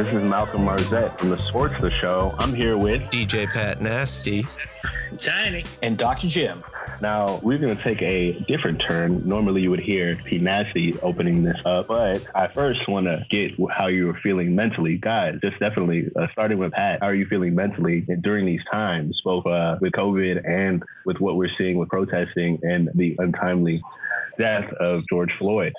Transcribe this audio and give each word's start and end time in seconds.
Hi, 0.00 0.04
this 0.04 0.14
is 0.14 0.30
Malcolm 0.30 0.62
Marzette 0.62 1.18
from 1.18 1.28
the 1.28 1.36
Sports 1.48 1.74
The 1.78 1.90
Show. 1.90 2.34
I'm 2.38 2.54
here 2.54 2.78
with 2.78 3.02
DJ 3.10 3.46
Pat 3.52 3.82
Nasty, 3.82 4.46
Tiny, 5.18 5.62
and 5.82 5.98
Dr. 5.98 6.26
Jim. 6.26 6.64
Now, 7.02 7.38
we're 7.42 7.58
going 7.58 7.76
to 7.76 7.82
take 7.82 8.00
a 8.00 8.32
different 8.48 8.80
turn. 8.88 9.28
Normally, 9.28 9.60
you 9.60 9.68
would 9.68 9.80
hear 9.80 10.16
P. 10.16 10.38
Nasty 10.38 10.98
opening 11.00 11.42
this 11.42 11.58
up, 11.66 11.88
but 11.88 12.26
I 12.34 12.48
first 12.48 12.88
want 12.88 13.08
to 13.08 13.26
get 13.28 13.52
how 13.70 13.88
you 13.88 14.06
were 14.06 14.18
feeling 14.22 14.54
mentally. 14.54 14.96
Guys, 14.96 15.34
just 15.42 15.58
definitely 15.58 16.10
uh, 16.16 16.28
starting 16.32 16.56
with 16.56 16.72
Pat, 16.72 17.00
how 17.02 17.08
are 17.08 17.14
you 17.14 17.26
feeling 17.26 17.54
mentally 17.54 18.06
during 18.22 18.46
these 18.46 18.62
times, 18.72 19.20
both 19.22 19.44
uh, 19.46 19.76
with 19.82 19.92
COVID 19.92 20.48
and 20.48 20.82
with 21.04 21.20
what 21.20 21.36
we're 21.36 21.50
seeing 21.58 21.76
with 21.76 21.90
protesting 21.90 22.58
and 22.62 22.88
the 22.94 23.16
untimely 23.18 23.82
death 24.38 24.72
of 24.80 25.02
George 25.10 25.32
Floyd? 25.38 25.74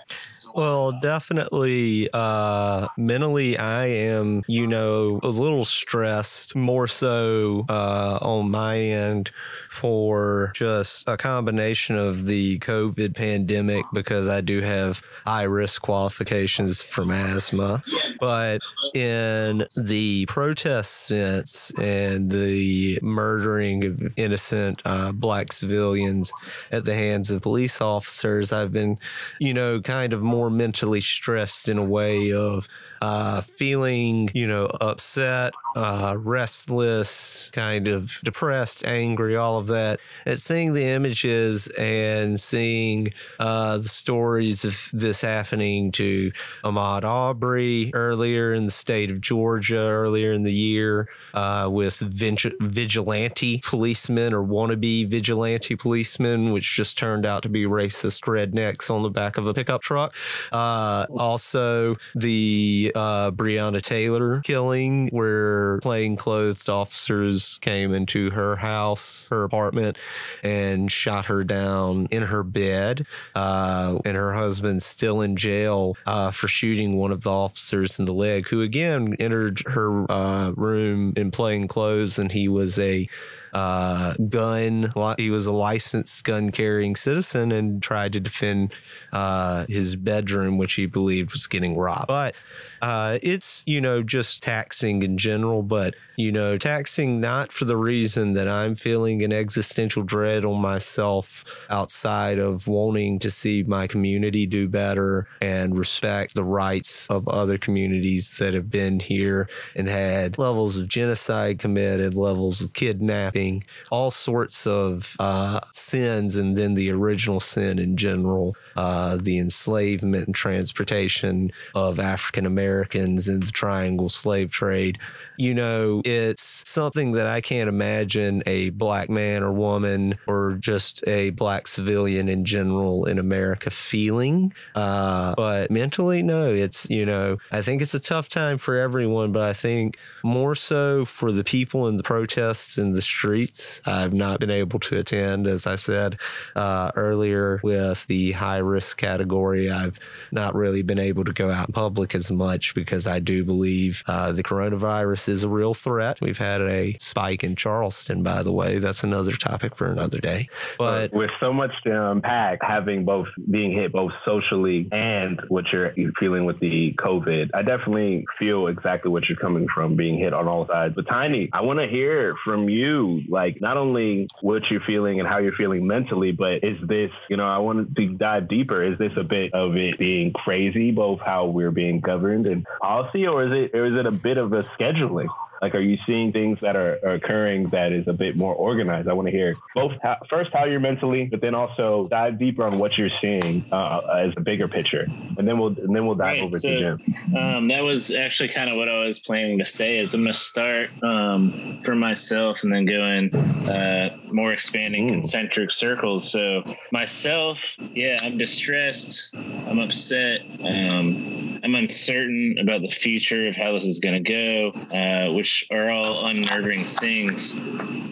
Well, 0.54 0.92
definitely 0.92 2.10
uh, 2.14 2.88
mentally, 2.98 3.58
I 3.58 3.86
am, 3.86 4.44
you 4.48 4.68
know, 4.68 5.20
a 5.24 5.30
little 5.30 5.64
stressed, 5.64 6.56
more 6.56 6.88
so 6.88 7.66
uh, 7.70 8.20
on 8.22 8.52
my 8.52 8.78
end 8.78 9.32
for 9.72 10.52
just 10.54 11.08
a 11.08 11.16
combination 11.16 11.96
of 11.96 12.26
the 12.26 12.60
COVID 12.60 13.16
pandemic 13.16 13.86
because 13.94 14.28
I 14.28 14.42
do 14.42 14.60
have 14.60 15.02
high 15.26 15.44
risk 15.44 15.82
qualifications 15.82 16.84
from 16.84 17.10
asthma. 17.10 17.82
But 18.20 18.60
in 18.94 19.64
the 19.82 20.26
protest 20.26 20.92
sense 21.08 21.72
and 21.80 22.30
the 22.30 23.00
murdering 23.02 23.86
of 23.86 24.14
innocent 24.18 24.82
uh, 24.84 25.14
black 25.14 25.54
civilians 25.54 26.34
at 26.70 26.84
the 26.84 26.94
hands 26.94 27.32
of 27.32 27.42
police 27.42 27.80
officers, 27.80 28.52
I've 28.52 28.74
been, 28.74 29.00
you 29.40 29.54
know, 29.54 29.80
kind 29.80 30.12
of 30.12 30.22
more 30.22 30.50
mentally 30.50 31.00
stressed 31.00 31.70
in 31.70 31.78
a 31.78 31.86
way 31.86 32.34
of 32.34 32.68
uh, 33.02 33.42
feeling, 33.42 34.30
you 34.34 34.48
know, 34.48 34.70
upset, 34.80 35.54
uh, 35.76 36.16
restless, 36.20 37.50
kind 37.52 37.88
of 37.88 38.20
depressed, 38.24 38.86
angry, 38.86 39.36
all 39.36 39.58
of 39.58 39.68
that. 39.68 40.00
And 40.26 40.40
seeing 40.40 40.74
the 40.74 40.86
images 40.86 41.68
and 41.70 42.40
seeing 42.40 43.14
uh, 43.40 43.78
the 43.78 43.90
stories 43.90 44.64
of 44.64 44.90
this 44.94 45.22
happening 45.22 45.92
to 45.94 46.32
Ahmad 46.64 47.04
Aubrey 47.04 47.92
earlier 47.94 48.54
in 48.54 48.66
the 48.66 48.72
state 48.72 49.10
of 49.10 49.20
Georgia 49.20 49.78
earlier 49.78 50.32
in 50.32 50.44
the 50.44 50.54
year 50.54 51.08
uh, 51.34 51.68
with 51.72 51.98
vigilante 52.00 53.62
policemen 53.64 54.34
or 54.34 54.44
wannabe 54.44 55.08
vigilante 55.08 55.76
policemen, 55.76 56.52
which 56.52 56.76
just 56.76 56.98
turned 56.98 57.26
out 57.26 57.44
to 57.44 57.50
be 57.50 57.64
racist 57.64 58.24
rednecks 58.24 58.92
on 58.92 59.04
the 59.04 59.10
back 59.10 59.38
of 59.38 59.48
a 59.48 59.54
pickup 59.54 59.82
truck. 59.82 60.16
Uh, 60.52 61.06
also, 61.18 61.96
the 62.16 62.91
uh, 62.96 63.32
Breonna 63.32 63.82
Taylor 63.82 64.42
killing, 64.42 65.10
where 65.10 65.80
plainclothes 65.80 66.70
officers 66.70 67.58
came 67.62 67.94
into 67.94 68.32
her 68.32 68.58
house, 68.58 69.28
her 69.30 69.44
apartment, 69.44 69.98
and 70.44 70.92
shot 70.92 71.26
her 71.26 71.44
down 71.44 72.08
in 72.12 72.24
her 72.24 72.44
bed, 72.44 73.06
uh, 73.36 74.00
and 74.06 74.16
her 74.16 74.34
husband 74.34 74.84
still 74.84 75.22
in 75.22 75.36
jail 75.36 75.96
uh, 76.06 76.32
for 76.32 76.48
shooting 76.48 76.98
one 76.98 77.12
of 77.12 77.24
the 77.24 77.32
officers 77.32 78.00
in 78.00 78.06
the 78.06 78.14
leg, 78.14 78.48
who 78.48 78.62
again 78.62 79.16
entered 79.20 79.62
her 79.68 80.06
uh, 80.12 80.52
room 80.52 81.14
in 81.16 81.32
plain 81.32 81.68
clothes, 81.68 82.18
and 82.18 82.32
he 82.32 82.48
was 82.48 82.78
a 82.80 83.08
uh, 83.54 84.14
gun. 84.30 84.92
He 85.18 85.30
was 85.30 85.46
a 85.46 85.52
licensed 85.52 86.24
gun 86.24 86.52
carrying 86.52 86.96
citizen 86.96 87.52
and 87.52 87.82
tried 87.82 88.14
to 88.14 88.20
defend 88.20 88.74
uh, 89.12 89.66
his 89.68 89.96
bedroom, 89.96 90.58
which 90.58 90.74
he 90.74 90.86
believed 90.86 91.34
was 91.34 91.48
getting 91.48 91.78
robbed. 91.78 92.08
But 92.08 92.36
uh, 92.82 93.20
it's, 93.22 93.64
you 93.68 93.80
know, 93.80 94.02
just 94.02 94.42
taxing 94.42 95.04
in 95.04 95.18
general, 95.18 95.62
but, 95.62 95.94
you 96.16 96.32
know, 96.32 96.58
taxing 96.58 97.22
not 97.22 97.52
for 97.52 97.66
the 97.66 97.78
reason 97.78 98.34
that 98.34 98.48
I'm 98.48 98.74
feeling 98.74 99.24
an 99.24 99.32
existential 99.32 100.02
dread 100.02 100.44
on 100.44 100.60
myself 100.60 101.44
outside 101.70 102.40
of 102.40 102.68
wanting 102.68 103.20
to 103.20 103.30
see 103.30 103.62
my 103.62 103.86
community 103.86 104.48
do 104.48 104.68
better 104.68 105.28
and 105.40 105.78
respect 105.78 106.34
the 106.34 106.44
rights 106.44 107.08
of 107.08 107.28
other 107.28 107.60
communities 107.60 108.38
that 108.40 108.56
have 108.56 108.72
been 108.72 109.00
here 109.00 109.48
and 109.76 109.88
had 109.88 110.40
levels 110.40 110.80
of 110.80 110.88
genocide 110.88 111.60
committed, 111.60 112.16
levels 112.16 112.62
of 112.62 112.74
kidnapping, 112.74 113.64
all 113.92 114.10
sorts 114.10 114.66
of 114.66 115.16
uh, 115.20 115.60
sins, 115.72 116.36
and 116.36 116.58
then 116.58 116.74
the 116.74 116.90
original 116.90 117.40
sin 117.40 117.78
in 117.78 117.96
general, 117.96 118.56
uh, 118.76 119.18
the 119.18 119.38
enslavement 119.38 120.26
and 120.26 120.36
transportation 120.36 121.52
of 121.76 122.00
African 122.00 122.48
Americans 122.48 122.71
Americans 122.72 123.28
in 123.28 123.42
the 123.42 123.52
triangle 123.52 124.08
slave 124.08 124.50
trade 124.50 124.98
you 125.38 125.54
know, 125.54 126.02
it's 126.06 126.70
something 126.70 127.14
that 127.14 127.28
I 127.28 127.42
can't 127.42 127.70
imagine 127.70 128.44
a 128.46 128.70
black 128.72 129.10
man 129.10 129.44
or 129.44 129.52
woman 129.52 130.18
or 130.28 130.54
just 130.60 131.04
a 131.08 131.32
black 131.32 131.68
civilian 131.68 132.30
in 132.30 132.46
general 132.46 133.06
in 133.06 133.18
America 133.18 133.70
feeling. 133.70 134.54
Uh, 134.76 135.34
but 135.36 135.72
mentally, 135.72 136.22
no, 136.22 136.52
it's, 136.52 136.90
you 136.90 137.06
know, 137.06 137.38
I 137.52 137.62
think 137.62 137.82
it's 137.82 137.94
a 137.94 138.00
tough 138.00 138.30
time 138.30 138.58
for 138.58 138.78
everyone, 138.78 139.32
but 139.32 139.44
I 139.44 139.54
think 139.54 139.98
more 140.24 140.56
so 140.56 141.06
for 141.06 141.32
the 141.32 141.44
people 141.44 141.88
in 141.88 141.98
the 141.98 142.04
protests 142.04 142.78
in 142.78 142.94
the 142.94 143.02
streets. 143.02 143.82
I've 143.86 144.14
not 144.14 144.40
been 144.40 144.52
able 144.52 144.80
to 144.80 144.98
attend, 144.98 145.48
as 145.48 145.66
I 145.66 145.76
said 145.76 146.20
uh, 146.56 146.92
earlier, 146.96 147.60
with 147.64 148.06
the 148.08 148.34
high 148.34 148.58
risk 148.58 148.98
category. 148.98 149.72
I've 149.72 150.00
not 150.32 150.56
really 150.56 150.84
been 150.84 151.00
able 151.00 151.24
to 151.24 151.34
go 151.34 151.50
out 151.50 151.70
in 151.70 151.74
public 151.74 152.14
as 152.16 152.32
much 152.32 152.76
because 152.76 153.08
I 153.08 153.20
do 153.20 153.44
believe 153.44 154.04
uh, 154.08 154.32
the 154.32 154.44
coronavirus 154.44 155.30
is 155.32 155.44
a 155.44 155.50
real 155.50 155.74
threat. 155.74 156.20
We've 156.22 156.38
had 156.38 156.62
a 156.62 156.96
spike 157.00 157.44
in 157.44 157.56
Charleston, 157.56 158.22
by 158.22 158.44
the 158.44 158.52
way. 158.52 158.78
That's 158.78 159.04
another 159.04 159.32
topic 159.32 159.76
for 159.76 159.88
another 159.88 160.20
day. 160.20 160.50
But 160.78 161.12
with 161.14 161.32
so 161.40 161.52
much 161.52 161.72
to 161.86 162.12
unpack, 162.12 162.60
having 162.62 163.06
both 163.06 163.28
being 163.50 163.72
hit 163.72 163.92
both 163.92 164.12
socially 164.26 164.88
and 164.92 165.42
what 165.48 165.66
you're 165.72 165.94
feeling 166.20 166.46
with 166.46 166.60
the 166.60 166.94
COVID, 167.00 167.52
I 167.54 167.62
definitely 167.64 168.26
feel 168.38 168.68
exactly 168.68 169.10
what 169.10 169.28
you're 169.28 169.38
coming 169.38 169.68
from 169.74 169.96
being 169.96 170.18
hit 170.20 170.34
on 170.34 170.48
all 170.48 170.68
sides. 170.68 170.94
But 170.96 171.08
Tiny, 171.08 171.50
I 171.54 171.62
want 171.62 171.80
to 171.80 171.88
hear 171.88 172.36
from 172.44 172.70
you, 172.70 173.22
like 173.30 173.62
not 173.62 173.78
only 173.78 174.28
what 174.42 174.64
you're 174.70 174.82
feeling 174.82 175.20
and 175.20 175.28
how 175.28 175.38
you're 175.40 175.54
feeling 175.54 175.88
mentally, 175.88 176.32
but 176.32 176.64
is 176.64 176.78
this, 176.88 177.12
you 177.30 177.38
know, 177.38 177.48
I 177.48 177.58
want 177.58 177.96
to 177.96 178.08
dive 178.14 178.50
deeper. 178.50 178.84
Is 178.84 178.98
this 179.00 179.14
a 179.18 179.24
bit 179.24 179.54
of 179.54 179.78
it 179.78 179.98
being 179.98 180.34
crazy, 180.34 180.92
both 180.92 181.20
how 181.22 181.46
we're 181.46 181.72
being 181.72 182.00
governed 182.02 182.46
and 182.48 182.66
policy, 182.82 183.28
or 183.28 183.46
is 183.46 183.52
it, 183.52 183.78
or 183.78 183.86
is 183.86 183.96
it 183.98 184.06
a 184.06 184.12
bit 184.12 184.38
of 184.38 184.54
a 184.54 184.64
scheduling? 185.12 185.51
Like, 185.62 185.76
are 185.76 185.80
you 185.80 185.98
seeing 186.08 186.32
things 186.32 186.58
that 186.62 186.76
are, 186.76 186.98
are 187.04 187.14
occurring 187.14 187.70
that 187.70 187.92
is 187.92 188.08
a 188.08 188.14
bit 188.14 188.36
more 188.36 188.56
organized? 188.56 189.08
I 189.08 189.14
want 189.14 189.28
to 189.28 189.32
hear 189.32 189.56
both 189.76 189.92
how, 190.02 190.18
first 190.28 190.50
how 190.54 190.66
you're 190.66 190.80
mentally, 190.80 191.26
but 191.26 191.40
then 191.40 191.54
also 191.54 192.08
dive 192.10 192.40
deeper 192.40 192.64
on 192.64 192.80
what 192.80 192.98
you're 192.98 193.12
seeing 193.22 193.64
uh, 193.72 194.00
as 194.20 194.34
a 194.38 194.42
bigger 194.42 194.68
picture, 194.68 195.06
and 195.38 195.48
then 195.48 195.60
we'll 195.60 195.76
and 195.80 195.96
then 195.96 196.08
we'll 196.08 196.16
dive 196.16 196.26
right, 196.26 196.42
over 196.44 196.60
so, 196.60 196.70
to 196.70 196.80
Jim. 196.80 197.38
Um, 197.38 197.68
that 197.68 197.84
was 197.84 198.10
actually 198.10 198.50
kind 198.50 198.72
of 198.72 198.76
what 198.76 198.90
I 198.90 199.06
was 199.06 199.20
planning 199.20 199.60
to 199.60 199.66
say. 199.66 200.00
Is 200.00 200.16
I'm 200.16 200.22
going 200.22 200.34
to 200.34 200.40
start 200.40 200.90
um, 201.04 201.80
for 201.84 201.96
myself 201.96 202.64
and 202.64 202.74
then 202.74 202.86
go 202.86 203.06
in 203.06 203.36
uh, 203.70 204.18
more 204.32 204.54
expanding 204.54 205.10
mm. 205.10 205.14
concentric 205.14 205.70
circles. 205.70 206.32
So 206.32 206.64
myself, 206.92 207.76
yeah, 207.94 208.18
I'm 208.24 208.38
distressed. 208.38 209.36
I'm 209.68 209.80
upset. 209.80 210.42
Um, 210.64 211.60
I'm 211.64 211.76
uncertain 211.76 212.58
about 212.60 212.82
the 212.82 212.90
future 212.90 213.48
of 213.48 213.56
how 213.56 213.74
this 213.74 213.86
is 213.86 214.00
going 214.00 214.24
to 214.24 214.32
go, 214.32 214.98
uh, 214.98 215.32
which 215.34 215.51
which 215.52 215.68
are 215.72 215.90
all 215.90 216.28
unnerving 216.28 216.86
things. 216.86 217.58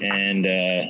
And 0.01 0.45
uh, 0.45 0.89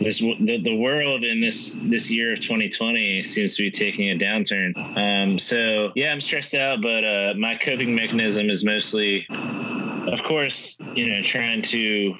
this 0.00 0.18
the, 0.18 0.60
the 0.62 0.74
world 0.76 1.24
in 1.24 1.40
this 1.40 1.78
this 1.84 2.10
year 2.10 2.32
of 2.32 2.40
2020 2.40 3.22
seems 3.22 3.56
to 3.56 3.62
be 3.64 3.70
taking 3.70 4.10
a 4.10 4.16
downturn. 4.16 4.72
Um, 4.96 5.38
so 5.38 5.92
yeah, 5.94 6.10
I'm 6.10 6.20
stressed 6.20 6.54
out, 6.54 6.80
but 6.80 7.04
uh, 7.04 7.34
my 7.36 7.56
coping 7.56 7.94
mechanism 7.94 8.48
is 8.48 8.64
mostly, 8.64 9.26
of 9.28 10.22
course, 10.22 10.78
you 10.94 11.06
know, 11.08 11.22
trying 11.22 11.60
to 11.62 12.14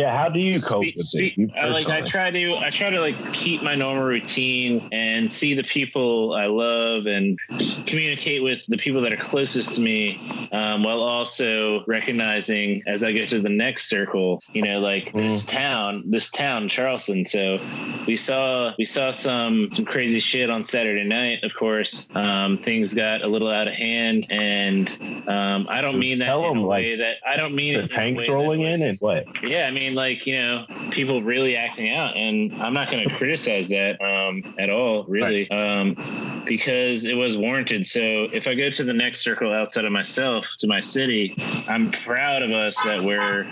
yeah, 0.00 0.16
how 0.16 0.30
do 0.30 0.38
you 0.38 0.60
cope 0.60 0.82
speak, 0.82 0.96
with 0.96 1.06
speak, 1.06 1.34
it? 1.36 1.50
I, 1.54 1.66
like 1.66 1.88
I 1.88 2.00
try 2.00 2.30
to 2.30 2.54
I 2.56 2.70
try 2.70 2.88
to 2.88 3.00
like 3.00 3.16
keep 3.34 3.62
my 3.62 3.74
normal 3.74 4.04
routine 4.04 4.88
and 4.92 5.30
see 5.30 5.52
the 5.52 5.62
people 5.62 6.32
I 6.32 6.46
love 6.46 7.04
and 7.04 7.38
communicate 7.84 8.42
with 8.42 8.64
the 8.66 8.78
people 8.78 9.02
that 9.02 9.12
are 9.12 9.18
closest 9.18 9.74
to 9.74 9.82
me, 9.82 10.48
um, 10.52 10.84
while 10.84 11.02
also 11.02 11.84
recognizing 11.86 12.82
as 12.86 13.04
I 13.04 13.12
get 13.12 13.28
to 13.30 13.42
the 13.42 13.50
next 13.50 13.90
circle, 13.90 14.42
you 14.54 14.62
know, 14.62 14.80
like 14.80 15.12
mm. 15.12 15.28
this 15.28 15.44
town, 15.44 16.04
this 16.06 16.30
town, 16.30 16.70
Charleston. 16.70 17.26
So 17.26 17.58
we 18.06 18.16
saw 18.16 18.72
we 18.78 18.86
saw 18.86 19.10
some 19.10 19.68
some 19.72 19.84
crazy 19.84 20.20
shit 20.20 20.48
on 20.48 20.64
Saturday 20.64 21.04
night. 21.04 21.44
Of 21.44 21.52
course, 21.54 22.08
um, 22.14 22.58
things 22.62 22.94
got 22.94 23.20
a 23.20 23.26
little 23.26 23.50
out 23.50 23.68
of 23.68 23.74
hand, 23.74 24.26
and 24.30 24.88
um, 25.28 25.66
I 25.68 25.82
don't 25.82 25.98
mean 25.98 26.20
that 26.20 26.34
in 26.34 26.56
a 26.56 26.66
way 26.66 26.96
that 26.96 27.16
I 27.26 27.36
don't 27.36 27.54
mean 27.54 27.78
the 27.78 27.88
tanks 27.88 28.22
rolling 28.28 28.62
in 28.62 28.80
and 28.80 28.98
what? 28.98 29.24
Yeah, 29.42 29.66
I 29.66 29.70
mean 29.70 29.89
mean, 29.90 29.96
like 29.96 30.26
you 30.26 30.38
know, 30.38 30.66
people 30.90 31.22
really 31.22 31.56
acting 31.56 31.90
out, 31.90 32.16
and 32.16 32.52
I'm 32.62 32.74
not 32.74 32.90
going 32.90 33.08
to 33.08 33.14
criticize 33.16 33.68
that 33.68 34.00
um, 34.00 34.54
at 34.58 34.70
all, 34.70 35.04
really, 35.04 35.44
because 35.44 36.40
because 36.46 37.04
it 37.04 37.14
was 37.14 37.36
warranted. 37.36 37.86
So 37.86 38.00
if 38.32 38.46
I 38.46 38.54
go 38.54 38.70
to 38.70 38.84
the 38.84 38.92
next 38.92 39.20
circle 39.20 39.52
outside 39.52 39.84
of 39.84 39.92
myself, 39.92 40.54
to 40.58 40.66
my 40.66 40.80
city, 40.80 41.34
I'm 41.68 41.90
proud 41.90 42.42
of 42.42 42.50
us 42.50 42.76
that 42.84 43.02
we're, 43.02 43.44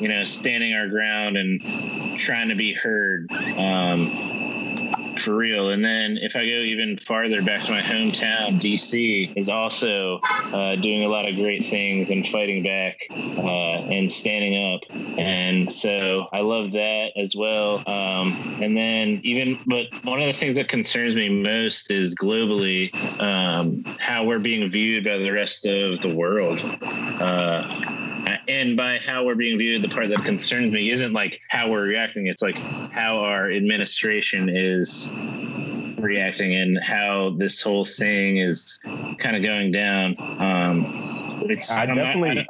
you 0.00 0.08
know, 0.08 0.24
standing 0.24 0.74
our 0.74 0.88
ground 0.88 1.36
and 1.36 2.18
trying 2.18 2.48
to 2.48 2.54
be 2.54 2.74
heard. 2.74 3.30
Um, 3.56 4.61
for 5.22 5.34
real. 5.36 5.70
And 5.70 5.84
then 5.84 6.18
if 6.20 6.36
I 6.36 6.40
go 6.40 6.50
even 6.50 6.98
farther 6.98 7.42
back 7.42 7.64
to 7.66 7.72
my 7.72 7.80
hometown, 7.80 8.60
DC 8.60 9.36
is 9.36 9.48
also 9.48 10.18
uh, 10.22 10.76
doing 10.76 11.04
a 11.04 11.08
lot 11.08 11.28
of 11.28 11.36
great 11.36 11.66
things 11.66 12.10
and 12.10 12.28
fighting 12.28 12.62
back 12.62 12.98
uh, 13.10 13.82
and 13.90 14.10
standing 14.10 14.74
up. 14.74 14.80
And 15.18 15.72
so 15.72 16.26
I 16.32 16.40
love 16.40 16.72
that 16.72 17.10
as 17.16 17.34
well. 17.36 17.78
Um, 17.88 18.58
and 18.60 18.76
then 18.76 19.20
even, 19.22 19.58
but 19.66 19.86
one 20.04 20.20
of 20.20 20.26
the 20.26 20.32
things 20.32 20.56
that 20.56 20.68
concerns 20.68 21.14
me 21.14 21.28
most 21.28 21.90
is 21.90 22.14
globally 22.14 22.92
um, 23.20 23.84
how 23.98 24.24
we're 24.24 24.38
being 24.38 24.70
viewed 24.70 25.04
by 25.04 25.18
the 25.18 25.30
rest 25.30 25.66
of 25.66 26.00
the 26.00 26.12
world. 26.12 26.60
Uh, 26.82 28.02
and 28.48 28.76
by 28.76 28.98
how 28.98 29.24
we're 29.24 29.34
being 29.34 29.58
viewed, 29.58 29.82
the 29.82 29.88
part 29.88 30.08
that 30.08 30.24
concerns 30.24 30.72
me 30.72 30.90
isn't 30.90 31.12
like 31.12 31.40
how 31.48 31.70
we're 31.70 31.82
reacting. 31.82 32.26
It's 32.26 32.42
like 32.42 32.56
how 32.56 33.18
our 33.18 33.50
administration 33.50 34.48
is 34.48 35.08
reacting 35.98 36.54
and 36.54 36.78
how 36.82 37.34
this 37.36 37.60
whole 37.60 37.84
thing 37.84 38.38
is 38.38 38.78
kind 39.18 39.36
of 39.36 39.42
going 39.42 39.70
down. 39.70 40.16
Um, 40.18 40.84
it's 41.42 41.70
I 41.70 41.86
definitely. 41.86 42.46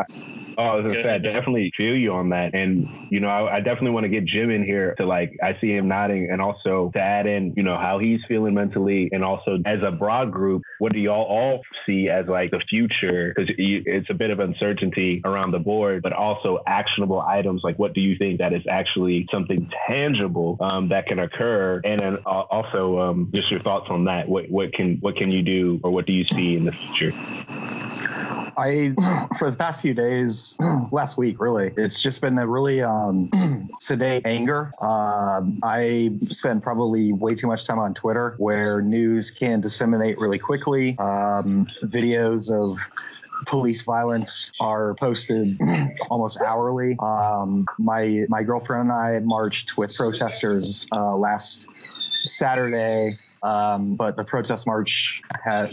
Oh, 0.58 0.62
I 0.62 0.74
was 0.74 0.84
gonna 0.84 1.02
say, 1.02 1.08
I 1.08 1.18
definitely 1.18 1.72
feel 1.76 1.96
you 1.96 2.12
on 2.12 2.30
that, 2.30 2.54
and 2.54 2.86
you 3.10 3.20
know, 3.20 3.28
I, 3.28 3.56
I 3.56 3.60
definitely 3.60 3.90
want 3.90 4.04
to 4.04 4.08
get 4.08 4.24
Jim 4.24 4.50
in 4.50 4.64
here 4.64 4.94
to 4.96 5.06
like. 5.06 5.36
I 5.42 5.56
see 5.60 5.74
him 5.74 5.88
nodding, 5.88 6.30
and 6.30 6.42
also 6.42 6.90
to 6.94 7.00
add 7.00 7.26
in, 7.26 7.54
you 7.56 7.62
know, 7.62 7.76
how 7.76 7.98
he's 7.98 8.20
feeling 8.28 8.54
mentally, 8.54 9.08
and 9.12 9.24
also 9.24 9.58
as 9.64 9.80
a 9.82 9.90
broad 9.90 10.30
group, 10.30 10.62
what 10.78 10.92
do 10.92 10.98
y'all 10.98 11.24
all 11.24 11.62
see 11.86 12.08
as 12.08 12.26
like 12.26 12.50
the 12.50 12.60
future? 12.68 13.32
Because 13.34 13.54
it's 13.56 14.10
a 14.10 14.14
bit 14.14 14.30
of 14.30 14.40
uncertainty 14.40 15.22
around 15.24 15.52
the 15.52 15.58
board, 15.58 16.02
but 16.02 16.12
also 16.12 16.58
actionable 16.66 17.20
items. 17.20 17.62
Like, 17.64 17.78
what 17.78 17.94
do 17.94 18.00
you 18.00 18.16
think 18.18 18.38
that 18.38 18.52
is 18.52 18.62
actually 18.68 19.26
something 19.30 19.70
tangible 19.86 20.56
um, 20.60 20.88
that 20.88 21.06
can 21.06 21.18
occur, 21.18 21.80
and 21.84 22.00
then 22.00 22.16
also 22.26 22.98
um, 22.98 23.30
just 23.34 23.50
your 23.50 23.60
thoughts 23.60 23.86
on 23.90 24.04
that. 24.04 24.28
What 24.28 24.50
what 24.50 24.72
can 24.72 24.98
what 25.00 25.16
can 25.16 25.30
you 25.30 25.42
do, 25.42 25.80
or 25.82 25.90
what 25.90 26.06
do 26.06 26.12
you 26.12 26.24
see 26.34 26.56
in 26.56 26.64
the 26.64 26.72
future? 26.72 27.12
I, 28.56 28.92
for 29.38 29.50
the 29.50 29.56
past 29.56 29.80
few 29.80 29.94
days, 29.94 30.41
last 30.92 31.16
week, 31.16 31.40
really, 31.40 31.72
it's 31.76 32.00
just 32.00 32.20
been 32.20 32.38
a 32.38 32.46
really 32.46 32.82
um, 32.82 33.30
sedate 33.80 34.26
anger. 34.26 34.72
Uh, 34.80 35.42
I 35.62 36.12
spend 36.28 36.62
probably 36.62 37.12
way 37.12 37.34
too 37.34 37.46
much 37.46 37.66
time 37.66 37.78
on 37.78 37.94
Twitter 37.94 38.34
where 38.38 38.80
news 38.82 39.30
can 39.30 39.60
disseminate 39.60 40.18
really 40.18 40.38
quickly. 40.38 40.96
Um, 40.98 41.66
videos 41.84 42.50
of 42.52 42.78
police 43.46 43.82
violence 43.82 44.52
are 44.60 44.94
posted 44.94 45.58
almost 46.10 46.40
hourly. 46.40 46.96
Um, 47.00 47.66
my 47.78 48.24
my 48.28 48.42
girlfriend 48.42 48.90
and 48.90 48.92
I 48.92 49.20
marched 49.20 49.76
with 49.76 49.96
protesters 49.96 50.86
uh, 50.92 51.16
last 51.16 51.66
Saturday 52.24 53.18
um, 53.42 53.96
but 53.96 54.16
the 54.16 54.24
protest 54.24 54.66
march, 54.66 55.22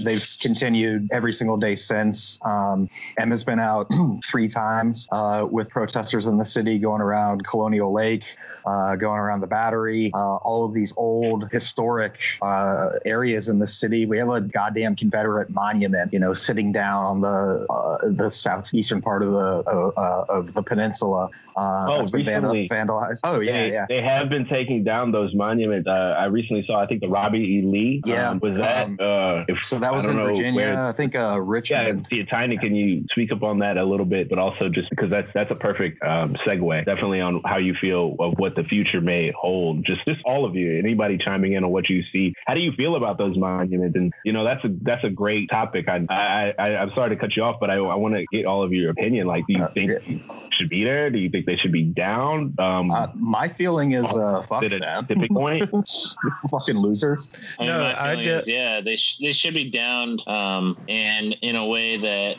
they've 0.04 0.28
continued 0.42 1.10
every 1.12 1.34
single 1.34 1.58
day 1.58 1.76
since. 1.76 2.40
Um, 2.44 2.88
Emma's 3.18 3.44
been 3.44 3.60
out 3.60 3.92
three 4.26 4.48
times 4.48 5.08
uh, 5.12 5.48
with 5.50 5.70
protesters 5.70 6.26
in 6.26 6.38
the 6.38 6.46
city 6.46 6.80
going 6.80 7.02
around 7.02 7.46
Colonial 7.46 7.94
Lake, 7.94 8.24
uh, 8.70 8.96
going 8.96 9.20
around 9.20 9.42
the 9.42 9.48
Battery, 9.48 10.12
uh, 10.14 10.36
all 10.36 10.64
of 10.64 10.74
these 10.74 10.94
old 10.96 11.50
historic 11.52 12.20
uh, 12.42 12.92
areas 13.04 13.50
in 13.50 13.58
the 13.58 13.66
city. 13.66 14.06
We 14.06 14.20
have 14.20 14.30
a 14.30 14.42
goddamn 14.42 14.96
Confederate 14.96 15.50
monument, 15.50 16.14
you 16.14 16.20
know, 16.20 16.36
sitting 16.36 16.72
down 16.72 17.04
on 17.04 17.22
the 17.22 17.66
uh, 17.68 17.98
the 18.04 18.30
southeastern 18.30 19.02
part 19.02 19.24
of 19.24 19.32
the 19.32 19.72
uh, 19.98 20.26
of 20.30 20.54
the 20.54 20.62
peninsula. 20.62 21.30
oh, 21.58 22.04
recently, 22.14 22.70
vandalized. 22.70 23.22
Oh 23.24 23.40
yeah, 23.40 23.54
they, 23.54 23.72
yeah. 23.72 23.86
They 23.90 24.02
have 24.04 24.30
been 24.30 24.48
taking 24.48 24.84
down 24.84 25.12
those 25.12 25.34
monuments. 25.34 25.88
I 25.90 26.26
recently 26.26 26.64
saw, 26.68 26.80
I 26.80 26.86
think, 26.86 27.02
the 27.02 27.10
Robert 27.10 27.38
E. 27.38 27.64
Lee. 27.64 28.04
Yeah, 28.06 28.30
um, 28.30 28.40
was 28.40 28.56
that? 28.58 28.86
Um, 28.86 29.46
if, 29.48 29.64
so 29.66 29.80
that 29.80 29.94
was 29.94 30.06
in 30.06 30.16
Virginia. 30.16 30.54
Where, 30.54 30.88
I 30.88 30.94
think 30.94 31.16
Richmond. 31.16 32.08
Yeah, 32.12 32.26
Tiny, 32.26 32.58
can 32.58 32.76
you 32.76 33.06
speak 33.12 33.32
up 33.32 33.42
on 33.42 33.60
that 33.60 33.78
a 33.78 33.84
little 33.84 34.06
bit? 34.06 34.30
But 34.30 34.38
also 34.38 34.70
just 34.70 34.92
because 34.92 35.10
that's 35.10 35.34
that's 35.34 35.50
a 35.50 35.56
perfect 35.56 36.04
um, 36.04 36.36
segue, 36.36 36.86
definitely 36.86 37.20
on 37.20 37.42
how 37.46 37.58
you 37.58 37.74
feel 37.74 38.16
of 38.20 38.38
what 38.38 38.56
the 38.60 38.68
future 38.68 39.00
may 39.00 39.32
hold. 39.32 39.86
Just 39.86 40.04
just 40.06 40.20
all 40.26 40.46
of 40.46 40.56
you, 40.56 40.78
anybody 40.78 41.18
chiming 41.18 41.54
in 41.54 41.64
on 41.64 41.72
what 41.72 41.90
you 41.90 42.04
see. 42.12 42.34
How 42.46 42.54
do 42.54 42.60
you 42.60 42.74
feel 42.74 42.96
about 42.96 43.18
those 43.18 43.38
monuments? 43.38 43.96
And 43.96 44.14
you 44.26 44.34
know, 44.34 44.44
that's 44.44 44.64
a 44.66 44.70
that's 44.82 45.04
a 45.04 45.10
great 45.10 45.50
topic. 45.50 45.88
I 45.88 46.06
I, 46.10 46.54
I 46.60 46.70
am 46.82 46.92
sorry 46.94 47.10
to 47.10 47.16
cut 47.16 47.36
you 47.36 47.44
off, 47.44 47.58
but 47.60 47.70
I, 47.70 47.76
I 47.76 47.96
want 47.96 48.16
to 48.16 48.26
get 48.32 48.46
all 48.46 48.64
of 48.64 48.74
your 48.74 48.92
opinion. 48.92 49.28
Like, 49.28 49.46
do 49.48 49.54
you 49.54 49.64
uh, 49.64 49.74
think 49.74 49.92
yeah. 49.92 50.18
should 50.58 50.70
be 50.70 50.84
there? 50.84 51.10
Do 51.10 51.20
you 51.20 51.30
think 51.30 51.46
they 51.46 51.56
should 51.56 51.72
be 51.72 51.84
down? 51.84 52.54
Um, 52.60 52.92
uh, 52.92 53.08
my 53.16 53.48
feeling 53.48 53.94
is 53.94 54.12
uh, 54.14 54.42
fuck 54.42 54.62
did 54.62 54.74
a 54.74 55.06
tipping 55.08 55.34
point. 55.34 55.70
fucking 56.52 56.78
losers. 56.78 57.32
no, 57.60 57.94
I 57.98 58.16
did. 58.16 58.46
Yeah, 58.46 58.82
they 58.82 58.98
sh- 58.98 59.20
they 59.22 59.32
should 59.32 59.54
be 59.54 59.70
down, 59.70 60.20
um, 60.28 60.78
and 60.90 61.36
in 61.42 61.56
a 61.56 61.66
way 61.66 61.98
that 61.98 62.36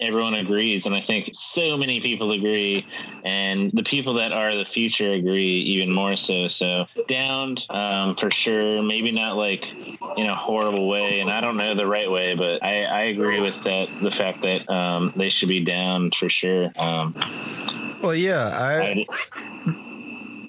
everyone 0.00 0.34
agrees 0.34 0.86
and 0.86 0.94
i 0.94 1.00
think 1.00 1.28
so 1.32 1.76
many 1.76 2.00
people 2.00 2.32
agree 2.32 2.86
and 3.24 3.70
the 3.72 3.82
people 3.82 4.14
that 4.14 4.32
are 4.32 4.54
the 4.54 4.64
future 4.64 5.12
agree 5.12 5.46
even 5.46 5.90
more 5.90 6.16
so. 6.16 6.48
So 6.48 6.86
downed 7.08 7.64
um, 7.70 8.16
for 8.16 8.30
sure. 8.30 8.82
Maybe 8.82 9.10
not 9.10 9.36
like 9.36 9.64
in 10.16 10.26
a 10.26 10.36
horrible 10.36 10.88
way 10.88 11.20
and 11.20 11.30
i 11.30 11.40
don't 11.40 11.56
know 11.56 11.74
the 11.74 11.86
right 11.86 12.10
way 12.10 12.34
but 12.34 12.62
i, 12.62 12.84
I 12.84 13.00
agree 13.04 13.40
with 13.40 13.62
that 13.64 13.88
the 14.02 14.10
fact 14.10 14.42
that 14.42 14.68
um, 14.70 15.12
they 15.16 15.28
should 15.28 15.48
be 15.48 15.64
down 15.64 16.10
for 16.10 16.28
sure. 16.28 16.70
Um, 16.78 17.14
well 18.02 18.14
yeah 18.14 18.48
i, 18.48 19.06
I 19.66 19.83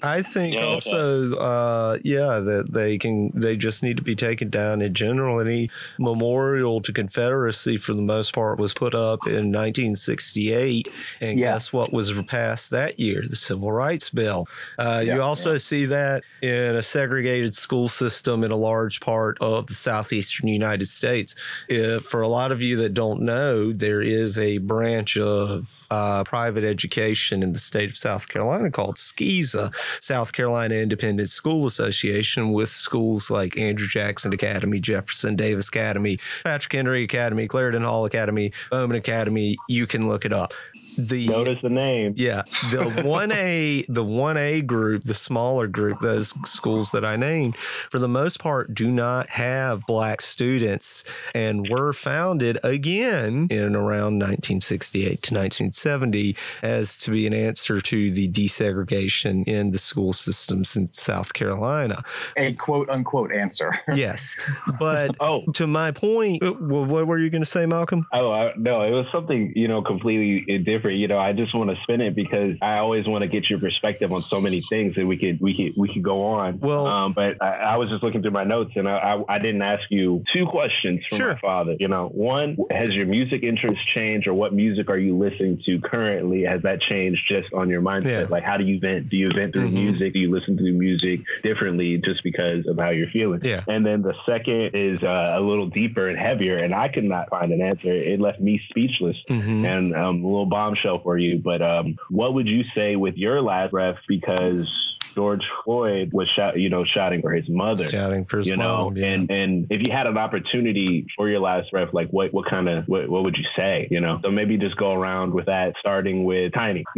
I 0.02 0.22
think 0.22 0.54
yeah, 0.54 0.64
also, 0.64 1.36
uh, 1.36 1.98
yeah, 2.04 2.40
that 2.40 2.72
they 2.72 2.98
can, 2.98 3.30
they 3.34 3.56
just 3.56 3.82
need 3.82 3.96
to 3.96 4.02
be 4.02 4.16
taken 4.16 4.50
down 4.50 4.80
in 4.82 4.94
general. 4.94 5.40
Any 5.40 5.70
memorial 5.98 6.80
to 6.82 6.92
Confederacy, 6.92 7.76
for 7.76 7.94
the 7.94 8.02
most 8.02 8.34
part, 8.34 8.58
was 8.58 8.74
put 8.74 8.94
up 8.94 9.26
in 9.26 9.52
1968. 9.52 10.88
And 11.20 11.38
yeah. 11.38 11.52
guess 11.52 11.72
what 11.72 11.92
was 11.92 12.12
passed 12.24 12.70
that 12.70 12.98
year? 12.98 13.24
The 13.28 13.36
Civil 13.36 13.72
Rights 13.72 14.10
Bill. 14.10 14.46
Uh, 14.78 15.02
yeah, 15.04 15.14
you 15.14 15.22
also 15.22 15.56
see 15.56 15.86
that 15.86 16.22
in 16.42 16.76
a 16.76 16.82
segregated 16.82 17.54
school 17.54 17.88
system 17.88 18.44
in 18.44 18.50
a 18.50 18.56
large 18.56 19.00
part 19.00 19.38
of 19.40 19.66
the 19.66 19.74
southeastern 19.74 20.48
United 20.48 20.86
States. 20.86 21.34
If, 21.68 22.04
for 22.04 22.22
a 22.22 22.28
lot 22.28 22.52
of 22.52 22.62
you 22.62 22.76
that 22.76 22.94
don't 22.94 23.22
know, 23.22 23.72
there 23.72 24.02
is 24.02 24.38
a 24.38 24.58
branch 24.58 25.16
of 25.16 25.86
uh, 25.90 26.24
private 26.24 26.64
education 26.64 27.42
in 27.42 27.52
the 27.52 27.58
state 27.58 27.90
of 27.90 27.96
South 27.96 28.28
Carolina 28.28 28.70
called 28.70 28.96
SCISA, 28.96 29.74
South 30.00 30.32
Carolina 30.32 30.74
Independent 30.74 31.28
School 31.28 31.66
Association, 31.66 32.52
with 32.52 32.68
schools 32.68 33.30
like 33.30 33.58
Andrew 33.58 33.88
Jackson 33.88 34.32
Academy, 34.32 34.80
Jefferson 34.80 35.36
Davis 35.36 35.68
Academy, 35.68 36.18
Patrick 36.44 36.72
Henry 36.72 37.04
Academy, 37.04 37.48
Clarendon 37.48 37.82
Hall 37.82 38.04
Academy, 38.04 38.52
Bowman 38.70 38.96
Academy. 38.96 39.56
You 39.68 39.86
can 39.86 40.08
look 40.08 40.24
it 40.24 40.32
up 40.32 40.52
the 40.96 41.28
notice 41.28 41.58
the 41.62 41.68
name. 41.68 42.14
Yeah, 42.16 42.42
the 42.70 43.02
one 43.04 43.32
A, 43.32 43.84
the 43.88 44.04
one 44.04 44.36
A 44.36 44.62
group, 44.62 45.04
the 45.04 45.14
smaller 45.14 45.66
group, 45.66 46.00
those 46.00 46.34
schools 46.48 46.90
that 46.92 47.04
I 47.04 47.16
named, 47.16 47.56
for 47.56 47.98
the 47.98 48.08
most 48.08 48.40
part, 48.40 48.74
do 48.74 48.90
not 48.90 49.28
have 49.30 49.86
black 49.86 50.20
students, 50.20 51.04
and 51.34 51.68
were 51.68 51.92
founded 51.92 52.58
again 52.64 53.48
in 53.50 53.76
around 53.76 54.18
1968 54.18 55.04
to 55.04 55.34
1970 55.34 56.36
as 56.62 56.96
to 56.98 57.10
be 57.10 57.26
an 57.26 57.34
answer 57.34 57.80
to 57.80 58.10
the 58.10 58.28
desegregation 58.28 59.46
in 59.46 59.70
the 59.70 59.78
school 59.78 60.12
systems 60.12 60.76
in 60.76 60.86
South 60.88 61.32
Carolina. 61.32 62.02
A 62.36 62.52
quote 62.54 62.88
unquote 62.88 63.32
answer. 63.32 63.78
yes, 63.94 64.36
but 64.78 65.14
oh, 65.20 65.42
to 65.52 65.66
my 65.66 65.90
point, 65.90 66.42
what 66.42 67.06
were 67.06 67.18
you 67.18 67.30
going 67.30 67.42
to 67.42 67.46
say, 67.46 67.66
Malcolm? 67.66 68.06
Oh 68.12 68.32
I, 68.32 68.52
no, 68.56 68.82
it 68.82 68.90
was 68.90 69.06
something 69.12 69.52
you 69.54 69.68
know 69.68 69.82
completely 69.82 70.58
different 70.58 70.85
different. 70.86 71.00
You 71.00 71.08
know, 71.08 71.18
I 71.18 71.32
just 71.32 71.54
want 71.54 71.70
to 71.70 71.76
spin 71.82 72.00
it 72.00 72.14
because 72.14 72.56
I 72.62 72.78
always 72.78 73.06
want 73.06 73.22
to 73.22 73.28
get 73.28 73.48
your 73.50 73.58
perspective 73.58 74.12
on 74.12 74.22
so 74.22 74.40
many 74.40 74.62
things 74.68 74.94
that 74.96 75.06
we 75.06 75.16
could 75.16 75.40
we 75.40 75.54
could 75.54 75.76
we 75.76 75.92
could 75.92 76.02
go 76.02 76.24
on. 76.24 76.60
Well, 76.60 76.86
um, 76.86 77.12
but 77.12 77.42
I, 77.42 77.56
I, 77.56 77.76
was 77.76 77.88
just 77.88 78.02
looking 78.02 78.22
through 78.22 78.32
my 78.32 78.44
notes 78.44 78.72
and 78.76 78.88
I, 78.88 78.96
I, 78.96 79.36
I 79.36 79.38
didn't 79.38 79.62
ask 79.62 79.82
you 79.90 80.24
two 80.32 80.46
questions 80.46 81.04
from 81.08 81.18
sure. 81.18 81.32
my 81.32 81.38
father. 81.38 81.76
You 81.78 81.88
know, 81.88 82.08
one 82.08 82.56
has 82.70 82.94
your 82.94 83.06
music 83.06 83.42
interest 83.42 83.80
changed, 83.94 84.26
or 84.26 84.34
what 84.34 84.52
music 84.52 84.88
are 84.88 84.98
you 84.98 85.16
listening 85.16 85.60
to 85.66 85.80
currently? 85.80 86.42
Has 86.42 86.62
that 86.62 86.80
changed 86.80 87.22
just 87.28 87.52
on 87.52 87.68
your 87.68 87.82
mindset? 87.82 88.22
Yeah. 88.22 88.26
Like, 88.28 88.44
how 88.44 88.56
do 88.56 88.64
you 88.64 88.78
vent? 88.80 89.08
Do 89.08 89.16
you 89.16 89.30
vent 89.30 89.52
through 89.52 89.68
mm-hmm. 89.68 89.76
music? 89.76 90.12
Do 90.12 90.18
you 90.18 90.30
listen 90.30 90.56
to 90.56 90.72
music 90.72 91.20
differently 91.42 92.00
just 92.04 92.22
because 92.22 92.66
of 92.66 92.78
how 92.78 92.90
you're 92.90 93.10
feeling? 93.10 93.40
Yeah. 93.42 93.62
And 93.68 93.84
then 93.84 94.02
the 94.02 94.14
second 94.24 94.74
is 94.74 95.02
uh, 95.02 95.34
a 95.36 95.40
little 95.40 95.66
deeper 95.66 96.08
and 96.08 96.18
heavier, 96.18 96.58
and 96.58 96.74
I 96.74 96.88
could 96.88 97.04
not 97.04 97.30
find 97.30 97.52
an 97.52 97.60
answer. 97.60 97.92
It 97.92 98.20
left 98.20 98.40
me 98.40 98.60
speechless. 98.70 99.16
Mm-hmm. 99.28 99.64
And 99.64 99.94
um, 99.94 100.24
a 100.24 100.26
little 100.26 100.46
bombshell 100.76 101.02
for 101.02 101.18
you. 101.18 101.40
But 101.42 101.62
um, 101.62 101.96
what 102.10 102.34
would 102.34 102.46
you 102.46 102.64
say 102.74 102.96
with 102.96 103.16
your 103.16 103.40
last 103.42 103.70
breath? 103.70 103.96
Because 104.08 104.68
George 105.14 105.42
Floyd 105.64 106.10
was 106.12 106.28
shot, 106.28 106.58
you 106.58 106.68
know, 106.68 106.84
shouting 106.84 107.22
for 107.22 107.32
his 107.32 107.48
mother. 107.48 107.84
Shouting 107.84 108.24
for 108.24 108.38
his 108.38 108.48
you 108.48 108.56
know. 108.56 108.92
Yeah. 108.94 109.06
and 109.06 109.30
and 109.30 109.66
if 109.70 109.86
you 109.86 109.92
had 109.92 110.06
an 110.06 110.18
opportunity 110.18 111.06
for 111.16 111.28
your 111.28 111.40
last 111.40 111.70
breath, 111.70 111.92
like 111.92 112.10
what 112.10 112.32
what 112.32 112.48
kind 112.48 112.68
of 112.68 112.84
what, 112.86 113.08
what 113.08 113.24
would 113.24 113.36
you 113.36 113.44
say? 113.56 113.88
You 113.90 114.00
know, 114.00 114.20
so 114.22 114.30
maybe 114.30 114.56
just 114.56 114.76
go 114.76 114.92
around 114.92 115.32
with 115.32 115.46
that, 115.46 115.74
starting 115.80 116.24
with 116.24 116.52
Tiny. 116.52 116.84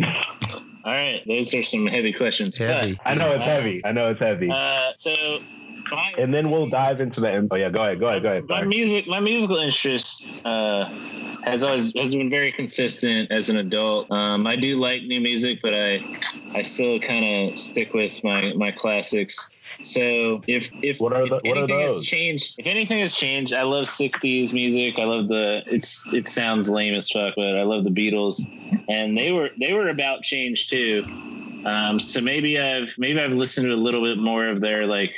All 0.85 0.95
right, 0.95 1.23
those 1.27 1.53
are 1.55 1.63
some 1.63 1.87
heavy 1.87 2.13
questions. 2.13 2.57
Heavy. 2.57 2.99
I 3.05 3.15
know 3.15 3.33
it's 3.33 3.45
heavy. 3.45 3.83
I 3.85 3.93
know 3.93 4.11
it's 4.11 4.21
heavy. 4.21 4.51
Uh, 4.51 4.93
so 4.97 5.41
my, 5.91 6.13
and 6.19 6.33
then 6.35 6.51
we'll 6.51 6.69
dive 6.69 7.01
into 7.01 7.21
the. 7.21 7.49
Oh 7.51 7.57
yeah, 7.57 7.71
go 7.71 7.83
ahead. 7.83 8.01
Go 8.01 8.09
ahead. 8.09 8.23
Go 8.23 8.29
ahead. 8.31 8.49
my 8.49 8.57
Sorry. 8.59 8.69
music, 8.69 9.07
my 9.09 9.21
musical 9.21 9.57
interest 9.59 10.31
uh, 10.45 10.85
has 11.45 11.63
always 11.63 11.93
has 11.97 12.15
been 12.15 12.31
very 12.31 12.53
consistent 12.53 13.31
as 13.31 13.49
an 13.49 13.57
adult. 13.59 14.11
Um, 14.11 14.47
I 14.47 14.57
do 14.57 14.77
like 14.79 15.03
new 15.03 15.21
music, 15.21 15.61
but 15.63 15.75
I 15.75 16.01
I 16.55 16.63
still 16.63 16.99
kind 17.01 17.51
of 17.51 17.57
stick 17.59 17.95
with 17.95 18.23
my 18.25 18.53
my 18.55 18.71
classics. 18.73 19.49
So 19.83 20.41
if 20.47 20.71
if, 20.83 21.01
What 21.01 21.13
are 21.13 21.23
if 21.25 21.29
the- 21.31 21.41
what 21.49 21.57
are 21.59 21.65
anything 21.65 21.81
has 21.81 22.05
changed, 22.05 22.55
if 22.59 22.67
anything 22.67 23.01
has 23.01 23.15
changed, 23.15 23.53
I 23.55 23.63
love 23.63 23.87
'60s 23.87 24.53
music. 24.53 24.99
I 24.99 25.05
love 25.05 25.29
the 25.29 25.63
it's 25.67 26.07
it 26.13 26.29
sounds 26.29 26.69
lame 26.69 26.95
as 26.95 27.11
fuck, 27.11 27.35
but 27.37 27.57
I 27.57 27.63
love 27.63 27.85
the 27.85 27.91
Beatles, 27.91 28.41
and 28.89 29.17
they 29.17 29.31
were 29.33 29.51
they 29.59 29.73
were 29.73 29.89
about 29.89 30.23
change 30.23 30.69
too. 30.69 31.05
Um, 31.65 31.99
so 32.01 32.21
maybe 32.21 32.59
I've 32.61 32.89
maybe 32.99 33.21
I've 33.21 33.33
listened 33.33 33.67
to 33.67 33.73
a 33.73 33.77
little 33.77 34.03
bit 34.03 34.19
more 34.19 34.47
of 34.49 34.61
their 34.61 34.87
like 34.87 35.13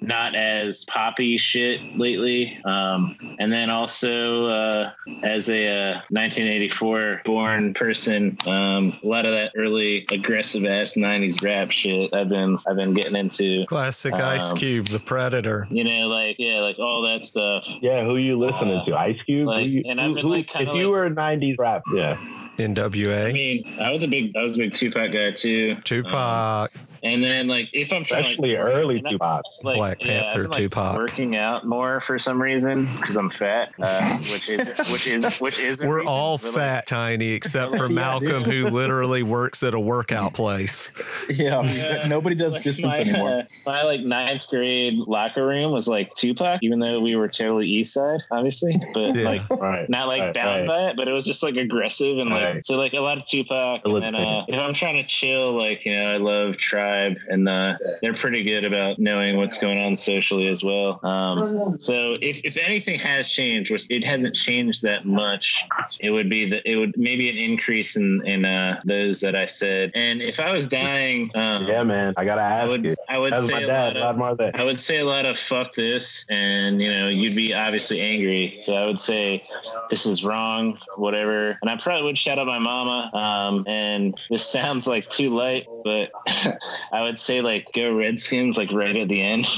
not 0.00 0.34
as 0.34 0.84
poppy 0.86 1.36
shit 1.36 1.80
lately. 1.96 2.58
Um, 2.64 3.16
and 3.38 3.52
then 3.52 3.68
also 3.70 4.46
uh, 4.46 4.90
as 5.22 5.50
a 5.50 5.68
uh, 5.68 6.00
1984 6.10 7.22
born 7.24 7.74
person, 7.74 8.36
um, 8.46 8.98
a 9.02 9.06
lot 9.06 9.26
of 9.26 9.32
that 9.32 9.52
early 9.56 10.06
aggressive 10.10 10.64
ass 10.64 10.94
90s 10.94 11.42
rap 11.44 11.70
shit 11.70 12.12
I've 12.14 12.28
been 12.28 12.58
I've 12.66 12.76
been 12.76 12.94
getting 12.94 13.16
into. 13.16 13.64
Classic 13.66 14.14
Ice 14.14 14.52
um, 14.52 14.56
Cube, 14.56 14.86
The 14.86 14.98
Predator. 15.00 15.68
You 15.70 15.84
know, 15.84 16.08
like 16.08 16.36
yeah, 16.38 16.60
like 16.60 16.78
all 16.78 17.02
that 17.02 17.24
stuff. 17.24 17.64
Yeah, 17.80 18.04
who 18.04 18.16
you 18.16 18.38
listening 18.38 18.76
Uh, 18.78 18.84
to? 18.86 18.96
Ice 18.96 19.18
Cube. 19.26 19.46
like- 19.46 19.66
you- 19.66 19.82
and 19.86 20.00
I've 20.00 20.14
been, 20.14 20.24
who- 20.24 20.30
like, 20.36 20.48
kinda 20.48 20.70
if 20.72 20.76
you 20.76 20.88
were 20.88 21.04
a 21.06 21.10
'90s 21.10 21.56
rap, 21.58 21.82
yeah. 21.94 22.16
I 22.58 23.32
mean, 23.32 23.78
I 23.80 23.90
was 23.90 24.02
a 24.02 24.08
big 24.08 24.36
I 24.36 24.42
was 24.42 24.54
a 24.54 24.58
big 24.58 24.72
Tupac 24.74 25.12
guy 25.12 25.30
too. 25.30 25.76
Tupac. 25.84 26.72
And 27.04 27.22
then 27.22 27.46
like 27.46 27.68
if 27.72 27.92
I'm 27.92 28.04
trying 28.04 28.24
to 28.24 28.30
Especially 28.30 28.56
like, 28.56 28.58
early 28.66 28.98
and 28.98 29.06
I- 29.06 29.10
Tupac. 29.12 29.42
like, 29.62 29.76
Black 29.76 30.04
yeah, 30.04 30.22
Panther, 30.22 30.42
been, 30.42 30.50
like, 30.50 30.58
Tupac. 30.58 30.96
Working 30.96 31.36
out 31.36 31.66
more 31.66 32.00
for 32.00 32.18
some 32.18 32.40
reason 32.42 32.86
because 33.00 33.16
I'm 33.16 33.30
fat, 33.30 33.70
uh, 33.80 34.16
which 34.32 34.48
is 34.48 34.90
which 34.90 35.06
is 35.06 35.38
which 35.38 35.58
is. 35.60 35.80
We're 35.82 35.98
reason, 35.98 36.08
all 36.08 36.38
but, 36.38 36.46
like, 36.46 36.54
fat, 36.54 36.86
tiny, 36.86 37.28
except 37.32 37.76
for 37.76 37.86
Yeah, 37.88 37.94
Malcolm, 37.94 38.42
who 38.44 38.68
literally 38.68 39.22
works 39.22 39.62
at 39.62 39.74
a 39.74 39.80
workout 39.80 40.34
place. 40.34 40.92
Yeah, 41.28 41.62
Yeah. 41.62 42.06
nobody 42.08 42.34
does 42.34 42.54
like, 42.54 42.62
distance 42.64 42.96
my, 42.98 43.04
anymore. 43.04 43.38
uh, 43.40 43.42
my 43.66 43.82
like 43.84 44.00
ninth 44.00 44.48
grade 44.48 44.94
locker 44.98 45.46
room 45.46 45.70
was 45.72 45.86
like 45.88 46.12
Tupac, 46.14 46.60
even 46.62 46.78
though 46.80 46.98
we 47.00 47.14
were 47.16 47.28
totally 47.28 47.66
East 47.68 47.94
Side, 47.94 48.20
obviously, 48.30 48.76
but 48.94 49.14
Yeah. 49.14 49.28
like 49.28 49.50
Right. 49.50 49.88
not 49.88 50.08
like 50.08 50.20
Right, 50.20 50.34
bound 50.34 50.68
right. 50.68 50.86
by 50.86 50.90
it, 50.90 50.96
but 50.96 51.06
it 51.08 51.12
was 51.12 51.24
just 51.26 51.42
like 51.42 51.54
aggressive 51.56 52.18
and 52.18 52.30
like 52.30 52.47
Right. 52.54 52.66
so 52.66 52.76
like 52.76 52.94
a 52.94 53.00
lot 53.00 53.18
of 53.18 53.24
Tupac. 53.24 53.82
And 53.84 54.02
then 54.02 54.14
uh, 54.14 54.44
if 54.48 54.58
I'm 54.58 54.74
trying 54.74 54.96
to 54.96 55.04
chill, 55.04 55.56
like 55.56 55.84
you 55.84 55.96
know, 55.96 56.10
I 56.10 56.16
love 56.16 56.56
Tribe, 56.56 57.16
and 57.28 57.48
uh, 57.48 57.74
they're 58.02 58.14
pretty 58.14 58.44
good 58.44 58.64
about 58.64 58.98
knowing 58.98 59.36
what's 59.36 59.58
going 59.58 59.78
on 59.78 59.96
socially 59.96 60.48
as 60.48 60.62
well. 60.62 61.00
Um, 61.04 61.78
so 61.78 62.16
if 62.20 62.40
if 62.44 62.56
anything 62.56 62.98
has 62.98 63.28
changed, 63.28 63.70
which 63.70 63.86
it 63.90 64.04
hasn't 64.04 64.34
changed 64.34 64.82
that 64.82 65.06
much, 65.06 65.64
it 66.00 66.10
would 66.10 66.28
be 66.28 66.48
that 66.50 66.62
it 66.64 66.76
would 66.76 66.96
maybe 66.96 67.28
an 67.30 67.36
increase 67.36 67.96
in 67.96 68.26
in 68.26 68.44
uh, 68.44 68.80
those 68.84 69.20
that 69.20 69.34
I 69.34 69.46
said. 69.46 69.92
And 69.94 70.22
if 70.22 70.40
I 70.40 70.52
was 70.52 70.66
dying, 70.66 71.30
um, 71.34 71.64
Yeah, 71.64 71.82
man. 71.82 72.14
I 72.16 72.24
gotta 72.24 72.42
I 72.42 72.64
would 72.64 72.84
you. 72.84 72.96
I 73.08 73.18
would 73.18 73.32
That's 73.32 73.46
say 73.46 73.52
my 73.52 73.62
a 73.62 73.66
lot 73.68 73.96
of, 73.96 74.18
Rod 74.18 74.54
I 74.54 74.64
would 74.64 74.80
say 74.80 74.98
a 74.98 75.04
lot 75.04 75.24
of 75.24 75.38
fuck 75.38 75.74
this, 75.74 76.26
and 76.28 76.80
you 76.80 76.92
know, 76.92 77.08
you'd 77.08 77.36
be 77.36 77.54
obviously 77.54 78.00
angry. 78.00 78.54
So 78.54 78.74
I 78.74 78.86
would 78.86 79.00
say 79.00 79.42
this 79.90 80.06
is 80.06 80.24
wrong, 80.24 80.78
whatever. 80.96 81.58
And 81.62 81.70
I 81.70 81.76
probably 81.76 82.04
would 82.04 82.18
shout 82.18 82.37
out 82.38 82.46
my 82.46 82.58
mama. 82.58 83.10
Um, 83.16 83.64
and 83.68 84.14
this 84.30 84.46
sounds 84.50 84.86
like 84.86 85.08
too 85.10 85.34
light, 85.34 85.66
but 85.84 86.10
I 86.92 87.02
would 87.02 87.18
say 87.18 87.40
like 87.40 87.68
go 87.74 87.92
Redskins, 87.94 88.56
like 88.56 88.72
right 88.72 88.96
at 88.96 89.08
the 89.08 89.20
end. 89.22 89.46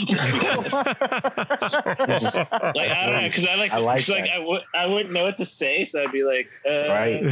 Like 1.60 2.90
I 2.90 3.06
don't 3.06 3.12
know, 3.22 3.28
because 3.28 3.46
I 3.46 3.54
like, 3.56 3.72
I 3.72 3.78
like 3.78 3.99
'cause, 3.99 4.10
like 4.10 4.25
that. 4.25 4.34
I 4.34 4.38
would 4.38 4.60
I 4.75 4.87
wouldn't 4.87 5.12
know 5.12 5.25
what 5.25 5.37
to 5.38 5.44
say, 5.44 5.84
so 5.84 6.02
I'd 6.02 6.12
be 6.12 6.22
like, 6.25 6.49
uh, 6.68 6.88
Right. 6.88 7.22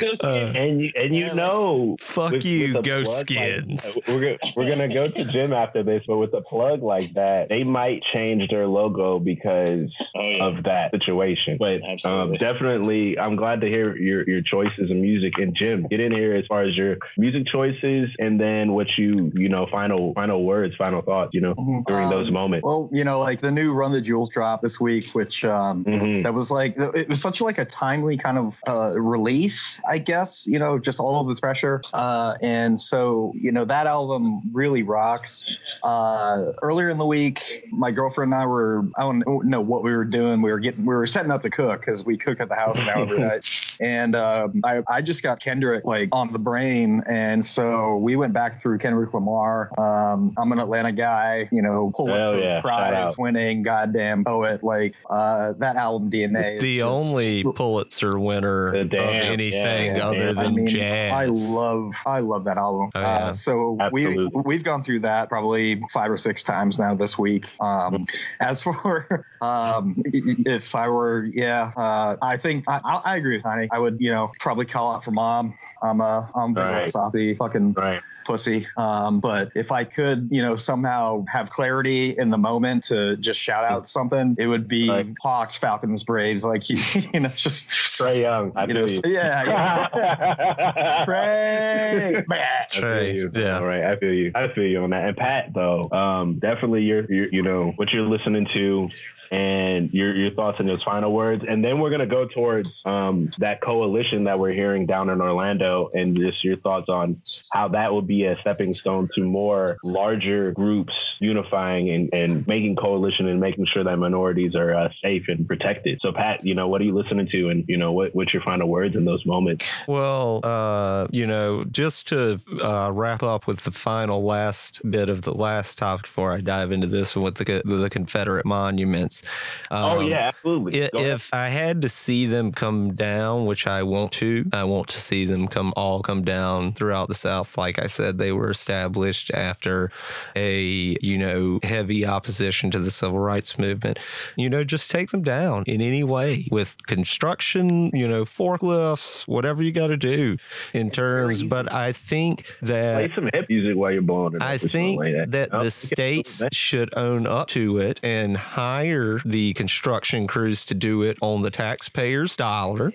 go 0.00 0.14
Skins. 0.14 0.56
And 0.56 0.80
you 0.80 0.90
and 0.94 1.14
you 1.14 1.22
Yeah, 1.22 1.26
like- 1.28 1.36
know, 1.36 1.96
Fuck 2.00 2.32
with- 2.32 2.44
you, 2.44 2.68
with 2.74 2.76
a 2.76 2.82
go 2.88 3.02
plug 3.02 3.16
like- 3.16 3.28
skins. 3.30 3.98
we're 4.08 4.20
gonna 4.20 4.38
we're 4.56 4.68
gonna 4.68 4.92
go 4.92 5.08
to 5.08 5.24
Jim 5.24 5.52
after 5.52 5.82
this, 5.82 6.02
but 6.06 6.16
with 6.18 6.32
a 6.34 6.40
plug 6.42 6.82
like 6.82 7.14
that, 7.14 7.48
they 7.48 7.64
might 7.64 8.02
change 8.12 8.48
their 8.50 8.66
logo 8.66 9.18
because 9.18 9.90
oh 10.16 10.20
yeah. 10.20 10.44
of 10.46 10.64
that 10.64 10.90
situation. 10.92 11.56
But 11.58 11.80
um, 12.04 12.34
definitely, 12.34 13.18
I'm 13.18 13.36
glad 13.36 13.60
to 13.62 13.68
hear 13.68 13.96
your 13.96 14.28
your 14.28 14.42
choices 14.42 14.81
in 14.90 15.00
music. 15.00 15.34
And 15.38 15.54
Jim, 15.54 15.86
get 15.88 16.00
in 16.00 16.12
here 16.12 16.34
as 16.34 16.44
far 16.46 16.62
as 16.62 16.76
your 16.76 16.96
music 17.16 17.46
choices, 17.46 18.10
and 18.18 18.40
then 18.40 18.72
what 18.72 18.86
you 18.98 19.30
you 19.34 19.48
know 19.48 19.66
final 19.70 20.12
final 20.14 20.44
words, 20.44 20.74
final 20.76 21.02
thoughts. 21.02 21.30
You 21.34 21.40
know, 21.40 21.54
during 21.86 22.08
those 22.08 22.28
Um, 22.28 22.34
moments. 22.34 22.64
Well, 22.64 22.88
you 22.92 23.04
know, 23.04 23.20
like 23.20 23.40
the 23.40 23.50
new 23.50 23.72
Run 23.72 23.92
the 23.92 24.00
Jewels 24.00 24.30
drop 24.30 24.62
this 24.62 24.80
week, 24.80 25.10
which 25.12 25.44
um, 25.44 25.84
Mhm. 25.84 26.22
that 26.24 26.34
was 26.34 26.50
like 26.50 26.76
it 26.78 27.08
was 27.08 27.20
such 27.20 27.40
like 27.40 27.58
a 27.58 27.64
timely 27.64 28.16
kind 28.16 28.38
of 28.38 28.54
uh, 28.66 28.98
release, 29.00 29.80
I 29.88 29.98
guess. 29.98 30.46
You 30.46 30.58
know, 30.58 30.78
just 30.78 31.00
all 31.00 31.20
of 31.20 31.28
this 31.28 31.40
pressure, 31.40 31.80
uh, 31.92 32.34
and 32.42 32.80
so 32.80 33.32
you 33.34 33.52
know 33.52 33.64
that 33.64 33.86
album 33.86 34.40
really 34.52 34.82
rocks. 34.82 35.44
Uh, 35.82 36.52
earlier 36.62 36.88
in 36.90 36.98
the 36.98 37.04
week, 37.06 37.40
my 37.72 37.90
girlfriend 37.90 38.32
and 38.32 38.40
I 38.40 38.46
were 38.46 38.84
I 38.96 39.02
don't 39.02 39.24
know 39.46 39.60
what 39.60 39.82
we 39.82 39.92
were 39.92 40.04
doing. 40.04 40.40
We 40.40 40.52
were 40.52 40.60
getting 40.60 40.84
we 40.86 40.94
were 40.94 41.06
setting 41.08 41.30
up 41.32 41.42
to 41.42 41.50
cook 41.50 41.80
because 41.80 42.04
we 42.06 42.16
cook 42.16 42.40
at 42.40 42.48
the 42.48 42.54
house 42.54 42.78
now 42.84 43.02
every 43.02 43.18
night, 43.28 43.44
and 43.80 44.14
um, 44.14 44.60
I 44.64 44.82
I 44.88 45.02
just 45.02 45.22
got 45.22 45.40
Kendrick 45.40 45.84
like 45.84 46.08
on 46.12 46.32
the 46.32 46.38
brain, 46.38 47.02
and 47.08 47.44
so 47.46 47.96
we 47.96 48.16
went 48.16 48.32
back 48.32 48.60
through 48.60 48.78
Kendrick 48.78 49.12
Lamar. 49.14 49.70
Um, 49.78 50.32
I'm 50.36 50.52
an 50.52 50.58
Atlanta 50.58 50.92
guy, 50.92 51.48
you 51.52 51.62
know, 51.62 51.92
Pulitzer 51.94 52.38
yeah, 52.38 52.54
shout 52.56 52.62
Prize 52.62 53.18
winning 53.18 53.62
goddamn 53.62 54.24
poet. 54.24 54.62
Like 54.62 54.94
uh, 55.10 55.52
that 55.58 55.76
album 55.76 56.10
DNA. 56.10 56.56
is 56.56 56.62
the 56.62 56.78
just- 56.78 56.88
only 56.88 57.44
Pulitzer 57.44 58.18
winner 58.18 58.72
The 58.72 58.80
of 58.80 58.92
anything 59.14 59.96
yeah, 59.96 60.06
other 60.06 60.32
damn. 60.32 60.34
than 60.36 60.44
I 60.46 60.48
mean, 60.50 60.66
jazz. 60.66 61.12
I 61.12 61.26
love, 61.26 61.92
I 62.06 62.20
love 62.20 62.44
that 62.44 62.58
album. 62.58 62.90
Oh, 62.94 63.00
yeah. 63.00 63.06
uh, 63.06 63.32
so 63.32 63.78
we 63.92 64.06
Absolutely. 64.06 64.42
we've 64.44 64.62
gone 64.64 64.82
through 64.84 65.00
that 65.00 65.28
probably 65.28 65.80
five 65.92 66.10
or 66.10 66.18
six 66.18 66.42
times 66.42 66.78
now 66.78 66.94
this 66.94 67.18
week. 67.18 67.46
Um, 67.60 68.06
as 68.40 68.62
for 68.72 69.26
um, 69.40 70.02
if 70.06 70.74
I 70.74 70.88
were, 70.88 71.24
yeah, 71.24 71.72
uh, 71.76 72.16
I 72.22 72.36
think 72.36 72.64
I, 72.68 72.80
I 72.84 73.12
I 73.12 73.16
agree 73.16 73.36
with 73.36 73.44
Honey. 73.44 73.68
I 73.70 73.78
would, 73.78 73.96
you 74.00 74.10
know, 74.10 74.30
probably 74.38 74.51
call 74.64 74.94
out 74.94 75.04
for 75.04 75.10
mom. 75.10 75.54
I'm 75.82 76.00
uh, 76.00 76.04
a, 76.04 76.30
I'm 76.36 76.50
a 76.50 76.54
big 76.54 76.64
Right. 76.64 76.88
softy 76.88 77.34
fucking 77.34 77.74
Right. 77.74 78.00
Pussy. 78.24 78.66
Um, 78.76 79.20
but 79.20 79.52
if 79.54 79.72
I 79.72 79.84
could, 79.84 80.28
you 80.30 80.42
know, 80.42 80.56
somehow 80.56 81.24
have 81.32 81.50
clarity 81.50 82.14
in 82.16 82.30
the 82.30 82.38
moment 82.38 82.84
to 82.84 83.16
just 83.16 83.40
shout 83.40 83.64
out 83.64 83.88
something, 83.88 84.36
it 84.38 84.46
would 84.46 84.68
be 84.68 84.88
Right. 84.88 85.06
Hawks, 85.22 85.56
Falcons, 85.56 86.04
Braves. 86.04 86.44
Like 86.44 86.68
you, 86.70 86.78
you 87.14 87.20
know, 87.20 87.28
just 87.30 87.68
Trae 87.68 88.20
Young. 88.22 88.52
I 88.56 88.66
you 88.66 88.74
know, 88.74 88.86
feel 88.86 89.02
so- 89.02 89.08
you. 89.08 89.14
yeah, 89.14 89.88
yeah. 89.94 91.04
Trae. 91.06 92.24
I 92.30 92.66
feel 92.70 92.82
Trae, 92.82 93.14
you. 93.14 93.30
yeah. 93.34 93.58
All 93.58 93.66
right. 93.66 93.84
I 93.84 93.96
feel 93.96 94.12
you. 94.12 94.32
I 94.34 94.48
feel 94.48 94.64
you 94.64 94.82
on 94.82 94.90
that. 94.90 95.08
And 95.08 95.16
Pat, 95.16 95.52
though, 95.54 95.90
um, 95.90 96.38
definitely 96.38 96.82
your, 96.82 97.10
your, 97.12 97.28
you 97.32 97.42
know, 97.42 97.72
what 97.76 97.92
you're 97.92 98.02
listening 98.06 98.46
to 98.54 98.88
and 99.30 99.90
your, 99.94 100.14
your 100.14 100.30
thoughts 100.32 100.58
and 100.60 100.68
those 100.68 100.82
final 100.82 101.10
words. 101.10 101.42
And 101.48 101.64
then 101.64 101.80
we're 101.80 101.88
going 101.88 102.00
to 102.02 102.06
go 102.06 102.26
towards 102.26 102.70
um, 102.84 103.30
that 103.38 103.62
coalition 103.62 104.24
that 104.24 104.38
we're 104.38 104.52
hearing 104.52 104.84
down 104.84 105.08
in 105.08 105.22
Orlando 105.22 105.88
and 105.94 106.14
just 106.14 106.44
your 106.44 106.56
thoughts 106.56 106.90
on 106.90 107.16
how 107.50 107.68
that 107.68 107.92
will 107.92 108.02
be 108.02 108.11
a 108.24 108.38
stepping 108.40 108.74
stone 108.74 109.08
to 109.14 109.22
more 109.22 109.78
larger 109.82 110.52
groups 110.52 110.92
unifying 111.20 111.88
and, 111.90 112.10
and 112.12 112.46
making 112.46 112.76
coalition 112.76 113.26
and 113.28 113.40
making 113.40 113.66
sure 113.72 113.82
that 113.84 113.96
minorities 113.96 114.54
are 114.54 114.74
uh, 114.74 114.88
safe 115.02 115.24
and 115.28 115.46
protected. 115.48 115.98
So, 116.02 116.12
Pat, 116.12 116.44
you 116.44 116.54
know, 116.54 116.68
what 116.68 116.80
are 116.80 116.84
you 116.84 116.94
listening 116.94 117.28
to? 117.32 117.48
And, 117.48 117.64
you 117.68 117.76
know, 117.76 117.92
what, 117.92 118.14
what's 118.14 118.32
your 118.34 118.42
final 118.42 118.68
words 118.68 118.94
in 118.96 119.04
those 119.04 119.24
moments? 119.24 119.66
Well, 119.88 120.40
uh, 120.44 121.06
you 121.10 121.26
know, 121.26 121.64
just 121.64 122.08
to 122.08 122.40
uh, 122.62 122.90
wrap 122.92 123.22
up 123.22 123.46
with 123.46 123.64
the 123.64 123.70
final 123.70 124.22
last 124.22 124.82
bit 124.90 125.08
of 125.08 125.22
the 125.22 125.32
last 125.34 125.78
topic 125.78 126.02
before 126.02 126.32
I 126.32 126.40
dive 126.40 126.72
into 126.72 126.86
this 126.86 127.16
one 127.16 127.24
with 127.24 127.36
the 127.36 127.62
the 127.64 127.88
Confederate 127.90 128.44
monuments. 128.44 129.22
oh 129.70 130.00
Um, 130.00 130.08
yeah, 130.08 130.28
absolutely. 130.28 130.84
I- 130.84 130.88
Go 130.92 130.98
ahead. 130.98 131.10
If 131.12 131.32
I 131.32 131.48
had 131.48 131.82
to 131.82 131.88
see 131.88 132.26
them 132.26 132.52
come 132.52 132.94
down, 132.94 133.46
which 133.46 133.66
I 133.66 133.82
want 133.82 134.12
to, 134.12 134.44
I 134.52 134.64
want 134.64 134.88
to 134.88 134.98
see 135.00 135.24
them 135.24 135.46
come 135.48 135.72
all 135.76 136.00
come 136.02 136.22
down 136.22 136.72
throughout 136.72 137.08
the 137.08 137.14
South. 137.14 137.56
Like 137.56 137.78
I 137.78 137.86
said, 137.86 138.01
they 138.10 138.32
were 138.32 138.50
established 138.50 139.30
after 139.32 139.92
a 140.34 140.96
you 141.00 141.16
know 141.16 141.60
heavy 141.62 142.04
opposition 142.04 142.70
to 142.72 142.80
the 142.80 142.90
civil 142.90 143.20
rights 143.20 143.58
movement. 143.58 143.98
You 144.36 144.50
know, 144.50 144.64
just 144.64 144.90
take 144.90 145.10
them 145.12 145.22
down 145.22 145.62
in 145.66 145.80
any 145.80 146.02
way 146.02 146.48
with 146.50 146.76
construction. 146.86 147.90
You 147.94 148.08
know, 148.08 148.24
forklifts, 148.24 149.28
whatever 149.28 149.62
you 149.62 149.70
got 149.70 149.88
to 149.88 149.96
do 149.96 150.36
in 150.72 150.90
terms. 150.90 151.44
But 151.44 151.72
I 151.72 151.92
think 151.92 152.56
that 152.62 152.94
play 152.94 153.14
some 153.14 153.30
hip 153.32 153.46
music 153.48 153.76
while 153.76 153.92
you're 153.92 154.02
blowing 154.02 154.34
it. 154.34 154.42
I 154.42 154.58
think 154.58 154.98
like 154.98 155.30
that 155.30 155.52
Oh, 155.52 155.62
the 155.64 155.70
states 155.70 156.42
should 156.52 156.96
own 156.96 157.26
up 157.26 157.48
to 157.48 157.78
it 157.78 158.00
and 158.02 158.36
hire 158.36 159.20
the 159.24 159.52
construction 159.54 160.26
crews 160.26 160.64
to 160.66 160.74
do 160.74 161.02
it 161.02 161.18
on 161.20 161.42
the 161.42 161.50
taxpayers' 161.50 162.36
dollar. 162.36 162.92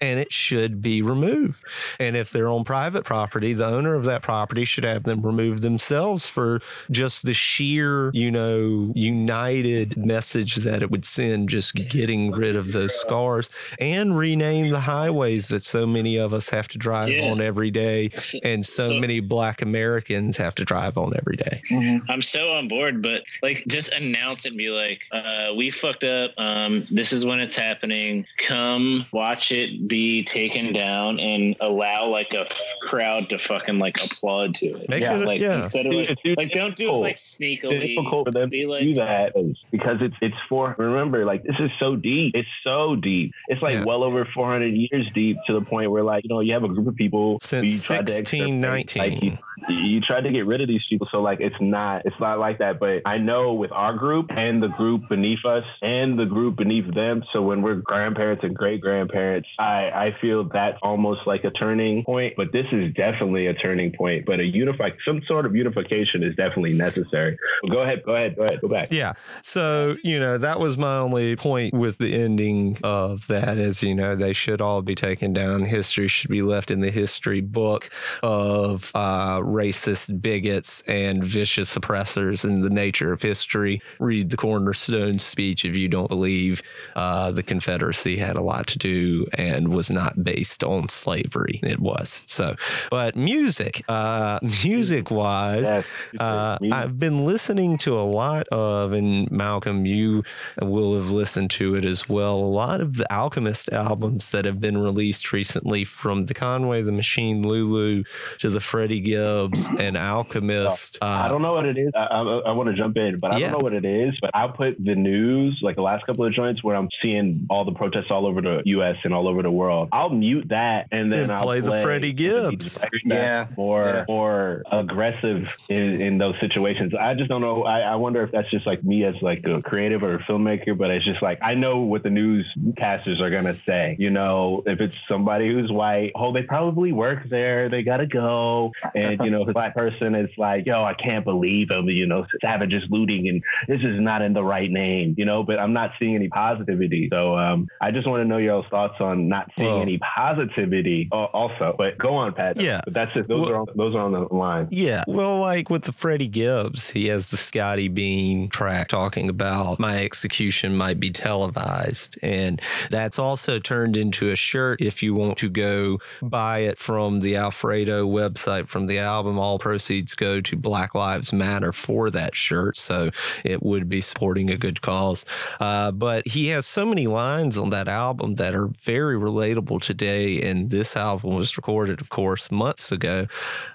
And 0.00 0.18
it 0.20 0.32
should 0.32 0.82
be 0.82 1.02
removed. 1.02 1.64
And 1.98 2.16
if 2.16 2.30
they're 2.30 2.48
on 2.48 2.64
private 2.64 3.04
property, 3.04 3.52
the 3.52 3.66
owner 3.66 3.94
of 3.94 4.04
that 4.04 4.22
property 4.22 4.64
should 4.64 4.84
have 4.84 5.04
them 5.04 5.22
removed 5.22 5.62
themselves 5.62 6.28
for 6.28 6.60
just 6.90 7.24
the 7.24 7.32
sheer, 7.34 8.10
you 8.12 8.30
know, 8.30 8.92
united 8.94 9.96
message 9.96 10.56
that 10.56 10.82
it 10.82 10.90
would 10.90 11.04
send, 11.06 11.48
just 11.48 11.74
getting 11.74 12.30
rid 12.32 12.56
of 12.56 12.72
those 12.72 12.94
scars 12.94 13.48
and 13.78 14.16
rename 14.18 14.70
the 14.70 14.80
highways 14.80 15.48
that 15.48 15.64
so 15.64 15.86
many 15.86 16.16
of 16.16 16.32
us 16.34 16.48
have 16.50 16.68
to 16.68 16.78
drive 16.78 17.08
Yeah. 17.10 17.30
on 17.30 17.40
every 17.40 17.70
day 17.70 18.10
and 18.42 18.64
so, 18.66 18.88
so- 18.88 19.00
many 19.00 19.20
black 19.20 19.62
Americans 19.62 20.36
have 20.36 20.54
to 20.56 20.64
drive 20.64 20.96
on 20.98 21.12
every 21.16 21.36
day. 21.36 21.62
I'm 22.08 22.22
so 22.22 22.52
on 22.52 22.68
board, 22.68 23.02
but 23.02 23.22
like 23.42 23.64
just 23.68 23.92
announce 23.92 24.44
it 24.44 24.48
and 24.50 24.58
be 24.58 24.68
like, 24.70 25.00
uh, 25.12 25.52
we 25.56 25.70
fucked 25.70 26.04
up. 26.04 26.32
Um, 26.38 26.84
this 26.90 27.12
is 27.12 27.24
when 27.24 27.40
it's 27.40 27.56
happening. 27.56 28.26
Come 28.46 29.06
watch 29.12 29.52
it 29.52 29.83
be 29.86 30.22
taken 30.24 30.72
down 30.72 31.18
and 31.20 31.56
allow 31.60 32.06
like 32.08 32.32
a 32.32 32.46
crowd 32.82 33.28
to 33.30 33.38
fucking 33.38 33.78
like 33.78 33.96
applaud 34.04 34.54
to 34.56 34.66
it. 34.76 34.88
Make 34.88 35.02
Yeah, 35.02 35.16
it, 35.18 35.26
Like 35.26 35.40
yeah. 35.40 35.64
instead 35.64 35.86
of 35.86 35.92
like, 35.92 36.10
It's 36.24 36.36
like 36.36 36.52
don't 36.52 36.74
do 36.76 36.84
it 36.84 36.86
difficult. 36.86 37.02
like 37.02 37.14
It's 37.16 37.38
sneakily. 37.38 37.80
difficult 37.96 38.26
for 38.26 38.32
them 38.32 38.50
Be 38.50 38.62
to 38.62 38.68
like, 38.68 38.82
do 38.82 38.94
that 38.94 39.32
because 39.70 39.98
it's 40.00 40.14
it's 40.20 40.36
for 40.48 40.74
remember 40.78 41.24
like 41.24 41.42
this 41.42 41.56
is 41.58 41.70
so 41.78 41.96
deep 41.96 42.32
it's 42.34 42.48
so 42.62 42.96
deep 42.96 43.32
it's 43.48 43.62
like 43.62 43.74
Yeah. 43.74 43.84
well 43.84 44.02
over 44.04 44.24
400 44.34 44.66
years 44.74 45.06
deep 45.14 45.36
to 45.46 45.52
the 45.52 45.60
point 45.62 45.90
where 45.90 46.02
like 46.02 46.24
you 46.24 46.28
know 46.28 46.40
you 46.40 46.52
have 46.54 46.64
a 46.64 46.68
group 46.68 46.86
of 46.86 46.96
people 46.96 47.38
who 47.50 47.56
you 47.56 47.68
Since 47.68 47.84
tried 47.84 48.06
to 48.06 48.18
exterminate, 48.18 48.94
like, 48.96 49.12
1619. 49.12 49.38
you, 49.68 49.76
you 49.76 50.00
tried 50.00 50.22
to 50.22 50.30
get 50.30 50.46
rid 50.46 50.60
of 50.60 50.68
these 50.68 50.82
people 50.88 51.08
so 51.10 51.20
like 51.22 51.40
it's 51.40 51.56
not 51.60 52.02
it's 52.04 52.18
not 52.20 52.38
like 52.38 52.58
that 52.58 52.78
but 52.78 53.02
i 53.06 53.18
know 53.18 53.54
with 53.54 53.72
our 53.72 53.94
group 53.94 54.26
and 54.30 54.62
the 54.62 54.68
group 54.68 55.02
beneath 55.08 55.44
us 55.44 55.64
and 55.82 56.18
the 56.18 56.24
group 56.26 56.56
beneath 56.56 56.92
them 56.94 57.22
so 57.32 57.42
when 57.42 57.62
we're 57.62 57.74
grandparents 57.76 58.42
and 58.44 58.54
great 58.54 58.80
grandparents 58.80 59.48
i 59.58 59.73
i 59.82 60.16
feel 60.20 60.48
that's 60.52 60.78
almost 60.82 61.20
like 61.26 61.44
a 61.44 61.50
turning 61.50 62.04
point 62.04 62.34
but 62.36 62.52
this 62.52 62.66
is 62.72 62.92
definitely 62.94 63.46
a 63.46 63.54
turning 63.54 63.92
point 63.92 64.24
but 64.26 64.40
a 64.40 64.44
unify 64.44 64.90
some 65.06 65.20
sort 65.26 65.46
of 65.46 65.54
unification 65.54 66.22
is 66.22 66.34
definitely 66.36 66.72
necessary 66.72 67.36
go 67.70 67.80
ahead 67.80 68.02
go 68.04 68.14
ahead 68.14 68.36
go 68.36 68.44
ahead 68.44 68.60
go 68.60 68.68
back 68.68 68.88
Yeah. 68.94 69.14
So, 69.40 69.96
you 70.02 70.18
know, 70.18 70.38
that 70.38 70.60
was 70.60 70.78
my 70.78 70.98
only 70.98 71.36
point 71.36 71.74
with 71.74 71.98
the 71.98 72.14
ending 72.14 72.78
of 72.82 73.26
that 73.26 73.58
is, 73.58 73.82
you 73.82 73.94
know, 73.94 74.14
they 74.14 74.32
should 74.32 74.60
all 74.60 74.82
be 74.82 74.94
taken 74.94 75.32
down. 75.32 75.64
History 75.64 76.08
should 76.08 76.30
be 76.30 76.42
left 76.42 76.70
in 76.70 76.80
the 76.80 76.90
history 76.90 77.40
book 77.40 77.90
of 78.22 78.90
uh, 78.94 79.38
racist 79.40 80.20
bigots 80.20 80.82
and 80.82 81.22
vicious 81.24 81.76
oppressors 81.76 82.44
and 82.44 82.62
the 82.62 82.70
nature 82.70 83.12
of 83.12 83.22
history. 83.22 83.82
Read 83.98 84.30
the 84.30 84.36
Cornerstone 84.36 85.18
speech 85.18 85.64
if 85.64 85.76
you 85.76 85.88
don't 85.88 86.08
believe 86.08 86.62
uh, 86.94 87.30
the 87.30 87.42
Confederacy 87.42 88.16
had 88.16 88.36
a 88.36 88.42
lot 88.42 88.66
to 88.68 88.78
do 88.78 89.26
and 89.34 89.63
was 89.68 89.90
not 89.90 90.22
based 90.24 90.62
on 90.64 90.88
slavery. 90.88 91.60
It 91.62 91.80
was. 91.80 92.24
So, 92.26 92.56
but 92.90 93.16
music, 93.16 93.82
uh, 93.88 94.38
music 94.64 95.10
wise, 95.10 95.64
Yes. 95.64 95.86
uh, 96.18 96.58
I've 96.72 96.98
been 96.98 97.24
listening 97.24 97.78
to 97.78 97.98
a 97.98 98.02
lot 98.02 98.46
of, 98.48 98.92
and 98.92 99.30
Malcolm, 99.30 99.86
you 99.86 100.22
will 100.60 100.94
have 100.96 101.10
listened 101.10 101.50
to 101.52 101.74
it 101.74 101.84
as 101.84 102.08
well. 102.08 102.34
A 102.34 102.52
lot 102.64 102.80
of 102.80 102.96
the 102.96 103.10
Alchemist 103.12 103.72
albums 103.72 104.30
that 104.30 104.44
have 104.44 104.60
been 104.60 104.78
released 104.78 105.32
recently, 105.32 105.84
from 105.84 106.26
the 106.26 106.34
Conway 106.34 106.82
the 106.82 106.92
Machine 106.92 107.42
Lulu 107.46 108.04
to 108.38 108.50
the 108.50 108.60
Freddie 108.60 109.00
Gibbs 109.00 109.68
and 109.78 109.96
Alchemist. 109.96 110.98
Uh, 111.02 111.06
I 111.06 111.28
don't 111.28 111.42
know 111.42 111.52
what 111.54 111.66
it 111.66 111.78
is. 111.78 111.90
I, 111.94 112.04
I, 112.06 112.52
want 112.52 112.68
to 112.70 112.74
jump 112.76 112.96
in, 112.96 113.18
but 113.18 113.32
I 113.32 113.38
Yeah. 113.38 113.50
don't 113.50 113.58
know 113.60 113.64
what 113.64 113.72
it 113.74 113.84
is. 113.84 114.14
But 114.20 114.30
I'll 114.34 114.52
put 114.52 114.76
the 114.82 114.94
news, 114.94 115.58
like 115.62 115.76
the 115.76 115.82
last 115.82 116.04
couple 116.06 116.24
of 116.26 116.32
joints 116.32 116.62
where 116.62 116.76
I'm 116.76 116.88
seeing 117.02 117.46
all 117.50 117.64
the 117.64 117.72
protests 117.72 118.10
all 118.10 118.26
over 118.26 118.40
the 118.40 118.62
U.S. 118.66 118.96
and 119.04 119.12
all 119.14 119.28
over 119.28 119.42
the 119.42 119.50
world. 119.54 119.88
I'll 119.92 120.10
mute 120.10 120.48
that 120.48 120.88
and 120.92 121.12
then 121.12 121.24
And 121.24 121.32
I'll 121.32 121.42
play 121.42 121.60
play, 121.60 121.78
the 121.78 121.82
Freddie 121.82 122.12
Gibbs. 122.12 122.80
Yeah. 123.04 123.46
more 123.56 123.84
Yeah. 123.86 124.04
more 124.08 124.62
aggressive 124.70 125.46
in, 125.68 126.00
in 126.00 126.18
those 126.18 126.34
situations. 126.40 126.92
I 126.98 127.14
just 127.14 127.28
don't 127.28 127.40
know. 127.40 127.64
I, 127.64 127.80
I 127.80 127.94
wonder 127.96 128.22
if 128.22 128.30
that's 128.32 128.50
just 128.50 128.66
like 128.66 128.82
me 128.84 129.04
as 129.04 129.14
like 129.22 129.44
a 129.46 129.62
creative 129.62 130.02
or 130.02 130.14
a 130.16 130.18
filmmaker, 130.24 130.76
but 130.76 130.90
it's 130.90 131.04
just 131.04 131.22
like 131.22 131.38
I 131.42 131.54
know 131.54 131.78
what 131.78 132.02
the 132.02 132.08
newscasters 132.10 133.20
are 133.20 133.30
gonna 133.30 133.56
say. 133.66 133.96
You 133.98 134.10
know, 134.10 134.62
if 134.66 134.80
it's 134.80 134.94
somebody 135.08 135.52
who's 135.52 135.70
white, 135.70 136.12
oh, 136.14 136.32
they 136.32 136.42
probably 136.42 136.92
work 136.92 137.28
there. 137.28 137.68
They 137.68 137.82
gotta 137.82 138.06
go. 138.06 138.72
And 138.94 139.20
you 139.24 139.30
know, 139.30 139.42
if 139.42 139.48
it's 139.48 139.50
a 139.50 139.54
black 139.54 139.74
person, 139.74 140.14
it's 140.14 140.36
like, 140.38 140.66
yo, 140.66 140.82
I 140.84 140.94
can't 140.94 141.24
believe 141.24 141.68
them. 141.68 141.88
You 141.88 142.06
know, 142.06 142.26
Savage 142.40 142.72
is 142.72 142.82
looting, 142.90 143.28
and 143.28 143.42
this 143.68 143.80
is 143.80 144.00
not 144.00 144.22
in 144.22 144.32
the 144.32 144.44
right 144.44 144.70
name. 144.70 145.14
You 145.16 145.24
know, 145.24 145.42
but 145.42 145.58
I'm 145.58 145.72
not 145.72 145.92
seeing 145.98 146.14
any 146.14 146.28
positivity. 146.28 147.08
So 147.12 147.36
um, 147.36 147.68
I 147.80 147.90
just 147.90 148.06
want 148.06 148.22
to 148.22 148.28
know 148.28 148.38
your 148.38 148.64
thoughts 148.68 149.00
on 149.00 149.28
not 149.28 149.43
seeing 149.56 149.68
Well- 149.70 149.82
any 149.82 149.98
positivity. 149.98 151.08
uh, 151.12 151.24
Also, 151.34 151.74
but 151.76 151.98
go 151.98 152.14
on, 152.14 152.32
Pat. 152.32 152.60
Yeah. 152.60 152.80
but 152.84 152.94
that's 152.94 153.10
it. 153.16 153.26
Those 153.28 153.40
Well- 153.42 153.50
are 153.52 153.56
on, 153.60 153.66
those 153.74 153.94
are 153.94 154.00
on 154.00 154.12
the 154.12 154.20
line. 154.34 154.68
Yeah. 154.70 155.02
Well, 155.06 155.38
like 155.40 155.68
with 155.70 155.82
the 155.84 155.92
Freddie 155.92 156.28
Gibbs, 156.28 156.90
he 156.90 157.08
has 157.08 157.28
the 157.28 157.36
Scottie 157.36 157.88
Beam 157.88 158.48
track 158.48 158.88
talking 158.88 159.28
about 159.28 159.78
my 159.80 160.02
execution 160.04 160.76
might 160.76 161.00
be 161.00 161.10
televised. 161.10 162.18
And 162.22 162.60
that's 162.90 163.18
also 163.18 163.58
turned 163.58 163.96
into 163.96 164.30
a 164.30 164.36
shirt 164.36 164.80
if 164.80 165.02
you 165.02 165.14
want 165.14 165.38
to 165.38 165.48
go 165.48 165.98
buy 166.22 166.60
it 166.60 166.78
from 166.78 167.20
the 167.20 167.36
Alfredo 167.36 168.06
website 168.06 168.68
from 168.68 168.86
the 168.86 168.98
album. 168.98 169.38
All 169.38 169.58
proceeds 169.58 170.14
go 170.14 170.40
to 170.40 170.56
Black 170.56 170.94
Lives 170.94 171.32
Matter 171.32 171.72
for 171.72 172.10
that 172.10 172.34
shirt. 172.36 172.76
So 172.76 173.10
it 173.44 173.62
would 173.62 173.88
be 173.88 174.00
supporting 174.00 174.50
a 174.50 174.56
good 174.56 174.80
cause. 174.82 175.24
Uh, 175.60 175.90
but 175.92 176.26
he 176.28 176.48
has 176.48 176.66
so 176.66 176.84
many 176.86 177.06
lines 177.06 177.58
on 177.58 177.70
that 177.70 177.88
album 177.88 178.36
that 178.36 178.54
are 178.54 178.68
very 178.82 179.16
relatable 179.34 179.82
today. 179.82 180.40
And 180.42 180.70
this 180.70 180.96
album 180.96 181.34
was 181.34 181.56
recorded, 181.56 182.00
of 182.00 182.10
course, 182.10 182.50
months 182.50 182.92
ago. 182.92 183.26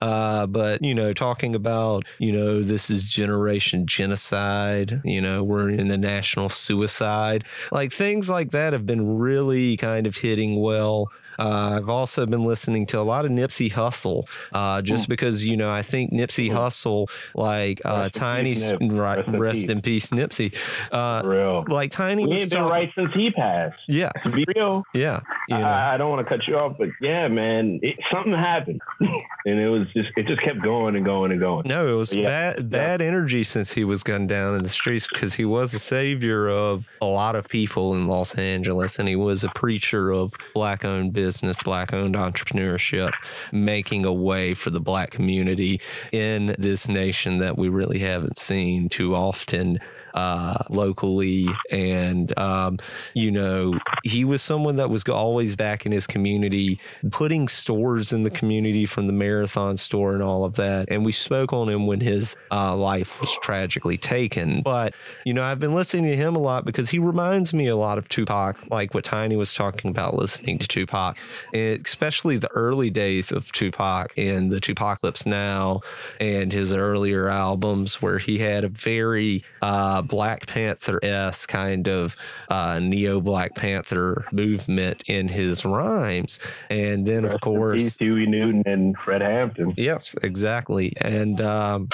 Uh, 0.01 0.47
but, 0.47 0.83
you 0.83 0.95
know, 0.95 1.13
talking 1.13 1.55
about, 1.55 2.05
you 2.17 2.31
know, 2.31 2.61
this 2.61 2.89
is 2.89 3.03
generation 3.03 3.85
genocide, 3.85 5.01
you 5.03 5.21
know, 5.21 5.43
we're 5.43 5.69
in 5.69 5.91
a 5.91 5.97
national 5.97 6.49
suicide, 6.49 7.43
like 7.71 7.91
things 7.91 8.29
like 8.29 8.51
that 8.51 8.73
have 8.73 8.85
been 8.85 9.17
really 9.17 9.77
kind 9.77 10.07
of 10.07 10.17
hitting 10.17 10.59
well. 10.59 11.11
Uh, 11.39 11.77
I've 11.77 11.89
also 11.89 12.25
been 12.25 12.43
listening 12.43 12.85
to 12.87 12.99
a 12.99 13.01
lot 13.01 13.25
of 13.25 13.31
Nipsey 13.31 13.71
Hussle, 13.71 14.27
uh, 14.53 14.81
just 14.81 15.07
because 15.09 15.45
you 15.45 15.55
know 15.57 15.69
I 15.71 15.81
think 15.81 16.11
Nipsey 16.11 16.51
Hussle, 16.51 17.07
like 17.33 17.81
uh, 17.85 18.09
Rest 18.09 18.15
in 18.15 18.19
Tiny, 18.21 18.53
peace, 18.55 18.73
right, 18.81 19.27
Rest 19.27 19.69
in 19.69 19.81
peace. 19.81 20.09
Nipsey. 20.09 20.53
Uh, 20.91 21.21
real. 21.25 21.65
like 21.67 21.91
Tiny 21.91 22.25
We 22.27 22.39
ain't 22.41 22.51
been 22.51 22.65
right 22.65 22.91
since 22.95 23.11
he 23.13 23.31
passed. 23.31 23.77
Yeah, 23.87 24.09
To 24.23 24.29
be 24.31 24.45
real, 24.55 24.83
yeah, 24.93 25.21
you 25.47 25.57
know. 25.57 25.63
I, 25.63 25.93
I 25.93 25.97
don't 25.97 26.09
want 26.09 26.27
to 26.27 26.29
cut 26.29 26.47
you 26.47 26.57
off, 26.57 26.75
but 26.77 26.89
yeah, 27.01 27.27
man, 27.29 27.79
it, 27.81 27.97
something 28.11 28.33
happened, 28.33 28.81
and 28.99 29.59
it 29.59 29.69
was 29.69 29.87
just 29.95 30.09
it 30.17 30.27
just 30.27 30.41
kept 30.41 30.61
going 30.61 30.95
and 30.95 31.05
going 31.05 31.31
and 31.31 31.39
going. 31.39 31.67
No, 31.67 31.87
it 31.87 31.93
was 31.93 32.13
Yeah. 32.13 32.25
bad 32.25 32.69
bad 32.69 33.01
energy 33.01 33.43
since 33.43 33.71
he 33.71 33.83
was 33.85 34.03
gunned 34.03 34.27
down 34.29 34.55
in 34.55 34.63
the 34.63 34.69
streets 34.69 35.07
because 35.07 35.35
he 35.35 35.45
was 35.45 35.73
a 35.73 35.79
savior 35.79 36.49
of 36.49 36.89
a 37.01 37.05
lot 37.05 37.35
of 37.35 37.47
people 37.47 37.95
in 37.95 38.07
Los 38.07 38.35
Angeles 38.35 38.99
and 38.99 39.07
he 39.07 39.15
was 39.15 39.43
a 39.43 39.49
preacher 39.49 40.11
of 40.11 40.33
black 40.53 40.83
owned 40.83 41.13
business, 41.13 41.28
black 41.63 41.93
owned 41.93 42.15
entrepreneurship, 42.15 43.11
making 43.51 44.05
a 44.05 44.13
way 44.13 44.53
for 44.53 44.69
the 44.69 44.79
black 44.79 45.11
community 45.11 45.81
in 46.11 46.55
this 46.57 46.87
nation 46.87 47.37
that 47.37 47.57
we 47.57 47.69
really 47.69 47.99
haven't 47.99 48.37
seen 48.37 48.89
too 48.89 49.15
often. 49.15 49.79
Uh, 50.13 50.63
locally. 50.69 51.47
And, 51.71 52.37
um, 52.37 52.79
you 53.13 53.31
know, 53.31 53.79
he 54.03 54.25
was 54.25 54.41
someone 54.41 54.75
that 54.77 54.89
was 54.89 55.03
always 55.03 55.55
back 55.55 55.85
in 55.85 55.91
his 55.91 56.07
community, 56.07 56.79
putting 57.11 57.47
stores 57.47 58.11
in 58.11 58.23
the 58.23 58.29
community 58.29 58.85
from 58.85 59.07
the 59.07 59.13
marathon 59.13 59.77
store 59.77 60.13
and 60.13 60.23
all 60.23 60.43
of 60.45 60.55
that. 60.55 60.87
And 60.89 61.05
we 61.05 61.11
spoke 61.11 61.53
on 61.53 61.69
him 61.69 61.87
when 61.87 62.01
his 62.01 62.35
uh, 62.51 62.75
life 62.75 63.21
was 63.21 63.37
tragically 63.41 63.97
taken. 63.97 64.61
But, 64.61 64.93
you 65.25 65.33
know, 65.33 65.43
I've 65.43 65.59
been 65.59 65.75
listening 65.75 66.11
to 66.11 66.17
him 66.17 66.35
a 66.35 66.39
lot 66.39 66.65
because 66.65 66.89
he 66.89 66.99
reminds 66.99 67.53
me 67.53 67.67
a 67.67 67.75
lot 67.75 67.97
of 67.97 68.09
Tupac, 68.09 68.57
like 68.69 68.93
what 68.93 69.03
Tiny 69.03 69.35
was 69.35 69.53
talking 69.53 69.91
about 69.91 70.15
listening 70.15 70.59
to 70.59 70.67
Tupac, 70.67 71.17
and 71.53 71.85
especially 71.85 72.37
the 72.37 72.51
early 72.51 72.89
days 72.89 73.31
of 73.31 73.51
Tupac 73.51 74.17
and 74.17 74.51
the 74.51 74.59
Tupac 74.59 74.79
2Pacalypse 74.79 75.25
Now 75.25 75.81
and 76.19 76.51
his 76.51 76.73
earlier 76.73 77.29
albums 77.29 78.01
where 78.01 78.19
he 78.19 78.39
had 78.39 78.63
a 78.63 78.69
very 78.69 79.43
uh, 79.61 79.98
Black 80.01 80.47
Panther 80.47 80.99
esque 81.03 81.49
kind 81.49 81.87
of 81.87 82.15
uh, 82.49 82.79
neo 82.79 83.21
Black 83.21 83.55
Panther 83.55 84.25
movement 84.31 85.03
in 85.07 85.27
his 85.27 85.65
rhymes. 85.65 86.39
And 86.69 87.05
then, 87.05 87.23
Rest 87.23 87.35
of 87.35 87.41
course, 87.41 87.97
Huey 87.97 88.25
Newton 88.25 88.63
and 88.65 88.97
Fred 88.97 89.21
Hampton. 89.21 89.73
Yes, 89.77 90.15
exactly. 90.21 90.93
And, 90.97 91.41
um, 91.41 91.89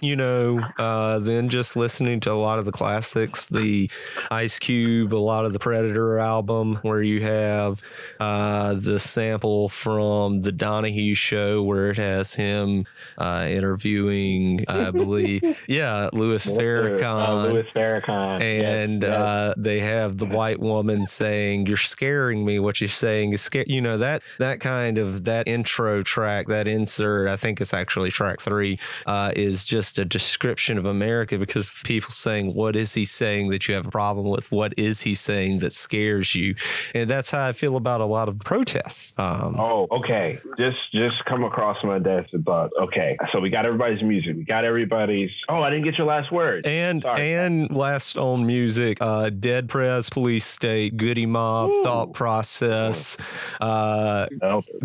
you 0.00 0.16
know, 0.16 0.60
uh, 0.78 1.18
then 1.18 1.48
just 1.48 1.76
listening 1.76 2.20
to 2.20 2.32
a 2.32 2.34
lot 2.34 2.58
of 2.58 2.64
the 2.64 2.72
classics, 2.72 3.48
the 3.48 3.90
Ice 4.30 4.58
Cube, 4.58 5.14
a 5.14 5.16
lot 5.16 5.44
of 5.44 5.52
the 5.52 5.58
Predator 5.58 6.18
album, 6.18 6.76
where 6.82 7.02
you 7.02 7.22
have 7.22 7.82
uh, 8.20 8.74
the 8.74 8.98
sample 8.98 9.68
from 9.68 10.42
the 10.42 10.52
Donahue 10.52 11.14
show 11.14 11.62
where 11.62 11.90
it 11.90 11.96
has 11.96 12.34
him 12.34 12.84
uh, 13.18 13.46
interviewing, 13.48 14.64
I 14.68 14.90
believe, 14.90 15.64
yeah, 15.68 16.10
Louis 16.12 16.44
Farrakhan. 16.44 17.28
Uh, 17.28 17.46
Louis 17.52 17.66
Farrakhan. 17.74 18.40
And 18.42 19.02
yes. 19.02 19.12
Uh, 19.12 19.54
they 19.56 19.80
have 19.80 20.18
the 20.18 20.26
white 20.26 20.60
woman 20.60 21.06
saying, 21.06 21.66
You're 21.66 21.76
scaring 21.76 22.44
me. 22.44 22.58
What 22.58 22.80
you're 22.80 22.88
saying 22.88 23.32
is 23.32 23.42
scary. 23.42 23.66
You 23.68 23.80
know, 23.80 23.98
that, 23.98 24.22
that 24.38 24.60
kind 24.60 24.98
of, 24.98 25.24
that 25.24 25.48
intro 25.48 26.02
track, 26.02 26.46
that 26.48 26.68
insert, 26.68 27.28
I 27.28 27.36
think 27.36 27.60
it's 27.60 27.74
actually 27.74 28.10
track 28.10 28.40
three, 28.40 28.78
uh, 29.06 29.32
is 29.34 29.64
just 29.64 29.85
just 29.86 29.98
a 29.98 30.04
description 30.04 30.78
of 30.78 30.84
America 30.84 31.38
because 31.38 31.80
people 31.84 32.10
saying, 32.10 32.54
What 32.54 32.74
is 32.74 32.94
he 32.94 33.04
saying 33.04 33.50
that 33.50 33.68
you 33.68 33.74
have 33.74 33.86
a 33.86 33.90
problem 33.90 34.28
with? 34.28 34.50
What 34.50 34.74
is 34.76 35.02
he 35.02 35.14
saying 35.14 35.60
that 35.60 35.72
scares 35.72 36.34
you? 36.34 36.56
And 36.94 37.08
that's 37.08 37.30
how 37.30 37.46
I 37.46 37.52
feel 37.52 37.76
about 37.76 38.00
a 38.00 38.06
lot 38.06 38.28
of 38.28 38.38
protests. 38.40 39.14
Um, 39.16 39.56
oh, 39.58 39.86
okay. 39.90 40.40
Just 40.58 40.78
just 40.92 41.24
come 41.24 41.44
across 41.44 41.76
my 41.84 41.98
desk 41.98 42.30
and 42.32 42.44
thought, 42.44 42.70
okay, 42.80 43.16
so 43.32 43.40
we 43.40 43.50
got 43.50 43.64
everybody's 43.64 44.02
music. 44.02 44.36
We 44.36 44.44
got 44.44 44.64
everybody's 44.64 45.30
oh, 45.48 45.62
I 45.62 45.70
didn't 45.70 45.84
get 45.84 45.98
your 45.98 46.06
last 46.06 46.32
word. 46.32 46.66
And 46.66 47.02
Sorry. 47.02 47.34
and 47.34 47.70
last 47.74 48.16
on 48.16 48.46
music, 48.46 48.98
uh, 49.00 49.30
Dead 49.30 49.68
Prez, 49.68 50.10
Police 50.10 50.46
State, 50.46 50.96
Goodie 50.96 51.26
Mob, 51.26 51.70
Ooh. 51.70 51.82
Thought 51.84 52.12
Process, 52.12 53.16
uh, 53.60 54.26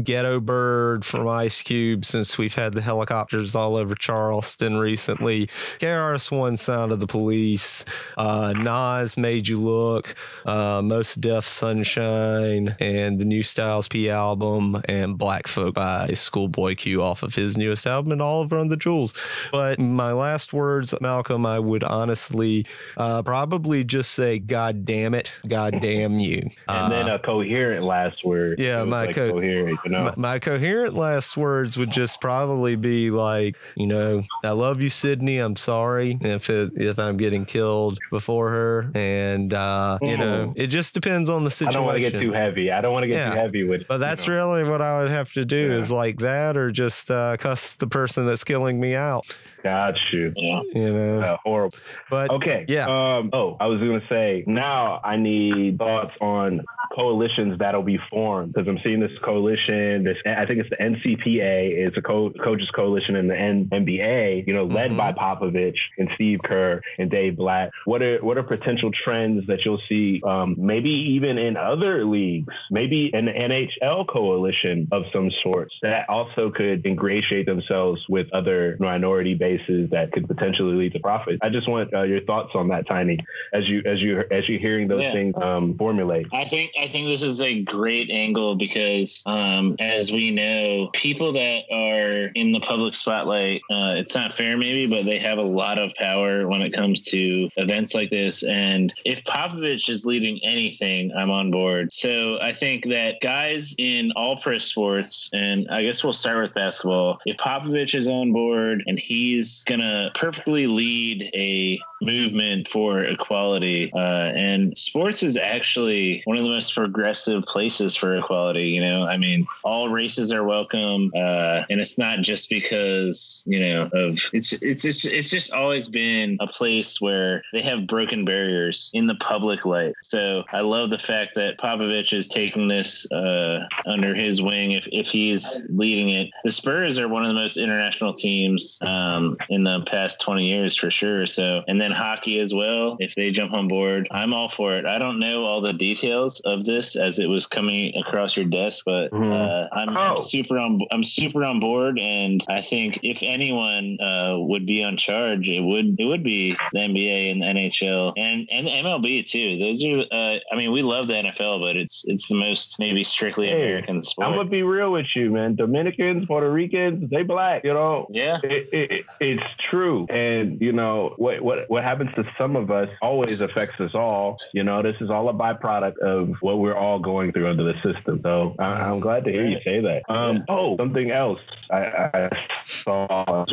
Ghetto 0.04 0.40
Bird 0.40 1.06
from 1.06 1.28
Ice 1.28 1.62
Cube, 1.62 2.06
since 2.06 2.38
we've 2.38 2.56
had 2.56 2.74
the 2.74 2.82
helicopters 2.82 3.56
all 3.56 3.76
over 3.76 3.96
Charleston 3.96 4.78
recently 4.78 4.91
recently. 4.92 5.48
KRS 5.80 6.32
One 6.32 6.58
Sound 6.58 6.92
of 6.92 7.00
the 7.00 7.08
Police, 7.08 7.86
uh, 8.18 8.54
Nas 8.58 9.16
Made 9.16 9.48
You 9.48 9.58
Look, 9.58 10.16
uh, 10.46 10.82
Mos 10.82 11.16
Def 11.16 11.46
Sunshine, 11.46 12.76
and 12.82 13.18
the 13.18 13.24
new 13.24 13.42
Styles 13.42 13.88
P 13.88 14.10
album, 14.10 14.82
and 14.90 15.18
Black 15.18 15.48
Folk 15.48 15.76
by 15.76 16.08
Schoolboy 16.08 16.76
Q 16.76 17.02
off 17.02 17.24
of 17.24 17.36
his 17.36 17.56
newest 17.56 17.88
album, 17.88 18.12
and 18.12 18.22
of 18.22 18.52
Run 18.52 18.68
the 18.68 18.76
Jewels. 18.76 19.14
But 19.50 19.80
my 19.80 20.12
last 20.12 20.52
words, 20.52 20.94
Malcolm, 21.00 21.46
I 21.46 21.60
would 21.60 21.86
honestly 21.86 22.66
uh, 22.98 23.22
probably 23.22 23.86
just 23.86 24.12
say, 24.12 24.40
God 24.40 24.84
damn 24.84 25.14
it, 25.14 25.32
God 25.48 25.80
damn 25.80 26.20
you. 26.20 26.50
and 26.68 26.92
then 26.92 27.08
a 27.08 27.18
coherent 27.18 27.86
last 27.86 28.26
word. 28.26 28.60
Yeah, 28.60 28.84
my, 28.84 29.06
like 29.06 29.16
co- 29.16 29.32
coherent, 29.32 29.80
you 29.86 29.92
know? 29.92 30.04
my, 30.04 30.14
my 30.18 30.40
coherent 30.40 30.96
last 30.96 31.38
words 31.38 31.78
would 31.78 31.92
just 31.92 32.20
probably 32.20 32.76
be 32.76 33.10
like, 33.10 33.56
you 33.76 33.88
know, 33.88 34.24
I 34.44 34.52
love 34.52 34.81
you, 34.82 34.90
Sydney. 34.90 35.38
I'm 35.38 35.56
sorry 35.56 36.18
if 36.22 36.50
it, 36.50 36.74
if 36.76 37.00
I'm 37.00 37.18
getting 37.18 37.46
killed 37.46 38.00
before 38.10 38.50
her, 38.50 38.92
and 38.96 39.54
uh, 39.54 39.98
you 40.02 40.18
know, 40.18 40.48
mm-hmm. 40.48 40.62
it 40.62 40.68
just 40.68 40.94
depends 40.94 41.30
on 41.30 41.44
the 41.44 41.52
situation. 41.52 41.76
I 41.76 41.80
don't 41.80 41.86
want 41.86 41.96
to 41.98 42.02
get 42.02 42.14
too 42.14 42.32
heavy. 42.32 42.72
I 42.72 42.82
don't 42.82 42.94
want 42.94 43.04
to 43.04 43.08
get 43.08 43.18
yeah. 43.18 43.32
too 43.32 43.40
heavy 43.40 43.64
with. 43.64 43.88
But 43.88 44.00
that's 44.00 44.28
you 44.28 44.34
know. 44.34 44.40
really 44.40 44.70
what 44.70 44.82
I 44.82 45.02
would 45.02 45.12
have 45.12 45.32
to 45.34 45.46
do 45.46 45.70
yeah. 45.70 45.78
is 45.78 45.92
like 45.92 46.20
that, 46.20 46.58
or 46.58 46.72
just 46.72 47.12
uh, 47.12 47.38
cuss 47.38 47.76
the 47.76 47.88
person 47.88 48.26
that's 48.26 48.44
killing 48.44 48.80
me 48.80 48.96
out. 48.96 49.26
Got 49.64 49.96
you. 50.12 50.34
Yeah. 50.36 50.62
You 50.74 50.94
know, 50.94 51.22
uh, 51.22 51.38
horrible. 51.44 51.78
But 52.10 52.32
okay, 52.32 52.66
yeah. 52.68 52.86
Um, 52.86 53.30
oh, 53.34 53.58
I 53.60 53.68
was 53.68 53.80
gonna 53.80 54.02
say 54.10 54.44
now 54.48 55.00
I 55.04 55.18
need 55.18 55.78
thoughts 55.78 56.14
on 56.20 56.62
coalitions 56.96 57.58
that'll 57.60 57.84
be 57.84 58.00
formed 58.10 58.54
because 58.54 58.68
I'm 58.68 58.80
seeing 58.84 59.00
this 59.00 59.12
coalition. 59.24 60.04
This 60.04 60.18
I 60.26 60.46
think 60.46 60.60
it's 60.60 60.70
the 60.70 60.78
NCPA. 60.78 61.88
It's 61.88 61.98
a 61.98 62.02
co- 62.02 62.34
coaches 62.44 62.70
coalition 62.76 63.16
in 63.16 63.28
the 63.28 63.38
N- 63.38 63.70
NBA. 63.72 64.48
You 64.48 64.54
know, 64.54 64.66
led 64.66 64.92
mm-hmm. 64.92 64.98
by 64.98 65.14
Popovich 65.14 65.78
and 65.98 66.10
Steve 66.16 66.40
Kerr 66.44 66.82
and 66.98 67.10
Dave 67.10 67.38
Black. 67.38 67.70
What 67.86 68.02
are 68.02 68.18
what 68.20 68.38
are 68.38 68.44
potential 68.44 68.92
trends 69.04 69.46
that 69.48 69.60
you'll 69.64 69.82
see? 69.88 70.22
Um, 70.26 70.56
maybe 70.58 70.90
even 70.90 71.38
in 71.38 71.56
other 71.56 72.06
leagues, 72.06 72.54
maybe 72.70 73.12
an 73.14 73.28
NHL 73.28 74.08
coalition 74.08 74.88
of 74.92 75.04
some 75.14 75.30
sorts 75.44 75.76
that 75.82 76.10
also 76.10 76.52
could 76.52 76.86
ingratiate 76.86 77.46
themselves 77.46 78.02
with 78.10 78.28
other 78.34 78.78
minority 78.80 79.34
bases 79.52 79.90
that 79.92 80.12
could 80.12 80.28
potentially 80.28 80.76
lead 80.76 80.94
to 80.94 81.00
profit. 81.00 81.40
I 81.42 81.50
just 81.50 81.68
want 81.68 81.94
uh, 81.94 82.04
your 82.04 82.22
thoughts 82.22 82.52
on 82.56 82.68
that, 82.70 82.88
Tiny, 82.88 83.18
as 83.54 83.68
you 83.68 83.82
as 83.86 84.02
you 84.02 84.24
as 84.32 84.48
you're 84.48 84.60
hearing 84.60 84.88
those 84.88 85.04
yeah. 85.04 85.14
things 85.14 85.36
um, 85.38 85.76
formulate. 85.78 86.28
I 86.34 86.46
think 86.46 86.72
I 86.82 86.88
think 86.88 87.08
this 87.08 87.24
is 87.24 87.42
a 87.42 87.62
great 87.64 88.10
angle 88.10 88.56
because, 88.56 89.24
um, 89.26 89.76
as 89.80 90.12
we 90.12 90.32
know, 90.32 90.90
people 90.94 91.34
that 91.34 91.62
are 91.72 92.32
in 92.36 92.52
the 92.52 92.60
public 92.60 92.96
spotlight, 92.96 93.62
uh, 93.70 93.96
it's 94.02 94.16
not 94.16 94.34
fair 94.34 94.58
maybe, 94.58 94.88
but 94.88 95.06
they 95.06 95.20
have 95.20 95.38
a 95.38 95.44
lot 95.62 95.78
of 95.78 95.92
power 95.96 96.48
when 96.48 96.62
it 96.62 96.72
comes 96.74 97.02
to 97.04 97.50
events 97.58 97.94
like 97.94 98.10
this. 98.10 98.44
And 98.44 98.94
if 99.06 99.24
Popovich 99.24 99.90
is 99.90 100.06
leading 100.06 100.40
anything, 100.44 101.12
I'm 101.18 101.32
on 101.32 101.52
board. 101.52 101.92
So 101.94 102.38
I 102.42 102.54
think 102.54 102.86
that 102.90 103.16
guys 103.22 103.76
in 103.78 104.12
all 104.16 104.38
pro 104.38 104.58
sports, 104.58 105.30
and 105.34 105.68
I 105.70 105.84
guess 105.84 106.04
we'll 106.04 106.14
start 106.14 106.42
with 106.42 106.54
basketball. 106.54 107.20
If 107.26 107.38
Popovich 107.38 107.96
is 107.96 108.10
on 108.10 108.32
board 108.32 108.84
and 108.88 109.00
he's 109.00 109.41
gonna 109.66 110.12
perfectly 110.16 110.68
lead 110.68 111.30
a 111.34 111.80
movement 112.02 112.68
for 112.68 113.04
equality, 113.04 113.92
uh, 113.94 113.98
and 114.36 114.78
sports 114.78 115.24
is 115.24 115.38
actually 115.38 116.22
one 116.26 116.38
of 116.38 116.44
the 116.44 116.50
most 116.50 116.74
progressive 116.74 117.44
places 117.44 117.96
for 117.96 118.18
equality. 118.18 118.70
You 118.70 118.82
know, 118.82 119.04
I 119.04 119.18
mean, 119.18 119.48
all 119.64 119.90
races 119.90 120.34
are 120.34 120.44
welcome, 120.44 121.12
uh, 121.16 121.62
and 121.70 121.80
it's 121.80 121.98
not 121.98 122.22
just 122.22 122.50
because 122.50 123.44
you 123.48 123.60
know 123.60 123.90
of 123.94 124.20
it's 124.34 124.54
it's 124.54 124.86
it's 124.86 125.06
it's 125.06 125.30
just 125.30 125.52
always 125.52 125.88
been 125.88 126.38
a 126.40 126.48
place 126.48 127.00
where 127.00 127.44
they 127.54 127.62
have 127.62 127.88
broken 127.88 128.26
barriers 128.26 128.90
in 128.94 129.08
the 129.08 129.16
public 129.16 129.66
light. 129.66 129.94
So 130.02 130.44
I 130.52 130.62
love 130.62 130.90
the 130.90 131.00
fact 131.00 131.36
that 131.36 131.60
Popovich 131.60 132.14
is 132.14 132.28
taking 132.28 132.68
this 132.68 133.10
uh, 133.12 133.60
under 133.86 134.16
his 134.16 134.42
wing. 134.42 134.72
If 134.72 134.88
if 134.92 135.10
he's 135.10 135.58
leading 135.70 136.10
it, 136.10 136.30
the 136.44 136.52
Spurs 136.52 137.00
are 137.00 137.08
one 137.08 137.24
of 137.24 137.28
the 137.28 137.40
most 137.40 137.58
international 137.58 138.14
teams 138.14 138.80
um, 138.82 139.38
in 139.50 139.64
the 139.64 139.82
past 139.82 140.20
twenty 140.20 140.48
years 140.48 140.76
for 140.76 140.90
sure. 140.90 141.28
So 141.28 141.62
and 141.68 141.80
then 141.80 141.91
hockey 141.94 142.40
as 142.40 142.54
well. 142.54 142.98
If 143.00 143.16
they 143.16 143.32
jump 143.32 143.54
on 143.54 143.68
board, 143.68 144.08
I'm 144.12 144.34
all 144.34 144.50
for 144.50 144.76
it. 144.78 144.86
I 144.86 144.98
don't 144.98 145.20
know 145.20 145.44
all 145.44 145.62
the 145.62 145.74
details 145.74 146.40
of 146.46 146.66
this 146.66 146.96
as 146.96 147.20
it 147.20 147.28
was 147.28 147.48
coming 147.48 147.96
across 147.96 148.36
your 148.36 148.46
desk, 148.46 148.84
but 148.86 149.12
mm-hmm. 149.12 149.32
uh, 149.32 149.68
I'm, 149.72 149.98
oh. 149.98 150.02
I'm, 150.02 150.18
super 150.18 150.58
on. 150.58 150.80
I'm 150.92 151.04
super 151.04 151.44
on 151.44 151.60
board, 151.60 152.00
and 152.00 152.44
I 152.50 152.62
think 152.62 153.00
if 153.04 153.22
anyone 153.22 154.00
uh, 154.02 154.38
would 154.40 154.66
be 154.66 154.84
on 154.84 154.98
charge, 154.98 155.48
it 155.48 155.62
would 155.62 156.00
it 156.00 156.06
would 156.06 156.24
be 156.24 156.56
the 156.74 156.80
NBA 156.80 157.32
and 157.32 157.42
the 157.42 157.46
NHL 157.46 158.14
and 158.18 158.48
and 158.52 158.68
MLB 158.68 159.26
too. 159.30 159.58
Those 159.58 159.84
are. 159.84 160.02
Uh, 160.12 160.40
I 160.52 160.56
mean, 160.56 160.72
we 160.72 160.82
love 160.82 161.08
the 161.08 161.16
NFL, 161.16 161.62
but 161.62 161.76
it's 161.76 162.04
it's 162.08 162.28
the 162.28 162.36
most 162.36 162.80
maybe 162.80 163.04
strictly 163.04 163.48
hey, 163.48 163.62
American 163.62 164.04
sport. 164.04 164.28
I'm 164.28 164.36
gonna 164.36 164.50
be 164.50 164.64
real 164.64 164.92
with 164.92 165.08
you, 165.16 165.32
man. 165.32 165.56
Dominicans, 165.56 166.26
Puerto 166.26 166.52
Ricans, 166.52 167.10
they 167.10 167.24
black. 167.24 167.64
You 167.64 167.74
know. 167.74 168.08
Yeah. 168.10 168.40
It, 168.44 168.70
it, 168.72 169.06
it's 169.20 169.44
true, 169.70 170.06
and 170.10 170.60
you 170.62 170.72
know 170.72 171.14
what 171.18 171.42
what 171.42 171.70
what 171.70 171.81
happens 171.84 172.10
to 172.16 172.24
some 172.38 172.56
of 172.56 172.72
us 172.72 172.90
always 173.02 173.42
affects 173.42 173.80
us 173.80 173.92
all. 173.94 174.38
You 174.54 174.64
know, 174.64 174.82
this 174.82 174.96
is 175.02 175.10
all 175.10 175.30
a 175.30 175.34
byproduct 175.34 176.00
of 176.00 176.36
what 176.42 176.60
we're 176.60 176.76
all 176.76 177.00
going 177.00 177.32
through 177.32 177.50
under 177.50 177.64
the 177.64 177.74
system. 177.82 178.20
So 178.24 178.56
I, 178.60 178.90
am 178.90 179.00
glad 179.00 179.26
to 179.26 179.32
hear 179.32 179.46
you 179.46 179.58
say 179.64 179.82
that. 179.82 180.04
Um, 180.14 180.44
oh, 180.50 180.78
something 180.78 181.12
else 181.12 181.40
I, 181.72 182.10
I 182.14 182.30
saw 182.66 183.46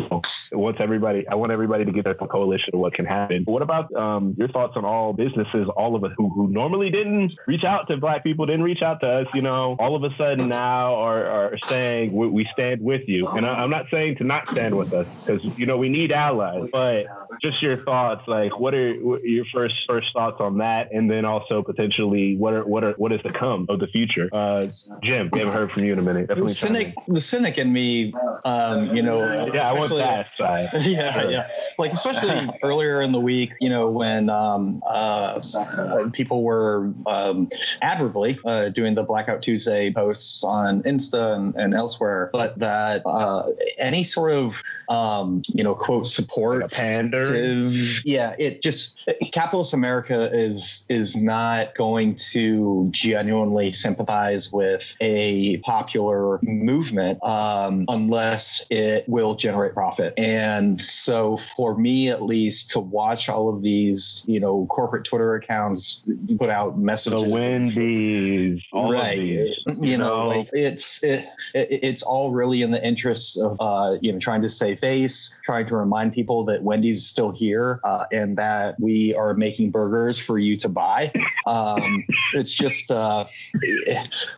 once 0.53 0.77
everybody, 0.81 1.27
I 1.29 1.35
want 1.37 1.53
everybody 1.53 1.85
to 1.85 1.93
get 1.93 2.07
a 2.07 2.15
coalition 2.15 2.71
of 2.73 2.81
what 2.81 2.95
can 2.95 3.05
happen. 3.05 3.45
What 3.45 3.63
about 3.63 3.95
um, 3.95 4.35
your 4.37 4.49
thoughts 4.49 4.75
on 4.77 4.85
all 4.85 5.13
businesses, 5.13 5.69
all 5.77 5.95
of 5.95 6.05
us 6.05 6.11
who, 6.17 6.29
who 6.31 6.49
normally 6.49 6.91
didn't 6.91 7.33
reach 7.47 7.65
out 7.65 7.87
to 7.89 7.97
black 7.97 8.25
people, 8.25 8.47
didn't 8.47 8.65
reach 8.65 8.83
out 8.83 9.01
to 9.01 9.07
us, 9.07 9.27
you 9.35 9.43
know, 9.43 9.77
all 9.79 9.95
of 9.95 10.03
a 10.03 10.15
sudden 10.17 10.49
now 10.49 10.95
are, 10.97 11.27
are 11.27 11.59
saying 11.67 12.13
we, 12.13 12.29
we 12.29 12.49
stand 12.53 12.81
with 12.81 13.03
you. 13.07 13.27
And 13.29 13.47
I, 13.47 13.51
I'm 13.51 13.71
not 13.71 13.87
saying 13.91 14.17
to 14.17 14.25
not 14.25 14.49
stand 14.51 14.77
with 14.77 14.93
us 14.93 15.07
because, 15.25 15.45
you 15.57 15.67
know, 15.67 15.77
we 15.77 15.89
need 15.89 16.11
allies, 16.11 16.69
but 16.73 17.07
just 17.41 17.63
your 17.63 17.77
thoughts. 17.77 18.18
Like, 18.27 18.59
what 18.59 18.75
are 18.75 18.95
what 18.95 19.23
your 19.23 19.45
first 19.53 19.75
first 19.87 20.09
thoughts 20.13 20.37
on 20.41 20.59
that, 20.59 20.93
and 20.93 21.11
then 21.11 21.25
also 21.25 21.63
potentially 21.63 22.37
what 22.37 22.55
are 22.55 22.65
what 22.65 22.85
are 22.85 22.93
what 22.95 23.13
is 23.13 23.21
to 23.23 23.33
come 23.33 23.67
of 23.69 23.79
the 23.81 23.87
future? 23.89 24.29
Uh, 24.33 24.67
Jim, 25.03 25.29
we 25.33 25.39
haven't 25.41 25.55
heard 25.55 25.71
from 25.73 25.85
you 25.85 25.93
in 25.93 25.99
a 25.99 26.03
minute. 26.03 26.29
The 26.29 26.35
Definitely 26.35 26.55
chime 26.55 26.69
cynic, 26.75 26.95
in. 27.07 27.15
the 27.15 27.21
cynic 27.21 27.59
in 27.59 27.73
me, 27.73 28.15
um, 28.45 28.95
you 28.95 29.03
know, 29.03 29.47
Yeah, 29.53 29.69
I 29.69 29.73
want 29.73 29.91
that 29.95 30.31
side. 30.37 30.69
yeah, 30.81 31.21
Sure. 31.21 31.31
yeah. 31.31 31.49
Like 31.79 31.93
especially 31.93 32.49
earlier 32.63 33.01
in 33.03 33.13
the 33.13 33.21
week, 33.21 33.53
you 33.61 33.69
know, 33.69 33.91
when 33.91 34.31
um, 34.31 34.83
uh, 34.89 35.41
people 36.13 36.43
were 36.43 36.93
um, 37.07 37.49
admirably 37.83 38.39
uh, 38.45 38.69
doing 38.71 38.95
the 38.95 39.03
Blackout 39.03 39.43
Tuesday 39.43 39.93
posts 39.93 40.45
on 40.45 40.83
Insta 40.83 41.35
and, 41.37 41.55
and 41.57 41.75
elsewhere, 41.75 42.31
but 42.33 42.59
that 42.59 43.03
uh, 43.07 43.49
any 43.79 44.03
sort 44.03 44.33
of 44.33 44.63
um, 44.89 45.43
you 45.49 45.63
know 45.63 45.75
quote 45.75 46.07
support 46.07 46.63
Like 46.63 46.73
pander. 46.73 47.25
Yeah 48.09 48.35
it 48.39 48.63
just 48.63 48.99
capitalist 49.33 49.75
america 49.75 50.31
is 50.33 50.87
is 50.89 51.17
not 51.17 51.75
going 51.75 52.15
to 52.15 52.89
genuinely 52.91 53.71
sympathize 53.73 54.51
with 54.53 54.97
a 55.01 55.59
popular 55.59 56.39
movement 56.43 57.23
um, 57.23 57.85
unless 57.89 58.67
it 58.71 59.05
will 59.09 59.35
generate 59.35 59.75
profit. 59.75 60.15
And 60.17 60.81
so 60.81 61.37
for 61.57 61.77
me 61.77 62.09
at 62.09 62.23
least 62.23 62.71
to 62.71 62.81
watch 62.81 63.29
all 63.29 63.55
of 63.55 63.63
these 63.63 64.25
you 64.27 64.41
know 64.41 64.67
corporate 64.67 65.05
twitter 65.05 65.35
accounts 65.35 66.09
put 66.39 66.51
out 66.51 66.79
messages, 66.79 67.23
The 67.23 67.29
Wendy's, 67.29 68.63
all 68.73 68.99
of 68.99 69.11
these. 69.11 69.55
you 69.79 69.99
know, 69.99 70.27
like 70.27 70.49
it's 70.53 71.03
it, 71.03 71.27
it, 71.55 71.69
it's 71.83 72.03
all 72.03 72.33
really 72.33 72.63
in 72.63 72.71
the 72.71 72.85
interests 72.85 73.39
of 73.39 73.57
uh, 73.61 73.97
you 74.01 74.13
know 74.13 74.19
trying 74.19 74.43
to 74.43 74.49
save 74.49 74.81
face, 74.81 75.39
trying 75.45 75.67
to 75.67 75.77
remind 75.77 76.13
people 76.13 76.45
that 76.45 76.63
Wendy's 76.63 76.99
is 76.99 77.07
still 77.07 77.31
here 77.33 77.81
uh, 77.89 78.05
and 78.13 78.37
that 78.37 78.79
we 78.79 79.15
are 79.15 79.33
making 79.33 79.71
burgers 79.71 80.19
for 80.19 80.39
you 80.39 80.57
to 80.59 80.69
buy. 80.69 81.11
Um, 81.47 82.05
it's 82.35 82.53
just 82.53 82.91
uh, 82.91 83.25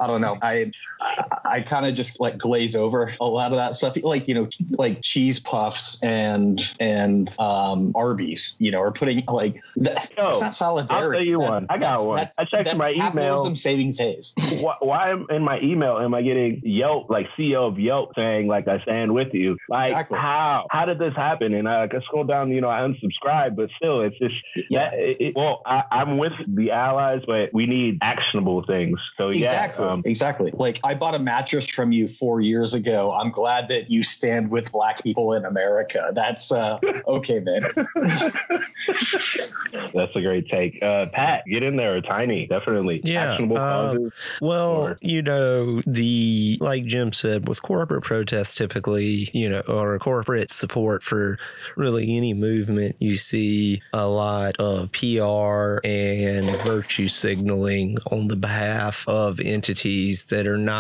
I 0.01 0.07
don't 0.07 0.21
know. 0.21 0.39
I 0.41 0.71
I, 1.01 1.39
I 1.45 1.61
kind 1.63 1.87
of 1.87 1.95
just 1.95 2.21
like 2.21 2.39
glaze 2.39 2.77
over 2.77 3.13
a 3.21 3.25
lot 3.27 3.51
of 3.53 3.57
that 3.57 3.77
stuff, 3.77 3.97
like 4.03 4.29
you 4.29 4.35
know, 4.35 4.49
like 4.73 5.01
cheese 5.03 5.39
puffs 5.41 6.03
and 6.03 6.61
and 6.79 7.31
um, 7.39 7.93
Arby's. 7.95 8.57
You 8.59 8.71
know, 8.71 8.81
are 8.81 8.93
putting 8.93 9.25
like 9.27 9.63
that, 9.77 10.11
Yo, 10.17 10.29
it's 10.31 10.41
not 10.41 10.55
solidarity. 10.55 10.95
I'll 11.05 11.13
tell 11.13 11.25
you 11.27 11.39
That- 11.41 11.51
one. 11.51 11.67
I 11.71 11.79
got 11.79 11.81
that's- 11.81 12.05
one. 12.07 12.17
that's- 12.19 12.35
I 12.39 12.45
checked 12.45 12.65
that's 12.67 12.79
my 12.79 12.91
email. 12.93 13.05
capitalism 13.07 13.57
saving 13.57 13.95
face. 13.95 14.35
why, 14.61 14.77
why 14.81 15.11
am 15.11 15.27
in 15.31 15.43
my 15.43 15.61
email 15.61 15.99
am 15.99 16.15
I 16.15 16.23
getting 16.23 16.61
Yelp 16.65 17.11
like 17.11 17.27
CEO 17.39 17.67
of 17.69 17.79
Yelp 17.79 18.13
saying 18.15 18.47
like 18.47 18.69
I 18.69 18.81
stand 18.83 19.13
with 19.15 19.33
you? 19.35 19.57
Like 19.69 19.93
Exactly. 19.93 20.19
how 20.19 20.67
how 20.71 20.85
did 20.85 20.99
this 20.99 21.15
happen? 21.17 21.55
And 21.55 21.69
I, 21.69 21.85
I 21.85 22.01
scroll 22.05 22.25
down, 22.25 22.51
you 22.51 22.61
know, 22.61 22.69
I 22.69 22.81
unsubscribe, 22.81 23.57
but 23.57 23.71
still, 23.77 24.03
it's 24.03 24.19
just 24.19 24.35
Yeah. 24.69 24.91
that. 24.91 24.99
It, 25.21 25.35
well, 25.37 25.63
I, 25.67 25.85
I'm 25.91 26.19
with 26.19 26.33
the 26.47 26.71
allies, 26.73 27.23
but 27.27 27.53
we 27.53 27.67
need 27.67 27.99
actionable 28.03 28.65
things. 28.65 28.99
So 29.17 29.31
Exactly. 29.31 29.85
yeah, 29.85 29.93
um, 29.93 30.03
exactly. 30.05 30.51
Like 30.55 30.81
I 30.85 30.90
bought 30.95 31.15
a 31.15 31.19
mattress 31.19 31.69
from 31.69 31.93
you 31.93 32.09
four 32.09 32.41
years 32.41 32.75
ago. 32.75 33.13
I'm 33.13 33.31
glad 33.31 33.69
that 33.69 33.91
you 33.91 34.03
stand 34.03 34.51
with 34.51 34.71
black 34.73 35.03
people 35.03 35.33
in 35.35 35.45
America. 35.45 36.11
That's 36.15 36.51
uh 36.53 36.79
okay, 37.07 37.41
man. 37.41 37.63
that's 39.95 40.15
a 40.17 40.21
great 40.21 40.49
take. 40.49 40.83
Uh, 40.83 41.07
Pat, 41.13 41.45
get 41.47 41.63
in 41.63 41.77
there, 41.77 42.01
Tiny, 42.01 42.47
definitely. 42.47 43.01
Yeah, 43.05 43.33
actionable 43.33 43.59
um. 43.59 44.11
Well, 44.41 44.77
Or- 44.77 44.99
you 45.01 45.23
know, 45.23 45.81
the 45.87 46.59
like 46.61 46.85
Jim 46.85 47.13
said, 47.13 47.49
with 47.49 47.63
corporate 47.63 48.05
protests, 48.05 48.55
typically, 48.55 49.29
you 49.33 49.49
know, 49.49 49.63
or 49.69 49.99
corporate 49.99 50.51
support 50.51 51.03
for 51.03 51.39
really 51.77 52.17
any 52.17 52.35
movement, 52.35 52.97
you 53.01 53.17
see 53.17 53.83
a 53.93 54.07
lot 54.09 54.57
of 54.59 54.93
PR 54.93 55.79
and 55.85 56.47
virtue 56.63 57.09
signaling 57.09 57.99
on 58.11 58.29
the 58.29 58.37
behalf 58.37 59.05
of 59.09 59.41
entities 59.41 60.25
that 60.27 60.47
are 60.47 60.59
not 60.59 60.80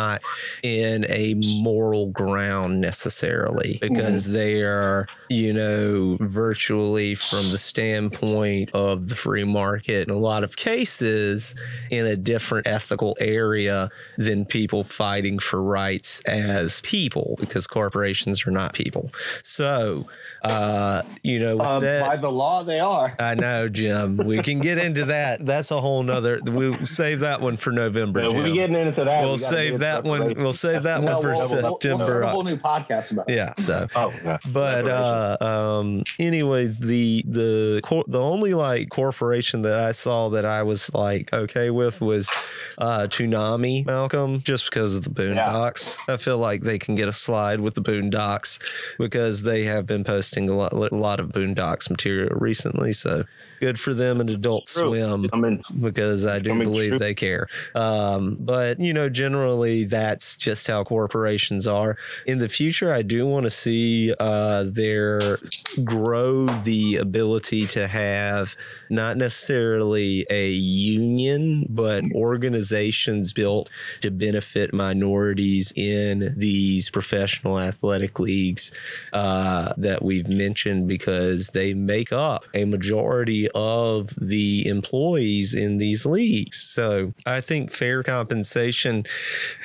in 0.62 1.06
a 1.08 1.34
moral 1.34 2.06
ground 2.06 2.80
necessarily 2.80 3.78
because 3.80 4.24
mm-hmm. 4.24 4.34
they 4.34 4.62
are, 4.62 5.06
you 5.28 5.52
know, 5.52 6.16
virtually 6.20 7.14
from 7.14 7.50
the 7.50 7.58
standpoint 7.58 8.70
of 8.72 9.08
the 9.08 9.14
free 9.14 9.44
market 9.44 10.08
in 10.08 10.14
a 10.14 10.18
lot 10.18 10.44
of 10.44 10.56
cases 10.56 11.54
in 11.90 12.06
a 12.06 12.16
different 12.16 12.66
ethical 12.66 13.16
area 13.20 13.88
than 14.16 14.44
people 14.44 14.84
fighting 14.84 15.38
for 15.38 15.62
rights 15.62 16.20
as 16.22 16.80
people 16.82 17.36
because 17.38 17.66
corporations 17.66 18.46
are 18.46 18.50
not 18.50 18.72
people. 18.72 19.10
So, 19.42 20.06
uh, 20.42 21.02
you 21.22 21.38
know, 21.38 21.56
with 21.56 21.66
Um, 21.66 21.82
that, 21.82 22.06
by 22.08 22.16
the 22.16 22.30
law, 22.30 22.62
they 22.62 22.80
are. 22.80 23.14
I 23.20 23.34
know, 23.34 23.68
Jim. 23.68 24.16
We 24.18 24.40
can 24.42 24.60
get 24.60 24.78
into 24.78 25.04
that. 25.06 25.44
That's 25.44 25.70
a 25.70 25.80
whole 25.80 26.02
nother. 26.02 26.40
We'll 26.44 26.86
save 26.86 27.20
that 27.20 27.40
one 27.40 27.56
for 27.56 27.70
November. 27.72 28.22
Yeah, 28.22 28.28
we're 28.34 28.44
Jim. 28.46 28.54
getting 28.54 28.76
into 28.76 29.04
that. 29.04 29.22
We'll 29.22 29.32
We 29.32 29.38
save 29.38 29.78
that 29.80 30.04
one. 30.04 30.20
separation. 30.20 30.42
We'll 30.42 30.52
save 30.52 30.82
that 30.84 31.02
No, 31.02 31.12
one 31.14 31.22
for 31.22 31.28
we'll, 31.34 31.38
we'll, 31.50 31.62
we'll 31.62 31.72
September. 31.80 32.04
start 32.04 32.22
a 32.24 32.28
whole 32.28 32.42
new 32.44 32.56
podcast 32.56 33.12
about 33.12 33.28
it. 33.30 33.34
yeah. 33.36 33.52
So, 33.58 33.86
Oh, 33.94 34.12
yeah. 34.24 34.38
but 34.52 34.86
uh, 34.88 35.36
um, 35.44 36.04
anyways, 36.18 36.78
the 36.80 37.24
the 37.26 37.80
cor- 37.82 38.04
the 38.08 38.20
only 38.20 38.54
like 38.54 38.88
corporation 38.88 39.62
that 39.62 39.78
I 39.78 39.92
saw 39.92 40.28
that 40.30 40.44
I 40.44 40.62
was 40.62 40.92
like 40.94 41.32
okay 41.32 41.70
with 41.70 42.00
was 42.00 42.30
uh, 42.78 43.06
Toonami, 43.10 43.84
Malcolm, 43.84 44.40
just 44.42 44.70
because 44.70 44.94
of 44.96 45.04
the 45.04 45.10
Boondocks. 45.10 45.98
I 46.08 46.16
feel 46.16 46.38
like 46.38 46.62
they 46.62 46.78
can 46.78 46.94
get 46.94 47.08
a 47.08 47.12
slide 47.12 47.60
with 47.60 47.74
the 47.74 47.82
Boondocks 47.82 48.58
because 48.98 49.42
they 49.42 49.64
have 49.64 49.86
been 49.86 50.04
posting 50.04 50.29
a 50.48 50.56
lot, 50.56 50.72
a 50.72 50.96
lot 50.96 51.20
of 51.20 51.28
Boondocks 51.28 51.90
material 51.90 52.36
recently. 52.36 52.92
So 52.92 53.24
good 53.60 53.78
for 53.78 53.94
them 53.94 54.20
and 54.20 54.30
Adult 54.30 54.66
True. 54.66 54.88
Swim 54.88 55.30
I 55.32 55.36
mean, 55.36 55.62
because 55.80 56.26
I 56.26 56.38
do 56.38 56.50
Coming 56.50 56.64
believe 56.64 56.90
true. 56.90 56.98
they 56.98 57.14
care. 57.14 57.46
Um, 57.74 58.36
but 58.40 58.80
you 58.80 58.92
know, 58.92 59.08
generally 59.08 59.84
that's 59.84 60.36
just 60.36 60.66
how 60.66 60.82
corporations 60.84 61.66
are. 61.66 61.96
In 62.26 62.38
the 62.38 62.48
future, 62.48 62.92
I 62.92 63.02
do 63.02 63.26
want 63.26 63.44
to 63.44 63.50
see 63.50 64.14
uh, 64.18 64.64
their 64.66 65.38
grow 65.84 66.46
the 66.46 66.96
ability 66.96 67.66
to 67.68 67.86
have 67.86 68.56
not 68.88 69.16
necessarily 69.16 70.26
a 70.30 70.48
union, 70.50 71.66
but 71.68 72.02
organizations 72.14 73.32
built 73.32 73.70
to 74.00 74.10
benefit 74.10 74.74
minorities 74.74 75.72
in 75.76 76.34
these 76.36 76.90
professional 76.90 77.58
athletic 77.58 78.18
leagues 78.18 78.72
uh, 79.12 79.72
that 79.76 80.02
we've 80.02 80.28
mentioned 80.28 80.88
because 80.88 81.50
they 81.50 81.72
make 81.72 82.12
up 82.12 82.44
a 82.52 82.64
majority 82.64 83.48
of 83.54 84.14
the 84.16 84.66
employees 84.66 85.54
in 85.54 85.78
these 85.78 86.06
leagues. 86.06 86.60
So 86.60 87.12
I 87.26 87.40
think 87.40 87.70
fair 87.70 88.02
compensation 88.02 89.04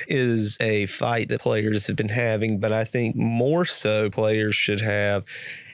is 0.08 0.56
a 0.60 0.86
fight 0.86 1.28
that 1.28 1.40
players 1.40 1.86
have 1.86 1.96
been 1.96 2.08
having, 2.08 2.60
but 2.60 2.72
I 2.72 2.84
think 2.84 3.16
more 3.16 3.64
so 3.64 4.10
players 4.10 4.54
should 4.54 4.80
have 4.80 5.24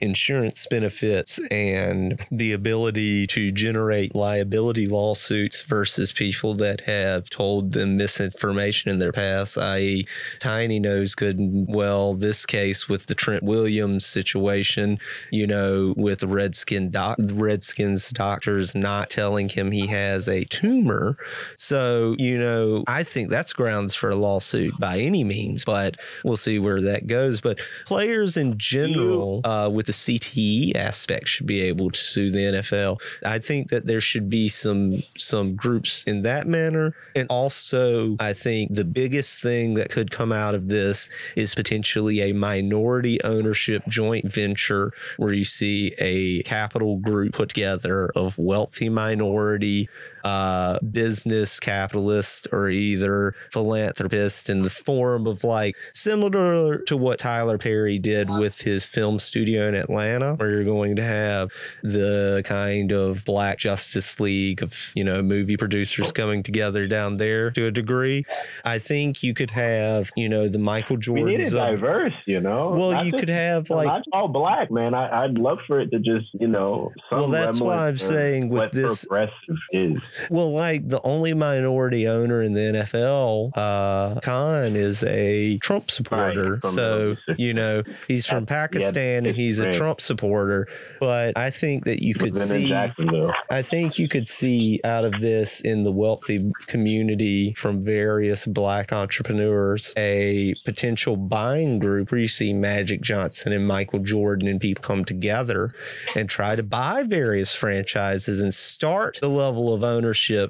insurance 0.02 0.66
benefits 0.68 1.38
and 1.50 2.20
the 2.30 2.52
ability 2.52 3.26
to 3.28 3.52
generate 3.52 4.14
liability 4.14 4.86
lawsuits 4.86 5.62
versus 5.62 6.12
people 6.12 6.54
that 6.54 6.82
have 6.82 7.30
told 7.30 7.72
them 7.72 7.96
misinformation 7.96 8.90
in 8.90 8.98
their 8.98 9.12
past, 9.12 9.56
i.e., 9.56 10.06
Tiny 10.38 10.80
knows 10.80 11.14
good 11.14 11.38
and 11.38 11.66
well 11.68 12.14
this 12.14 12.44
case 12.46 12.88
with 12.88 13.06
the 13.06 13.14
Trent 13.14 13.42
Williams 13.42 14.04
situation, 14.04 14.98
you 15.30 15.46
know, 15.46 15.94
with 15.96 16.20
the 16.20 16.26
Redskin 16.26 16.90
doc 16.90 17.18
Redskins 17.20 18.10
doctors 18.10 18.74
not 18.74 19.10
telling 19.10 19.48
him 19.48 19.70
he 19.70 19.86
has 19.86 20.28
a 20.28 20.44
tumor. 20.44 21.16
So, 21.54 22.16
you 22.18 22.38
know, 22.38 22.84
I 22.86 23.02
think 23.02 23.30
that's 23.30 23.52
grounds 23.52 23.94
for 23.94 24.10
a 24.10 24.16
lawsuit 24.16 24.78
by 24.78 24.98
any 24.98 25.24
means, 25.24 25.64
but 25.64 25.96
we'll 26.24 26.36
see 26.36 26.58
where 26.58 26.80
that 26.80 27.06
goes. 27.06 27.40
But 27.40 27.60
players 27.86 28.36
in 28.36 28.58
general, 28.58 29.40
uh, 29.44 29.70
with 29.72 29.86
the 29.86 29.91
CTE 29.92 30.74
aspect, 30.74 31.28
should 31.28 31.46
be 31.46 31.60
able 31.62 31.90
to 31.90 31.98
sue 31.98 32.30
the 32.30 32.38
NFL. 32.38 33.00
I 33.24 33.38
think 33.38 33.68
that 33.68 33.86
there 33.86 34.00
should 34.00 34.28
be 34.28 34.48
some 34.48 35.02
some 35.16 35.54
groups 35.54 36.04
in 36.04 36.22
that 36.22 36.46
manner, 36.46 36.94
and 37.14 37.28
also 37.28 38.16
I 38.18 38.32
think 38.32 38.74
the 38.74 38.84
biggest 38.84 39.40
thing 39.40 39.74
that 39.74 39.90
could 39.90 40.10
come 40.10 40.32
out 40.32 40.54
of 40.54 40.68
this 40.68 41.08
is 41.36 41.54
potentially 41.54 42.20
a 42.20 42.32
minority 42.32 43.22
ownership 43.22 43.82
joint 43.88 44.32
venture 44.32 44.92
where 45.16 45.32
you 45.32 45.44
see 45.44 45.94
a 45.98 46.42
capital 46.42 46.98
group 46.98 47.32
put 47.32 47.50
together 47.50 48.10
of 48.16 48.38
wealthy 48.38 48.88
minority 48.88 49.88
uh, 50.24 50.78
business 50.80 51.58
capitalist 51.60 52.46
or 52.52 52.68
either 52.70 53.34
philanthropist 53.50 54.48
in 54.50 54.62
the 54.62 54.70
form 54.70 55.26
of 55.26 55.44
like 55.44 55.76
similar 55.92 56.78
to 56.78 56.96
what 56.96 57.18
Tyler 57.18 57.58
Perry 57.58 57.98
did 57.98 58.30
with 58.30 58.60
his 58.60 58.84
film 58.86 59.18
studio 59.18 59.68
in 59.68 59.74
Atlanta, 59.74 60.34
where 60.34 60.50
you're 60.50 60.64
going 60.64 60.96
to 60.96 61.02
have 61.02 61.50
the 61.82 62.42
kind 62.44 62.92
of 62.92 63.24
black 63.24 63.58
Justice 63.58 64.20
League 64.20 64.62
of, 64.62 64.92
you 64.94 65.04
know, 65.04 65.22
movie 65.22 65.56
producers 65.56 66.12
coming 66.12 66.42
together 66.42 66.86
down 66.86 67.16
there 67.16 67.50
to 67.52 67.66
a 67.66 67.70
degree. 67.70 68.24
I 68.64 68.78
think 68.78 69.22
you 69.22 69.34
could 69.34 69.50
have, 69.50 70.10
you 70.16 70.28
know, 70.28 70.48
the 70.48 70.58
Michael 70.58 70.96
Jordan. 70.96 71.24
We 71.24 71.36
need 71.36 71.46
it 71.46 71.50
diverse, 71.50 72.12
you 72.26 72.40
know. 72.40 72.74
well, 72.74 72.92
Not 72.92 73.06
you 73.06 73.12
just- 73.12 73.20
could 73.20 73.28
have 73.30 73.70
like, 73.70 73.86
not 73.86 74.02
all 74.12 74.28
black, 74.28 74.70
man. 74.70 74.94
I, 74.94 75.24
I'd 75.24 75.38
love 75.38 75.58
for 75.66 75.80
it 75.80 75.90
to 75.90 75.98
just, 75.98 76.26
you 76.34 76.48
know, 76.48 76.92
some 77.10 77.18
Well, 77.20 77.28
that's 77.28 77.60
why 77.60 77.88
I'm 77.88 77.96
saying 77.98 78.48
with 78.48 78.60
what 78.62 78.72
this- 78.72 79.04
progressive 79.04 79.56
is. 79.72 79.98
Well, 80.30 80.52
like 80.52 80.88
the 80.88 81.02
only 81.02 81.34
minority 81.34 82.06
owner 82.06 82.42
in 82.42 82.52
the 82.52 82.60
NFL, 82.60 83.52
uh, 83.56 84.20
Khan 84.20 84.76
is 84.76 85.02
a 85.04 85.58
Trump 85.58 85.90
supporter. 85.90 86.58
from 86.60 86.70
so, 86.70 87.16
you 87.36 87.52
know, 87.52 87.82
he's 88.08 88.26
from 88.26 88.44
That's- 88.44 88.52
yeah, 88.72 88.86
Pakistan 88.90 89.26
and 89.26 89.34
he's 89.34 89.58
a. 89.58 89.72
Trump 89.72 90.00
supporter. 90.00 90.68
But 91.00 91.36
I 91.36 91.50
think 91.50 91.84
that 91.84 92.04
you 92.04 92.14
could 92.14 92.36
see, 92.36 92.72
I 92.72 93.62
think 93.62 93.98
you 93.98 94.08
could 94.08 94.28
see 94.28 94.80
out 94.84 95.04
of 95.04 95.20
this 95.20 95.60
in 95.60 95.82
the 95.82 95.90
wealthy 95.90 96.52
community 96.66 97.54
from 97.54 97.82
various 97.82 98.46
black 98.46 98.92
entrepreneurs 98.92 99.92
a 99.96 100.54
potential 100.64 101.16
buying 101.16 101.78
group 101.80 102.12
where 102.12 102.20
you 102.20 102.28
see 102.28 102.52
Magic 102.52 103.00
Johnson 103.00 103.52
and 103.52 103.66
Michael 103.66 103.98
Jordan 103.98 104.46
and 104.46 104.60
people 104.60 104.82
come 104.82 105.04
together 105.04 105.74
and 106.14 106.28
try 106.28 106.54
to 106.54 106.62
buy 106.62 107.02
various 107.02 107.54
franchises 107.54 108.40
and 108.40 108.54
start 108.54 109.18
the 109.20 109.28
level 109.28 109.74
of 109.74 109.82
ownership 109.82 110.01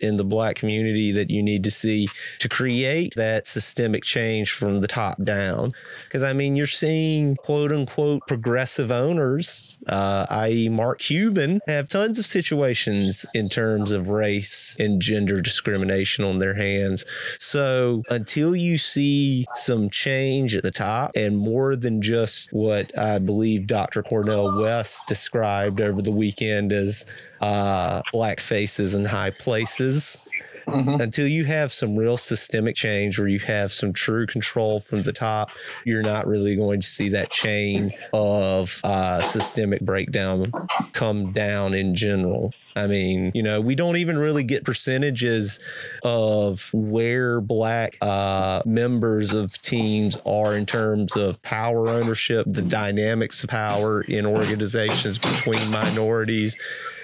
in 0.03 0.17
the 0.17 0.25
black 0.25 0.57
community 0.57 1.13
that 1.13 1.31
you 1.31 1.43
need 1.43 1.65
to 1.65 1.71
see 1.71 2.09
to 2.39 2.49
create 2.49 3.15
that 3.17 3.47
systemic 3.47 4.05
change 4.05 4.53
from 4.53 4.81
the 4.81 4.89
top 4.89 5.23
down. 5.23 5.71
Because 6.05 6.23
I 6.23 6.33
mean, 6.33 6.57
you're 6.57 6.67
seeing 6.67 7.37
quote 7.37 7.73
unquote 7.73 8.27
progressive 8.27 8.91
owners, 8.91 9.82
uh, 9.89 10.27
i.e., 10.31 10.69
Mark 10.69 11.01
Cuban, 11.01 11.61
have 11.67 11.89
tons 11.89 12.19
of 12.19 12.27
situations 12.27 13.27
in 13.35 13.49
terms 13.49 13.93
of 13.93 14.09
race 14.09 14.77
and 14.79 15.01
gender 15.01 15.41
discrimination 15.41 16.25
on 16.25 16.39
their 16.39 16.55
hands. 16.55 17.05
So 17.39 18.03
until 18.11 18.55
you 18.55 18.79
see 18.79 19.47
some 19.55 19.91
change 19.91 20.55
at 20.55 20.63
the 20.63 20.71
top 20.71 21.13
and 21.17 21.37
more 21.37 21.77
than 21.77 22.03
just 22.03 22.53
what 22.53 22.97
I 22.99 23.19
believe 23.19 23.67
Dr. 23.67 24.03
Cornel 24.03 24.57
West 24.57 25.07
described 25.07 25.81
over 25.81 26.03
the 26.03 26.13
weekend 26.13 26.73
as 26.73 27.05
uh, 27.41 28.03
black 28.13 28.41
faces 28.41 28.95
in 28.95 29.05
high 29.05 29.31
places 29.31 30.29
Mhm. 30.67 31.01
until 31.01 31.27
you 31.27 31.45
have 31.45 31.73
some 31.73 31.97
real 31.97 32.17
systemic 32.17 32.77
change 32.77 33.19
where 33.19 33.29
you 33.29 33.41
have 33.41 33.73
some 33.73 33.93
true 33.93 34.27
control 34.27 34.81
from 34.81 35.03
the 35.03 35.13
top, 35.13 35.51
you're 35.85 36.03
not 36.03 36.27
really 36.27 36.57
going 36.57 36.81
to 36.81 36.87
see 36.87 37.09
that 37.11 37.31
chain 37.31 37.93
of 38.13 38.81
uh, 38.85 39.21
systemic 39.23 39.81
breakdown 39.81 40.53
come 40.93 41.33
down 41.33 41.75
in 41.75 41.95
general. 41.95 42.53
I 42.77 42.87
mean, 42.87 43.33
you 43.35 43.43
know, 43.43 43.61
we 43.61 43.75
don't 43.75 43.97
even 43.97 44.17
really 44.19 44.45
get 44.45 44.65
percentages 44.65 45.61
of 46.05 46.69
where 46.73 47.41
black 47.41 47.97
uh, 48.01 48.63
members 48.65 49.33
of 49.33 49.61
teams 49.63 50.17
are 50.25 50.57
in 50.57 50.67
terms 50.67 51.17
of 51.17 51.43
power 51.43 51.89
ownership, 51.89 52.47
the 52.49 52.63
dynamics 52.63 53.43
of 53.43 53.51
power 53.51 54.03
in 54.03 54.25
organizations 54.27 55.19
between 55.19 55.71
minorities 55.71 56.57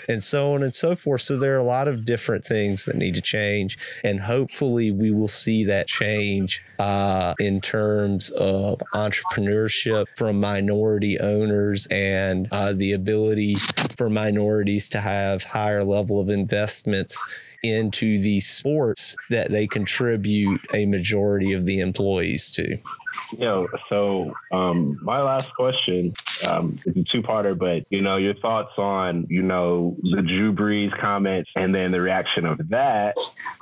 and 0.09 0.23
so 0.23 0.55
on 0.55 0.63
and 0.63 0.75
so 0.75 0.97
forth. 0.97 1.23
So 1.23 1.37
there 1.37 1.55
are 1.55 1.59
a 1.59 1.65
lot 1.65 1.87
of 1.87 2.05
different 2.05 2.45
things 2.45 2.85
that 2.87 2.97
need 2.97 3.15
to 3.15 3.21
change, 3.21 3.79
and 4.03 4.21
hopefully 4.21 4.91
we 4.91 5.11
will 5.11 5.29
see 5.29 5.65
that 5.65 5.87
change 5.87 6.65
uh, 6.79 7.35
in 7.39 7.61
terms 7.61 8.31
of 8.31 8.81
entrepreneurship 8.95 10.07
from 10.17 10.41
minority 10.41 11.19
owners 11.21 11.87
and 11.91 12.49
uh, 12.53 12.73
the 12.73 12.93
ability 12.93 13.57
for 13.97 14.09
minorities 14.09 14.89
to 14.89 15.01
have 15.01 15.43
higher 15.43 15.85
level 15.85 16.21
of 16.21 16.29
investments 16.29 17.23
into 17.63 18.19
the 18.19 18.41
sports 18.41 19.17
that 19.31 19.51
they 19.51 19.67
contribute 19.67 20.61
a 20.73 20.87
majority 20.87 21.53
of 21.53 21.67
the 21.67 21.81
employees 21.81 22.53
to. 22.53 22.79
Yo, 23.37 23.67
so 23.89 24.33
um, 24.53 24.99
my 25.03 25.21
last 25.21 25.53
question 25.55 26.15
um, 26.47 26.81
is 26.87 26.97
a 26.97 27.05
two-parter, 27.13 27.59
but 27.59 27.83
you 27.91 28.01
know 28.01 28.17
your 28.17 28.35
thoughts 28.35 28.73
on 28.79 29.27
you 29.29 29.43
know 29.43 29.97
the 30.03 30.23
Drew 30.23 30.53
Brees 30.55 30.99
comments 31.01 31.51
and 31.57 31.75
then 31.75 31.91
the 31.93 32.01
reaction 32.01 32.47
of 32.47 32.59
that 32.71 33.15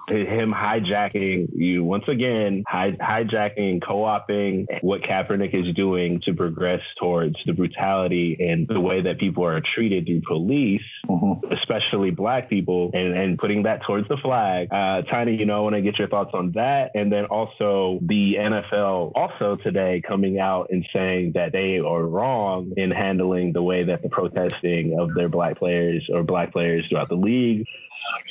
to 0.09 0.15
him 0.25 0.53
hijacking 0.53 1.49
you 1.55 1.83
once 1.83 2.05
again, 2.07 2.63
hij- 2.69 2.97
hijacking, 3.01 3.83
co-opting 3.85 4.67
what 4.83 5.03
Kaepernick 5.03 5.53
is 5.53 5.75
doing 5.75 6.21
to 6.25 6.33
progress 6.33 6.81
towards 7.01 7.35
the 7.47 7.53
brutality 7.53 8.37
and 8.39 8.69
the 8.69 8.81
way 8.81 9.01
that 9.01 9.19
people 9.19 9.45
are 9.45 9.61
treated 9.75 10.07
through 10.07 10.23
police, 10.29 10.83
Mhm. 11.09 11.41
especially 11.53 12.11
black 12.13 12.49
people, 12.49 12.91
and, 12.95 13.15
and 13.17 13.39
putting 13.39 13.65
that 13.65 13.83
towards 13.83 14.07
the 14.09 14.17
flag. 14.19 14.69
Uh, 14.73 15.03
Tiny, 15.03 15.35
you 15.37 15.45
know, 15.45 15.57
I 15.57 15.61
want 15.61 15.75
to 15.75 15.83
get 15.83 15.99
your 15.99 16.09
thoughts 16.09 16.31
on 16.35 16.53
that, 16.53 16.93
and 16.95 17.11
then 17.11 17.25
also 17.25 17.99
the 18.03 18.37
NFL 18.39 19.11
also 19.17 19.56
today 19.57 20.03
coming 20.07 20.39
out 20.39 20.69
and 20.71 20.87
saying 20.93 21.33
that 21.35 21.53
they 21.53 21.79
are 21.79 22.05
wrong 22.05 22.73
in 22.77 22.91
handling 22.91 23.53
the 23.53 23.63
way 23.63 23.85
that 23.85 24.03
the 24.03 24.09
protesting 24.09 24.99
of 24.99 25.15
their 25.15 25.29
black 25.29 25.59
players 25.59 26.09
or 26.13 26.23
black 26.23 26.53
players 26.53 26.85
throughout 26.89 27.09
the 27.09 27.17
league. 27.17 27.65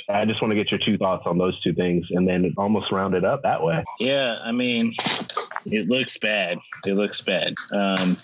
I 0.08 0.24
just 0.24 0.42
want 0.42 0.52
to 0.52 0.56
get 0.56 0.72
your 0.72 0.80
two 0.86 0.98
thoughts 0.98 1.24
on 1.26 1.38
those 1.38 1.60
two 1.62 1.74
things, 1.74 2.06
and 2.12 2.28
then 2.28 2.54
almost 2.58 2.92
round 2.92 3.14
it 3.14 3.26
up 3.26 3.42
that 3.44 3.62
way. 3.62 3.84
Yeah, 4.00 4.38
I 4.44 4.52
mean, 4.52 4.94
it 5.66 5.90
looks 5.90 6.18
bad. 6.18 6.60
It 6.86 6.94
looks 6.96 7.22
bad. 7.22 7.56
Um, 7.74 8.18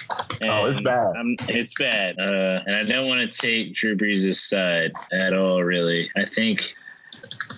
Oh, 0.43 0.65
it's 0.65 0.81
bad. 0.81 1.13
I'm, 1.15 1.35
it's 1.49 1.73
bad. 1.75 2.17
Uh, 2.19 2.61
and 2.65 2.75
I 2.75 2.83
don't 2.83 3.07
want 3.07 3.31
to 3.31 3.39
take 3.39 3.75
Drew 3.75 3.95
Brees' 3.95 4.35
side 4.35 4.91
at 5.11 5.33
all, 5.33 5.63
really. 5.63 6.09
I 6.15 6.25
think 6.25 6.73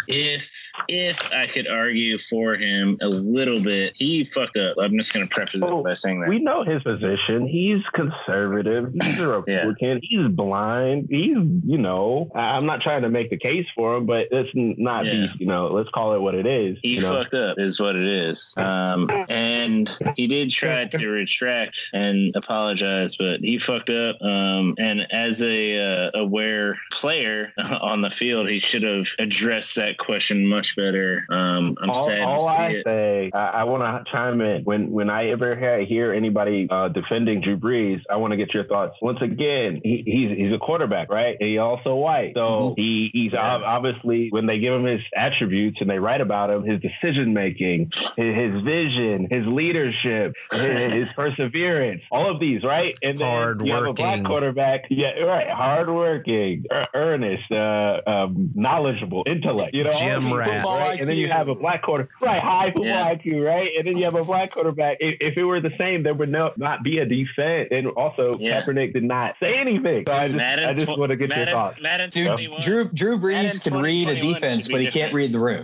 if 0.08 0.53
if 0.90 1.20
I 1.32 1.46
could 1.46 1.68
argue 1.68 2.18
for 2.20 2.56
him 2.56 2.98
a 3.02 3.08
little 3.08 3.62
bit, 3.62 3.94
he 3.96 4.24
fucked 4.26 4.58
up. 4.58 4.76
I'm 4.80 4.98
just 4.98 5.14
going 5.14 5.28
to 5.28 5.34
preface 5.34 5.62
Oh, 5.64 5.80
it 5.80 5.84
by 5.84 5.94
saying 5.94 6.22
that. 6.22 6.30
We 6.30 6.40
know 6.40 6.64
his 6.64 6.82
position. 6.84 7.48
He's 7.48 7.82
conservative. 7.94 8.94
He's 9.02 9.20
a 9.20 9.28
Republican. 9.38 10.00
He's 10.04 10.28
blind. 10.30 11.08
He's, 11.10 11.38
you 11.66 11.78
know, 11.78 12.32
I'm 12.36 12.66
not 12.66 12.82
trying 12.82 13.04
to 13.04 13.10
make 13.10 13.30
the 13.30 13.38
case 13.38 13.66
for 13.76 13.96
him, 13.98 14.06
but 14.06 14.28
let's 14.32 14.50
not 14.54 15.06
Yeah. 15.06 15.12
be, 15.12 15.30
you 15.40 15.46
know, 15.48 15.68
let's 15.68 15.90
call 15.90 16.14
it 16.16 16.20
what 16.22 16.36
it 16.36 16.46
is. 16.46 16.78
he 16.82 16.96
you 16.96 17.02
know? 17.02 17.12
fucked 17.12 17.34
up 17.34 17.58
is 17.60 17.80
what 17.80 17.96
it 17.96 18.08
is 18.08 18.54
um 18.58 19.10
and 19.30 19.90
he 20.16 20.28
did 20.28 20.50
try 20.52 20.86
to 20.86 21.08
retract 21.08 21.80
and 21.94 22.34
apologize 22.36 23.16
but 23.16 23.40
he 23.42 23.58
fucked 23.58 23.90
up 23.90 24.22
um 24.22 24.76
and 24.78 25.02
as 25.12 25.42
a 25.44 25.80
uh, 25.80 26.12
aware 26.16 26.78
player 26.92 27.52
on 27.82 28.02
the 28.02 28.10
field 28.10 28.48
he 28.50 28.60
should 28.60 28.84
have 28.84 29.08
addressed 29.20 29.76
that 29.76 29.98
question 29.98 30.46
much 30.48 30.63
better 30.76 31.26
um 31.30 31.76
i'm 31.82 31.90
all, 31.90 32.08
sad 32.08 32.22
all 32.22 32.48
to 32.48 32.54
see 32.54 32.62
I 32.62 32.70
it 32.70 32.84
say, 32.86 33.32
I, 33.34 33.46
I 33.48 33.64
want 33.66 33.84
to 33.84 34.12
chime 34.12 34.42
in 34.42 34.64
when 34.64 34.92
when 34.92 35.10
I 35.10 35.30
ever 35.30 35.56
hear, 35.56 35.86
hear 35.86 36.14
anybody 36.14 36.68
uh, 36.70 36.90
defending 36.90 37.42
Drew 37.42 37.58
Brees. 37.58 38.02
I 38.10 38.18
want 38.18 38.32
to 38.32 38.38
get 38.38 38.54
your 38.54 38.66
thoughts. 38.66 38.96
Once 39.02 39.20
again, 39.22 39.82
he, 39.84 40.04
he's 40.06 40.38
he's 40.38 40.54
a 40.54 40.58
quarterback, 40.58 41.10
right? 41.10 41.36
And 41.40 41.50
he's 41.50 41.60
also 41.60 41.96
white, 41.96 42.34
so 42.36 42.74
he 42.78 43.10
he's 43.14 43.34
Yeah. 43.34 43.56
ob- 43.56 43.64
obviously 43.64 44.28
when 44.30 44.46
they 44.46 44.60
give 44.60 44.74
him 44.74 44.86
his 44.86 45.02
attributes 45.16 45.78
and 45.82 45.90
they 45.90 46.00
write 46.00 46.22
about 46.22 46.50
him, 46.50 46.64
his 46.64 46.80
decision 46.82 47.34
making, 47.34 47.92
his, 48.18 48.36
his 48.36 48.62
vision, 48.64 49.28
his 49.30 49.46
leadership, 49.48 50.34
his, 50.52 50.94
his 50.94 51.08
perseverance, 51.16 52.02
all 52.12 52.30
of 52.30 52.40
these, 52.40 52.64
right? 52.64 52.96
And 53.02 53.20
then 53.20 53.66
you 53.66 53.74
have 53.74 53.86
a 53.86 53.94
black 53.94 54.24
quarterback, 54.24 54.82
yeah, 54.90 55.12
right, 55.22 55.50
hardworking, 55.50 56.66
ear- 56.72 56.88
earnest, 56.94 57.52
uh, 57.52 58.02
um, 58.10 58.52
knowledgeable, 58.56 59.24
intellect, 59.26 59.74
you 59.74 59.84
know, 59.84 59.92
all 59.92 60.18
of 60.18 60.24
rat. 60.32 60.53
Things, 60.54 60.64
Football 60.64 60.88
right? 60.88 61.00
And 61.00 61.10
then 61.10 61.18
you 61.18 61.28
have 61.30 61.48
a 61.48 61.56
black 61.56 61.82
quarter, 61.84 62.08
right? 62.22 62.42
High 62.42 62.68
football 62.68 62.86
Yeah. 62.86 63.14
IQ, 63.16 63.46
right? 63.46 63.70
And 63.78 63.88
then 63.88 63.98
you 63.98 64.06
have 64.06 64.16
a 64.16 64.24
black 64.24 64.52
quarterback. 64.52 64.98
If, 65.00 65.18
if 65.20 65.38
it 65.38 65.44
were 65.44 65.60
the 65.62 65.72
same, 65.78 66.04
there 66.04 66.14
would 66.14 66.30
no, 66.30 66.52
not 66.58 66.84
be 66.84 67.00
a 67.00 67.06
defense. 67.06 67.70
And 67.72 67.88
also, 67.88 68.38
Yeah. 68.40 68.62
Kaepernick 68.64 68.94
did 68.94 69.04
not 69.04 69.36
say 69.40 69.56
anything. 69.56 70.06
So 70.08 70.14
I 70.14 70.28
just, 70.28 70.38
Madden 70.38 70.70
I 70.70 70.74
just 70.74 70.86
tw- 70.88 70.98
want 70.98 71.10
to 71.12 71.16
get 71.16 71.30
Madden, 71.30 71.48
your 71.48 71.56
thoughts. 71.58 71.82
Madden 71.82 72.10
Dude, 72.10 72.28
21. 72.28 72.62
Drew 72.62 72.86
Drew 72.90 73.18
Madden 73.18 73.50
Brees 73.52 73.64
can 73.64 73.74
read 73.82 74.08
a 74.10 74.20
defense, 74.20 74.68
but 74.68 74.82
he 74.82 74.88
can't 74.88 75.14
read 75.14 75.32
the 75.34 75.40
room. 75.40 75.64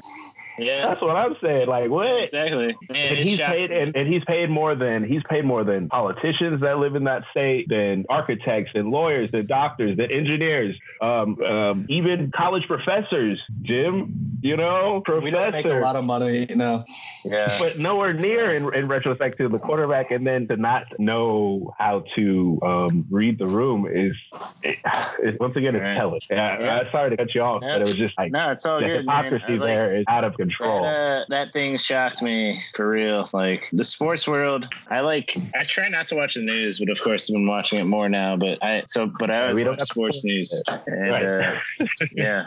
yeah 0.58 0.88
That's 0.88 1.02
what 1.02 1.15
I'm 1.15 1.36
saying. 1.41 1.67
Like 1.67 1.89
what? 1.89 2.23
exactly 2.23 2.75
Man, 2.89 3.08
And 3.10 3.17
he's 3.17 3.38
shocking. 3.39 3.54
paid, 3.67 3.71
and, 3.71 3.95
and 3.95 4.12
he's 4.13 4.23
paid 4.25 4.49
more 4.49 4.75
than 4.75 5.04
he's 5.04 5.21
paid 5.30 5.45
more 5.45 5.63
than 5.63 5.88
politicians 5.89 6.62
that 6.62 6.78
live 6.80 6.95
in 6.95 7.06
that 7.06 7.23
state, 7.32 7.67
than 7.69 8.06
architects 8.10 8.71
and 8.75 8.89
lawyers, 8.89 9.30
and 9.34 9.47
doctors, 9.47 9.97
and 9.99 10.12
engineers, 10.12 10.75
um, 11.02 11.41
um, 11.43 11.86
even 11.89 12.32
college 12.36 12.63
professors. 12.67 13.39
Jim, 13.62 14.13
you 14.41 14.58
know, 14.58 14.79
bro, 15.06 15.20
We 15.20 15.30
don't 15.32 15.52
make 15.52 15.65
a 15.65 15.70
lot 15.80 15.96
of 15.96 16.04
money, 16.04 16.46
you 16.50 16.56
know. 16.56 16.84
Yeah. 17.26 17.54
but 17.60 17.78
nowhere 17.78 18.13
near 18.13 18.52
in, 18.54 18.74
in 18.74 18.88
retrospect 18.88 19.38
to 19.38 19.48
the 19.50 19.60
quarterback, 19.60 20.12
and 20.12 20.26
then 20.26 20.48
to 20.48 20.58
not 20.58 20.84
know 21.00 21.74
how 21.78 22.04
to 22.15 22.60
um, 22.63 23.06
read 23.10 23.38
the 23.39 23.48
room 23.48 23.88
is 23.92 24.15
it, 24.63 24.78
it, 25.24 25.39
once 25.39 25.56
again 25.56 25.76
it's 25.76 25.84
Right. 25.84 25.96
telling. 25.98 26.22
Yeah, 26.30 26.60
Yeah. 26.60 26.82
I 26.88 26.92
sorry 26.92 27.10
to 27.12 27.18
cut 27.18 27.34
you 27.36 27.42
off, 27.42 27.62
Yeah. 27.63 27.74
but 27.76 27.82
it 27.82 27.88
was 27.88 27.98
just 27.98 28.18
like 28.18 28.32
No, 28.32 28.52
it's 28.52 28.65
all 28.65 28.80
the 28.80 28.86
good. 28.88 29.06
man. 29.06 29.24
hypocrisy 29.26 29.58
like- 29.58 29.68
there 29.68 29.96
is 29.98 30.06
out 30.08 30.24
of 30.24 30.34
That, 30.34 30.38
control. 30.38 30.86
uh, 30.86 31.24
that 31.30 31.54
thing 31.54 31.78
shocked 31.78 32.22
me 32.22 32.62
for 32.76 32.89
real. 32.89 33.30
Like 33.34 33.63
the 33.74 33.84
sports 33.84 34.28
world, 34.28 34.68
I 34.89 35.00
like. 35.02 35.36
I 35.56 35.63
try 35.63 35.89
not 35.89 36.08
to 36.10 36.15
watch 36.15 36.34
the 36.36 36.42
news, 36.42 36.80
but 36.80 36.89
of 36.89 37.02
course 37.02 37.30
I've 37.30 37.34
been 37.36 37.48
watching 37.48 37.80
it 37.80 37.86
more 37.86 38.10
now. 38.10 38.36
But 38.38 38.63
I 38.63 38.84
so, 38.86 39.12
but 39.20 39.30
I 39.32 39.42
always 39.44 39.56
we 39.56 39.63
don't 39.63 39.78
watch 39.80 39.88
sports 39.89 40.24
news, 40.26 40.62
and 40.88 41.12
Right. 41.12 41.26
uh, 41.26 41.86
yeah. 42.15 42.46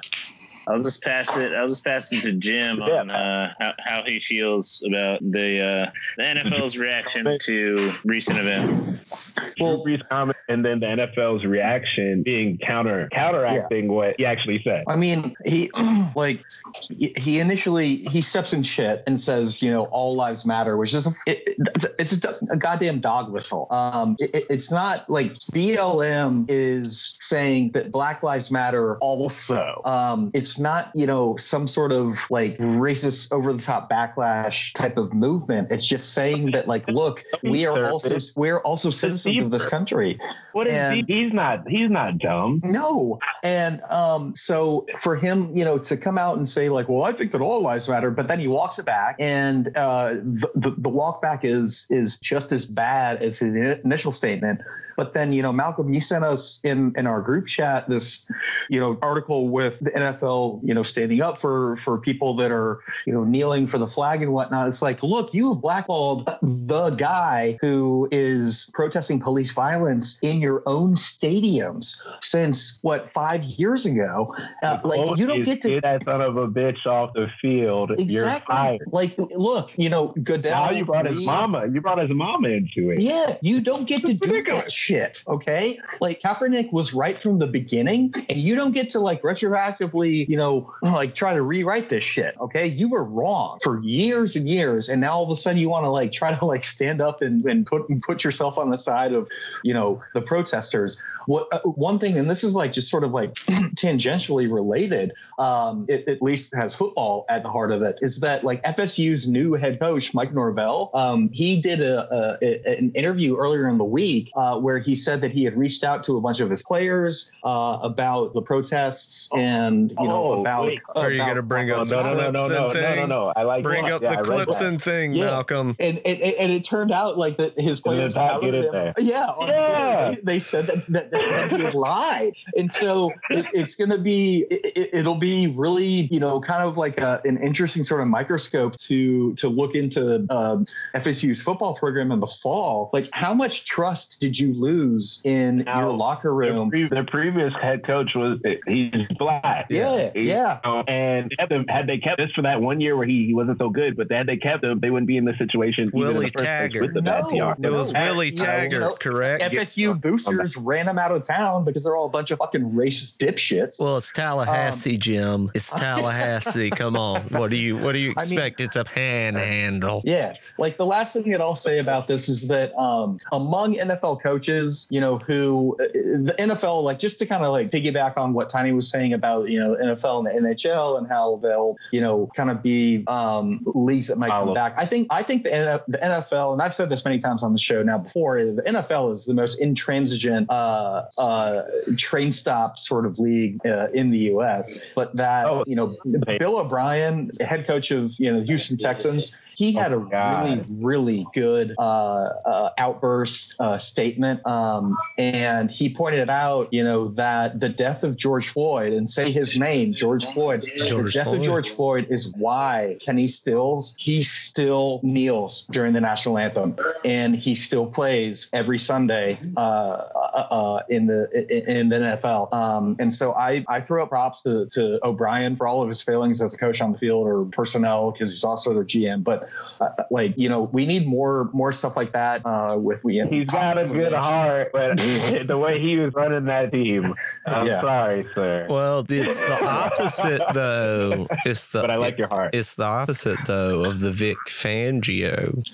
I'll 0.68 0.82
just 0.82 1.02
pass 1.02 1.36
it. 1.36 1.52
I'll 1.52 1.68
just 1.68 1.84
pass 1.84 2.12
it 2.12 2.22
to 2.22 2.32
Jim 2.32 2.78
Yeah. 2.78 3.00
on 3.00 3.10
uh, 3.10 3.52
how, 3.58 3.72
how 3.78 4.02
he 4.06 4.20
feels 4.20 4.82
about 4.86 5.20
the 5.20 5.60
uh, 5.86 5.90
the 6.16 6.22
NFL's 6.22 6.76
reaction 6.76 7.38
to 7.42 7.92
recent 8.04 8.38
events. 8.38 9.28
Drew 9.56 9.82
Brees' 9.84 10.06
comment 10.08 10.36
and 10.48 10.64
then 10.64 10.80
the 10.80 10.86
NFL's 10.86 11.44
reaction 11.44 12.22
being 12.22 12.58
counter 12.58 13.08
counteracting 13.12 13.88
what 13.88 14.14
he 14.18 14.24
actually 14.26 14.60
said. 14.64 14.84
I 14.86 14.96
mean, 14.96 15.34
he 15.44 15.70
like 16.16 16.44
he 16.88 17.38
initially 17.38 17.96
he 17.96 18.22
steps 18.22 18.52
in 18.52 18.62
shit 18.62 19.02
and 19.06 19.20
says, 19.20 19.62
you 19.62 19.70
know, 19.70 19.84
all 19.84 20.14
lives 20.16 20.44
matter, 20.46 20.76
which 20.76 20.94
is 20.94 21.06
a, 21.06 21.10
it, 21.26 21.42
it- 21.46 21.58
it's 21.98 22.24
a, 22.24 22.38
a 22.50 22.56
goddamn 22.56 23.00
dog 23.00 23.30
whistle. 23.32 23.66
Um, 23.70 24.16
it- 24.18 24.34
it, 24.34 24.46
it's 24.50 24.70
not 24.70 25.08
like 25.10 25.34
BLM 25.52 26.46
is 26.48 27.16
saying 27.20 27.72
that 27.72 27.90
Black 27.90 28.22
Lives 28.22 28.50
Matter 28.50 28.96
also. 28.98 29.80
Um, 29.84 30.30
it's 30.32 30.51
not 30.58 30.90
you 30.94 31.06
know 31.06 31.36
some 31.36 31.66
sort 31.66 31.92
of 31.92 32.18
like 32.30 32.56
racist 32.58 33.32
over 33.32 33.52
the 33.52 33.62
top 33.62 33.90
backlash 33.90 34.72
type 34.74 34.96
of 34.96 35.12
movement. 35.12 35.68
It's 35.70 35.86
just 35.86 36.12
saying 36.12 36.52
that 36.52 36.68
like, 36.68 36.86
look, 36.88 37.24
we 37.42 37.66
are 37.66 37.86
also 37.86 38.18
we're 38.36 38.58
also 38.58 38.90
citizens 38.90 39.40
of 39.40 39.50
this 39.50 39.66
country. 39.66 40.18
What 40.52 40.66
is 40.66 40.72
And- 40.74 41.06
he? 41.06 41.22
He's 41.22 41.32
not. 41.32 41.68
He's 41.68 41.90
not 41.90 42.18
dumb. 42.18 42.60
No. 42.64 43.18
And 43.42 43.82
um, 43.82 44.34
so 44.34 44.86
for 44.98 45.16
him, 45.16 45.56
you 45.56 45.64
know, 45.64 45.78
to 45.78 45.96
come 45.96 46.18
out 46.18 46.36
and 46.38 46.48
say 46.48 46.68
like, 46.68 46.88
well, 46.88 47.02
I 47.02 47.12
think 47.12 47.32
that 47.32 47.40
all 47.40 47.60
lives 47.60 47.88
matter, 47.88 48.10
but 48.10 48.28
then 48.28 48.40
he 48.40 48.48
walks 48.48 48.78
it 48.78 48.84
back, 48.86 49.16
and 49.18 49.76
uh, 49.76 50.14
the, 50.14 50.50
the 50.54 50.70
the 50.78 50.88
walk 50.88 51.22
back 51.22 51.44
is 51.44 51.86
is 51.90 52.18
just 52.18 52.52
as 52.52 52.66
bad 52.66 53.22
as 53.22 53.38
his 53.38 53.54
initial 53.84 54.12
statement. 54.12 54.60
But 54.96 55.12
then, 55.12 55.32
you 55.32 55.42
know, 55.42 55.52
Malcolm, 55.52 55.92
you 55.92 56.00
sent 56.00 56.24
us 56.24 56.60
in 56.64 56.92
in 56.96 57.06
our 57.06 57.20
group 57.20 57.46
chat 57.46 57.88
this, 57.88 58.30
you 58.68 58.80
know, 58.80 58.98
article 59.02 59.48
with 59.48 59.74
the 59.80 59.90
NFL, 59.90 60.60
you 60.62 60.74
know, 60.74 60.82
standing 60.82 61.20
up 61.20 61.40
for 61.40 61.76
for 61.78 61.98
people 61.98 62.34
that 62.36 62.50
are, 62.50 62.80
you 63.06 63.12
know, 63.12 63.24
kneeling 63.24 63.66
for 63.66 63.78
the 63.78 63.86
flag 63.86 64.22
and 64.22 64.32
whatnot. 64.32 64.68
It's 64.68 64.82
like, 64.82 65.02
look, 65.02 65.32
you 65.34 65.52
have 65.52 65.62
blackballed 65.62 66.28
the 66.42 66.90
guy 66.90 67.58
who 67.60 68.08
is 68.10 68.70
protesting 68.74 69.20
police 69.20 69.50
violence 69.50 70.18
in 70.22 70.40
your 70.40 70.62
own 70.66 70.94
stadiums 70.94 72.02
since 72.20 72.78
what 72.82 73.12
five 73.12 73.42
years 73.42 73.86
ago. 73.86 74.34
Uh, 74.62 74.78
like 74.84 75.18
you 75.18 75.26
don't 75.26 75.44
get 75.44 75.60
to 75.62 75.68
get 75.68 75.82
that 75.82 76.04
son 76.04 76.20
of 76.20 76.36
a 76.36 76.48
bitch 76.48 76.86
off 76.86 77.12
the 77.14 77.28
field. 77.40 77.90
You're 77.98 78.24
exactly 78.24 78.54
fired. 78.54 78.80
like 78.92 79.14
look, 79.18 79.70
you 79.76 79.88
know, 79.88 80.14
Goodell. 80.22 80.66
Now 80.66 80.70
you 80.70 80.84
brought 80.84 81.06
his 81.06 81.16
mama. 81.16 81.66
You 81.72 81.80
brought 81.80 81.98
his 81.98 82.10
mama 82.10 82.48
into 82.48 82.90
it. 82.90 83.00
Yeah, 83.00 83.36
you 83.40 83.60
don't 83.60 83.86
get 83.86 84.04
to 84.06 84.14
do 84.14 84.42
that 84.44 84.70
shit. 84.92 85.24
Okay, 85.26 85.80
like 86.00 86.20
Kaepernick 86.20 86.70
was 86.70 86.92
right 86.92 87.20
from 87.20 87.38
the 87.38 87.46
beginning, 87.46 88.12
and 88.28 88.38
you 88.38 88.54
don't 88.54 88.72
get 88.72 88.90
to 88.90 89.00
like 89.00 89.22
retroactively, 89.22 90.28
you 90.28 90.36
know, 90.36 90.72
like 90.82 91.14
try 91.14 91.32
to 91.32 91.40
rewrite 91.40 91.88
this 91.88 92.04
shit. 92.04 92.34
Okay, 92.40 92.66
you 92.66 92.88
were 92.88 93.04
wrong 93.04 93.58
for 93.62 93.80
years 93.80 94.36
and 94.36 94.46
years, 94.48 94.90
and 94.90 95.00
now 95.00 95.14
all 95.14 95.24
of 95.24 95.30
a 95.30 95.36
sudden 95.36 95.58
you 95.58 95.70
want 95.70 95.84
to 95.84 95.90
like 95.90 96.12
try 96.12 96.34
to 96.34 96.44
like 96.44 96.64
stand 96.64 97.00
up 97.00 97.22
and, 97.22 97.44
and 97.46 97.66
put 97.66 97.88
and 97.88 98.02
put 98.02 98.22
yourself 98.22 98.58
on 98.58 98.70
the 98.70 98.76
side 98.76 99.14
of, 99.14 99.28
you 99.62 99.72
know, 99.72 100.02
the 100.12 100.20
protesters. 100.20 101.02
What 101.26 101.48
uh, 101.52 101.60
one 101.60 101.98
thing, 101.98 102.18
and 102.18 102.28
this 102.28 102.44
is 102.44 102.54
like 102.54 102.72
just 102.72 102.88
sort 102.88 103.04
of 103.04 103.12
like 103.12 103.34
tangentially 103.76 104.52
related, 104.52 105.12
um, 105.38 105.86
it 105.88 106.06
at 106.08 106.22
least 106.22 106.54
has 106.54 106.74
football 106.74 107.24
at 107.28 107.42
the 107.42 107.48
heart 107.50 107.72
of 107.72 107.82
it, 107.82 107.98
is 108.02 108.20
that 108.20 108.44
like 108.44 108.62
FSU's 108.62 109.28
new 109.28 109.54
head 109.54 109.80
coach 109.80 110.14
Mike 110.14 110.32
Norvell, 110.32 110.90
um, 110.94 111.28
he 111.32 111.60
did 111.60 111.80
a, 111.80 112.08
a, 112.14 112.38
a- 112.42 112.78
an 112.78 112.92
interview 112.94 113.36
earlier 113.36 113.68
in 113.68 113.78
the 113.78 113.84
week 113.84 114.30
uh, 114.36 114.58
where 114.58 114.78
he 114.78 114.94
said 114.94 115.20
that 115.22 115.30
he 115.32 115.44
had 115.44 115.56
reached 115.56 115.84
out 115.84 116.04
to 116.04 116.16
a 116.16 116.20
bunch 116.20 116.40
of 116.40 116.50
his 116.50 116.62
players 116.62 117.32
uh, 117.44 117.78
about 117.82 118.34
the 118.34 118.42
protests 118.42 119.28
and 119.34 119.90
you 119.90 119.96
know 120.08 120.12
Oh, 120.22 120.40
about. 120.40 120.66
wait. 120.66 120.80
Are 120.94 121.10
you 121.10 121.20
about- 121.20 121.28
gonna 121.28 121.42
bring 121.42 121.70
Oh, 121.70 121.82
up 121.82 121.88
no, 121.88 122.02
the 122.02 122.10
no, 122.14 122.30
no, 122.30 122.30
no, 122.30 122.48
no, 122.48 122.72
no, 122.72 122.94
no, 122.94 123.06
no. 123.06 123.32
I 123.34 123.42
like 123.44 123.62
Bring 123.64 123.84
that. 123.84 123.92
up 123.94 124.02
Yeah, 124.02 124.10
the 124.10 124.16
read 124.18 124.24
clips 124.46 124.58
that. 124.58 124.66
and 124.68 124.82
thing, 124.82 125.14
Yeah. 125.14 125.24
Malcolm. 125.26 125.74
And, 125.78 125.98
and, 126.04 126.20
and 126.20 126.52
it 126.52 126.64
turned 126.64 126.92
out 126.92 127.16
like 127.18 127.38
that 127.38 127.58
his 127.58 127.80
players 127.80 128.14
Pat 128.14 128.30
outed 128.32 128.52
get 128.52 128.64
him. 128.74 128.74
Yeah, 128.74 128.92
Yeah. 128.98 129.32
Twitter, 129.36 130.20
They, 130.22 130.32
they 130.34 130.38
said 130.38 130.66
that, 130.66 130.86
that, 130.92 131.10
that, 131.10 131.50
that 131.50 131.52
he 131.58 131.62
had 131.64 131.74
lied, 131.74 132.34
and 132.56 132.72
so 132.72 133.10
it, 133.30 133.46
it's 133.52 133.74
going 133.76 133.90
to 133.90 133.98
be 133.98 134.44
it, 134.50 134.90
it'll 134.94 135.14
be 135.16 135.31
really 135.56 136.08
you 136.10 136.20
know 136.20 136.40
kind 136.40 136.62
of 136.64 136.76
like 136.76 136.98
a, 136.98 137.20
an 137.24 137.36
interesting 137.42 137.84
sort 137.84 138.00
of 138.00 138.08
microscope 138.08 138.76
to 138.76 139.34
to 139.34 139.48
look 139.48 139.74
into 139.74 140.24
um, 140.30 140.66
FSU's 140.94 141.42
football 141.42 141.74
program 141.74 142.12
in 142.12 142.20
the 142.20 142.26
fall. 142.26 142.90
Like, 142.92 143.08
how 143.12 143.34
much 143.34 143.64
trust 143.64 144.20
did 144.20 144.38
you 144.38 144.54
lose 144.54 145.20
in 145.24 145.58
Now, 145.58 145.80
your 145.80 145.92
locker 145.92 146.28
The, 146.30 146.34
room? 146.52 146.70
pre- 146.70 146.88
the 146.88 147.04
previous 147.10 147.52
head 147.60 147.84
coach 147.86 148.10
was 148.14 148.38
he's 148.66 149.06
black. 149.18 149.66
Yeah, 149.70 150.10
He- 150.14 150.28
yeah. 150.28 150.60
uh, 150.64 150.82
and 150.88 151.32
kept 151.38 151.50
him, 151.52 151.64
had 151.68 151.86
they 151.86 151.98
kept 151.98 152.18
this 152.18 152.30
for 152.32 152.42
that 152.42 152.60
one 152.60 152.80
year 152.80 152.96
where 152.96 153.06
he, 153.06 153.26
he 153.26 153.34
wasn't 153.34 153.58
so 153.58 153.68
good, 153.70 153.96
but 153.96 154.10
had 154.10 154.26
they 154.26 154.36
kept 154.36 154.64
him, 154.64 154.80
they 154.80 154.90
wouldn't 154.90 155.06
be 155.08 155.16
in 155.16 155.24
this 155.24 155.38
situation. 155.38 155.90
Willie 155.92 156.30
the 156.30 156.42
Taggart. 156.42 156.82
with 156.82 156.94
the 156.94 157.02
bad 157.02 157.24
No, 157.24 157.30
PR. 157.30 157.52
It 157.52 157.58
no, 157.60 157.74
was 157.74 157.92
no, 157.92 158.04
Willie 158.04 158.30
no, 158.32 158.44
Taggart, 158.44 158.80
no. 158.80 158.90
correct? 158.92 159.42
FSU 159.44 160.00
boosters 160.00 160.56
ran 160.56 160.88
him 160.88 160.98
out 160.98 161.12
of 161.12 161.26
town 161.26 161.64
because 161.64 161.84
they're 161.84 161.96
all 161.96 162.06
a 162.06 162.10
bunch 162.10 162.30
of 162.30 162.38
fucking 162.38 162.70
racist 162.72 163.16
dipshits. 163.18 163.78
Well, 163.80 163.96
it's 163.96 164.12
Tallahassee, 164.12 164.98
Jim. 165.12 165.50
It's 165.54 165.70
Tallahassee. 165.80 166.70
Come 166.70 166.96
on. 166.96 167.20
What 167.22 167.50
do 167.50 167.56
you 167.56 167.76
What 167.76 167.92
do 167.92 167.98
you 167.98 168.10
I 168.16 168.24
mean- 168.24 168.32
expect? 168.38 168.60
it's 168.60 168.76
a 168.76 168.84
panhandle. 168.84 170.02
Yeah, 170.04 170.36
like 170.58 170.76
the 170.76 170.86
last 170.86 171.12
thing 171.12 171.30
that 171.32 171.40
I'll 171.40 171.56
say 171.56 171.78
about 171.78 172.06
this 172.06 172.28
is 172.28 172.48
that 172.48 172.74
um, 172.78 173.18
among 173.32 173.74
NFL 173.74 174.22
coaches, 174.22 174.86
you 174.90 175.00
know, 175.00 175.18
who 175.18 175.76
uh, 175.80 175.84
the 175.92 176.34
NFL, 176.38 176.82
like 176.82 176.98
just 176.98 177.18
to 177.20 177.26
kind 177.26 177.44
of 177.44 177.52
like 177.52 177.70
piggyback 177.70 178.16
on 178.16 178.32
what 178.34 178.48
Tiny 178.50 178.72
was 178.72 178.88
saying 178.88 179.12
about 179.12 179.48
you 179.48 179.58
know 179.60 179.76
NFL 179.80 180.26
and 180.30 180.44
the 180.44 180.50
NHL 180.50 180.98
and 180.98 181.06
how 181.08 181.38
they'll 181.42 181.76
you 181.90 182.00
know 182.00 182.30
kind 182.34 182.50
of 182.50 182.62
be 182.62 183.04
um, 183.06 183.60
leagues 183.66 184.08
that 184.08 184.18
might 184.18 184.28
come 184.30 184.42
Follow. 184.44 184.54
back. 184.54 184.74
I 184.76 184.86
think 184.86 185.08
I 185.10 185.22
think 185.22 185.44
the, 185.44 185.82
the 185.88 185.98
NFL, 185.98 186.52
and 186.52 186.62
I've 186.62 186.74
said 186.74 186.88
this 186.88 187.04
many 187.04 187.18
times 187.18 187.42
on 187.42 187.52
the 187.52 187.58
show 187.58 187.82
now 187.82 187.98
before, 187.98 188.42
the 188.44 188.62
NFL 188.62 189.12
is 189.12 189.24
the 189.24 189.34
most 189.34 189.60
intransigent 189.60 190.48
uh, 190.50 191.04
uh, 191.18 191.62
train 191.96 192.30
stop 192.32 192.78
sort 192.78 193.06
of 193.06 193.18
league 193.18 193.64
uh, 193.66 193.88
in 193.92 194.10
the 194.10 194.18
U.S. 194.32 194.78
But 194.94 195.01
that 195.14 195.46
Oh, 195.46 195.64
you 195.66 195.76
know, 195.76 195.96
Bill 196.38 196.58
O'Brien, 196.58 197.30
head 197.40 197.66
coach 197.66 197.90
of 197.90 198.18
you 198.18 198.32
know 198.32 198.42
Houston 198.42 198.78
Texans, 198.78 199.36
he 199.62 199.72
had 199.72 199.92
Oh, 199.92 200.02
a 200.02 200.10
God. 200.10 200.44
really 200.44 200.64
really 200.80 201.26
good 201.34 201.74
uh, 201.78 201.82
uh, 201.82 202.70
outburst 202.78 203.54
uh, 203.60 203.78
statement, 203.78 204.44
um, 204.46 204.96
and 205.18 205.70
he 205.70 205.88
pointed 205.94 206.28
out 206.30 206.68
you 206.72 206.82
know 206.82 207.08
that 207.10 207.60
the 207.60 207.68
death 207.68 208.02
of 208.04 208.16
George 208.16 208.48
Floyd 208.48 208.92
and 208.92 209.08
say 209.08 209.30
his 209.30 209.56
name, 209.56 209.94
George 209.94 210.24
Floyd. 210.32 210.62
the 210.62 211.10
death 211.12 211.24
Floyd. 211.24 211.38
of 211.38 211.44
George 211.44 211.70
Floyd 211.70 212.06
is 212.10 212.32
why 212.36 212.96
Kenny 213.00 213.26
Stills 213.26 213.94
he 213.98 214.22
still 214.22 215.00
kneels 215.02 215.66
during 215.70 215.92
the 215.92 216.00
national 216.00 216.38
anthem, 216.38 216.76
and 217.04 217.36
he 217.36 217.54
still 217.54 217.86
plays 217.86 218.48
every 218.52 218.78
Sunday 218.78 219.38
uh, 219.56 219.60
uh, 219.60 220.46
uh, 220.50 220.82
in 220.88 221.06
the 221.06 221.28
in, 221.68 221.76
in 221.76 221.88
the 221.88 221.96
NFL. 221.96 222.52
Um, 222.52 222.96
and 222.98 223.12
so 223.12 223.32
I 223.32 223.64
I 223.68 223.80
throw 223.80 224.02
up 224.02 224.08
props 224.08 224.42
to, 224.42 224.66
to 224.72 224.98
O'Brien 225.06 225.56
for 225.56 225.66
all 225.66 225.82
of 225.82 225.88
his 225.88 226.02
failings 226.02 226.40
as 226.42 226.54
a 226.54 226.58
coach 226.58 226.80
on 226.80 226.92
the 226.92 226.98
field 226.98 227.26
or 227.26 227.44
personnel 227.46 228.10
because 228.10 228.30
he's 228.30 228.44
also 228.44 228.74
their 228.74 228.84
GM. 228.84 229.22
But 229.22 229.48
uh, 229.80 229.88
like 230.10 230.34
you 230.36 230.48
know 230.48 230.62
we 230.62 230.86
need 230.86 231.06
more 231.06 231.50
more 231.52 231.72
stuff 231.72 231.96
like 231.96 232.12
that 232.12 232.44
uh, 232.46 232.76
with 232.78 233.02
we. 233.04 233.22
He's 233.30 233.46
got 233.46 233.78
a 233.78 233.86
good 233.86 234.12
heart, 234.12 234.70
but 234.72 234.96
the 235.46 235.58
way 235.58 235.80
he 235.80 235.96
was 235.98 236.12
running 236.14 236.44
that 236.46 236.72
team, 236.72 237.14
I'm 237.46 237.66
Yeah. 237.66 237.80
sorry, 237.80 238.26
sir. 238.34 238.66
Well, 238.68 239.04
it's 239.08 239.40
the 239.40 239.64
opposite 239.66 240.42
though. 240.54 241.26
It's 241.44 241.68
the 241.70 241.80
but 241.82 241.90
I 241.90 241.96
like 241.96 242.18
your 242.18 242.28
heart. 242.28 242.50
It's 242.54 242.74
the 242.74 242.84
opposite 242.84 243.38
though 243.46 243.84
of 243.84 244.00
the 244.00 244.10
Vic 244.10 244.36
Fangio 244.48 245.64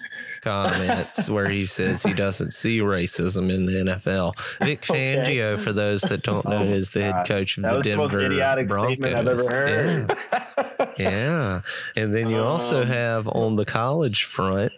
comments 0.49 1.28
where 1.28 1.49
he 1.49 1.64
says 1.64 2.03
he 2.03 2.12
doesn't 2.14 2.53
see 2.53 2.78
racism 2.80 3.53
in 3.53 3.66
the 3.66 3.72
NFL. 3.92 4.34
Vic 4.64 4.78
Okay. 4.90 5.16
Fangio, 5.16 5.59
for 5.59 5.72
those 5.72 6.01
that 6.03 6.22
don't 6.22 6.44
know, 6.49 6.59
Oh, 6.59 6.64
is 6.64 6.90
the 6.90 7.03
head 7.03 7.26
coach 7.26 7.57
of 7.59 7.62
That 7.64 7.72
the 7.72 7.76
was 7.78 7.84
the 7.86 7.96
most 7.96 8.12
Denver 8.12 8.64
Broncos. 8.64 9.14
I've 9.14 9.26
ever 9.28 9.49
heard. 9.49 10.16
Yeah. 10.99 11.11
yeah. 11.11 11.61
And 11.96 12.14
then 12.14 12.30
you 12.30 12.38
also 12.38 12.82
Um, 12.82 12.88
have 12.88 13.28
on 13.28 13.57
the 13.57 13.64
college 13.64 14.24
front 14.24 14.72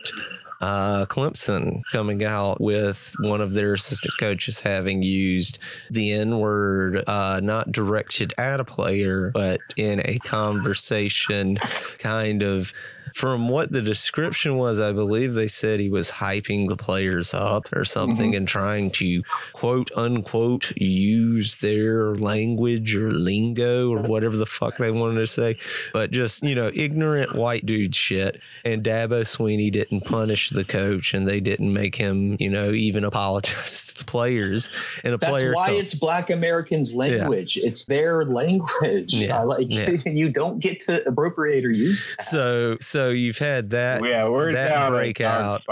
uh, 0.60 1.06
Clemson 1.06 1.80
coming 1.90 2.22
out 2.22 2.60
with 2.60 3.14
one 3.20 3.40
of 3.40 3.54
their 3.54 3.72
assistant 3.72 4.12
coaches 4.20 4.60
having 4.60 5.00
used 5.02 5.58
the 5.90 6.12
N 6.12 6.38
word, 6.38 7.02
uh, 7.06 7.40
not 7.42 7.72
directed 7.72 8.34
at 8.36 8.60
a 8.60 8.64
player, 8.64 9.30
but 9.32 9.60
in 9.78 10.02
a 10.04 10.18
conversation, 10.18 11.56
kind 11.98 12.42
of 12.42 12.74
from 13.14 13.48
what 13.48 13.72
the 13.72 13.82
description 13.82 14.56
was, 14.56 14.80
I 14.80 14.92
believe 14.92 15.34
they 15.34 15.48
said 15.48 15.80
he 15.80 15.90
was 15.90 16.12
hyping 16.12 16.68
the 16.68 16.76
players 16.76 17.34
up 17.34 17.68
or 17.74 17.84
something 17.84 18.30
mm-hmm. 18.30 18.36
and 18.36 18.48
trying 18.48 18.90
to 18.92 19.22
quote 19.52 19.90
unquote 19.96 20.76
use 20.76 21.56
their 21.56 22.14
language 22.14 22.94
or 22.94 23.12
lingo 23.12 23.90
or 23.90 24.02
whatever 24.02 24.36
the 24.36 24.46
fuck 24.46 24.78
they 24.78 24.90
wanted 24.90 25.20
to 25.20 25.26
say. 25.26 25.56
But 25.92 26.10
just, 26.10 26.42
you 26.42 26.54
know, 26.54 26.70
ignorant 26.74 27.34
white 27.34 27.66
dude 27.66 27.94
shit. 27.94 28.40
And 28.64 28.82
Dabo 28.82 29.22
Swinney 29.22 29.70
didn't 29.70 30.02
punish 30.02 30.50
the 30.50 30.64
coach 30.64 31.14
and 31.14 31.26
they 31.26 31.40
didn't 31.40 31.72
make 31.72 31.96
him, 31.96 32.36
you 32.38 32.50
know, 32.50 32.72
even 32.72 33.04
apologize 33.04 33.88
to 33.88 33.98
the 33.98 34.04
players. 34.04 34.68
And 35.04 35.14
a 35.14 35.18
player 35.18 35.30
That's 35.30 35.40
player 35.40 35.54
why 35.54 35.70
it's 35.70 35.94
black 35.94 36.30
Americans' 36.30 36.94
language. 36.94 37.56
Yeah. 37.56 37.66
It's 37.66 37.84
their 37.84 38.24
language. 38.24 39.14
Yeah. 39.14 39.40
Uh, 39.40 39.46
like 39.50 39.66
yeah. 39.70 39.90
you 40.06 40.28
don't 40.28 40.58
get 40.58 40.80
to 40.80 41.06
appropriate 41.06 41.64
or 41.64 41.70
use. 41.70 42.14
That. 42.16 42.24
So 42.24 42.76
so 42.80 42.99
so 43.00 43.10
you've 43.10 43.38
had 43.38 43.70
that 43.70 44.04
yeah, 44.04 44.28
we're 44.28 44.52
that 44.52 44.90
breakout 44.90 45.64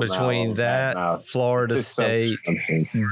between 0.00 0.54
that, 0.54 0.94
that 0.94 0.96
uh, 0.96 1.18
Florida 1.18 1.76
State, 1.82 2.38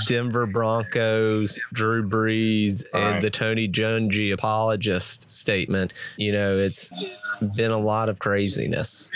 Denver 0.07 0.47
Broncos, 0.47 1.59
Drew 1.73 2.09
Brees, 2.09 2.85
and 2.95 3.23
the 3.23 3.31
Tony 3.31 3.69
Dungy 3.69 4.33
apologist 4.33 5.29
statement. 5.29 5.93
You 6.17 6.33
know, 6.33 6.59
it's 6.59 6.93
been 7.55 7.71
a 7.71 7.79
lot 7.79 8.09
of 8.09 8.19
craziness. 8.19 9.11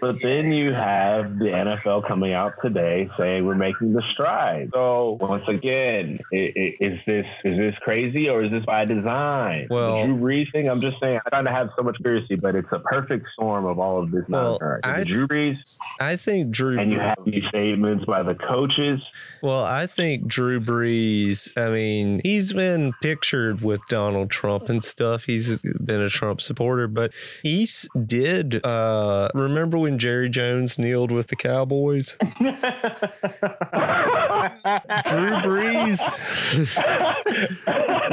But 0.00 0.20
then 0.20 0.52
you 0.52 0.72
have 0.72 1.38
the 1.38 1.44
NFL 1.44 2.08
coming 2.08 2.32
out 2.32 2.54
today 2.60 3.08
saying 3.16 3.46
we're 3.46 3.54
making 3.54 3.92
the 3.92 4.02
stride. 4.12 4.70
So 4.74 5.16
once 5.20 5.44
again, 5.46 6.18
is 6.32 6.98
this 7.06 7.26
is 7.44 7.58
this 7.58 7.74
crazy 7.82 8.28
or 8.28 8.42
is 8.42 8.50
this 8.50 8.64
by 8.64 8.84
design? 8.84 9.68
Well, 9.70 10.04
Drew 10.04 10.16
Brees 10.16 10.50
thing. 10.50 10.68
I'm 10.68 10.80
just 10.80 10.96
saying. 11.00 11.20
I'm 11.24 11.30
trying 11.30 11.44
to 11.44 11.52
have 11.52 11.70
so 11.76 11.82
much 11.82 11.96
conspiracy, 12.02 12.34
but 12.34 12.54
it's 12.54 12.68
a 12.72 12.80
perfect 12.80 13.26
storm 13.34 13.64
of 13.66 13.78
all 13.82 14.02
of 14.02 14.10
this 14.10 14.24
well, 14.28 14.58
nonsense. 14.60 15.08
Drew 15.08 15.28
Brees. 15.28 15.78
I 16.00 16.16
think 16.16 16.50
Drew. 16.50 16.78
And 16.78 16.92
you 16.92 17.00
have 17.00 17.18
these 17.24 17.44
statements 17.48 18.04
by 18.04 18.22
the 18.22 18.34
coaches. 18.34 19.00
Well, 19.42 19.64
I 19.64 19.86
think 19.86 20.28
Drew 20.28 20.60
Brees. 20.60 21.50
I 21.56 21.68
mean, 21.70 22.20
he's 22.22 22.52
been 22.52 22.92
pictured 23.02 23.60
with 23.60 23.80
Donald 23.88 24.30
Trump 24.30 24.68
and 24.68 24.84
stuff. 24.84 25.24
He's 25.24 25.60
been 25.62 26.00
a 26.00 26.08
Trump 26.08 26.40
supporter, 26.40 26.86
but 26.86 27.12
he 27.42 27.68
did. 28.06 28.64
Uh, 28.64 29.28
remember 29.34 29.78
when 29.78 29.98
Jerry 29.98 30.28
Jones 30.28 30.78
kneeled 30.78 31.10
with 31.10 31.26
the 31.26 31.34
Cowboys? 31.34 32.16
Drew 32.38 32.54
Brees. 35.42 35.98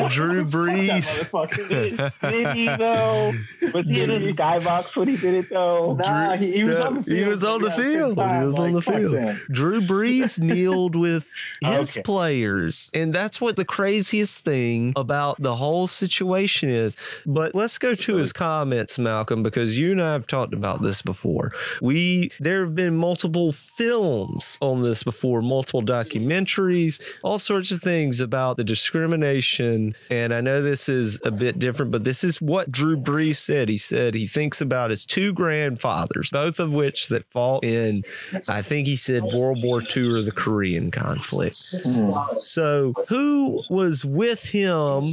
Drew 0.09 0.45
Brees. 0.45 2.09
did 2.21 2.47
he 2.55 2.65
though? 2.75 3.33
Was 3.71 3.85
he 3.85 4.01
in 4.01 4.09
his 4.09 4.33
skybox 4.33 4.95
when 4.95 5.09
he 5.09 5.17
did 5.17 5.35
it 5.35 5.49
though? 5.51 5.93
Nah, 5.93 6.37
he, 6.37 6.53
he 6.53 6.63
was 6.63 6.79
on 6.79 6.95
the 6.95 7.03
field. 7.03 7.17
He 7.17 7.23
was 7.25 7.43
on 7.43 7.61
the 7.61 7.71
field. 7.71 8.17
He 8.17 8.45
was 8.45 8.59
on 8.59 8.73
the 8.73 8.81
field. 8.81 9.37
Drew 9.51 9.81
Brees 9.81 10.39
kneeled 10.39 10.95
with 10.95 11.18
Oh, 11.63 11.71
his 11.71 11.95
okay. 11.95 12.03
players, 12.03 12.89
and 12.93 13.13
that's 13.13 13.41
what 13.41 13.55
the 13.55 13.65
craziest 13.65 14.43
thing 14.43 14.93
about 14.95 15.41
the 15.41 15.55
whole 15.55 15.87
situation 15.87 16.69
is. 16.69 16.95
But 17.25 17.55
let's 17.55 17.77
go 17.77 17.93
to 17.93 18.15
his 18.15 18.33
comments, 18.33 18.97
Malcolm, 18.97 19.43
because 19.43 19.77
you 19.77 19.91
and 19.91 20.01
I 20.01 20.13
have 20.13 20.27
talked 20.27 20.53
about 20.53 20.81
this 20.81 21.01
before. 21.01 21.51
We 21.81 22.31
there 22.39 22.63
have 22.63 22.75
been 22.75 22.95
multiple 22.95 23.51
films 23.51 24.57
on 24.61 24.81
this 24.81 25.03
before, 25.03 25.41
multiple 25.41 25.81
documentaries, 25.81 27.01
all 27.23 27.39
sorts 27.39 27.71
of 27.71 27.81
things 27.81 28.19
about 28.19 28.57
the 28.57 28.63
discrimination. 28.63 29.95
And 30.09 30.33
I 30.33 30.41
know 30.41 30.61
this 30.61 30.89
is 30.89 31.19
a 31.23 31.31
bit 31.31 31.59
different, 31.59 31.91
but 31.91 32.03
this 32.03 32.23
is 32.23 32.41
what 32.41 32.71
Drew 32.71 32.97
Brees 32.97 33.37
said. 33.37 33.69
He 33.69 33.77
said 33.77 34.15
he 34.15 34.27
thinks 34.27 34.61
about 34.61 34.89
his 34.89 35.05
two 35.05 35.33
grandfathers, 35.33 36.29
both 36.29 36.59
of 36.59 36.73
which 36.73 37.09
that 37.09 37.25
fought 37.25 37.63
in, 37.63 38.03
I 38.47 38.61
think 38.61 38.87
he 38.87 38.95
said 38.95 39.23
World 39.23 39.63
War 39.63 39.81
II 39.81 40.07
or 40.09 40.21
the 40.21 40.31
Korean 40.31 40.91
conflict. 40.91 41.08
Hmm. 41.17 42.13
So 42.41 42.93
who 43.07 43.63
was 43.69 44.05
with 44.05 44.43
him, 44.43 45.03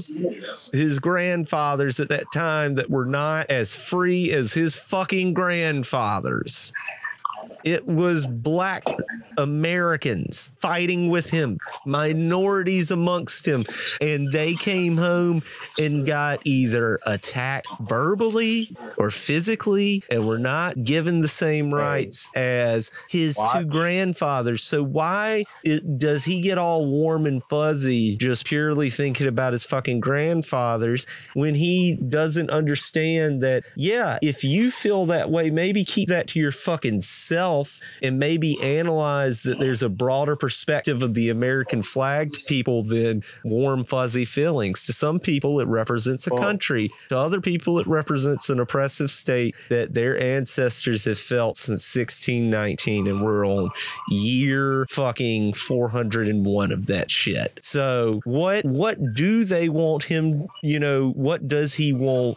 his 0.73 0.99
grandfathers 0.99 2.01
at 2.01 2.09
that 2.09 2.31
time 2.33 2.75
that 2.77 2.91
were 2.91 3.07
not 3.07 3.51
as 3.51 3.75
free 3.75 4.33
as 4.33 4.53
his 4.53 4.75
fucking 4.75 5.35
grandfathers. 5.35 6.73
It 7.67 7.85
was 7.85 8.29
black 8.29 8.85
Americans 9.37 10.53
fighting 10.61 11.11
with 11.11 11.31
him, 11.31 11.59
minorities 11.85 12.93
amongst 12.93 13.47
him. 13.47 13.65
And 14.01 14.31
they 14.31 14.55
came 14.55 14.97
home 14.97 15.43
and 15.77 16.07
got 16.07 16.41
either 16.45 17.01
attacked 17.07 17.67
verbally 17.81 18.77
or 18.99 19.11
physically 19.11 20.05
and 20.09 20.29
were 20.29 20.39
not 20.39 20.85
given 20.85 21.23
the 21.23 21.29
same 21.29 21.75
rights 21.75 22.31
as 22.37 22.93
his 23.09 23.37
what? 23.37 23.59
two 23.59 23.65
grandfathers. 23.65 24.63
So, 24.63 24.85
why 24.85 25.45
it, 25.65 25.99
does 25.99 26.25
he 26.25 26.41
get 26.41 26.59
all 26.59 26.87
warm 26.87 27.27
and 27.27 27.43
fuzzy 27.43 28.17
just 28.17 28.47
purely 28.47 28.91
thinking 28.91 29.27
about 29.27 29.55
his 29.55 29.65
fucking 29.65 29.99
grandfathers 29.99 31.05
when 31.35 31.57
he 31.57 31.97
doesn't 31.97 32.49
understand 32.49 33.43
that, 33.43 33.65
yeah, 33.75 34.21
if 34.23 34.45
you 34.45 34.71
feel 34.71 35.05
that 35.07 35.31
way, 35.31 35.51
maybe 35.51 35.85
keep 35.85 36.09
that 36.11 36.29
to 36.29 36.39
your 36.39 36.53
fucking 36.53 37.01
self 37.01 37.56
yourself 37.57 37.81
and 38.03 38.19
maybe 38.19 38.61
analyze 38.63 39.43
that 39.43 39.59
there's 39.59 39.83
a 39.83 39.89
broader 39.89 40.37
perspective 40.37 41.03
of 41.03 41.15
the 41.15 41.31
American 41.31 41.83
flag 41.83 42.33
to 42.33 42.41
people 42.43 42.83
than 42.83 43.23
warm, 43.45 43.85
fuzzy 43.85 44.25
feelings. 44.25 44.87
To 44.87 44.93
some 44.93 45.19
people, 45.19 45.61
it 45.61 45.69
represents 45.69 46.27
a 46.27 46.31
country. 46.31 46.91
To 47.09 47.19
other 47.19 47.41
people, 47.41 47.79
it 47.79 47.87
represents 47.87 48.51
an 48.51 48.61
oppressive 48.61 49.11
state 49.11 49.55
that 49.69 49.95
their 49.95 50.21
ancestors 50.21 51.05
have 51.05 51.19
felt 51.19 51.57
since 51.57 51.95
1619, 51.95 53.07
and 53.07 53.23
we're 53.23 53.47
on 53.47 53.71
year 54.11 54.87
fucking 54.91 55.55
401 55.55 56.73
of 56.73 56.87
that 56.87 57.11
shit. 57.11 57.59
So, 57.63 58.21
what 58.25 58.65
what 58.65 59.15
do 59.15 59.45
they 59.45 59.69
want 59.69 60.05
him? 60.05 60.47
You 60.63 60.79
know, 60.79 61.11
what 61.11 61.49
does 61.49 61.75
he 61.75 61.93
want? 61.93 62.37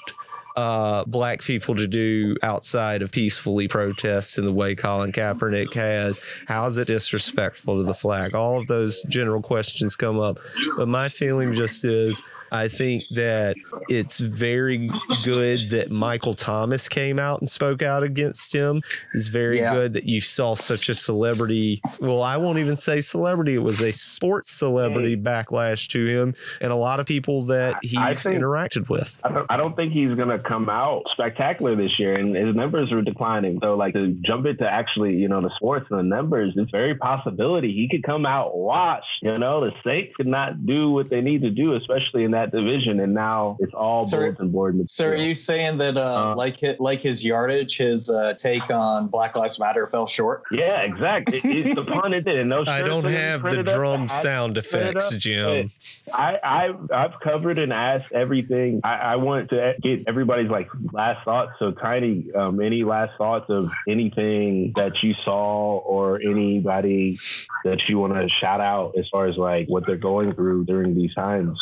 Uh, 0.59 1.05
black 1.05 1.41
people 1.41 1.73
to 1.73 1.87
do 1.87 2.35
outside 2.43 3.01
of 3.01 3.13
peacefully 3.13 3.69
protest 3.69 4.37
in 4.37 4.43
the 4.43 4.51
way 4.51 4.75
Colin 4.75 5.13
Kaepernick 5.13 5.73
has? 5.73 6.19
How 6.47 6.65
is 6.65 6.77
it 6.77 6.89
disrespectful 6.89 7.77
to 7.77 7.83
the 7.83 7.93
flag? 7.93 8.35
All 8.35 8.59
of 8.59 8.67
those 8.67 9.01
general 9.03 9.41
questions 9.41 9.95
come 9.95 10.19
up. 10.19 10.37
But 10.75 10.89
my 10.89 11.07
feeling 11.07 11.53
just 11.53 11.85
is 11.85 12.21
I 12.51 12.67
think 12.67 13.03
that 13.11 13.55
it's 13.89 14.19
very 14.19 14.89
good 15.23 15.69
that 15.71 15.91
Michael 15.91 16.33
Thomas 16.33 16.89
came 16.89 17.19
out 17.19 17.39
and 17.39 17.49
spoke 17.49 17.81
out 17.81 18.03
against 18.03 18.53
him. 18.53 18.81
It's 19.13 19.27
very 19.27 19.59
yeah. 19.59 19.73
good 19.73 19.93
that 19.93 20.05
you 20.05 20.21
saw 20.21 20.55
such 20.55 20.89
a 20.89 20.95
celebrity. 20.95 21.81
Well, 21.99 22.23
I 22.23 22.37
won't 22.37 22.59
even 22.59 22.75
say 22.75 23.01
celebrity. 23.01 23.55
It 23.55 23.63
was 23.63 23.81
a 23.81 23.91
sports 23.91 24.51
celebrity 24.51 25.17
backlash 25.17 25.87
to 25.89 26.05
him 26.05 26.35
and 26.61 26.71
a 26.71 26.75
lot 26.75 26.99
of 26.99 27.05
people 27.05 27.43
that 27.43 27.75
he's 27.81 28.23
think, 28.23 28.39
interacted 28.39 28.89
with. 28.89 29.21
I 29.23 29.57
don't, 29.57 29.75
think 29.75 29.93
he's 29.93 30.15
going 30.15 30.29
to 30.29 30.39
come 30.39 30.67
out 30.67 31.03
spectacular 31.11 31.75
this 31.75 31.99
year, 31.99 32.13
and 32.13 32.35
his 32.35 32.55
numbers 32.55 32.91
are 32.91 33.01
declining. 33.01 33.59
So, 33.61 33.75
like 33.75 33.93
to 33.93 34.17
jump 34.25 34.45
into 34.45 34.65
actually, 34.65 35.13
you 35.13 35.27
know, 35.27 35.41
the 35.41 35.51
sports 35.55 35.85
and 35.89 35.99
the 35.99 36.03
numbers, 36.03 36.53
it's 36.55 36.71
very 36.71 36.95
possibility 36.95 37.71
he 37.73 37.87
could 37.87 38.03
come 38.03 38.25
out 38.25 38.57
washed. 38.57 39.05
You 39.21 39.37
know, 39.37 39.61
the 39.61 39.71
Saints 39.85 40.15
could 40.15 40.27
not 40.27 40.65
do 40.65 40.89
what 40.89 41.09
they 41.09 41.21
need 41.21 41.43
to 41.43 41.49
do, 41.49 41.75
especially 41.75 42.23
in 42.23 42.31
that 42.31 42.38
that 42.39 42.51
division, 42.51 42.99
and 42.99 43.13
now 43.13 43.57
it's 43.59 43.73
all 43.73 44.07
sir, 44.07 44.19
bulletin 44.19 44.49
board 44.49 44.75
material. 44.75 44.87
So, 44.89 45.05
are 45.05 45.27
you 45.27 45.35
saying 45.35 45.77
that 45.79 45.97
uh, 45.97 46.31
uh, 46.31 46.35
like 46.35 46.57
his, 46.57 46.79
like 46.79 47.01
his 47.01 47.23
yardage, 47.23 47.77
his 47.77 48.09
uh, 48.09 48.33
take 48.33 48.69
on 48.69 49.07
Black 49.07 49.35
Lives 49.35 49.59
Matter 49.59 49.87
fell 49.87 50.07
short? 50.07 50.43
Yeah, 50.51 50.81
exactly. 50.81 51.41
it's 51.43 51.75
the 51.75 51.85
pun 51.85 52.13
it 52.13 52.25
did. 52.25 52.39
And 52.39 52.53
I 52.53 52.81
don't 52.81 53.05
have 53.05 53.43
the 53.43 53.63
drum 53.63 54.03
up, 54.03 54.09
sound 54.09 54.57
effects, 54.57 55.15
Jim. 55.15 55.71
I, 56.13 56.39
I've 56.43 56.91
I've 56.91 57.19
covered 57.19 57.59
and 57.59 57.73
asked 57.73 58.11
everything. 58.11 58.81
I, 58.83 58.95
I 58.95 59.15
want 59.17 59.49
to 59.49 59.75
get 59.81 60.07
everybody's 60.07 60.49
like 60.49 60.69
last 60.91 61.23
thoughts. 61.25 61.53
So, 61.59 61.71
Tiny, 61.71 62.31
um, 62.33 62.61
any 62.61 62.83
last 62.83 63.17
thoughts 63.17 63.49
of 63.49 63.69
anything 63.87 64.73
that 64.75 65.03
you 65.03 65.13
saw 65.25 65.77
or 65.77 66.19
anybody 66.21 67.19
that 67.63 67.87
you 67.87 67.99
want 67.99 68.13
to 68.13 68.27
shout 68.29 68.61
out 68.61 68.95
as 68.97 69.07
far 69.09 69.27
as 69.27 69.37
like 69.37 69.67
what 69.67 69.85
they're 69.85 69.97
going 69.97 70.33
through 70.33 70.65
during 70.65 70.95
these 70.95 71.13
times? 71.13 71.59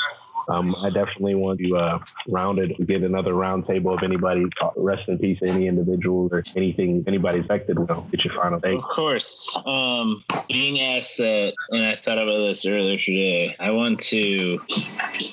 Um, 0.47 0.75
I 0.81 0.89
definitely 0.89 1.35
want 1.35 1.59
to 1.59 1.75
uh, 1.75 1.99
round 2.27 2.59
it, 2.59 2.87
get 2.87 3.03
another 3.03 3.33
roundtable 3.33 3.97
of 3.97 4.03
anybody. 4.03 4.45
Rest 4.75 5.07
in 5.07 5.17
peace, 5.17 5.39
any 5.41 5.67
individual 5.67 6.29
or 6.31 6.43
anything, 6.55 7.03
anybody 7.07 7.39
affected. 7.39 7.77
We'll 7.77 8.01
get 8.11 8.23
your 8.23 8.33
final 8.35 8.61
take. 8.61 8.77
Of 8.77 8.83
course. 8.83 9.57
Um, 9.65 10.21
being 10.47 10.79
asked 10.81 11.17
that, 11.17 11.53
and 11.71 11.85
I 11.85 11.95
thought 11.95 12.17
about 12.17 12.37
this 12.47 12.65
earlier 12.65 12.97
today, 12.97 13.55
I 13.59 13.71
want 13.71 13.99
to 14.01 14.59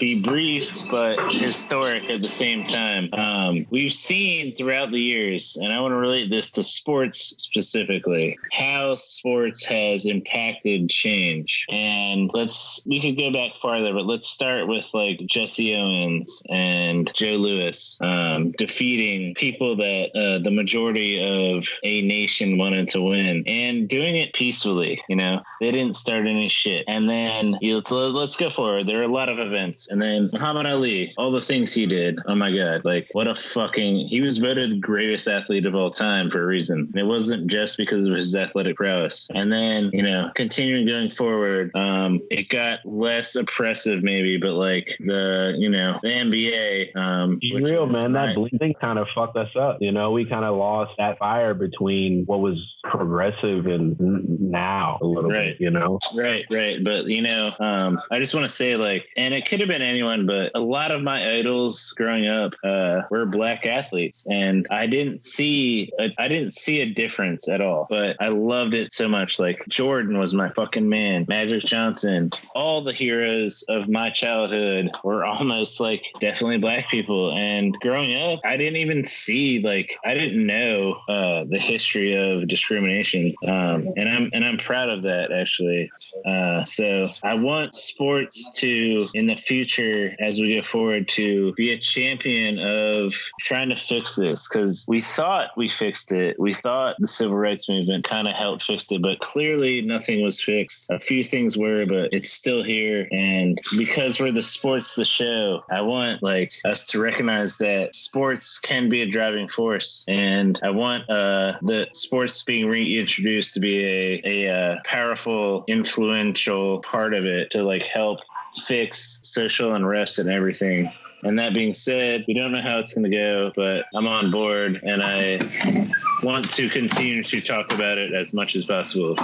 be 0.01 0.21
brief 0.21 0.71
but 0.91 1.19
historic 1.33 2.11
at 2.11 2.23
the 2.23 2.29
same 2.29 2.67
time. 2.67 3.13
Um, 3.13 3.67
we've 3.71 3.93
seen 3.93 4.53
throughout 4.55 4.91
the 4.91 5.01
years, 5.01 5.57
and 5.61 5.73
I 5.73 5.81
want 5.81 5.93
to 5.93 5.99
relate 5.99 6.31
this 6.31 6.51
to 6.53 6.63
sports 6.65 7.35
specifically, 7.39 8.39
how 8.53 8.95
sports 8.95 9.65
has 9.67 10.07
impacted 10.07 10.89
change. 10.89 11.67
And 11.69 12.31
let's, 12.35 12.85
we 12.87 13.01
could 13.01 13.17
go 13.17 13.33
back 13.33 13.61
farther, 13.61 13.93
but 13.93 14.07
let's 14.07 14.29
start 14.29 14.67
with 14.67 14.89
like 14.93 15.04
Jesse 15.27 15.75
Owens 15.75 16.43
and 16.49 17.13
Joe 17.15 17.35
Louis 17.35 17.99
um, 18.01 18.53
defeating 18.53 19.35
people 19.35 19.77
that 19.77 20.11
uh, 20.15 20.43
the 20.43 20.51
majority 20.51 21.21
of 21.21 21.65
a 21.83 22.03
nation 22.03 22.59
wanted 22.59 22.89
to 22.89 23.01
win 23.01 23.45
and 23.47 23.89
doing 23.89 24.17
it 24.17 24.33
peacefully. 24.33 25.03
You 25.09 25.17
know, 25.17 25.41
they 25.61 25.71
didn't 25.71 25.97
start 25.97 26.27
any 26.27 26.49
shit. 26.49 26.85
And 26.89 27.09
then 27.09 27.57
you 27.61 27.71
know, 27.71 27.77
let's, 27.77 27.91
let's 27.91 28.37
go 28.37 28.51
forward. 28.51 28.87
There 28.87 29.01
are 29.01 29.05
a 29.05 29.09
lot 29.13 29.29
of 29.29 29.39
events. 29.39 29.89
And 29.89 30.01
then 30.01 30.31
Muhammad 30.33 30.67
Ali, 30.67 31.13
all 31.17 31.33
the 31.33 31.41
things 31.41 31.73
he 31.73 31.87
did. 31.87 32.19
Oh 32.27 32.35
my 32.35 32.55
God. 32.55 32.85
Like, 32.85 33.09
what 33.13 33.27
a 33.27 33.35
fucking, 33.35 34.09
he 34.09 34.21
was 34.21 34.39
voted 34.39 34.81
greatest 34.81 35.29
athlete 35.29 35.67
of 35.67 35.75
all 35.75 35.91
time 35.91 36.31
for 36.31 36.43
a 36.43 36.47
reason. 36.47 36.93
It 36.95 37.05
wasn't 37.05 37.47
just 37.47 37.77
because 37.77 38.07
of 38.07 38.15
his 38.15 38.35
athletic 38.35 38.77
prowess. 38.77 39.29
And 39.35 39.53
then, 39.53 39.91
you 39.93 40.03
know, 40.03 40.31
continuing 40.35 40.87
going 40.87 41.11
forward, 41.11 41.71
um, 41.75 42.21
it 42.31 42.49
got 42.49 42.81
less 42.85 43.35
oppressive 43.37 44.03
maybe, 44.03 44.37
but 44.37 44.53
like 44.53 44.94
the, 44.99 45.55
you 45.59 45.69
know, 45.69 45.99
the 46.03 46.09
NBA. 46.09 46.97
Um, 46.97 47.39
Be 47.41 47.55
real, 47.55 47.87
man. 47.87 48.13
My, 48.13 48.27
that 48.27 48.35
bleeding 48.35 48.75
kind 48.81 48.99
of 48.99 49.07
fucked 49.15 49.37
us 49.37 49.51
up. 49.59 49.79
You 49.81 49.93
know, 49.93 50.11
we 50.13 50.25
kind 50.25 50.45
of 50.45 50.57
lost 50.57 50.93
that 50.99 51.19
fire 51.19 51.55
between 51.55 52.25
what 52.27 52.41
was 52.41 52.59
progressive 52.85 53.67
and 53.67 53.97
now 54.41 54.99
a 55.01 55.07
little 55.07 55.31
right. 55.31 55.59
bit, 55.59 55.61
you 55.61 55.71
know? 55.71 55.99
Right, 56.15 56.45
right. 56.51 56.83
But, 56.83 57.07
you 57.07 57.23
know, 57.23 57.53
um, 57.59 58.01
I 58.11 58.19
just 58.19 58.35
want 58.35 58.47
to 58.47 58.53
say, 58.53 58.77
like, 58.77 59.07
and 59.17 59.35
it 59.35 59.47
could 59.47 59.61
have 59.61 59.69
been 59.69 59.83
anyone, 59.83 60.27
but 60.27 60.51
a 60.55 60.61
lot 60.61 60.91
of 60.91 61.03
my 61.03 61.39
idols 61.39 61.93
growing 61.97 62.29
up 62.29 62.53
uh, 62.65 63.03
were 63.11 63.27
black 63.27 63.67
athletes. 63.67 64.27
And 64.31 64.67
I 64.71 64.87
didn't 64.87 65.21
see, 65.21 65.91
a, 65.99 66.11
I 66.19 66.29
didn't 66.29 66.53
see 66.53 66.81
a 66.81 66.87
difference 66.87 67.49
at 67.49 67.61
all, 67.61 67.87
but 67.89 68.17
I 68.21 68.29
loved 68.29 68.75
it 68.75 68.93
so 68.93 69.09
much. 69.09 69.39
Like, 69.39 69.65
Jordan 69.69 70.19
was 70.19 70.35
my 70.35 70.51
fucking 70.51 70.89
man, 70.89 71.25
Magic 71.29 71.65
Johnson, 71.65 72.31
all 72.55 72.83
the 72.83 72.93
heroes 72.93 73.65
of 73.69 73.89
my 73.89 74.11
childhood 74.11 74.84
were 75.03 75.25
almost 75.25 75.81
like 75.81 76.05
definitely 76.21 76.59
black 76.59 76.91
people. 76.91 77.33
And 77.33 77.75
growing 77.81 78.15
up, 78.17 78.41
I 78.45 78.57
didn't 78.57 78.77
even 78.77 79.05
see, 79.05 79.61
like, 79.61 79.97
I 80.05 80.15
didn't 80.15 80.47
know 80.47 80.95
uh, 81.09 81.45
the 81.49 81.59
history 81.59 82.15
of 82.15 82.49
discrimination. 82.49 83.35
Um, 83.47 83.93
and 83.97 84.09
I'm, 84.09 84.31
and 84.33 84.45
I'm 84.45 84.59
proud 84.59 84.89
of 84.89 85.03
that 85.03 85.33
actually. 85.33 85.91
Uh, 86.27 86.65
so 86.65 87.11
I 87.23 87.35
want 87.35 87.75
sports 87.75 88.49
to, 88.55 89.09
in 89.15 89.27
the 89.27 89.37
future, 89.37 90.17
as 90.21 90.41
we 90.41 90.57
go 90.57 90.63
forward, 90.63 91.09
to 91.09 91.53
be 91.55 91.73
a 91.73 91.79
champion 91.79 92.59
of 92.59 93.15
trying 93.41 93.69
to 93.69 93.77
fix 93.77 94.17
this 94.17 94.49
because 94.49 94.85
we 94.89 95.01
thought 95.01 95.51
we 95.57 95.69
fixed 95.69 96.13
it. 96.13 96.39
We 96.39 96.53
thought 96.53 96.97
the 96.99 97.09
civil 97.09 97.37
rights 97.37 97.69
movement 97.69 98.05
kind 98.05 98.29
of 98.29 98.35
helped 98.35 98.63
fix 98.63 98.91
it, 98.91 99.03
but 99.03 99.21
clearly 99.21 99.83
nothing 99.83 100.23
was 100.23 100.43
fixed. 100.43 100.91
A 100.91 100.99
few 100.99 101.25
things 101.25 101.57
were, 101.57 101.87
but 101.87 102.13
it's 102.13 102.31
still 102.31 102.63
here. 102.63 103.09
And 103.11 103.61
because 103.77 104.21
we're 104.21 104.33
the 104.33 104.43
sports, 104.75 104.97
the 104.97 105.05
show, 105.05 105.63
I 105.71 105.83
want 105.83 106.21
like 106.21 106.53
us 106.65 106.85
to 106.87 106.99
recognize 106.99 107.59
that 107.59 107.95
sports 107.95 108.59
can 108.59 108.89
be 108.89 109.03
a 109.03 109.07
driving 109.07 109.49
force. 109.49 110.05
And 110.09 110.59
I 110.65 110.71
want 110.71 111.09
uh, 111.09 111.59
the 111.63 111.87
sports 111.93 112.43
being 112.43 112.67
reintroduced 112.67 113.55
to 113.55 113.61
be 113.61 113.85
a, 113.85 114.23
a 114.25 114.53
uh, 114.53 114.77
powerful, 114.85 115.65
influential 115.69 116.81
part 116.81 117.15
of 117.15 117.25
it 117.25 117.53
to 117.53 117.63
like 117.63 117.85
help 117.85 118.19
fix 118.67 119.21
social 119.23 119.77
unrest 119.77 120.19
and 120.19 120.29
everything. 120.29 120.91
And 121.23 121.39
that 121.39 121.55
being 121.55 121.73
said, 121.73 122.25
we 122.27 122.35
don't 122.35 122.51
know 122.51 122.61
how 122.61 122.81
it's 122.81 122.95
going 122.95 123.09
to 123.09 123.17
go, 123.17 123.53
but 123.55 123.85
I'm 123.95 124.09
on 124.09 124.33
board 124.33 124.81
and 124.83 125.05
I 125.05 125.89
want 126.25 126.51
to 126.51 126.69
continue 126.69 127.23
to 127.23 127.41
talk 127.41 127.73
about 127.73 127.97
it 127.97 128.13
as 128.13 128.35
much 128.35 128.57
as 128.57 128.65
possible. 128.65 129.17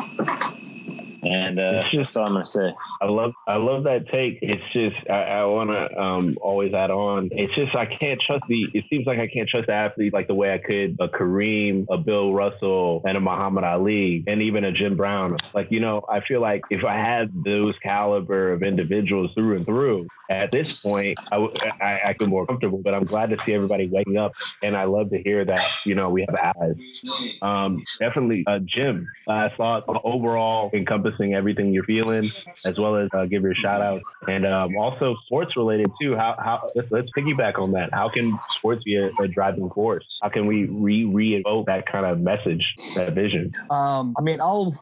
And 1.23 1.59
uh, 1.59 1.83
that's 1.93 2.17
all 2.17 2.27
I'm 2.27 2.33
gonna 2.33 2.47
say. 2.47 2.73
I 3.01 3.07
love 3.07 3.33
I 3.47 3.57
love 3.57 3.85
that 3.85 4.09
take. 4.09 4.39
It's 4.43 4.63
just 4.73 4.97
I, 5.11 5.23
I 5.23 5.45
want 5.45 5.71
to 5.71 6.01
um, 6.01 6.39
always 6.41 6.73
add 6.73 6.91
on. 6.91 7.29
It's 7.33 7.55
just 7.55 7.75
I 7.75 7.87
can't 7.87 8.21
trust 8.27 8.45
the. 8.49 8.67
It 8.75 8.85
seems 8.89 9.07
like 9.07 9.19
I 9.19 9.29
can't 9.29 9.49
trust 9.49 9.67
the 9.67 9.75
athlete 9.75 10.13
like 10.13 10.29
the 10.29 10.35
way 10.35 10.55
I 10.55 10.59
could 10.59 10.97
a 11.01 11.09
Kareem, 11.09 11.87
a 11.91 11.99
Bill 11.99 12.33
Russell, 12.33 13.03
and 13.05 13.17
a 13.17 13.21
Muhammad 13.21 13.65
Ali, 13.65 14.25
and 14.27 14.41
even 14.43 14.65
a 14.65 14.73
Jim 14.73 14.97
Brown. 14.97 15.37
Like 15.55 15.71
you 15.71 15.81
know, 15.81 16.03
I 16.09 16.21
feel 16.21 16.41
like 16.41 16.63
if 16.71 16.85
I 16.85 16.95
had 16.95 17.45
those 17.45 17.75
caliber 17.83 18.53
of 18.53 18.63
individuals 18.63 19.31
through 19.35 19.57
and 19.57 19.67
through, 19.67 20.07
at 20.31 20.53
this 20.53 20.81
point, 20.81 21.19
I, 21.31 21.37
I, 21.81 22.01
I 22.07 22.15
feel 22.15 22.29
more 22.29 22.47
comfortable. 22.47 22.81
But 22.83 22.95
I'm 22.95 23.05
glad 23.05 23.31
to 23.31 23.37
see 23.45 23.53
everybody 23.53 23.89
waking 23.89 24.17
up, 24.17 24.33
and 24.63 24.77
I 24.77 24.85
love 24.85 25.11
to 25.11 25.23
hear 25.23 25.45
that 25.45 25.69
you 25.85 25.95
know 25.95 26.09
we 26.09 26.27
have 26.29 26.55
eyes. 26.57 27.03
Um, 27.43 27.85
definitely, 27.99 28.45
uh, 28.47 28.61
Jim. 28.65 29.07
Last 29.27 29.57
thought 29.57 29.85
overall 30.05 30.71
encompassing 30.73 31.10
everything 31.19 31.73
you're 31.73 31.85
feeling, 31.85 32.31
as 32.65 32.79
well 32.79 32.97
as 32.97 33.09
uh, 33.13 33.25
give 33.27 33.43
your 33.43 33.55
shout 33.55 33.81
out, 33.81 34.03
and 34.29 34.47
um, 34.47 34.77
also 34.77 35.17
sports 35.27 35.57
related 35.57 35.91
too. 36.01 36.17
How 36.17 36.35
how 36.39 36.67
let's, 36.75 36.91
let's 36.91 37.09
piggyback 37.17 37.59
on 37.59 37.73
that. 37.73 37.91
How 37.93 38.09
can 38.09 38.39
sports 38.57 38.83
be 38.85 38.97
a, 38.97 39.11
a 39.23 39.29
driving 39.29 39.71
force? 39.71 40.05
How 40.23 40.29
can 40.29 40.47
we 40.47 40.65
re 40.65 41.05
re-evoke 41.05 41.67
that 41.67 41.87
kind 41.87 42.07
of 42.07 42.21
message, 42.21 42.75
that 42.97 43.13
vision? 43.13 43.53
Um, 43.71 44.15
I 44.19 44.23
mean, 44.23 44.41
I'll 44.41 44.75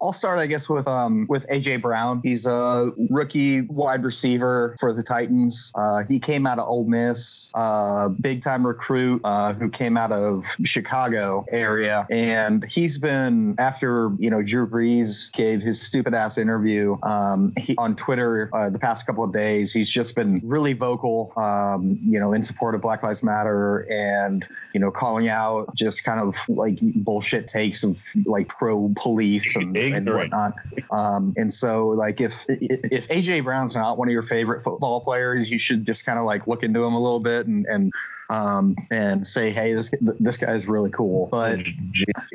I'll 0.00 0.12
start, 0.12 0.38
I 0.38 0.46
guess, 0.46 0.68
with 0.68 0.86
um 0.86 1.26
with 1.28 1.46
AJ 1.48 1.82
Brown. 1.82 2.20
He's 2.22 2.46
a 2.46 2.92
rookie 3.10 3.62
wide 3.62 4.04
receiver 4.04 4.76
for 4.80 4.92
the 4.92 5.02
Titans. 5.02 5.72
Uh, 5.74 6.02
he 6.08 6.18
came 6.18 6.46
out 6.46 6.58
of 6.58 6.66
Ole 6.66 6.84
Miss, 6.84 7.50
uh, 7.54 8.08
big 8.08 8.42
time 8.42 8.66
recruit 8.66 9.20
uh, 9.24 9.52
who 9.54 9.68
came 9.68 9.96
out 9.96 10.12
of 10.12 10.44
Chicago 10.64 11.44
area, 11.50 12.06
and 12.10 12.64
he's 12.70 12.98
been 12.98 13.54
after 13.58 14.12
you 14.18 14.30
know 14.30 14.42
Drew 14.42 14.66
Brees 14.66 15.32
gave 15.32 15.62
his 15.62 15.71
stupid 15.80 16.14
ass 16.14 16.38
interview. 16.38 16.96
Um, 17.02 17.52
he, 17.56 17.76
on 17.76 17.96
Twitter 17.96 18.50
uh, 18.52 18.70
the 18.70 18.78
past 18.78 19.06
couple 19.06 19.24
of 19.24 19.32
days, 19.32 19.72
he's 19.72 19.90
just 19.90 20.14
been 20.14 20.40
really 20.42 20.72
vocal, 20.72 21.32
um, 21.36 21.98
you 22.02 22.18
know, 22.18 22.32
in 22.32 22.42
support 22.42 22.74
of 22.74 22.80
Black 22.80 23.02
Lives 23.02 23.22
Matter 23.22 23.80
and 23.90 24.44
you 24.72 24.80
know 24.80 24.90
calling 24.90 25.28
out 25.28 25.74
just 25.74 26.04
kind 26.04 26.20
of 26.20 26.36
like 26.48 26.78
bullshit 26.80 27.48
takes 27.48 27.84
of 27.84 27.96
like 28.24 28.48
pro 28.48 28.92
police 28.96 29.56
and, 29.56 29.76
and 29.76 30.08
whatnot. 30.08 30.54
Um, 30.90 31.34
and 31.36 31.52
so 31.52 31.88
like 31.88 32.20
if 32.20 32.44
if 32.48 33.08
AJ 33.08 33.44
Brown's 33.44 33.74
not 33.74 33.98
one 33.98 34.08
of 34.08 34.12
your 34.12 34.22
favorite 34.24 34.64
football 34.64 35.00
players, 35.00 35.50
you 35.50 35.58
should 35.58 35.86
just 35.86 36.04
kind 36.04 36.18
of 36.18 36.24
like 36.24 36.46
look 36.46 36.62
into 36.62 36.82
him 36.82 36.94
a 36.94 37.00
little 37.00 37.20
bit 37.20 37.46
and 37.46 37.66
and 37.66 37.92
um, 38.32 38.76
and 38.90 39.26
say, 39.26 39.50
hey, 39.50 39.74
this 39.74 39.90
this 40.00 40.38
guy's 40.38 40.66
really 40.66 40.90
cool. 40.90 41.28
But 41.30 41.60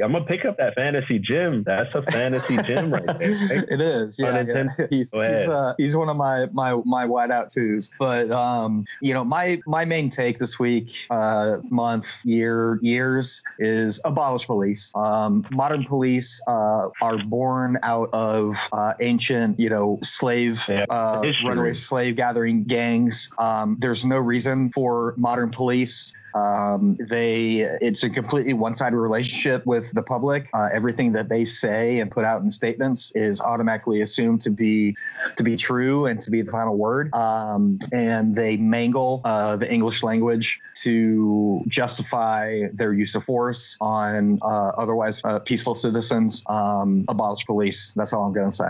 I'm 0.04 0.12
gonna 0.12 0.26
pick 0.26 0.45
up 0.45 0.58
that 0.58 0.76
fantasy 0.76 1.18
gym. 1.18 1.64
That's 1.64 1.93
a 1.95 2.04
fantasy 2.04 2.58
gym 2.66 2.91
right 2.91 3.06
there. 3.06 3.66
It 3.70 3.82
is. 3.82 4.20
Yeah, 4.20 4.43
yeah. 4.48 4.68
He's, 4.89 5.12
he's, 5.12 5.14
uh, 5.14 5.74
he's, 5.78 5.95
one 5.95 6.10
of 6.10 6.18
my 6.18 6.45
my 6.52 6.80
my 6.86 7.08
wideout 7.08 7.52
twos. 7.52 7.91
But 7.98 8.30
um, 8.32 8.86
you 9.02 9.14
know, 9.14 9.24
my 9.24 9.60
my 9.66 9.86
main 9.86 10.10
take 10.12 10.38
this 10.38 10.60
week, 10.60 11.08
uh, 11.10 11.58
month, 11.70 12.24
year, 12.24 12.80
years 12.84 13.41
is 13.58 14.00
abolish 14.06 14.45
police. 14.45 14.91
Um, 14.95 15.48
modern 15.52 15.86
police 15.86 16.41
uh, 16.48 16.89
are 17.02 17.18
born 17.18 17.80
out 17.82 18.10
of 18.14 18.56
uh, 18.72 18.93
ancient, 19.00 19.60
you 19.60 19.70
know, 19.70 19.98
slave 20.04 20.64
yeah. 20.70 20.86
Uh, 20.89 21.24
runaway 21.43 21.74
slave 21.74 22.16
gathering 22.16 22.66
gangs. 22.66 23.30
Um, 23.39 23.78
there's 23.80 24.06
no 24.06 24.18
reason 24.18 24.72
for 24.72 25.16
modern 25.18 25.50
police 25.50 25.87
police 25.88 26.18
um, 26.38 26.98
they 27.10 27.68
it's 27.82 28.04
a 28.04 28.10
completely 28.10 28.54
one-sided 28.54 28.96
relationship 28.96 29.66
with 29.66 29.92
the 29.94 30.04
public. 30.04 30.50
Uh, 30.54 30.70
everything 30.72 31.12
that 31.14 31.30
they 31.30 31.46
say 31.46 32.00
and 32.00 32.12
put 32.12 32.26
out 32.26 32.42
in 32.42 32.52
statements 32.52 33.12
is 33.16 33.42
automatically 33.42 34.02
assumed 34.02 34.42
to 34.44 34.50
be 34.50 34.96
to 35.36 35.44
be 35.44 35.56
true 35.56 36.06
and 36.06 36.22
to 36.22 36.32
be 36.32 36.42
the 36.42 36.52
final 36.52 36.76
word. 36.76 37.14
Um, 37.14 37.80
and 37.92 38.36
they 38.36 38.58
mangle 38.58 39.22
uh, 39.24 39.56
the 39.56 39.72
English 39.72 40.04
language 40.04 40.60
to 40.84 41.64
justify 41.68 42.64
their 42.74 42.94
use 42.94 43.16
of 43.16 43.24
force 43.24 43.78
on 43.82 44.40
uh, 44.42 44.72
otherwise 44.78 45.22
uh, 45.24 45.40
peaceful 45.40 45.76
citizens. 45.76 46.44
Um, 46.48 47.06
abolish 47.08 47.46
police. 47.46 47.94
That's 47.96 48.14
all 48.14 48.26
I'm 48.26 48.34
going 48.34 48.52
to 48.52 48.56
say. 48.56 48.70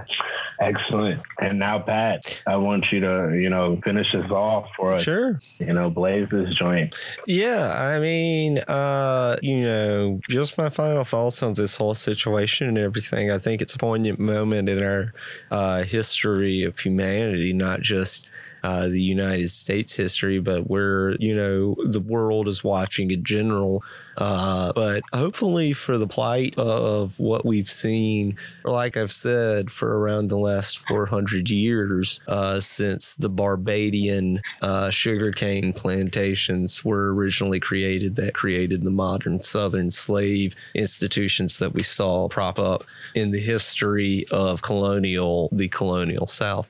Excellent. 0.59 1.21
And 1.39 1.59
now, 1.59 1.79
Pat, 1.79 2.41
I 2.47 2.55
want 2.55 2.85
you 2.91 2.99
to 3.01 3.37
you 3.39 3.49
know 3.49 3.79
finish 3.83 4.11
this 4.11 4.29
off 4.31 4.67
for 4.75 4.93
us. 4.93 5.03
Sure. 5.03 5.39
You 5.59 5.73
know, 5.73 5.89
blaze 5.89 6.27
this 6.31 6.53
joint. 6.55 6.95
Yeah. 7.27 7.56
Yeah, 7.57 7.71
I 7.95 7.99
mean, 7.99 8.59
uh, 8.67 9.37
you 9.41 9.61
know, 9.61 10.19
just 10.29 10.57
my 10.57 10.69
final 10.69 11.03
thoughts 11.03 11.41
on 11.41 11.53
this 11.55 11.75
whole 11.77 11.95
situation 11.95 12.67
and 12.67 12.77
everything. 12.77 13.31
I 13.31 13.39
think 13.39 13.61
it's 13.61 13.73
a 13.73 13.77
poignant 13.77 14.19
moment 14.19 14.69
in 14.69 14.83
our 14.83 15.13
uh, 15.49 15.83
history 15.83 16.63
of 16.63 16.77
humanity, 16.79 17.53
not 17.53 17.81
just 17.81 18.27
uh, 18.67 18.89
the 18.89 19.01
United 19.01 19.49
States 19.49 19.95
history, 19.95 20.39
but 20.39 20.69
where, 20.69 21.15
you 21.21 21.33
know, 21.33 21.73
the 21.85 22.01
world 22.01 22.49
is 22.49 22.65
watching 22.65 23.11
in 23.11 23.23
general. 23.23 23.81
Uh, 24.17 24.73
but 24.73 25.03
hopefully, 25.13 25.71
for 25.71 25.97
the 25.97 26.07
plight 26.07 26.57
of 26.57 27.17
what 27.17 27.45
we've 27.45 27.69
seen, 27.69 28.35
like 28.65 28.97
I've 28.97 29.11
said, 29.11 29.71
for 29.71 29.99
around 29.99 30.27
the 30.27 30.37
last 30.37 30.85
400 30.89 31.49
years 31.49 32.19
uh, 32.27 32.59
since 32.59 33.15
the 33.15 33.29
Barbadian 33.29 34.41
uh, 34.61 34.89
sugarcane 34.89 35.71
plantations 35.71 36.83
were 36.83 37.13
originally 37.13 37.61
created, 37.61 38.17
that 38.17 38.33
created 38.33 38.83
the 38.83 38.91
modern 38.91 39.43
Southern 39.43 39.91
slave 39.91 40.55
institutions 40.75 41.57
that 41.59 41.73
we 41.73 41.83
saw 41.83 42.27
prop 42.27 42.59
up 42.59 42.83
in 43.15 43.31
the 43.31 43.39
history 43.39 44.25
of 44.29 44.61
colonial, 44.61 45.47
the 45.53 45.69
colonial 45.69 46.27
South. 46.27 46.67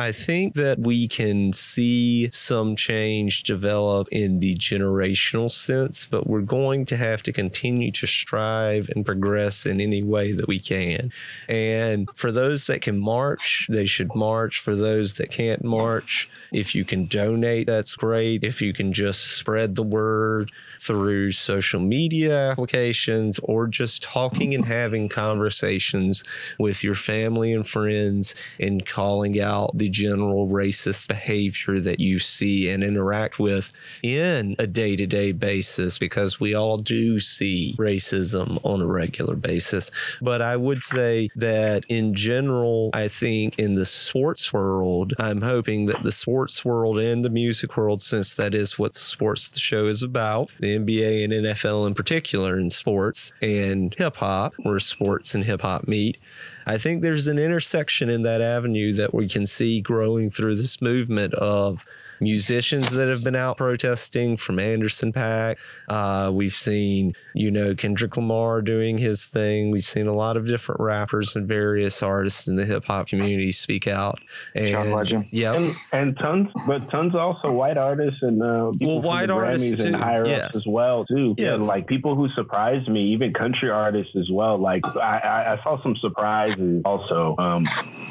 I 0.00 0.12
think 0.12 0.54
that 0.54 0.78
we 0.78 1.08
can 1.08 1.52
see 1.52 2.30
some 2.30 2.74
change 2.74 3.42
develop 3.42 4.08
in 4.10 4.38
the 4.38 4.54
generational 4.54 5.50
sense, 5.50 6.06
but 6.06 6.26
we're 6.26 6.40
going 6.40 6.86
to 6.86 6.96
have 6.96 7.22
to 7.24 7.34
continue 7.34 7.92
to 7.92 8.06
strive 8.06 8.88
and 8.88 9.04
progress 9.04 9.66
in 9.66 9.78
any 9.78 10.02
way 10.02 10.32
that 10.32 10.48
we 10.48 10.58
can. 10.58 11.12
And 11.48 12.08
for 12.14 12.32
those 12.32 12.64
that 12.64 12.80
can 12.80 12.98
march, 12.98 13.66
they 13.68 13.84
should 13.84 14.14
march. 14.14 14.58
For 14.58 14.74
those 14.74 15.14
that 15.14 15.30
can't 15.30 15.62
march, 15.62 16.30
if 16.50 16.74
you 16.74 16.86
can 16.86 17.04
donate, 17.04 17.66
that's 17.66 17.94
great. 17.94 18.42
If 18.42 18.62
you 18.62 18.72
can 18.72 18.94
just 18.94 19.36
spread 19.36 19.76
the 19.76 19.82
word, 19.82 20.50
through 20.80 21.30
social 21.32 21.80
media 21.80 22.50
applications 22.50 23.38
or 23.42 23.66
just 23.66 24.02
talking 24.02 24.54
and 24.54 24.64
having 24.64 25.08
conversations 25.08 26.24
with 26.58 26.82
your 26.82 26.94
family 26.94 27.52
and 27.52 27.66
friends 27.66 28.34
and 28.58 28.86
calling 28.86 29.38
out 29.38 29.70
the 29.76 29.90
general 29.90 30.48
racist 30.48 31.08
behavior 31.08 31.78
that 31.78 32.00
you 32.00 32.18
see 32.18 32.70
and 32.70 32.82
interact 32.82 33.38
with 33.38 33.72
in 34.02 34.56
a 34.58 34.66
day 34.66 34.96
to 34.96 35.06
day 35.06 35.32
basis 35.32 35.98
because 35.98 36.40
we 36.40 36.54
all 36.54 36.78
do 36.78 37.20
see 37.20 37.74
racism 37.78 38.58
on 38.64 38.80
a 38.80 38.86
regular 38.86 39.36
basis. 39.36 39.90
But 40.22 40.40
I 40.40 40.56
would 40.56 40.82
say 40.82 41.28
that 41.36 41.84
in 41.88 42.14
general, 42.14 42.90
I 42.94 43.08
think 43.08 43.58
in 43.58 43.74
the 43.74 43.86
sports 43.86 44.52
world, 44.52 45.12
I'm 45.18 45.42
hoping 45.42 45.86
that 45.86 46.02
the 46.02 46.12
sports 46.12 46.64
world 46.64 46.98
and 46.98 47.24
the 47.24 47.30
music 47.30 47.76
world, 47.76 48.00
since 48.00 48.34
that 48.36 48.54
is 48.54 48.78
what 48.78 48.94
sports 48.94 49.48
the 49.50 49.60
show 49.60 49.86
is 49.86 50.02
about, 50.02 50.50
NBA 50.78 51.24
and 51.24 51.32
NFL 51.32 51.86
in 51.86 51.94
particular 51.94 52.58
in 52.58 52.70
sports 52.70 53.32
and 53.42 53.94
hip 53.94 54.16
hop, 54.16 54.54
where 54.62 54.78
sports 54.78 55.34
and 55.34 55.44
hip 55.44 55.62
hop 55.62 55.88
meet. 55.88 56.18
I 56.66 56.78
think 56.78 57.02
there's 57.02 57.26
an 57.26 57.38
intersection 57.38 58.08
in 58.08 58.22
that 58.22 58.40
avenue 58.40 58.92
that 58.94 59.14
we 59.14 59.28
can 59.28 59.46
see 59.46 59.80
growing 59.80 60.30
through 60.30 60.56
this 60.56 60.80
movement 60.80 61.34
of 61.34 61.86
musicians 62.20 62.90
that 62.90 63.08
have 63.08 63.24
been 63.24 63.36
out 63.36 63.56
protesting 63.56 64.36
from 64.36 64.58
Anderson 64.58 65.12
.Paak. 65.12 65.56
Uh, 65.88 66.30
we've 66.32 66.52
seen, 66.52 67.14
you 67.34 67.50
know, 67.50 67.74
Kendrick 67.74 68.16
Lamar 68.16 68.62
doing 68.62 68.98
his 68.98 69.26
thing. 69.26 69.70
We've 69.70 69.82
seen 69.82 70.06
a 70.06 70.12
lot 70.12 70.36
of 70.36 70.46
different 70.46 70.80
rappers 70.80 71.34
and 71.36 71.48
various 71.48 72.02
artists 72.02 72.46
in 72.46 72.56
the 72.56 72.64
hip 72.64 72.84
hop 72.84 73.08
community 73.08 73.52
speak 73.52 73.86
out. 73.86 74.18
And, 74.54 74.68
John 74.68 74.90
Legend. 74.90 75.26
Yeah. 75.30 75.54
And, 75.54 75.74
and 75.92 76.18
tons, 76.18 76.48
but 76.66 76.90
tons 76.90 77.14
also 77.14 77.50
white 77.50 77.78
artists 77.78 78.20
and 78.22 78.42
uh, 78.42 78.70
people 78.72 79.00
Well, 79.00 79.02
white 79.02 79.30
artists 79.30 79.70
Grammys 79.70 79.84
and 79.84 79.96
higher 79.96 80.26
yes. 80.26 80.46
ups 80.46 80.56
as 80.56 80.66
well 80.66 81.04
too. 81.06 81.34
Yes. 81.38 81.54
And 81.54 81.66
like 81.66 81.86
people 81.86 82.14
who 82.14 82.28
surprised 82.30 82.88
me, 82.88 83.12
even 83.12 83.32
country 83.32 83.70
artists 83.70 84.14
as 84.16 84.28
well. 84.30 84.58
Like 84.58 84.84
I, 84.86 85.18
I, 85.18 85.52
I 85.54 85.62
saw 85.62 85.82
some 85.82 85.96
surprises 85.96 86.82
also 86.84 87.36
um, 87.38 87.64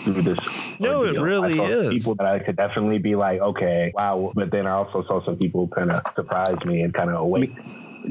through 0.04 0.24
this. 0.24 0.40
No, 0.80 1.04
it 1.04 1.20
really 1.20 1.60
is. 1.60 1.92
People 1.92 2.16
that 2.16 2.26
I 2.26 2.40
could 2.40 2.56
definitely 2.56 3.00
be 3.00 3.16
like, 3.16 3.40
okay, 3.40 3.92
wow. 4.00 4.32
But 4.34 4.52
then 4.52 4.66
I 4.68 4.72
also 4.72 5.04
saw 5.04 5.24
some 5.26 5.38
people 5.38 5.68
kind 5.68 5.92
of 5.92 6.02
surprise 6.16 6.58
me 6.66 6.82
and 6.82 6.94
kind 6.94 7.10
of 7.10 7.20
awake. 7.20 7.52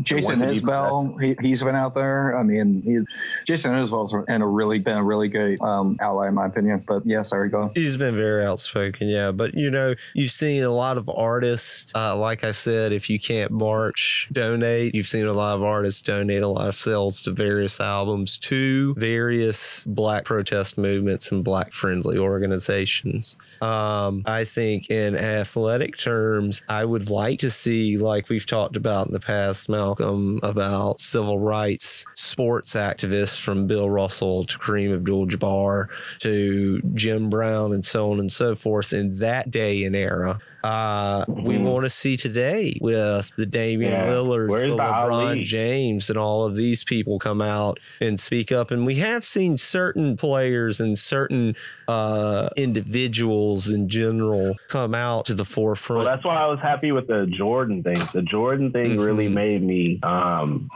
Jason 0.02 0.40
One 0.40 0.50
of 0.50 0.54
Isbell, 0.54 1.20
he, 1.20 1.36
he's 1.40 1.62
been 1.62 1.74
out 1.74 1.94
there. 1.94 2.36
I 2.36 2.42
mean, 2.42 2.82
he, 2.82 2.98
Jason 3.46 3.72
Isbell's 3.72 4.14
and 4.28 4.42
a 4.42 4.46
really 4.46 4.78
been 4.78 4.98
a 4.98 5.02
really 5.02 5.28
great 5.28 5.60
um, 5.62 5.96
ally 6.00 6.28
in 6.28 6.34
my 6.34 6.46
opinion. 6.46 6.84
But 6.86 7.06
yeah, 7.06 7.22
sorry, 7.22 7.48
go. 7.48 7.70
He's 7.74 7.96
been 7.96 8.14
very 8.14 8.44
outspoken, 8.44 9.08
yeah. 9.08 9.32
But 9.32 9.54
you 9.54 9.70
know, 9.70 9.94
you've 10.14 10.30
seen 10.30 10.62
a 10.62 10.70
lot 10.70 10.98
of 10.98 11.08
artists. 11.08 11.90
Uh, 11.94 12.16
like 12.16 12.44
I 12.44 12.52
said, 12.52 12.92
if 12.92 13.08
you 13.08 13.18
can't 13.18 13.50
march, 13.50 14.28
donate. 14.30 14.94
You've 14.94 15.08
seen 15.08 15.26
a 15.26 15.32
lot 15.32 15.56
of 15.56 15.62
artists 15.62 16.02
donate 16.02 16.42
a 16.42 16.48
lot 16.48 16.68
of 16.68 16.76
sales 16.76 17.22
to 17.22 17.32
various 17.32 17.80
albums 17.80 18.38
to 18.38 18.94
various 18.94 19.84
Black 19.84 20.24
protest 20.26 20.76
movements 20.76 21.32
and 21.32 21.42
Black 21.42 21.72
friendly 21.72 22.18
organizations. 22.18 23.36
Um, 23.60 24.22
I 24.24 24.44
think 24.44 24.90
in 24.90 25.16
athletic 25.16 25.96
terms, 25.96 26.62
I 26.68 26.84
would 26.84 27.10
like 27.10 27.40
to 27.40 27.50
see, 27.50 27.98
like 27.98 28.28
we've 28.28 28.46
talked 28.46 28.76
about 28.76 29.06
in 29.06 29.12
the 29.12 29.20
past, 29.20 29.68
Malcolm, 29.68 30.40
about 30.42 31.00
civil 31.00 31.38
rights 31.38 32.06
sports 32.14 32.74
activists 32.74 33.40
from 33.40 33.66
Bill 33.66 33.90
Russell 33.90 34.44
to 34.44 34.58
Kareem 34.58 34.94
Abdul 34.94 35.26
Jabbar 35.26 35.88
to 36.20 36.80
Jim 36.94 37.30
Brown 37.30 37.72
and 37.72 37.84
so 37.84 38.12
on 38.12 38.20
and 38.20 38.30
so 38.30 38.54
forth 38.54 38.92
in 38.92 39.18
that 39.18 39.50
day 39.50 39.84
and 39.84 39.96
era. 39.96 40.38
Uh, 40.64 41.24
we 41.28 41.56
Mhm. 41.56 41.62
want 41.62 41.84
to 41.84 41.90
see 41.90 42.16
today 42.16 42.76
with 42.80 43.30
the 43.36 43.46
Damian 43.46 43.92
Yeah. 43.92 44.10
Lillards, 44.10 44.50
Where's 44.50 44.62
the 44.64 44.76
LeBron 44.76 45.12
Ali? 45.12 45.44
James, 45.44 46.08
and 46.10 46.18
all 46.18 46.44
of 46.44 46.56
these 46.56 46.82
people 46.84 47.18
come 47.18 47.40
out 47.40 47.78
and 48.00 48.18
speak 48.18 48.50
up. 48.50 48.70
And 48.70 48.84
we 48.84 48.96
have 48.96 49.24
seen 49.24 49.56
certain 49.56 50.16
players 50.16 50.80
and 50.80 50.98
certain 50.98 51.54
uh, 51.86 52.48
individuals 52.56 53.68
in 53.70 53.88
general 53.88 54.56
come 54.68 54.94
out 54.94 55.24
to 55.26 55.34
the 55.34 55.44
forefront. 55.44 56.04
Well, 56.04 56.14
that's 56.14 56.24
why 56.24 56.36
I 56.36 56.46
was 56.46 56.58
happy 56.60 56.92
with 56.92 57.06
the 57.06 57.26
Jordan 57.26 57.82
thing. 57.82 57.98
The 58.12 58.22
Jordan 58.22 58.72
thing 58.72 58.98
really 58.98 59.28
Mhm. 59.28 59.32
made 59.32 59.62
me 59.62 59.98
um, 60.02 60.68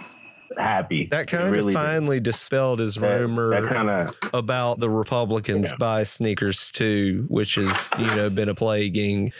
happy. 0.58 1.08
that 1.10 1.26
kind 1.26 1.50
really 1.52 1.60
of 1.74 1.80
did. 1.80 1.86
finally 1.86 2.20
dispelled 2.20 2.78
his 2.80 2.94
That- 2.96 3.20
rumor 3.20 3.50
That 3.50 3.68
kind 3.68 3.88
of 3.90 4.16
about 4.34 4.80
the 4.80 4.90
Republicans 4.90 5.70
Yeah. 5.70 5.76
buy 5.78 6.02
sneakers 6.04 6.70
too, 6.70 7.24
which 7.28 7.54
has 7.56 7.88
you 7.98 8.06
know 8.06 8.30
been 8.30 8.48
a 8.48 8.54
plaguing 8.54 9.32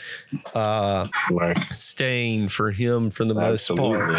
uh, 0.55 1.07
stain 1.71 2.49
for 2.49 2.71
him 2.71 3.09
for 3.09 3.25
the 3.25 3.33
most 3.35 3.67
part. 3.75 4.15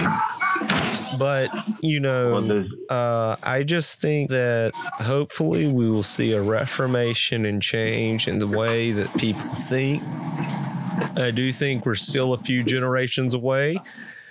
But 1.18 1.50
you 1.80 2.00
know, 2.00 2.66
uh, 2.90 3.36
I 3.42 3.62
just 3.62 4.00
think 4.00 4.30
that 4.30 4.72
hopefully 4.74 5.66
we 5.66 5.88
will 5.88 6.02
see 6.02 6.32
a 6.32 6.42
reformation 6.42 7.44
and 7.44 7.62
change 7.62 8.26
in 8.26 8.38
the 8.38 8.48
way 8.48 8.90
that 8.92 9.14
people 9.16 9.48
think. 9.54 10.02
I 11.16 11.30
do 11.32 11.52
think 11.52 11.86
we're 11.86 11.94
still 11.94 12.32
a 12.32 12.38
few 12.38 12.62
generations 12.64 13.34
away. 13.34 13.76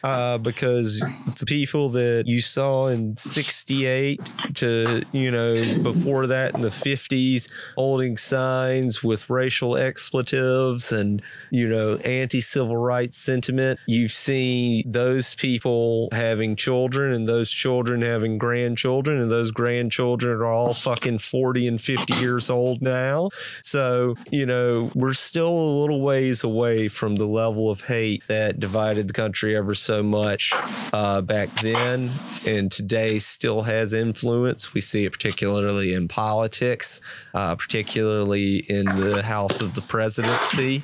Uh, 0.04 0.38
because 0.38 1.00
the 1.40 1.46
people 1.46 1.88
that 1.88 2.24
you 2.26 2.42
saw 2.42 2.88
in 2.88 3.16
68 3.16 4.20
to, 4.54 5.02
you 5.14 5.32
know, 5.32 5.56
before 5.82 6.28
that 6.28 6.54
in 6.56 6.62
the 6.62 6.68
50s, 6.68 7.50
holding 7.76 8.18
signs 8.18 9.02
with 9.02 9.30
racial 9.30 9.78
expletives 9.78 10.92
and, 10.92 11.22
you 11.52 11.70
know, 11.70 11.96
anti 12.04 12.42
civil 12.42 12.76
rights 12.76 13.16
sentiment, 13.16 13.80
you've 13.88 14.12
seen 14.12 14.84
those 14.92 15.36
people 15.36 16.10
having 16.12 16.58
children 16.58 17.14
and 17.14 17.30
those 17.30 17.50
children 17.50 18.02
having 18.02 18.38
grandchildren, 18.38 19.22
and 19.22 19.32
those 19.32 19.52
grandchildren 19.52 20.36
are 20.36 20.46
all 20.46 20.74
fucking 20.74 21.20
40 21.20 21.66
and 21.68 21.82
50 21.82 22.16
years 22.16 22.50
old 22.50 22.82
now. 22.82 23.30
So, 23.62 24.16
you 24.32 24.46
know, 24.46 24.92
we're 24.96 25.14
still 25.14 25.48
a 25.48 25.80
little 25.80 26.02
ways 26.02 26.44
away 26.44 26.90
from 26.90 27.16
the 27.16 27.26
level 27.26 27.70
of 27.70 27.82
hate 27.82 28.28
that 28.28 28.60
divided 28.60 29.08
the 29.08 29.14
country 29.14 29.56
ever 29.56 29.74
so 29.74 29.93
much 30.02 30.54
uh, 30.94 31.22
back 31.22 31.54
then 31.62 32.12
and 32.46 32.72
today 32.72 33.20
still 33.20 33.64
has 33.64 33.94
influence. 33.94 34.74
We 34.74 34.82
see 34.82 35.06
it 35.06 35.12
particularly 35.12 35.94
in 35.94 36.08
politics, 36.08 37.02
uh, 37.34 37.56
particularly 37.56 38.58
in 38.58 38.86
the 38.86 39.22
House 39.22 39.62
of 39.62 39.74
the 39.74 39.82
Presidency, 39.82 40.84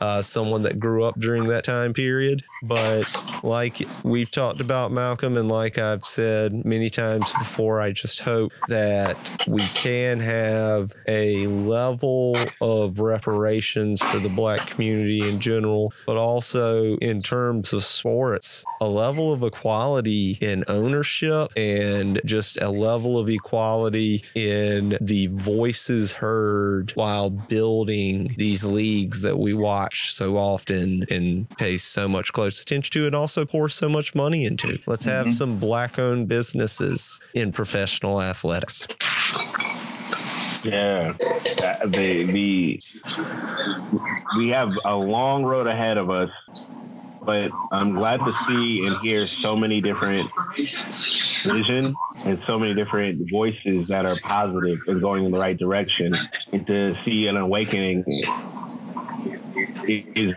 uh, 0.00 0.22
someone 0.22 0.62
that 0.62 0.78
grew 0.78 1.04
up 1.04 1.18
during 1.20 1.46
that 1.48 1.64
time 1.64 1.92
period. 1.92 2.44
But 2.62 3.04
like 3.42 3.82
we've 4.02 4.30
talked 4.30 4.60
about, 4.60 4.92
Malcolm, 4.92 5.36
and 5.36 5.48
like 5.48 5.78
I've 5.78 6.04
said 6.04 6.64
many 6.64 6.90
times 6.90 7.32
before, 7.38 7.80
I 7.80 7.92
just 7.92 8.20
hope 8.20 8.52
that 8.68 9.16
we 9.48 9.62
can 9.68 10.20
have 10.20 10.94
a 11.08 11.46
level 11.46 12.36
of 12.60 13.00
reparations 13.00 14.02
for 14.02 14.18
the 14.18 14.28
black 14.28 14.66
community 14.66 15.26
in 15.26 15.40
general, 15.40 15.92
but 16.06 16.16
also 16.16 16.96
in 16.96 17.22
terms 17.22 17.72
of 17.72 17.84
sports, 17.84 18.64
a 18.80 18.88
level 18.88 19.32
of 19.32 19.42
equality 19.42 20.38
in 20.40 20.64
ownership 20.68 21.50
and 21.56 22.20
just 22.24 22.60
a 22.60 22.68
level 22.68 23.18
of 23.18 23.28
equality 23.28 24.22
in 24.34 24.98
the 25.00 25.28
voices 25.28 26.12
heard 26.12 26.90
while 26.94 27.30
building 27.30 28.34
these 28.36 28.64
leagues 28.64 29.22
that 29.22 29.38
we 29.38 29.54
watch 29.54 30.12
so 30.12 30.36
often 30.36 31.04
and 31.10 31.48
pay 31.56 31.78
so 31.78 32.08
much 32.08 32.32
close 32.32 32.49
attention 32.58 32.90
to 32.92 33.06
and 33.06 33.14
also 33.14 33.44
pour 33.44 33.68
so 33.68 33.88
much 33.88 34.14
money 34.14 34.44
into. 34.44 34.78
Let's 34.86 35.04
have 35.04 35.26
mm-hmm. 35.26 35.34
some 35.34 35.58
black 35.58 35.98
owned 35.98 36.26
businesses 36.26 37.20
in 37.34 37.52
professional 37.52 38.20
athletics. 38.22 38.88
Yeah, 40.64 41.12
the 41.84 42.24
the 42.30 42.82
we 44.36 44.48
have 44.48 44.70
a 44.84 44.94
long 44.94 45.44
road 45.44 45.66
ahead 45.66 45.96
of 45.96 46.10
us, 46.10 46.30
but 47.22 47.50
I'm 47.72 47.94
glad 47.94 48.18
to 48.18 48.32
see 48.32 48.84
and 48.86 48.98
hear 49.00 49.26
so 49.42 49.56
many 49.56 49.80
different 49.80 50.30
vision 50.56 51.94
and 52.24 52.42
so 52.46 52.58
many 52.58 52.74
different 52.74 53.30
voices 53.30 53.88
that 53.88 54.04
are 54.04 54.18
positive 54.22 54.78
and 54.86 55.00
going 55.00 55.24
in 55.24 55.30
the 55.30 55.38
right 55.38 55.56
direction, 55.56 56.14
and 56.52 56.66
to 56.66 56.94
see 57.04 57.26
an 57.26 57.36
awakening 57.36 58.04
is 59.86 60.34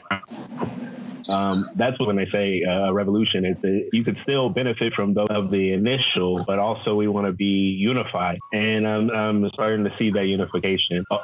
um, 1.28 1.69
that's 1.76 1.97
when 1.99 2.15
they 2.15 2.28
say 2.32 2.61
uh, 2.67 2.89
a 2.89 2.93
revolution 2.93 3.45
is 3.45 3.55
that 3.61 3.89
you 3.93 4.03
could 4.03 4.17
still 4.24 4.49
benefit 4.49 4.93
from 4.93 5.13
those 5.13 5.28
of 5.30 5.51
the 5.51 5.74
initial, 5.74 6.43
but 6.45 6.59
also 6.59 6.95
we 6.95 7.07
want 7.07 7.28
to 7.28 7.34
be 7.34 7.76
unified. 7.80 8.39
And 8.51 8.88
I'm, 8.88 9.09
I'm 9.09 9.49
starting 9.53 9.84
to 9.86 9.91
see 9.97 10.11
that 10.11 10.26
unification, 10.26 11.03
uh, 11.11 11.17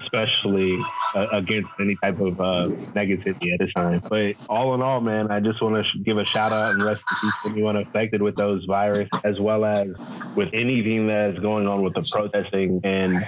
especially 0.00 0.78
uh, 1.14 1.26
against 1.32 1.68
any 1.80 1.96
type 2.02 2.18
of 2.20 2.38
uh, 2.40 2.68
negativity 2.96 3.52
at 3.52 3.58
this 3.58 3.72
time. 3.76 4.00
But 4.08 4.34
all 4.48 4.74
in 4.74 4.82
all, 4.82 5.00
man, 5.00 5.30
I 5.30 5.40
just 5.40 5.62
want 5.62 5.76
to 5.76 6.02
give 6.02 6.18
a 6.18 6.24
shout 6.24 6.52
out 6.52 6.70
and 6.70 6.82
rest 6.82 7.02
in 7.10 7.16
peace 7.20 7.34
to 7.44 7.50
anyone 7.50 7.76
affected 7.76 8.22
with 8.22 8.36
those 8.36 8.64
viruses, 8.66 9.10
as 9.24 9.38
well 9.40 9.64
as 9.64 9.88
with 10.34 10.48
anything 10.52 11.06
that's 11.06 11.38
going 11.38 11.66
on 11.66 11.82
with 11.82 11.94
the 11.94 12.04
protesting 12.10 12.80
and 12.84 13.24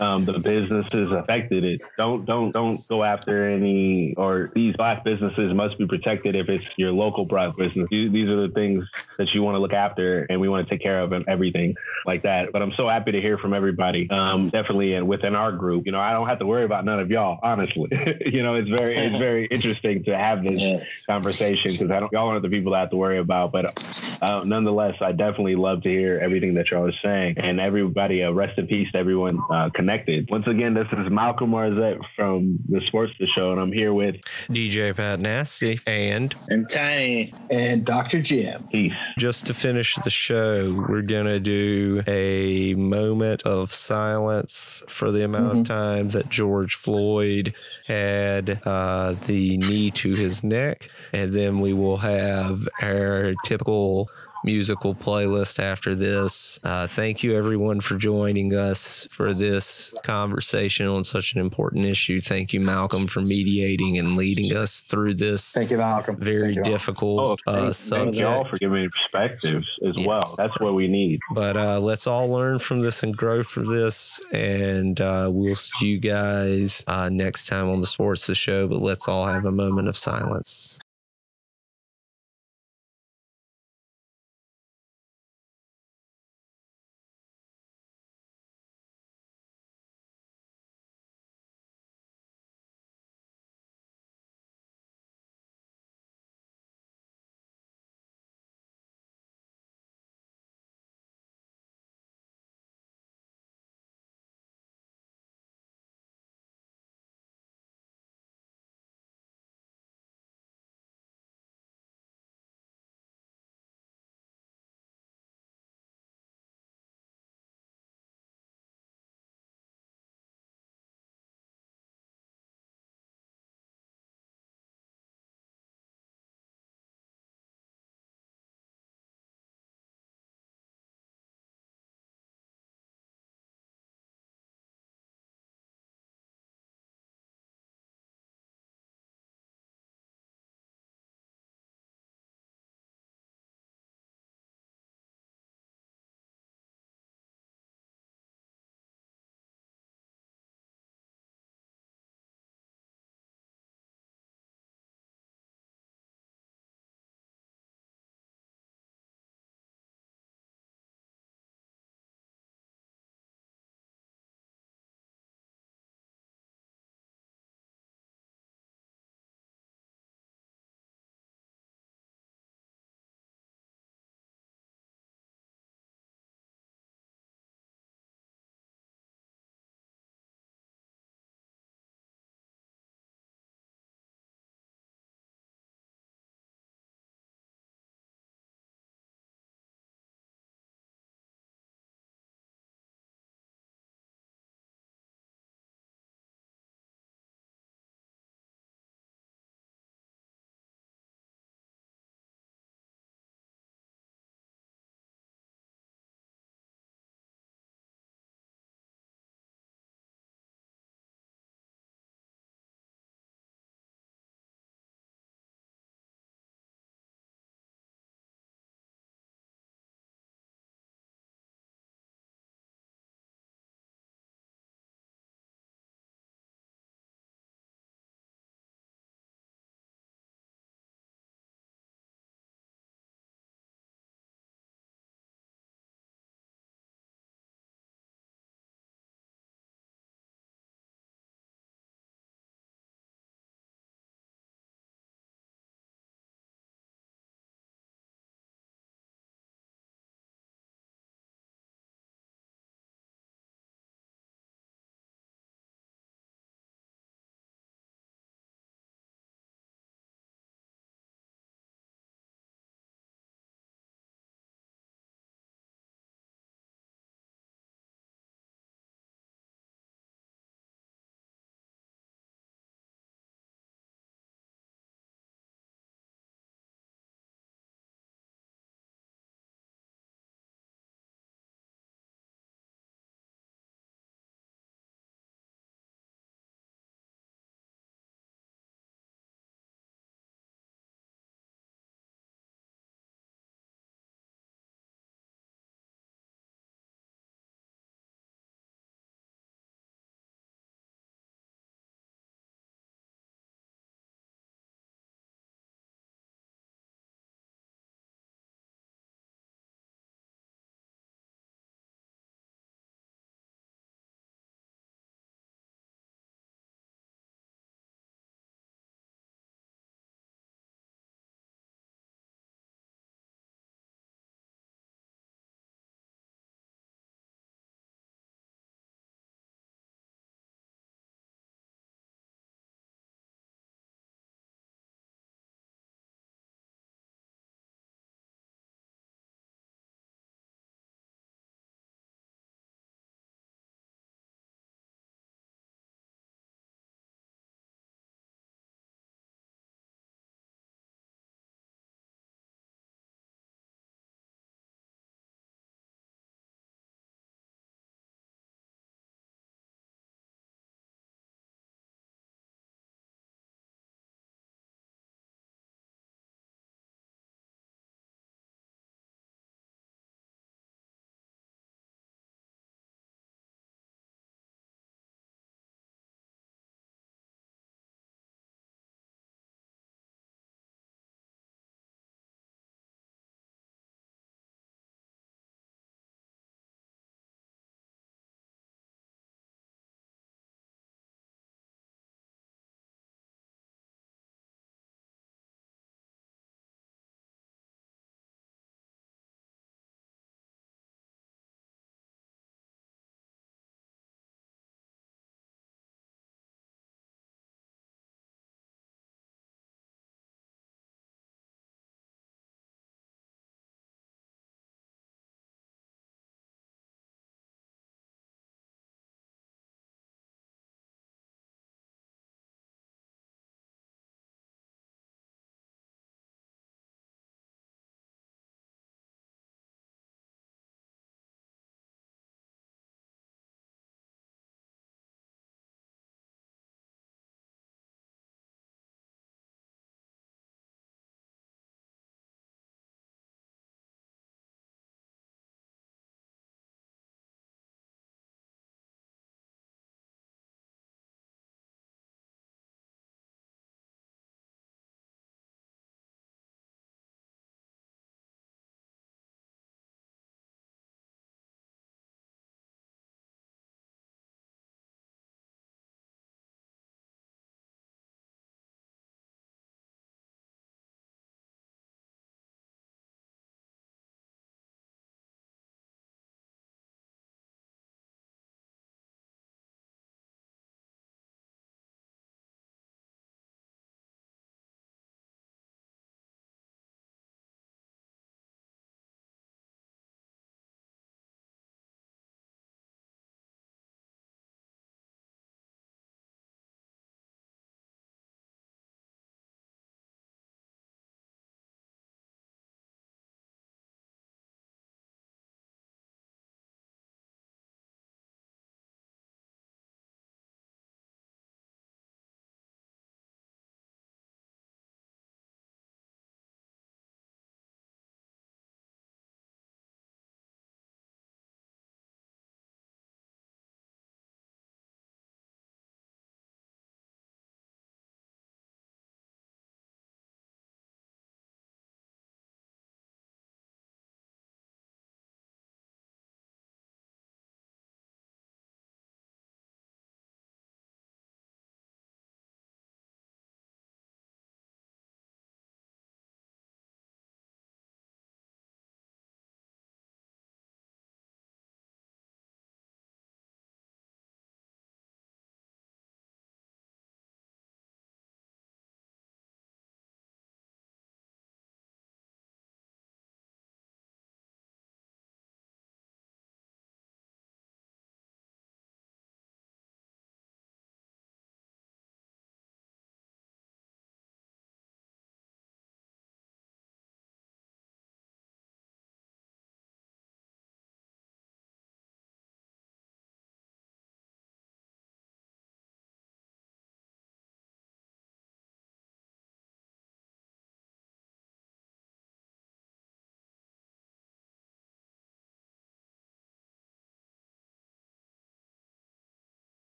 um, 0.00 0.26
the 0.26 0.38
businesses 0.42 1.12
affected. 1.12 1.64
It 1.64 1.80
don't 1.96 2.24
don't 2.24 2.50
don't 2.52 2.86
go 2.88 3.04
after 3.04 3.48
any 3.48 4.14
or 4.16 4.50
these 4.54 4.74
black 4.76 5.04
businesses 5.04 5.39
must 5.54 5.78
be 5.78 5.86
protected 5.86 6.34
if 6.36 6.48
it's 6.48 6.64
your 6.76 6.92
local 6.92 7.24
black 7.24 7.56
business. 7.56 7.88
These 7.90 8.28
are 8.28 8.46
the 8.46 8.52
things 8.54 8.84
that 9.18 9.28
you 9.34 9.42
want 9.42 9.54
to 9.56 9.58
look 9.58 9.72
after 9.72 10.26
and 10.30 10.40
we 10.40 10.48
want 10.48 10.66
to 10.68 10.74
take 10.74 10.82
care 10.82 11.00
of 11.00 11.12
and 11.12 11.24
everything 11.28 11.74
like 12.06 12.22
that. 12.22 12.52
But 12.52 12.62
I'm 12.62 12.72
so 12.76 12.88
happy 12.88 13.12
to 13.12 13.20
hear 13.20 13.38
from 13.38 13.52
everybody. 13.54 14.08
Um, 14.10 14.50
definitely 14.50 14.94
and 14.94 15.08
within 15.08 15.34
our 15.34 15.52
group, 15.52 15.86
you 15.86 15.92
know, 15.92 16.00
I 16.00 16.12
don't 16.12 16.28
have 16.28 16.38
to 16.40 16.46
worry 16.46 16.64
about 16.64 16.84
none 16.84 17.00
of 17.00 17.10
y'all, 17.10 17.38
honestly. 17.42 17.88
you 18.26 18.42
know, 18.42 18.54
it's 18.54 18.68
very 18.68 18.96
it's 18.96 19.18
very 19.18 19.46
interesting 19.50 20.04
to 20.04 20.16
have 20.16 20.42
this 20.42 20.54
Yeah. 20.60 20.78
conversation 21.08 21.70
because 21.72 21.90
I 21.90 22.00
don't 22.00 22.12
y'all 22.12 22.28
aren't 22.28 22.42
the 22.42 22.48
people 22.48 22.74
I 22.74 22.80
have 22.80 22.90
to 22.90 22.96
worry 22.96 23.18
about. 23.18 23.52
But 23.52 23.74
uh, 24.22 24.44
nonetheless, 24.44 24.94
I 25.00 25.12
definitely 25.12 25.56
love 25.56 25.82
to 25.82 25.88
hear 25.88 26.18
everything 26.22 26.54
that 26.54 26.70
y'all 26.70 26.86
are 26.88 26.92
saying 27.02 27.34
and 27.38 27.60
everybody. 27.60 28.22
Uh, 28.22 28.30
rest 28.32 28.58
in 28.58 28.66
peace 28.66 28.90
to 28.92 28.98
everyone 28.98 29.38
uh, 29.50 29.70
connected. 29.74 30.28
Once 30.30 30.46
again, 30.46 30.74
this 30.74 30.86
is 30.92 31.10
Malcolm 31.10 31.50
Marzette 31.50 32.00
from 32.16 32.58
the 32.68 32.80
Sports 32.88 33.12
The 33.18 33.26
Show, 33.34 33.52
and 33.52 33.60
I'm 33.60 33.72
here 33.72 33.92
with 33.92 34.16
DJ 34.48 34.94
Pat 34.94 35.20
Nasty. 35.30 35.78
And 35.86 36.34
And 36.48 36.68
Tiny, 36.68 37.32
And 37.50 37.84
Dr. 37.84 38.20
Jim. 38.20 38.66
Peace. 38.72 38.92
just 39.16 39.46
to 39.46 39.54
finish 39.54 39.94
the 39.96 40.10
show, 40.10 40.84
we're 40.88 41.02
going 41.02 41.26
to 41.26 41.38
do 41.38 42.02
a 42.08 42.74
moment 42.74 43.42
of 43.42 43.72
silence 43.72 44.82
for 44.88 45.12
the 45.12 45.24
amount 45.24 45.58
of 45.58 45.66
time 45.66 46.08
that 46.10 46.28
George 46.28 46.74
Floyd 46.74 47.54
had 47.86 48.60
uh, 48.66 49.14
the 49.26 49.56
knee 49.58 49.90
to 49.92 50.14
his 50.14 50.42
neck. 50.42 50.88
And 51.12 51.32
then 51.32 51.60
we 51.60 51.72
will 51.74 51.98
have 51.98 52.68
our 52.82 53.34
typical 53.44 54.08
musical 54.44 54.94
playlist 54.94 55.58
after 55.62 55.94
this. 55.94 56.58
Uh, 56.64 56.86
thank 56.86 57.22
you, 57.22 57.36
everyone, 57.36 57.80
for 57.80 57.96
joining 57.96 58.54
us 58.54 59.06
for 59.10 59.32
this 59.34 59.92
conversation 60.02 60.86
on 60.86 61.04
such 61.04 61.34
an 61.34 61.40
important 61.40 61.84
issue. 61.84 62.20
Thank 62.20 62.52
you, 62.52 62.60
Malcolm, 62.60 63.06
for 63.06 63.20
mediating 63.20 63.98
and 63.98 64.16
leading 64.16 64.54
us 64.56 64.82
through 64.82 65.14
this 65.14 65.52
Thank 65.52 65.70
you, 65.70 65.78
Malcolm. 65.78 66.16
very 66.18 66.54
Thank 66.54 66.56
you, 66.56 66.60
Malcolm. 66.62 66.70
Oh, 66.72 66.76
difficult 66.76 67.40
uh, 67.46 67.72
thank, 67.72 67.74
thank 68.14 68.16
y'all 68.16 68.44
for 68.48 68.56
giving 68.58 68.82
me 68.82 68.88
perspectives 68.88 69.66
as 69.86 69.94
Yes. 69.96 70.06
well. 70.06 70.34
That's 70.38 70.58
what 70.60 70.74
we 70.74 70.88
need. 70.88 71.20
But 71.34 71.56
uh, 71.56 71.78
let's 71.80 72.06
all 72.06 72.28
learn 72.28 72.58
from 72.58 72.80
this 72.80 73.02
and 73.02 73.16
grow 73.16 73.42
from 73.42 73.66
this. 73.66 74.20
And 74.32 75.00
uh, 75.00 75.28
we'll 75.32 75.54
see 75.54 75.86
you 75.88 75.98
guys 75.98 76.82
uh, 76.86 77.08
next 77.10 77.46
time 77.46 77.68
on 77.68 77.80
the 77.80 77.86
Sports 77.86 78.26
the 78.26 78.34
Show. 78.34 78.68
But 78.68 78.78
let's 78.80 79.08
all 79.08 79.26
have 79.26 79.44
a 79.44 79.52
moment 79.52 79.88
of 79.88 79.96
silence. 79.96 80.78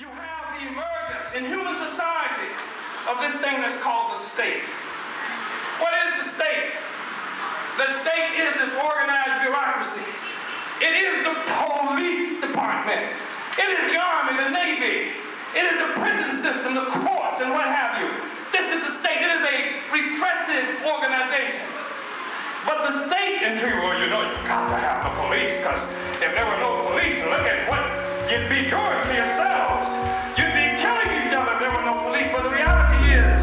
You 0.00 0.08
have 0.16 0.56
the 0.56 0.64
emergence 0.64 1.28
in 1.36 1.44
human 1.44 1.76
society 1.76 2.48
of 3.04 3.20
this 3.20 3.36
thing 3.44 3.60
that's 3.60 3.76
called 3.84 4.16
the 4.16 4.20
state. 4.32 4.64
What 5.76 5.92
is 6.08 6.24
the 6.24 6.26
state? 6.40 6.72
The 7.76 7.84
state 8.00 8.32
is 8.40 8.56
this 8.64 8.72
organized 8.80 9.44
bureaucracy. 9.44 10.08
It 10.80 10.96
is 10.96 11.20
the 11.20 11.36
police 11.52 12.40
department. 12.40 13.12
It 13.60 13.68
is 13.76 13.92
the 13.92 14.00
army, 14.00 14.40
the 14.40 14.48
navy. 14.48 15.12
It 15.52 15.68
is 15.68 15.76
the 15.76 15.92
prison 16.00 16.32
system, 16.32 16.80
the 16.80 16.88
courts, 17.04 17.44
and 17.44 17.52
what 17.52 17.68
have 17.68 18.00
you. 18.00 18.08
This 18.56 18.72
is 18.72 18.80
the 18.80 18.96
state. 19.04 19.20
It 19.20 19.36
is 19.36 19.44
a 19.44 19.84
repressive 19.92 20.80
organization. 20.88 21.68
But 22.64 22.88
the 22.88 23.04
state, 23.04 23.44
and 23.44 23.60
well, 23.84 24.00
you 24.00 24.08
know, 24.08 24.24
you've 24.24 24.48
got 24.48 24.64
to 24.64 24.80
have 24.80 25.04
the 25.04 25.28
police, 25.28 25.52
because 25.60 25.84
if 26.24 26.32
there 26.32 26.48
were 26.48 26.56
no 26.56 26.88
police, 26.88 27.20
look 27.28 27.44
at 27.44 27.68
what 27.68 28.09
you'd 28.30 28.48
be 28.48 28.70
doing 28.70 29.02
to 29.02 29.14
yourselves. 29.14 29.90
You'd 30.38 30.54
be 30.54 30.78
killing 30.78 31.10
each 31.18 31.34
other 31.34 31.50
if 31.54 31.58
there 31.58 31.72
were 31.74 31.82
no 31.82 31.98
police. 32.06 32.30
But 32.30 32.44
the 32.44 32.50
reality 32.54 33.10
is, 33.10 33.42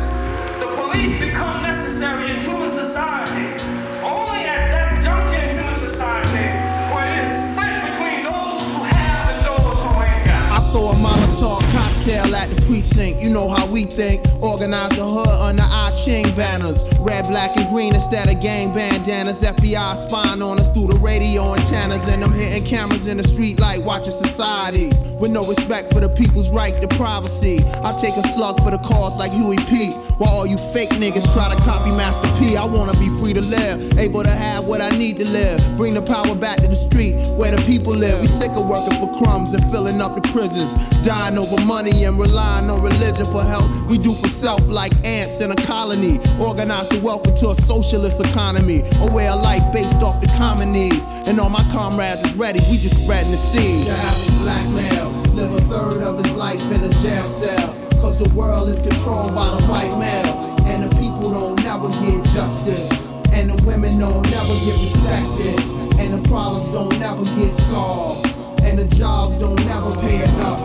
the 0.63 0.69
police 0.79 1.19
become 1.19 1.61
necessary 1.61 2.31
in 2.31 2.39
human 2.41 2.71
society 2.71 3.59
only 3.99 4.47
at 4.47 4.71
that 4.71 5.03
juncture 5.03 5.43
in 5.43 5.57
human 5.57 5.75
society 5.75 6.47
where 6.95 7.03
it 7.03 7.27
is 7.27 7.31
split 7.51 7.75
between 7.91 8.23
those 8.23 8.63
who 8.63 8.83
have 8.88 9.27
and 9.35 9.43
those 9.43 9.75
who 9.75 9.91
ain't 10.07 10.23
got. 10.23 10.55
I 10.55 10.71
throw 10.71 10.88
a 10.88 10.95
Molotov 10.95 11.59
cocktail 11.75 12.33
at 12.33 12.49
the 12.49 12.61
precinct. 12.63 13.21
You 13.21 13.31
know 13.31 13.49
how 13.49 13.67
we 13.67 13.83
think. 13.83 14.23
Organize 14.41 14.95
the 14.95 15.03
hood 15.03 15.27
under 15.27 15.63
our 15.63 15.91
ching 15.91 16.33
banners. 16.35 16.96
Red, 17.07 17.29
black, 17.29 17.55
and 17.55 17.69
green 17.69 17.95
instead 17.95 18.27
of 18.27 18.41
gang 18.41 18.73
bandanas. 18.73 19.41
FBI 19.41 19.95
spying 19.95 20.41
on 20.41 20.59
us 20.59 20.67
through 20.73 20.87
the 20.87 20.99
radio 20.99 21.55
antennas. 21.55 22.05
And 22.09 22.21
I'm 22.21 22.33
hitting 22.33 22.67
cameras 22.67 23.07
in 23.07 23.15
the 23.15 23.23
street 23.23 23.61
like 23.61 23.79
watching 23.85 24.11
society. 24.11 24.91
With 25.15 25.31
no 25.31 25.41
respect 25.47 25.93
for 25.93 26.01
the 26.01 26.09
people's 26.09 26.51
right 26.51 26.75
to 26.81 26.87
privacy. 26.99 27.63
I 27.81 27.95
take 28.01 28.13
a 28.17 28.27
slug 28.35 28.59
for 28.59 28.71
the 28.71 28.77
cause 28.79 29.17
like 29.17 29.31
Huey 29.31 29.55
P. 29.71 29.89
While 30.19 30.43
all 30.43 30.45
you 30.45 30.57
fake 30.75 30.89
niggas 30.99 31.31
try 31.31 31.47
to 31.47 31.55
copy 31.63 31.95
Master 31.95 32.27
P. 32.43 32.57
I 32.57 32.65
wanna 32.65 32.91
be 32.99 33.07
free 33.23 33.31
to 33.31 33.41
live. 33.41 33.97
Able 33.97 34.23
to 34.23 34.35
have 34.35 34.67
what 34.67 34.81
I 34.81 34.89
need 34.89 35.17
to 35.19 35.27
live. 35.29 35.63
Bring 35.77 35.93
the 35.93 36.01
power 36.03 36.35
back 36.35 36.57
to 36.57 36.67
the 36.67 36.75
street 36.75 37.15
where 37.39 37.55
the 37.55 37.61
people 37.63 37.93
live. 37.95 38.19
We 38.19 38.27
sick 38.27 38.51
of 38.51 38.67
working 38.67 38.99
for 38.99 39.07
crumbs 39.23 39.53
and 39.53 39.63
filling 39.71 40.01
up 40.01 40.19
the 40.19 40.27
prisons. 40.35 40.75
Dying 41.07 41.37
over 41.37 41.55
money 41.63 42.03
and 42.03 42.19
relying 42.19 42.69
on 42.69 42.83
religion 42.83 43.25
for 43.31 43.43
help. 43.43 43.63
We 43.87 43.97
do 43.97 44.11
for 44.11 44.27
self 44.27 44.61
like 44.67 44.91
ants 45.05 45.39
in 45.39 45.51
a 45.51 45.59
colony. 45.63 46.19
Organize 46.39 46.96
the 46.97 47.05
wealth 47.05 47.27
into 47.27 47.49
a 47.49 47.55
socialist 47.55 48.19
economy. 48.21 48.81
A 49.01 49.11
way 49.11 49.27
of 49.27 49.41
life 49.41 49.61
based 49.73 50.01
off 50.01 50.21
the 50.21 50.27
common 50.37 50.71
needs. 50.71 51.05
And 51.27 51.39
all 51.39 51.49
my 51.49 51.63
comrades 51.71 52.23
is 52.23 52.33
ready, 52.35 52.59
we 52.69 52.77
just 52.77 53.03
spreading 53.03 53.31
the 53.31 53.37
seed. 53.37 53.85
The 53.85 53.93
average 53.93 54.37
black 54.41 54.65
male 54.73 55.09
live 55.37 55.51
a 55.53 55.61
third 55.69 56.01
of 56.03 56.23
his 56.23 56.33
life 56.35 56.61
in 56.71 56.83
a 56.83 56.89
jail 57.03 57.23
cell. 57.23 57.75
Cause 58.01 58.19
the 58.19 58.29
world 58.33 58.69
is 58.69 58.79
controlled 58.81 59.33
by 59.35 59.49
the 59.55 59.63
white 59.67 59.93
male. 59.97 60.57
And 60.65 60.83
the 60.83 60.91
people 60.97 61.31
don't 61.31 61.61
never 61.63 61.89
get 62.01 62.23
justice. 62.33 62.89
And 63.31 63.51
the 63.51 63.57
women 63.65 63.99
don't 63.99 64.23
never 64.31 64.55
get 64.65 64.77
respected. 64.81 65.59
And 65.99 66.13
the 66.13 66.21
problems 66.29 66.67
don't 66.69 66.97
never 66.99 67.23
get 67.37 67.53
solved. 67.69 68.25
And 68.63 68.79
the 68.79 68.87
jobs 68.95 69.37
don't 69.37 69.59
never 69.65 69.91
pay 70.01 70.23
enough. 70.23 70.59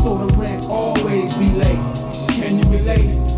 So 0.00 0.16
the 0.16 0.32
rent 0.38 0.64
always 0.68 1.32
be 1.34 1.50
late. 1.60 1.84
Can 2.40 2.56
you 2.58 2.66
relate? 2.70 3.37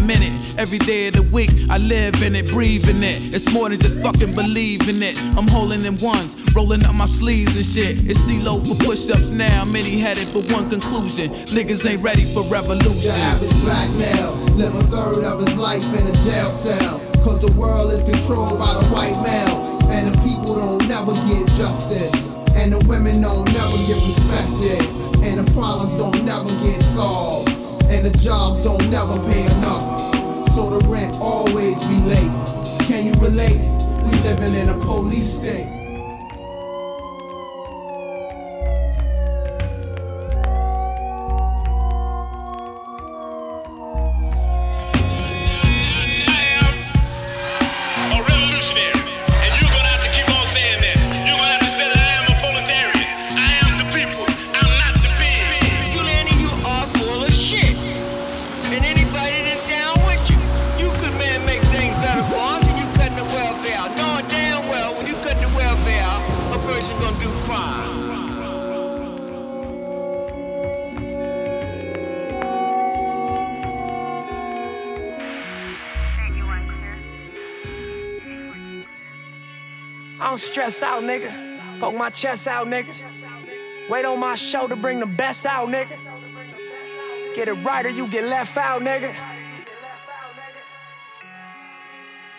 minute. 0.00 0.58
Every 0.58 0.78
day 0.78 1.08
of 1.08 1.14
the 1.14 1.22
week, 1.22 1.50
I 1.68 1.78
live 1.78 2.22
in 2.22 2.34
it, 2.34 2.50
breathe 2.50 2.88
in 2.88 3.02
it. 3.02 3.34
It's 3.34 3.50
more 3.52 3.68
than 3.68 3.78
just 3.78 3.98
fucking 3.98 4.34
believing 4.34 5.02
it. 5.02 5.16
I'm 5.36 5.46
holding 5.46 5.84
in 5.84 5.96
ones, 5.98 6.36
rolling 6.54 6.84
up 6.84 6.94
my 6.94 7.06
sleeves 7.06 7.56
and 7.56 7.64
shit. 7.64 8.08
It's 8.08 8.18
CeeLo 8.20 8.66
for 8.66 8.84
push 8.84 9.08
ups 9.10 9.30
now, 9.30 9.64
many 9.64 9.98
headed 9.98 10.28
for 10.28 10.42
one 10.52 10.68
conclusion. 10.68 11.30
Niggas 11.46 11.88
ain't 11.88 12.02
ready 12.02 12.24
for 12.34 12.42
revolution. 12.44 13.02
The 13.02 13.12
average 13.12 13.60
black 13.62 13.90
male 13.96 14.34
live 14.56 14.74
a 14.74 14.82
third 14.90 15.24
of 15.24 15.40
his 15.40 15.56
life 15.56 15.84
in 15.84 16.06
a 16.06 16.12
jail 16.24 16.46
cell. 16.46 16.98
Cause 17.24 17.40
the 17.40 17.52
world 17.58 17.92
is 17.92 18.02
controlled 18.02 18.58
by 18.58 18.74
the 18.74 18.86
white 18.88 19.16
male. 19.22 19.68
And 19.90 20.12
the 20.12 20.18
people 20.22 20.54
don't 20.54 20.88
never 20.88 21.12
get 21.28 21.46
justice. 21.56 22.14
And 22.56 22.72
the 22.72 22.84
women 22.88 23.22
don't 23.22 23.44
never 23.52 23.76
get 23.86 24.00
respected. 24.06 24.80
And 25.22 25.44
the 25.44 25.52
problems 25.52 25.94
don't 25.96 26.24
never 26.24 26.48
get 26.64 26.80
solved. 26.80 27.49
And 27.90 28.06
the 28.06 28.16
jobs 28.18 28.62
don't 28.62 28.88
never 28.88 29.14
pay 29.26 29.44
enough 29.56 29.82
so 30.50 30.78
the 30.78 30.86
rent 30.88 31.16
always 31.20 31.82
be 31.84 32.00
late. 32.02 32.30
Can 32.86 33.06
you 33.06 33.12
relate? 33.20 33.58
We 34.04 34.18
living 34.22 34.54
in 34.54 34.68
a 34.68 34.78
police 34.78 35.38
state. 35.38 35.79
Stress 80.40 80.82
out, 80.82 81.02
nigga. 81.02 81.30
Poke 81.78 81.94
my 81.94 82.10
chest 82.10 82.48
out, 82.48 82.66
nigga. 82.66 82.92
Wait 83.88 84.04
on 84.04 84.18
my 84.18 84.34
show 84.34 84.66
to 84.66 84.76
bring 84.76 85.00
the 85.00 85.06
best 85.06 85.46
out, 85.46 85.68
nigga. 85.68 85.96
Get 87.34 87.48
it 87.48 87.54
right 87.64 87.84
or 87.84 87.90
you 87.90 88.06
get 88.08 88.24
left 88.24 88.56
out, 88.56 88.82
nigga. 88.82 89.14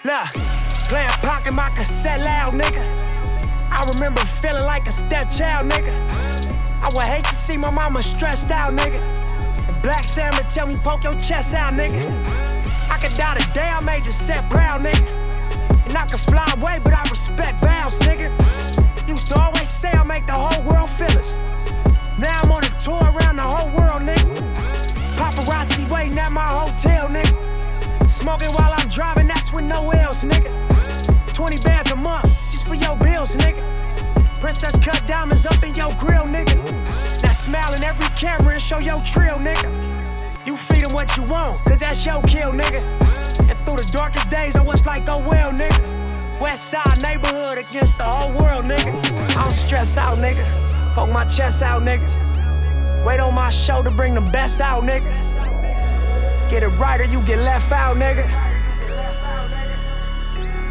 Look, 0.03 0.27
playing 0.89 1.09
pocket 1.21 1.53
my 1.53 1.69
cassette 1.69 2.21
loud, 2.21 2.53
nigga. 2.53 2.83
I 3.71 3.89
remember 3.93 4.21
feeling 4.21 4.63
like 4.63 4.87
a 4.87 4.91
stepchild, 4.91 5.69
nigga. 5.71 5.93
I 6.83 6.89
would 6.93 7.03
hate 7.03 7.25
to 7.25 7.35
see 7.35 7.57
my 7.57 7.69
mama 7.69 8.01
stressed 8.01 8.51
out, 8.51 8.73
nigga. 8.73 8.99
And 9.01 9.83
Black 9.83 10.03
Sam 10.05 10.33
to 10.33 10.43
tell 10.43 10.67
me 10.67 10.75
poke 10.83 11.03
your 11.03 11.19
chest 11.21 11.53
out, 11.53 11.73
nigga. 11.73 12.09
I 12.89 12.97
could 12.97 13.15
die 13.15 13.37
today, 13.37 13.69
I 13.69 13.81
made 13.83 14.03
the 14.03 14.11
set 14.11 14.49
proud, 14.49 14.81
nigga. 14.81 15.30
And 15.91 15.97
I 15.97 16.05
can 16.05 16.19
fly 16.19 16.47
away, 16.57 16.79
but 16.81 16.93
I 16.93 17.03
respect 17.09 17.59
vows, 17.59 17.99
nigga. 17.99 18.31
Used 19.09 19.27
to 19.27 19.37
always 19.37 19.67
say 19.67 19.91
I 19.91 20.05
make 20.05 20.25
the 20.25 20.31
whole 20.31 20.63
world 20.63 20.89
feel 20.89 21.11
us. 21.19 21.35
Now 22.17 22.39
I'm 22.43 22.49
on 22.49 22.63
a 22.63 22.69
tour 22.79 23.03
around 23.11 23.35
the 23.35 23.43
whole 23.43 23.67
world, 23.75 23.99
nigga. 23.99 24.39
Paparazzi 25.19 25.91
waiting 25.91 26.17
at 26.17 26.31
my 26.31 26.47
hotel, 26.47 27.09
nigga. 27.09 28.07
Smoking 28.07 28.51
while 28.53 28.73
I'm 28.73 28.87
driving, 28.87 29.27
that's 29.27 29.51
with 29.51 29.65
no 29.65 29.91
else, 29.91 30.23
nigga. 30.23 30.55
20 31.35 31.57
bands 31.57 31.91
a 31.91 31.97
month, 31.97 32.31
just 32.49 32.69
for 32.69 32.75
your 32.75 32.95
bills, 32.99 33.35
nigga. 33.35 33.59
Princess 34.39 34.77
cut 34.79 35.03
diamonds 35.07 35.45
up 35.45 35.61
in 35.61 35.75
your 35.75 35.91
grill, 35.99 36.23
nigga. 36.23 36.55
Now 37.21 37.33
smile 37.33 37.73
in 37.73 37.83
every 37.83 38.07
camera 38.15 38.53
and 38.53 38.61
show 38.61 38.79
your 38.79 39.03
trill, 39.03 39.39
nigga. 39.39 40.47
You 40.47 40.55
feed 40.55 40.85
them 40.85 40.93
what 40.93 41.17
you 41.17 41.23
want, 41.23 41.59
cause 41.65 41.81
that's 41.81 42.05
your 42.05 42.21
kill, 42.23 42.53
nigga. 42.53 43.30
Through 43.57 43.77
the 43.77 43.89
darkest 43.91 44.29
days, 44.29 44.55
I 44.55 44.63
was 44.63 44.85
like, 44.85 45.03
oh 45.07 45.27
well, 45.27 45.51
nigga. 45.51 46.39
West 46.41 46.69
side 46.69 47.01
neighborhood 47.01 47.57
against 47.57 47.97
the 47.97 48.03
whole 48.03 48.31
world, 48.31 48.63
nigga. 48.65 48.91
I 49.37 49.43
don't 49.43 49.53
stress 49.53 49.97
out, 49.97 50.17
nigga. 50.17 50.43
Poke 50.95 51.11
my 51.11 51.25
chest 51.25 51.61
out, 51.61 51.83
nigga. 51.83 52.07
Wait 53.05 53.19
on 53.19 53.33
my 53.33 53.49
show 53.49 53.83
to 53.83 53.91
bring 53.91 54.13
the 54.13 54.21
best 54.21 54.61
out, 54.61 54.83
nigga. 54.83 55.09
Get 56.49 56.63
it 56.63 56.69
right 56.79 56.99
or 56.99 57.05
you 57.05 57.21
get 57.21 57.39
left 57.39 57.71
out, 57.71 57.97
nigga. 57.97 58.25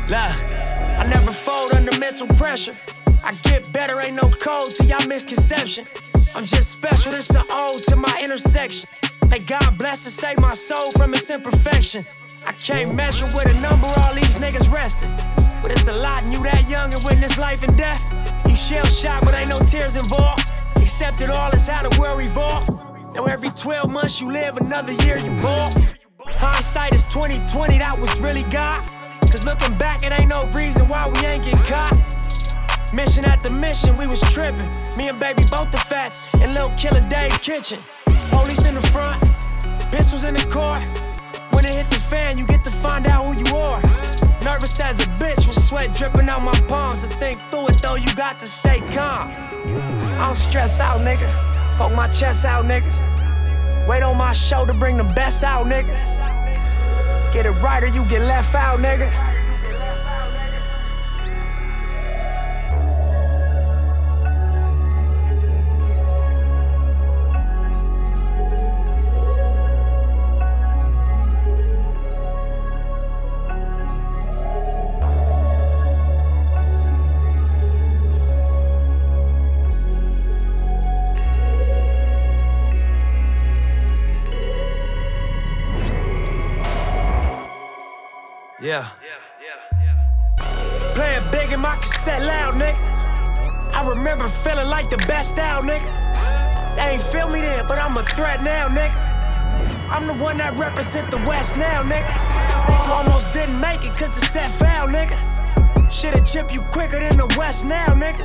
Look, 0.08 0.44
I 0.98 1.06
never 1.08 1.30
fold 1.30 1.72
under 1.72 1.96
mental 1.98 2.26
pressure. 2.28 2.72
I 3.24 3.32
get 3.42 3.72
better, 3.72 4.00
ain't 4.02 4.14
no 4.14 4.28
code 4.28 4.74
to 4.76 4.84
y'all 4.84 5.06
misconception. 5.06 5.84
I'm 6.34 6.44
just 6.44 6.70
special, 6.70 7.12
this 7.12 7.30
an 7.30 7.44
ode 7.50 7.82
to 7.84 7.96
my 7.96 8.20
intersection. 8.22 8.88
May 9.28 9.38
God 9.38 9.78
bless 9.78 10.04
and 10.06 10.12
save 10.12 10.38
my 10.40 10.54
soul 10.54 10.90
from 10.92 11.14
its 11.14 11.30
imperfection. 11.30 12.02
I 12.46 12.52
can't 12.52 12.94
measure 12.94 13.26
with 13.34 13.46
a 13.46 13.60
number 13.60 13.86
all 13.86 14.14
these 14.14 14.36
niggas 14.36 14.70
resting. 14.72 15.10
But 15.62 15.72
it's 15.72 15.86
a 15.86 15.92
lot, 15.92 16.24
and 16.24 16.32
you 16.32 16.40
that 16.40 16.68
young 16.68 16.94
and 16.94 17.02
witness 17.04 17.38
life 17.38 17.62
and 17.62 17.76
death. 17.76 18.02
You 18.48 18.54
shell 18.54 18.86
shocked, 18.86 19.24
but 19.24 19.34
ain't 19.34 19.48
no 19.48 19.58
tears 19.58 19.96
involved. 19.96 20.50
Accept 20.76 21.20
it 21.20 21.30
all, 21.30 21.50
it's 21.52 21.68
how 21.68 21.88
the 21.88 22.00
world 22.00 22.18
revolve. 22.18 22.68
Now 23.14 23.26
every 23.26 23.50
12 23.50 23.90
months 23.90 24.20
you 24.20 24.32
live, 24.32 24.56
another 24.56 24.92
year 25.04 25.18
you 25.18 25.34
ball. 25.42 25.70
Hindsight 26.20 26.94
is 26.94 27.04
2020, 27.04 27.78
that 27.78 27.98
was 27.98 28.18
really 28.20 28.44
God. 28.44 28.84
Cause 29.30 29.44
looking 29.44 29.76
back, 29.76 30.02
it 30.02 30.12
ain't 30.12 30.28
no 30.28 30.44
reason 30.54 30.88
why 30.88 31.08
we 31.08 31.18
ain't 31.26 31.44
get 31.44 31.58
caught. 31.64 31.94
Mission 32.92 33.24
after 33.24 33.50
mission, 33.50 33.94
we 33.96 34.06
was 34.06 34.20
tripping. 34.32 34.68
Me 34.96 35.08
and 35.08 35.18
baby 35.20 35.42
both 35.50 35.70
the 35.70 35.78
fats 35.78 36.20
in 36.34 36.52
Lil 36.52 36.70
Killer 36.76 37.06
Dave 37.08 37.32
kitchen. 37.42 37.78
Police 38.30 38.66
in 38.66 38.74
the 38.74 38.82
front, 38.88 39.20
pistols 39.92 40.24
in 40.24 40.34
the 40.34 40.46
car. 40.50 40.78
Fan, 42.10 42.36
you 42.36 42.44
get 42.44 42.64
to 42.64 42.70
find 42.70 43.06
out 43.06 43.26
who 43.26 43.34
you 43.38 43.56
are. 43.56 43.80
Nervous 44.42 44.80
as 44.80 44.98
a 45.00 45.06
bitch 45.20 45.46
with 45.46 45.62
sweat 45.62 45.94
dripping 45.96 46.28
out 46.28 46.42
my 46.42 46.58
palms. 46.68 47.06
To 47.06 47.16
think 47.16 47.38
through 47.38 47.68
it 47.68 47.76
though, 47.76 47.94
you 47.94 48.12
got 48.14 48.40
to 48.40 48.46
stay 48.46 48.80
calm. 48.90 49.30
I 50.18 50.26
don't 50.26 50.36
stress 50.36 50.80
out, 50.80 51.00
nigga. 51.00 51.30
Poke 51.78 51.94
my 51.94 52.08
chest 52.08 52.44
out, 52.44 52.64
nigga. 52.64 52.90
Wait 53.86 54.02
on 54.02 54.16
my 54.16 54.32
show 54.32 54.66
to 54.66 54.74
bring 54.74 54.96
the 54.96 55.04
best 55.04 55.44
out, 55.44 55.66
nigga. 55.66 55.94
Get 57.32 57.46
it 57.46 57.52
right 57.62 57.82
or 57.82 57.86
you 57.86 58.04
get 58.06 58.22
left 58.22 58.54
out, 58.54 58.80
nigga. 58.80 59.29
Yeah. 88.70 88.86
Playing 90.94 91.24
big 91.32 91.50
in 91.50 91.58
my 91.58 91.74
cassette 91.74 92.22
loud, 92.22 92.54
nigga. 92.54 92.78
I 93.74 93.82
remember 93.84 94.28
feeling 94.28 94.68
like 94.68 94.88
the 94.88 94.96
best 95.08 95.40
out, 95.40 95.64
nigga. 95.64 95.90
They 96.76 96.94
ain't 96.94 97.02
feel 97.02 97.28
me 97.30 97.40
then, 97.40 97.66
but 97.66 97.80
I'm 97.80 97.96
a 97.96 98.04
threat 98.04 98.44
now, 98.44 98.68
nigga. 98.68 98.94
I'm 99.90 100.06
the 100.06 100.14
one 100.14 100.38
that 100.38 100.56
represent 100.56 101.10
the 101.10 101.16
West 101.26 101.56
now, 101.56 101.82
nigga. 101.82 102.14
Almost 102.88 103.32
didn't 103.32 103.58
make 103.58 103.84
it 103.84 103.96
cause 103.96 104.20
the 104.20 104.24
set 104.26 104.52
foul, 104.52 104.86
nigga. 104.86 105.18
Shit'll 105.90 106.22
chip 106.22 106.54
you 106.54 106.60
quicker 106.70 107.00
than 107.00 107.16
the 107.16 107.26
West 107.36 107.64
now, 107.64 107.86
nigga. 107.86 108.24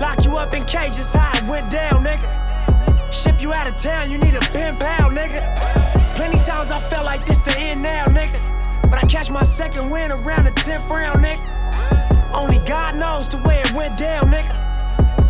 Lock 0.00 0.24
you 0.24 0.36
up 0.36 0.54
in 0.54 0.64
cages, 0.66 1.12
how 1.12 1.36
it 1.38 1.50
went 1.50 1.72
down, 1.72 2.04
nigga. 2.04 3.12
Ship 3.12 3.34
you 3.42 3.52
out 3.52 3.66
of 3.66 3.76
town, 3.82 4.12
you 4.12 4.18
need 4.18 4.36
a 4.36 4.46
pen 4.54 4.76
pal, 4.76 5.10
nigga. 5.10 5.42
Plenty 6.14 6.38
times 6.44 6.70
I 6.70 6.78
felt 6.78 7.04
like 7.04 7.26
this 7.26 7.38
the 7.38 7.58
end 7.58 7.82
now, 7.82 8.04
nigga. 8.04 8.55
But 8.90 9.02
I 9.02 9.06
catch 9.08 9.30
my 9.30 9.42
second 9.42 9.90
win 9.90 10.10
around 10.12 10.44
the 10.44 10.52
10th 10.52 10.88
round, 10.88 11.24
nigga. 11.24 12.32
Only 12.32 12.58
God 12.60 12.96
knows 12.96 13.28
the 13.28 13.38
way 13.38 13.60
it 13.64 13.72
went 13.72 13.98
down, 13.98 14.30
nigga. 14.30 14.54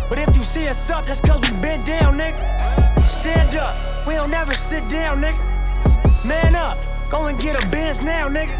But 0.09 0.19
if 0.19 0.35
you 0.35 0.43
see 0.43 0.67
us 0.67 0.89
up, 0.89 1.05
that's 1.05 1.21
cause 1.21 1.41
we 1.41 1.57
been 1.57 1.81
down, 1.81 2.17
nigga. 2.17 2.37
Stand 3.07 3.55
up, 3.55 3.75
we 4.05 4.13
don't 4.13 4.29
never 4.29 4.53
sit 4.53 4.87
down, 4.87 5.21
nigga. 5.21 6.25
Man 6.25 6.55
up, 6.55 6.77
go 7.09 7.25
and 7.27 7.39
get 7.39 7.61
a 7.61 7.67
Benz 7.69 8.01
now, 8.03 8.27
nigga. 8.27 8.55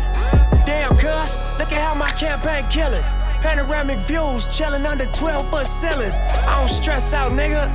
Damn, 0.65 0.91
cuz, 0.91 1.37
look 1.59 1.71
at 1.71 1.81
how 1.87 1.95
my 1.95 2.09
campaign 2.11 2.65
killin'. 2.69 3.03
Panoramic 3.39 3.99
views, 3.99 4.47
chillin' 4.47 4.85
under 4.85 5.05
12 5.05 5.49
foot 5.49 5.67
ceilings. 5.67 6.15
I 6.17 6.59
don't 6.59 6.69
stress 6.69 7.13
out, 7.13 7.31
nigga. 7.31 7.67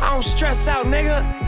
I 0.00 0.10
don't 0.12 0.22
stress 0.22 0.68
out, 0.68 0.86
nigga. 0.86 1.45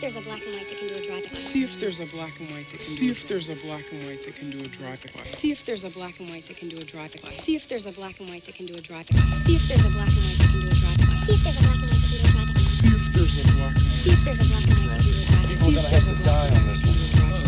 There's 0.00 0.16
a 0.16 0.20
black 0.22 0.42
and 0.44 0.54
white 0.54 0.68
that 0.68 0.78
can 0.78 0.88
do 0.88 0.94
a 0.94 1.06
drive-by. 1.06 1.34
See 1.34 1.62
if 1.64 1.78
there's 1.78 2.00
a 2.00 2.06
black 2.06 2.40
and 2.40 2.50
white 2.50 2.66
that 2.70 2.78
can 2.78 2.80
See 2.80 3.10
if 3.10 3.26
there's 3.28 3.48
a 3.48 3.56
black 3.56 3.90
and 3.92 4.04
white 4.06 4.24
that 4.24 4.34
can 4.36 4.50
do 4.50 4.64
a 4.64 4.68
drive-by. 4.68 5.24
See 5.24 5.50
if 5.50 5.64
there's 5.64 5.84
a 5.84 5.90
black 5.90 6.18
and 6.20 6.30
white 6.30 6.46
that 6.46 6.56
can 6.56 6.68
do 6.68 6.78
a 6.78 6.84
drive-by. 6.84 7.30
See 7.30 7.56
if 7.56 7.68
there's 7.68 7.86
a 7.86 7.92
black 7.92 8.18
and 8.20 8.28
white 8.28 8.46
that 8.46 8.54
can 8.54 8.66
do 8.66 8.76
a 8.76 8.80
drive-by. 8.80 9.30
See 9.32 9.54
if 9.54 9.68
there's 9.68 9.84
a 9.84 9.90
black 9.90 10.08
and 10.08 10.22
white 10.22 10.38
that 10.38 10.48
can 10.48 10.60
do 10.60 10.68
a 10.68 10.74
drive-by. 10.74 11.14
See 11.14 11.34
if 11.34 11.42
there's 11.44 11.56
a 11.56 11.60
black 11.60 11.76
and 11.76 11.90
white 11.90 12.00
that 12.00 12.08
can 12.08 12.20
do 12.20 12.28
a 12.28 12.30
drive-by. 12.30 12.60
See 12.60 12.90
if 12.90 13.04
there's 13.04 13.20
a 13.20 13.28
black 13.28 13.44
and 13.44 13.58
white. 13.58 13.78
See 13.88 14.10
if 14.10 14.20
there's 14.24 14.40
a 14.40 14.44
black 14.48 14.64
and 14.64 14.78
white 14.78 14.96
that 14.96 15.04
can 15.04 15.12
do 15.12 15.18
a 15.18 15.28
drive-by. 15.28 15.48
People 15.58 15.68
are 15.68 15.82
gonna 15.82 15.92
have 15.92 16.06
to 16.08 16.16
die 16.24 16.48
on 16.48 16.64
this 16.66 16.82
one. 16.84 16.96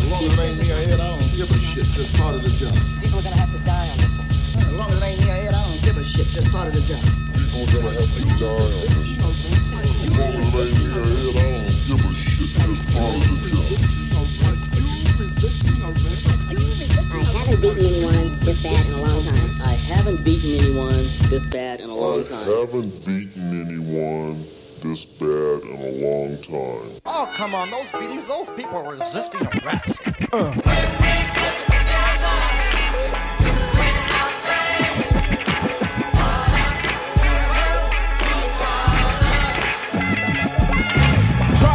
As 0.01 0.11
long 0.11 0.25
as 0.25 0.33
it 0.33 0.41
ain't 0.41 0.59
me 0.61 0.73
or 0.73 0.81
Ed, 0.91 1.01
I 1.01 1.17
don't 1.17 1.33
give 1.33 1.51
a 1.51 1.59
shit. 1.59 1.87
Just 1.97 2.13
part 2.17 2.35
of 2.35 2.43
the 2.43 2.51
job. 2.51 2.75
People 3.01 3.19
are 3.19 3.23
gonna 3.23 3.37
have 3.37 3.53
to 3.53 3.61
die 3.65 3.89
on 3.89 3.99
this 3.99 4.17
one. 4.17 4.29
As 4.61 4.73
long 4.77 4.91
as 4.91 4.99
it 4.99 5.05
ain't 5.05 5.21
me 5.21 5.31
or 5.31 5.39
Ed, 5.39 5.55
I 5.55 5.63
don't 5.65 5.81
give 5.83 5.97
a 5.97 6.05
shit. 6.05 6.27
Just 6.27 6.49
part 6.49 6.67
of 6.69 6.75
the 6.75 6.83
job. 6.83 7.01
People 7.33 7.61
are 7.61 7.73
gonna 7.73 8.01
have 8.01 8.13
to 8.13 8.25
die 8.37 8.57
on 8.57 8.69
this 8.69 8.97
one. 9.01 9.81
As 9.81 10.17
long 10.19 10.35
as 10.35 10.53
it 10.53 10.65
ain't 10.65 10.77
me 10.77 10.91
or 10.91 10.99
Ed, 11.05 11.37
I 11.37 11.43
don't 11.43 11.70
give 11.97 12.17
shit. 12.17 12.51
Just 12.51 12.93
part 12.93 13.15
of 13.17 13.41
the 13.43 13.49
job. 13.51 14.11
I 17.13 17.23
haven't 17.33 17.61
beaten 17.63 17.85
anyone 17.85 18.29
this 18.45 18.63
bad 18.63 18.87
in 18.87 18.93
a 18.93 19.03
long 19.03 19.23
time. 19.23 19.51
I 19.65 19.75
haven't 19.75 20.25
beaten 20.25 20.51
anyone 20.51 21.09
this 21.29 21.45
bad 21.47 21.81
in 21.81 21.89
a 21.91 21.95
long 21.95 22.25
time. 22.25 22.39
I 22.39 22.53
haven't 22.61 23.07
beaten 23.07 23.67
anyone 23.67 24.37
this 24.83 25.05
bad 25.05 25.63
in 25.63 25.71
a 25.71 25.91
long 26.07 26.37
time. 26.43 27.01
Oh, 27.07 27.33
come 27.35 27.55
on. 27.55 27.71
Those 27.71 27.91
beatings, 27.91 28.29
those 28.29 28.51
people 28.51 28.77
are 28.77 28.93
resisting 28.93 29.47
arrest. 29.47 30.03
Uh. 30.33 31.37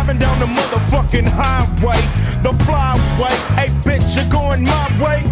Driving 0.06 0.22
down 0.22 0.40
the 0.40 0.46
motherfucking 0.46 1.26
highway, 1.26 2.00
the 2.44 2.52
flyway. 2.64 3.34
Hey, 3.58 3.70
bitch, 3.82 4.16
you're 4.16 4.30
going 4.30 4.62
my 4.62 4.86
way. 5.02 5.24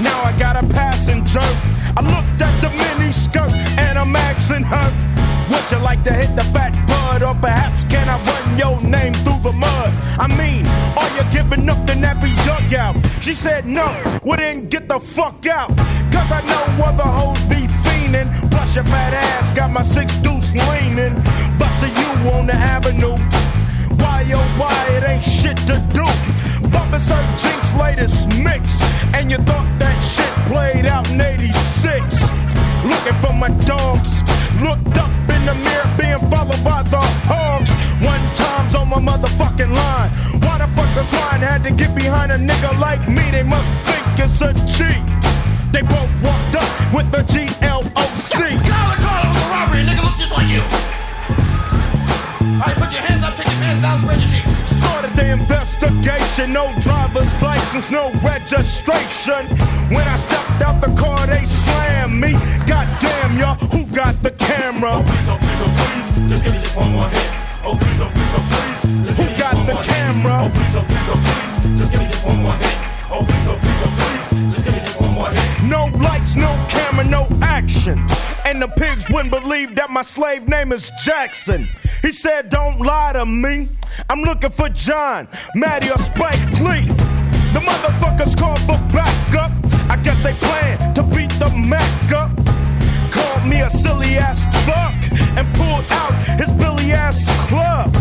Now 0.00 0.22
I 0.22 0.32
got 0.38 0.54
a 0.54 0.64
passenger. 0.68 1.40
I 1.96 2.02
looked 2.02 2.40
at 2.40 2.54
the 2.62 2.70
mini 2.78 3.12
skirt 3.12 3.52
and 3.82 3.98
I'm 3.98 4.14
asking 4.14 4.62
her, 4.62 4.88
Would 5.50 5.72
you 5.72 5.84
like 5.84 6.04
to 6.04 6.12
hit 6.12 6.36
the 6.36 6.44
fat 6.54 6.70
bud? 6.86 7.24
Or 7.24 7.34
perhaps 7.34 7.84
can 7.86 8.08
I 8.08 8.16
run 8.30 8.56
your 8.56 8.80
name 8.88 9.12
through 9.24 9.40
the 9.42 9.50
mud? 9.50 9.92
I 10.20 10.28
mean, 10.28 10.64
are 10.96 11.10
you 11.16 11.28
giving 11.32 11.68
up 11.68 11.84
the 11.84 11.94
nappy 11.94 12.30
dugout? 12.46 12.94
She 13.20 13.34
said, 13.34 13.66
No, 13.66 13.90
well 14.22 14.36
then 14.36 14.68
get 14.68 14.88
the 14.88 15.00
fuck 15.00 15.46
out. 15.46 15.70
Cause 16.14 16.30
I 16.30 16.42
know 16.46 16.84
other 16.84 17.02
hoes 17.02 17.42
be 17.50 17.66
fiending. 17.82 18.30
Plus 18.52 18.72
your 18.76 18.84
fat 18.84 19.14
ass 19.14 19.52
got 19.52 19.72
my 19.72 19.82
six 19.82 20.14
deuce 20.18 20.54
leaning. 20.54 21.14
Busting 21.58 21.96
you 21.96 22.30
on 22.30 22.46
the 22.46 22.54
avenue. 22.54 23.16
Why 24.16 24.32
oh 24.32 24.48
why 24.56 24.96
it 24.96 25.04
ain't 25.04 25.22
shit 25.22 25.58
to 25.68 25.76
do? 25.92 26.08
Bumpin' 26.72 27.00
Sir 27.00 27.20
Jinx 27.36 27.74
latest 27.76 28.32
mix, 28.40 28.80
and 29.12 29.30
you 29.30 29.36
thought 29.44 29.68
that 29.78 29.92
shit 30.08 30.32
played 30.48 30.86
out 30.86 31.06
in 31.10 31.20
86. 31.20 31.52
Looking 32.88 33.16
for 33.20 33.34
my 33.36 33.52
dogs, 33.68 34.08
looked 34.64 34.96
up 34.96 35.12
in 35.28 35.40
the 35.44 35.52
mirror, 35.60 35.90
being 36.00 36.22
followed 36.32 36.64
by 36.64 36.82
the 36.88 37.04
hogs. 37.28 37.68
One 38.00 38.24
time's 38.40 38.74
on 38.74 38.88
my 38.88 39.04
motherfucking 39.04 39.68
line. 39.68 40.10
Why 40.40 40.64
the 40.64 40.68
fuck 40.72 40.88
does 40.96 41.12
line 41.12 41.42
had 41.44 41.62
to 41.64 41.70
get 41.70 41.94
behind 41.94 42.32
a 42.32 42.38
nigga 42.38 42.72
like 42.80 43.06
me? 43.10 43.30
They 43.30 43.42
must 43.42 43.68
think 43.84 44.06
it's 44.16 44.40
a 44.40 44.56
cheat. 44.64 45.04
They 45.76 45.82
both 45.82 46.08
walked 46.24 46.56
up 46.56 46.72
with 46.96 47.12
the 47.12 47.20
G 47.28 47.52
L 47.60 47.84
O 47.94 48.04
C. 48.16 48.40
Call 48.40 48.48
it, 48.48 49.00
call 49.04 49.28
on 49.28 49.50
robbery, 49.52 49.84
nigga 49.84 50.02
look 50.02 50.16
just 50.16 50.32
like 50.32 50.48
you. 50.48 50.95
All 52.56 52.62
right, 52.62 52.76
put 52.76 52.90
your 52.90 53.02
hands 53.02 53.22
up, 53.22 53.36
take 53.36 53.44
your 53.44 53.60
pants 53.60 53.82
down, 53.82 54.00
spread 54.00 54.16
your 54.16 54.30
cheeks. 54.32 54.80
Started 54.80 55.12
the 55.12 55.28
investigation, 55.28 56.54
no 56.54 56.72
driver's 56.80 57.28
license, 57.42 57.90
no 57.90 58.08
registration. 58.24 59.44
When 59.92 60.00
I 60.00 60.16
stepped 60.16 60.62
out 60.64 60.80
the 60.80 60.88
car, 60.96 61.26
they 61.26 61.44
slammed 61.44 62.16
me. 62.18 62.32
Goddamn, 62.64 63.36
y'all, 63.36 63.60
who 63.68 63.84
got 63.92 64.16
the 64.22 64.30
camera? 64.40 64.88
Oh, 64.96 65.04
please, 65.04 65.28
oh, 65.28 65.36
please, 65.36 65.60
oh, 65.60 65.68
please, 65.76 66.08
just 66.32 66.44
give 66.44 66.54
me 66.54 66.60
just 66.60 66.76
one 66.76 66.92
more 66.96 67.08
hit. 67.12 67.28
Oh, 67.60 67.76
please, 67.76 68.00
oh, 68.00 68.08
please, 68.08 68.32
oh, 68.32 68.40
please, 68.48 68.80
just 69.04 69.16
give 69.20 69.28
me 69.28 69.36
just 69.36 69.52
one 69.52 69.60
more 69.60 69.76
hit. 69.76 69.76
Who 69.76 69.76
got 69.76 69.84
the 69.84 69.92
camera? 69.92 70.36
Oh, 70.40 70.48
please, 70.48 70.76
oh, 70.80 70.84
please, 70.88 71.08
oh, 71.12 71.20
please, 71.28 71.76
just 71.76 71.92
give 71.92 72.00
me 72.00 72.08
just 72.08 72.24
one 72.24 72.40
more 72.40 72.56
hit. 72.56 72.72
Oh, 73.12 73.20
please, 73.20 73.48
oh, 73.52 73.60
please, 73.60 73.80
oh, 73.84 73.92
please. 74.00 74.25
Action. 77.56 77.98
And 78.44 78.60
the 78.60 78.68
pigs 78.68 79.08
wouldn't 79.08 79.30
believe 79.30 79.74
that 79.76 79.90
my 79.90 80.02
slave 80.02 80.48
name 80.48 80.72
is 80.72 80.90
Jackson. 81.04 81.68
He 82.02 82.12
said, 82.12 82.48
Don't 82.48 82.78
lie 82.80 83.12
to 83.14 83.24
me. 83.24 83.68
I'm 84.10 84.22
looking 84.22 84.50
for 84.50 84.68
John, 84.68 85.28
Maddie, 85.54 85.90
or 85.90 85.98
Spike 85.98 86.44
Lee. 86.60 86.86
The 87.54 87.60
motherfuckers 87.60 88.36
called 88.38 88.60
for 88.60 88.78
backup. 88.92 89.52
I 89.90 89.96
guess 90.02 90.22
they 90.22 90.34
plan 90.34 90.94
to 90.94 91.02
beat 91.02 91.32
the 91.38 91.50
Mac 91.56 92.12
up. 92.12 92.30
Called 93.10 93.48
me 93.48 93.60
a 93.62 93.70
silly 93.70 94.18
ass 94.18 94.44
fuck 94.66 94.94
and 95.38 95.46
pulled 95.56 95.86
out 95.90 96.12
his 96.38 96.50
Billy 96.52 96.92
ass 96.92 97.24
club. 97.48 97.92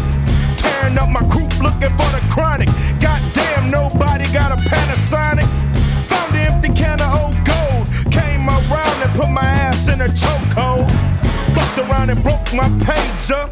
Tearing 0.58 0.98
up 0.98 1.10
my 1.10 1.24
group 1.30 1.52
looking 1.62 1.94
for 1.98 2.10
the 2.16 2.22
chronic. 2.30 2.70
Goddamn, 3.00 3.72
nobody 3.72 4.26
got 4.34 4.52
a 4.52 4.58
Panasonic. 4.70 5.65
Put 9.16 9.30
my 9.30 9.42
ass 9.42 9.88
in 9.88 10.02
a 10.02 10.08
chokehold. 10.08 10.90
Fucked 11.56 11.80
around 11.80 12.10
and 12.10 12.22
broke 12.22 12.54
my 12.54 12.68
pager. 12.84 13.50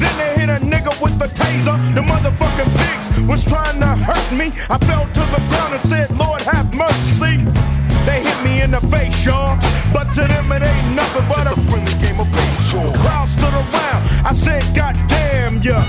Then 0.00 0.14
they 0.18 0.40
hit 0.40 0.48
a 0.48 0.58
nigga 0.64 0.92
with 1.02 1.20
a 1.20 1.28
taser. 1.28 1.76
The 1.94 2.02
motherfucking 2.02 2.70
pigs 2.78 3.20
was 3.28 3.44
trying 3.44 3.80
to 3.80 3.86
hurt 3.86 4.28
me. 4.32 4.46
I 4.70 4.78
fell 4.78 5.04
to 5.04 5.22
the 5.34 5.42
ground 5.48 5.74
and 5.74 5.82
said, 5.82 6.10
Lord 6.16 6.42
have 6.42 6.72
mercy. 6.72 7.44
They 8.06 8.22
hit 8.22 8.38
me 8.44 8.62
in 8.62 8.70
the 8.70 8.80
face, 8.92 9.24
y'all. 9.24 9.58
But 9.92 10.12
to 10.14 10.22
them 10.22 10.52
it 10.52 10.62
ain't 10.62 10.94
nothing 10.94 11.26
but 11.28 11.46
a 11.46 11.54
friendly 11.68 11.94
game 11.98 12.20
of 12.20 12.30
baseball. 12.30 12.92
Crowd 13.02 13.28
stood 13.28 13.54
around. 13.54 14.02
I 14.24 14.32
said, 14.34 14.62
God 14.74 14.94
damn 15.08 15.62
ya. 15.62 15.82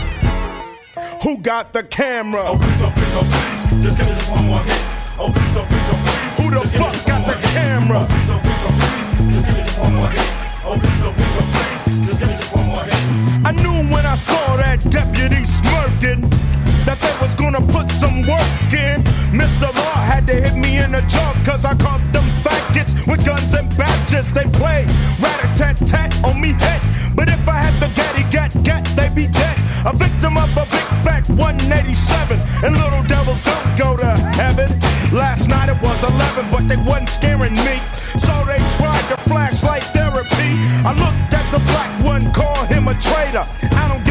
Who 1.23 1.37
got 1.37 1.73
the 1.73 1.83
camera? 1.83 2.43
Oh, 2.45 2.57
please, 2.57 2.81
oh, 2.81 2.91
please, 2.95 3.13
oh, 3.13 3.25
please. 3.29 3.83
Just 3.83 3.97
give 3.97 4.07
me 4.07 4.13
just 4.13 4.31
one 4.31 4.45
more 4.47 4.59
hit. 4.59 4.81
Oh, 5.19 5.31
please, 5.33 5.57
oh, 5.57 5.65
please, 5.69 5.89
oh, 5.91 6.01
please. 6.03 6.16
Who 6.47 6.53
the 6.53 6.65
fuck 6.65 6.95
got 7.05 7.27
the 7.27 7.33
camera? 7.49 8.07
I 13.43 13.51
knew 13.51 13.96
saw 14.17 14.57
that 14.57 14.79
deputy 14.89 15.45
smirking 15.45 16.21
that 16.85 16.97
they 16.99 17.15
was 17.21 17.33
gonna 17.35 17.61
put 17.71 17.91
some 17.91 18.21
work 18.25 18.73
in. 18.73 19.03
Mr. 19.31 19.69
Law 19.75 19.97
had 20.01 20.25
to 20.27 20.33
hit 20.33 20.55
me 20.55 20.77
in 20.77 20.91
the 20.91 21.01
jaw 21.01 21.33
cause 21.45 21.65
I 21.65 21.75
caught 21.75 22.01
them 22.11 22.23
faggots 22.43 22.93
with 23.07 23.25
guns 23.25 23.53
and 23.53 23.69
badges. 23.77 24.31
They 24.33 24.45
play 24.57 24.85
rat-a-tat-tat 25.19 26.11
on 26.23 26.41
me 26.41 26.53
head. 26.53 26.81
But 27.15 27.29
if 27.29 27.47
I 27.47 27.57
had 27.65 27.75
the 27.83 27.89
gaddy 27.95 28.23
gat 28.31 28.51
gat, 28.63 28.83
they'd 28.95 29.13
be 29.13 29.27
dead. 29.27 29.57
A 29.85 29.93
victim 29.93 30.37
of 30.37 30.49
a 30.57 30.65
big 30.71 30.87
fat 31.05 31.27
187. 31.29 32.39
And 32.65 32.75
little 32.77 33.03
devils 33.03 33.43
don't 33.43 33.77
go 33.77 33.97
to 33.97 34.11
heaven. 34.39 34.69
Last 35.11 35.47
night 35.47 35.69
it 35.69 35.79
was 35.81 35.99
11, 36.03 36.49
but 36.51 36.67
they 36.67 36.77
wasn't 36.77 37.09
scaring 37.09 37.55
me. 37.67 37.75
So 38.19 38.33
they 38.49 38.59
tried 38.79 39.05
the 39.11 39.17
flashlight 39.29 39.83
therapy. 39.95 40.49
I 40.87 40.91
looked 40.95 41.33
at 41.33 41.47
the 41.51 41.59
black 41.71 41.91
one, 42.03 42.31
call 42.33 42.63
him 42.65 42.87
a 42.87 42.95
traitor. 42.95 43.45
I 43.75 43.87
don't 43.87 44.06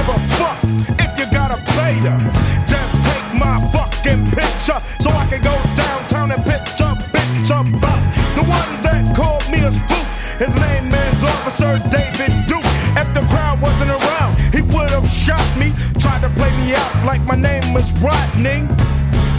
picture 4.67 4.83
so 5.01 5.11
I 5.11 5.27
can 5.27 5.43
go 5.43 5.55
downtown 5.77 6.33
and 6.33 6.43
pitch 6.45 6.81
a 6.81 6.95
bitch 7.15 7.51
about 7.51 8.03
the 8.35 8.43
one 8.43 8.83
that 8.83 9.17
called 9.17 9.47
me 9.51 9.63
a 9.65 9.73
spook. 9.73 10.07
His 10.39 10.55
name 10.57 10.93
is 10.93 11.25
Officer 11.25 11.79
David 11.91 12.33
Duke. 12.47 12.67
If 12.99 13.09
the 13.15 13.25
crowd 13.31 13.61
wasn't 13.61 13.91
around, 13.91 14.37
he 14.55 14.63
would 14.63 14.91
have 14.91 15.09
shot 15.09 15.47
me. 15.57 15.73
Tried 16.01 16.23
to 16.23 16.31
play 16.31 16.51
me 16.65 16.75
out 16.75 17.07
like 17.07 17.23
my 17.27 17.37
name 17.37 17.73
was 17.73 17.91
Rodney. 18.01 18.67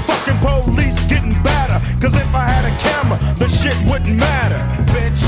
Fucking 0.07 0.39
police 0.39 0.99
getting 1.03 1.35
badder. 1.43 1.79
Cause 2.01 2.15
if 2.15 2.33
I 2.33 2.45
had 2.47 2.65
a 2.65 2.73
camera, 2.79 3.17
the 3.35 3.47
shit 3.47 3.77
wouldn't 3.89 4.17
matter, 4.17 4.61
bitch. 4.93 5.21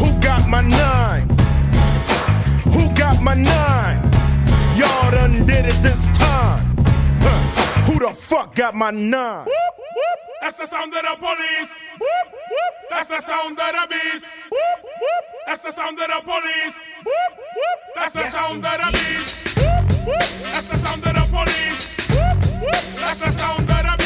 Who 0.00 0.08
got 0.20 0.48
my 0.48 0.62
nine? 0.62 1.28
Who 2.72 2.92
got 2.94 3.20
my 3.22 3.34
nine? 3.34 3.98
Y'all 4.76 5.10
done 5.10 5.46
did 5.46 5.66
it 5.66 5.78
this 5.82 6.04
time. 6.16 6.73
Who 7.94 8.00
the 8.00 8.12
fuck 8.12 8.56
got 8.56 8.74
my 8.74 8.90
nine? 8.90 9.46
That's 10.40 10.58
the 10.58 10.66
sound 10.66 10.92
of 10.92 11.00
the 11.00 11.16
police. 11.16 11.78
That's 12.90 13.08
the 13.08 13.20
sound 13.20 13.52
of 13.52 13.56
the 13.56 13.86
beast. 13.88 14.26
That's 15.46 15.62
the 15.62 15.70
sound 15.70 16.00
of 16.00 16.08
the 16.08 16.20
police. 16.24 16.74
That's 17.94 18.14
the 18.14 18.24
sound 18.30 18.66
of 18.66 18.72
the 18.72 18.98
beast. 18.98 19.36
That's 20.42 20.68
the 20.70 20.76
sound 20.78 21.06
of 21.06 21.14
the 21.14 21.28
police. 21.30 21.88
That's 22.96 23.20
the 23.20 23.30
sound 23.30 23.60
of 23.60 23.66
the 23.68 23.94
beast. 23.98 24.03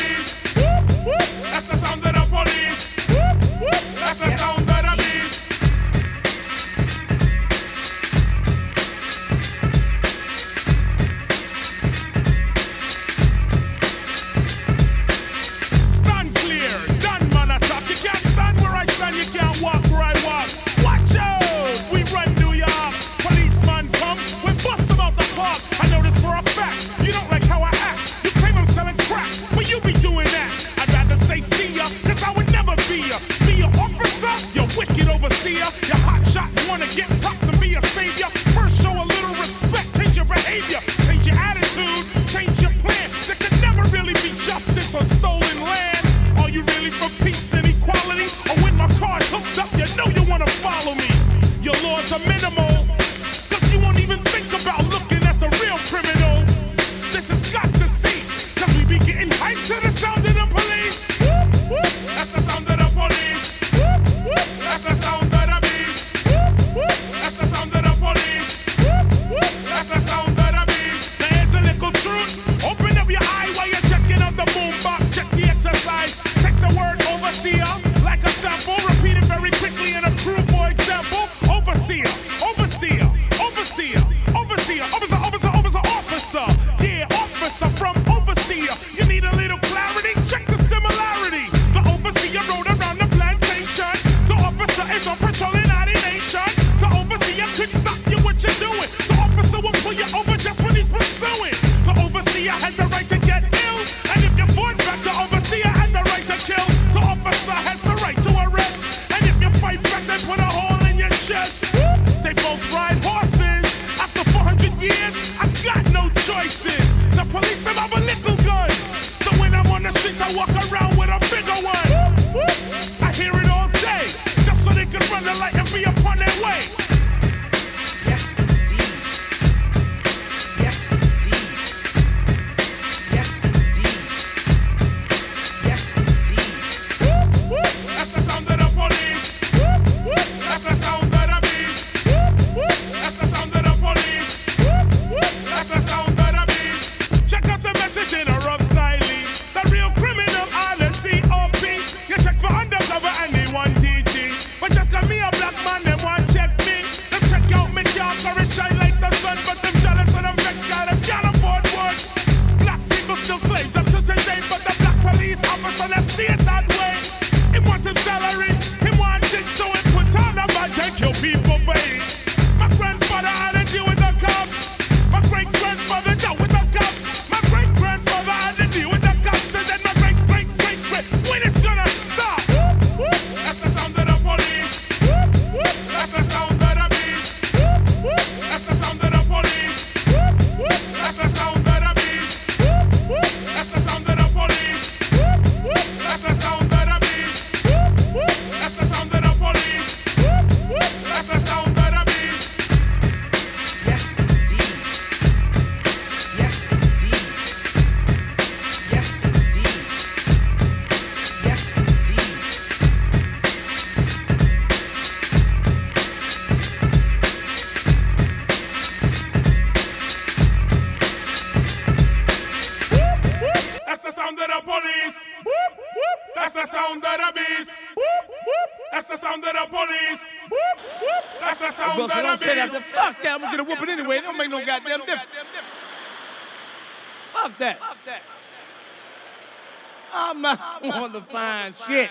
on 240.92 241.12
the 241.12 241.20
fine 241.22 241.72
shit. 241.86 242.10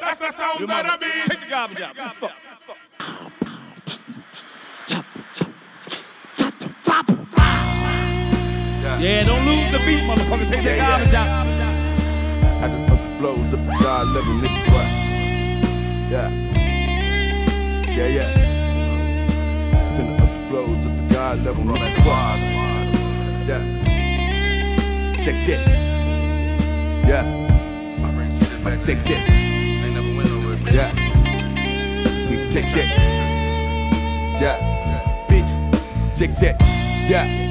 That's 0.00 0.20
the 0.20 0.32
sound 0.32 0.60
You 0.60 0.66
of 0.66 0.70
the 0.70 0.98
beast. 1.00 1.30
Take 1.30 1.40
the 1.40 1.46
garbage 1.48 1.80
out. 1.80 1.96
Fuck. 1.96 2.32
Yeah, 8.98 9.24
don't 9.24 9.44
lose 9.44 9.70
the 9.72 9.78
beat, 9.84 10.02
motherfucker. 10.04 10.50
Take 10.50 10.64
that 10.64 10.78
garbage 10.78 11.14
out. 11.14 11.46
Had 12.60 12.70
to 12.70 12.94
up 12.94 12.98
the 12.98 13.18
flows 13.18 13.52
up 13.52 13.60
to 13.60 13.82
God 13.82 14.06
level, 14.08 14.34
nigga. 14.34 14.72
What? 14.72 14.86
Yeah. 16.10 16.30
Yeah, 17.90 18.06
yeah. 18.06 18.30
Finna 19.96 20.20
up 20.20 20.30
the 20.30 20.48
flows 20.48 20.86
up 20.86 20.96
to 20.96 21.14
God 21.14 21.38
level, 21.44 21.64
nigga. 21.64 21.98
What? 22.06 22.38
Yeah. 23.46 23.62
Check, 25.22 25.44
check. 25.44 25.85
Yeah. 27.06 27.22
Check, 28.84 29.02
check. 29.04 29.28
Yeah. 30.72 30.92
Nigga, 32.28 32.52
Check, 32.52 32.64
check. 32.72 32.88
Yeah. 34.40 35.26
Bitch. 35.28 36.18
Check, 36.18 36.36
check. 36.36 36.56
Yeah. 37.08 37.46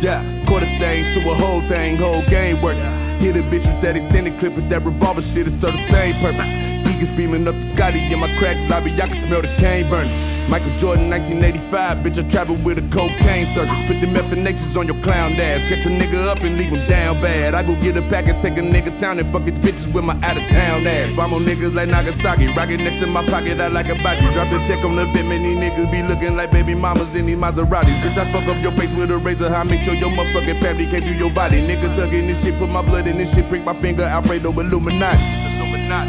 Yeah, 0.00 0.44
quarter 0.46 0.66
thing 0.78 1.14
to 1.14 1.30
a 1.30 1.34
whole 1.34 1.62
thing, 1.62 1.96
whole 1.96 2.22
game 2.26 2.60
working. 2.60 2.82
Hit 3.18 3.36
a 3.36 3.40
bitch 3.40 3.66
with 3.66 3.80
that 3.80 3.96
extended 3.96 4.38
clip 4.38 4.54
with 4.54 4.68
that 4.68 4.84
revolver 4.84 5.22
shit, 5.22 5.46
it 5.46 5.52
serve 5.52 5.72
the 5.72 5.78
same 5.78 6.14
purpose. 6.16 6.52
Geekers 6.84 7.16
beaming 7.16 7.48
up 7.48 7.54
the 7.54 7.64
Scotty 7.64 8.12
in 8.12 8.18
my 8.18 8.28
crack 8.36 8.56
lobby, 8.68 8.92
I 9.00 9.06
can 9.06 9.14
smell 9.14 9.40
the 9.40 9.48
cane 9.56 9.88
burning. 9.88 10.35
Michael 10.48 10.70
Jordan, 10.78 11.10
1985, 11.10 12.06
bitch, 12.06 12.24
I 12.24 12.30
travel 12.30 12.54
with 12.62 12.78
a 12.78 12.86
cocaine 12.94 13.46
circus. 13.46 13.74
Put 13.88 14.00
them 14.00 14.14
FNHs 14.14 14.78
on 14.78 14.86
your 14.86 14.94
clown 15.02 15.32
ass. 15.32 15.66
Catch 15.66 15.86
a 15.86 15.88
nigga 15.90 16.28
up 16.28 16.38
and 16.38 16.56
leave 16.56 16.70
him 16.70 16.86
down 16.88 17.20
bad. 17.20 17.54
I 17.54 17.64
go 17.64 17.74
get 17.74 17.96
a 17.96 18.02
pack 18.02 18.28
and 18.28 18.40
take 18.40 18.56
a 18.56 18.62
nigga 18.62 18.96
town 18.96 19.18
and 19.18 19.26
fuck 19.32 19.42
his 19.42 19.58
bitches 19.58 19.92
with 19.92 20.04
my 20.04 20.14
out 20.22 20.36
of 20.36 20.46
town 20.48 20.86
ass. 20.86 21.10
Bomb 21.16 21.34
on 21.34 21.42
niggas 21.42 21.74
like 21.74 21.88
Nagasaki. 21.88 22.46
Rocket 22.54 22.78
next 22.78 23.00
to 23.00 23.08
my 23.08 23.26
pocket, 23.26 23.58
I 23.58 23.66
like 23.66 23.88
a 23.88 23.96
body. 24.04 24.20
Drop 24.34 24.48
the 24.50 24.62
check 24.68 24.84
on 24.84 24.94
the 24.94 25.06
bit, 25.06 25.26
many 25.26 25.56
niggas 25.56 25.90
be 25.90 26.02
looking 26.04 26.36
like 26.36 26.52
baby 26.52 26.76
mamas 26.76 27.12
in 27.16 27.26
these 27.26 27.34
Maseratis. 27.34 27.98
Bitch, 28.06 28.16
I 28.16 28.30
fuck 28.30 28.46
up 28.46 28.62
your 28.62 28.72
face 28.72 28.94
with 28.94 29.10
a 29.10 29.18
razor. 29.18 29.52
I 29.52 29.64
make 29.64 29.82
sure 29.82 29.94
your 29.94 30.10
motherfucking 30.10 30.60
family 30.62 30.86
can't 30.86 31.04
do 31.04 31.12
your 31.12 31.32
body. 31.32 31.60
Nigga 31.66 31.90
thuggin' 31.98 32.28
this 32.28 32.44
shit, 32.44 32.56
put 32.58 32.70
my 32.70 32.82
blood 32.82 33.08
in 33.08 33.18
this 33.18 33.34
shit, 33.34 33.48
prick 33.48 33.64
my 33.64 33.74
finger, 33.74 34.04
Alfredo 34.04 34.52
Illuminati. 34.52 35.45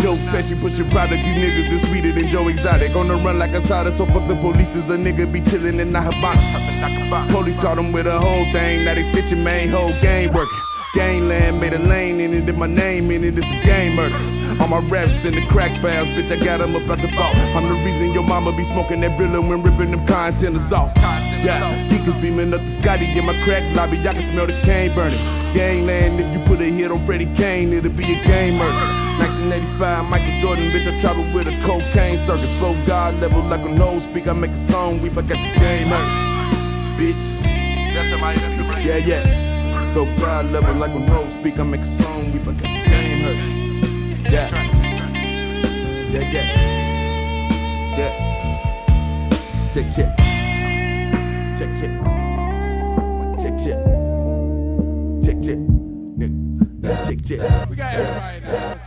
Joe 0.01 0.15
Pesci 0.31 0.59
pushing 0.59 0.89
product, 0.89 1.23
you 1.25 1.33
niggas 1.33 1.71
is 1.71 1.81
sweeter 1.87 2.11
than 2.11 2.27
Joe 2.27 2.47
Exotic. 2.47 2.95
On 2.95 3.07
the 3.07 3.15
run 3.15 3.39
like 3.39 3.51
a 3.51 3.61
soda, 3.61 3.91
so 3.91 4.05
fuck 4.05 4.27
the 4.27 4.35
police 4.35 4.75
is 4.75 4.89
a 4.89 4.97
nigga 4.97 5.31
be 5.31 5.39
chillin' 5.39 5.79
in 5.79 5.93
the 5.93 6.01
Havana. 6.01 7.31
Police 7.31 7.57
caught 7.57 7.77
him 7.77 7.91
with 7.91 8.07
a 8.07 8.19
whole 8.19 8.45
thing, 8.51 8.85
now 8.85 8.95
they 8.95 9.03
stitching 9.03 9.43
main 9.43 9.69
whole 9.69 9.93
game 10.01 10.33
working. 10.33 10.59
Gangland 10.93 11.59
made 11.59 11.73
a 11.73 11.79
lane 11.79 12.19
in 12.19 12.33
it, 12.33 12.49
and 12.49 12.57
my 12.57 12.65
name 12.67 13.11
in 13.11 13.23
it, 13.23 13.37
it's 13.37 13.51
a 13.51 13.65
game 13.65 13.95
murder. 13.95 14.17
All 14.59 14.67
my 14.67 14.79
raps 14.89 15.25
in 15.25 15.35
the 15.35 15.45
crack 15.45 15.79
files, 15.81 16.07
bitch, 16.09 16.31
I 16.31 16.43
got 16.43 16.61
'em 16.61 16.75
up 16.75 16.89
at 16.89 16.99
the 16.99 17.07
vault. 17.15 17.35
I'm 17.55 17.67
the 17.67 17.75
reason 17.85 18.13
your 18.13 18.23
mama 18.23 18.51
be 18.51 18.63
smoking 18.63 19.01
that 19.01 19.17
Brilla 19.17 19.39
when 19.47 19.61
ripping 19.61 19.91
them 19.91 20.05
containers 20.07 20.71
off. 20.73 20.91
Yeah, 21.43 21.61
geekers 21.89 22.19
beaming 22.19 22.53
up 22.53 22.61
the 22.65 22.69
Scotty 22.69 23.05
in 23.17 23.25
my 23.25 23.35
crack 23.43 23.63
lobby, 23.75 23.99
I 23.99 24.13
can 24.13 24.23
smell 24.23 24.47
the 24.47 24.59
cane 24.63 24.93
burning. 24.95 25.19
Gangland, 25.53 26.19
if 26.19 26.33
you 26.33 26.39
put 26.45 26.59
a 26.61 26.65
hit 26.65 26.89
on 26.91 27.05
Freddie 27.05 27.31
Kane, 27.35 27.73
it'll 27.73 27.91
be 27.91 28.03
a 28.03 28.23
game 28.25 28.57
murder. 28.57 28.96
1985, 29.17 30.09
Michael 30.09 30.39
Jordan, 30.39 30.65
bitch, 30.71 30.87
I 30.87 30.99
travel 31.01 31.23
with 31.33 31.47
a 31.47 31.61
cocaine 31.65 32.17
circus. 32.17 32.51
Flow 32.59 32.75
God 32.85 33.19
level 33.19 33.41
like 33.43 33.61
a 33.61 33.69
nose 33.69 34.03
speak. 34.03 34.27
I 34.27 34.33
make 34.33 34.51
a 34.51 34.57
song, 34.57 35.01
we 35.01 35.09
forgot 35.09 35.37
the 35.37 35.59
game 35.59 35.87
hurt. 35.87 36.07
Bitch. 36.97 37.23
Yeah, 38.85 38.97
yeah. 38.97 39.93
Flow 39.93 40.05
God 40.17 40.45
level 40.51 40.75
like 40.75 40.91
a 40.91 40.99
nose 40.99 41.33
speak. 41.33 41.57
I 41.59 41.63
make 41.63 41.81
a 41.81 41.85
song, 41.85 42.31
we 42.31 42.39
forgot 42.39 42.61
the 42.61 42.67
game 42.67 43.21
hurt. 43.23 43.37
Yeah. 44.31 44.49
Yeah, 46.09 46.31
yeah. 46.31 46.45
Yeah. 47.97 48.13
Check, 49.71 49.91
check. 49.95 50.17
Check, 51.57 51.71
check. 51.79 51.91
Check, 53.41 53.57
check. 53.57 53.77
Check, 55.23 55.37
check. 55.41 55.59
Check, 57.05 57.21
check. 57.23 57.41
We 57.69 57.75
got 57.75 57.93
everybody 57.93 58.39
now. 58.41 58.86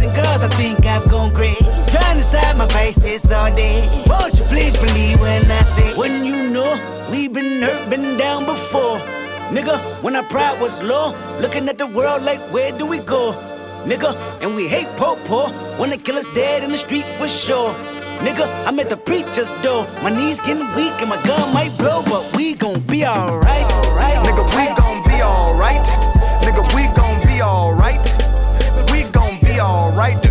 Girls, 0.41 0.53
I 0.53 0.57
think 0.57 0.85
I've 0.85 1.09
gone 1.09 1.33
great. 1.33 1.57
Trying 1.87 2.15
to 2.15 2.21
decide 2.21 2.57
my 2.57 2.67
faces 2.67 3.31
all 3.31 3.53
day. 3.55 3.87
Won't 4.07 4.37
you 4.37 4.45
please 4.45 4.77
believe 4.77 5.19
when 5.19 5.49
I 5.51 5.61
say, 5.63 5.95
when 5.95 6.25
you 6.25 6.49
know 6.49 7.07
we've 7.09 7.33
been 7.33 7.61
hurt, 7.61 7.89
been 7.89 8.17
down 8.17 8.45
before. 8.45 8.99
Nigga, 9.49 9.79
when 10.01 10.15
our 10.15 10.23
pride 10.23 10.59
was 10.61 10.81
low, 10.81 11.13
looking 11.39 11.67
at 11.69 11.77
the 11.77 11.87
world 11.87 12.23
like, 12.23 12.39
where 12.53 12.71
do 12.77 12.85
we 12.85 12.99
go? 12.99 13.33
Nigga, 13.85 14.15
and 14.41 14.55
we 14.55 14.67
hate 14.67 14.87
po 14.95 15.15
po 15.25 15.49
when 15.77 15.89
kill 15.91 15.99
killer's 15.99 16.25
dead 16.33 16.63
in 16.63 16.71
the 16.71 16.77
street 16.77 17.05
for 17.17 17.27
sure. 17.27 17.73
Nigga, 18.21 18.45
I'm 18.67 18.79
at 18.79 18.89
the 18.89 18.97
preacher's 18.97 19.49
door. 19.63 19.87
My 20.03 20.11
knees 20.11 20.39
getting 20.39 20.67
weak 20.75 20.93
and 21.01 21.09
my 21.09 21.21
gun 21.23 21.51
might 21.53 21.75
blow, 21.77 22.03
but 22.03 22.35
we 22.37 22.53
gon' 22.53 22.79
be 22.81 23.05
alright. 23.05 23.67
Nigga, 24.25 24.45
we 24.55 24.65
gon' 24.77 25.03
be 25.03 25.23
alright. 25.23 25.85
Nigga, 26.45 26.63
we 26.75 26.83
gon' 26.95 27.19
be 27.25 27.41
alright. 27.41 28.03
We 28.91 29.03
gon' 29.11 29.39
be 29.41 29.59
alright. 29.59 30.30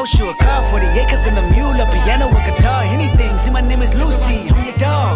House, 0.00 0.18
you 0.18 0.28
a 0.30 0.34
car, 0.34 0.62
40 0.70 0.86
acres 1.00 1.26
and 1.26 1.36
a 1.36 1.44
mule, 1.52 1.76
a 1.76 1.86
piano, 1.92 2.28
a 2.28 2.40
guitar, 2.48 2.84
anything. 2.84 3.38
See, 3.38 3.50
my 3.50 3.60
name 3.60 3.82
is 3.82 3.94
Lucy, 3.94 4.48
I'm 4.48 4.64
your 4.64 4.76
dog. 4.76 5.14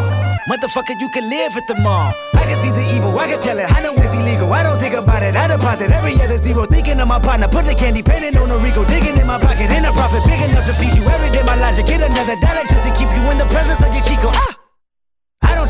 Motherfucker, 0.51 1.01
you 1.01 1.09
can 1.09 1.24
live 1.31 1.56
at 1.56 1.66
the 1.66 1.77
mall. 1.77 2.12
I 2.35 2.44
can 2.44 2.56
see 2.56 2.70
the 2.70 2.85
evil, 2.94 3.19
I 3.19 3.27
can 3.28 3.40
tell 3.40 3.59
it. 3.59 3.66
I 3.73 3.81
know 3.81 3.94
it's 3.97 4.12
illegal. 4.12 4.52
I 4.52 4.62
don't 4.62 4.78
think 4.78 4.94
about 4.94 5.23
it. 5.23 5.35
I 5.35 5.48
deposit 5.48 5.90
every 5.90 6.20
other 6.20 6.36
zero. 6.36 6.66
Thinking 6.66 7.01
of 7.01 7.09
my 7.09 7.19
partner, 7.19 7.48
put 7.48 7.65
the 7.65 7.74
candy 7.74 8.02
painting 8.02 8.36
on 8.36 8.51
a 8.51 8.59
Rico. 8.59 8.85
Digging 8.85 9.16
in 9.16 9.27
my 9.27 9.39
pocket, 9.39 9.70
in 9.70 9.85
a 9.86 9.93
profit 9.93 10.23
big 10.28 10.43
enough 10.43 10.66
to 10.66 10.74
feed 10.74 10.94
you 10.97 11.05
every 11.05 11.31
day. 11.31 11.43
My 11.44 11.56
logic, 11.56 11.86
get 11.86 12.02
another 12.02 12.36
dollar 12.44 12.65
just 12.69 12.85
to 12.85 12.93
keep 12.98 13.09
you 13.16 13.24
in 13.32 13.39
the 13.39 13.48
presence 13.48 13.81
of 13.81 13.90
your 13.94 14.05
Chico. 14.05 14.28
Ah! 14.35 14.64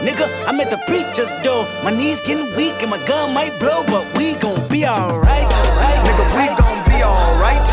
Nigga, 0.00 0.26
I'm 0.46 0.58
at 0.60 0.70
the 0.70 0.78
preacher's 0.88 1.30
door. 1.44 1.68
My 1.84 1.90
knees 1.90 2.22
getting 2.22 2.56
weak 2.56 2.80
and 2.80 2.90
my 2.90 3.04
gun 3.06 3.34
might 3.34 3.58
blow, 3.58 3.84
but 3.84 4.06
we 4.16 4.32
gon' 4.32 4.66
be 4.68 4.86
alright. 4.86 5.44
Right, 5.76 6.00
nigga, 6.06 6.24
we 6.36 6.46
gon' 6.56 6.80
be 6.88 7.04
alright. 7.04 7.66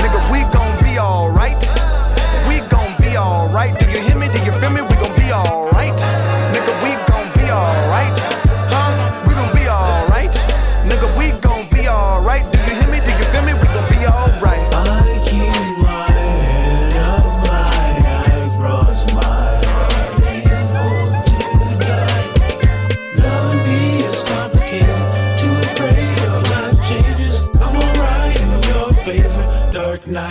Nigga, 0.00 0.20
we 0.32 0.40
gon' 0.56 0.82
be 0.82 0.98
alright. 0.98 1.60
We 2.48 2.66
gon' 2.70 2.96
be 2.96 3.18
alright. 3.18 3.78
Do 3.78 3.90
you 3.90 4.00
hear 4.00 4.16
me? 4.18 4.28
Do 4.28 4.42
you 4.42 4.52
feel 4.58 4.70
me? 4.70 4.80
We 4.80 4.96
gon' 4.96 5.16
be 5.16 5.30
alright. 5.30 5.55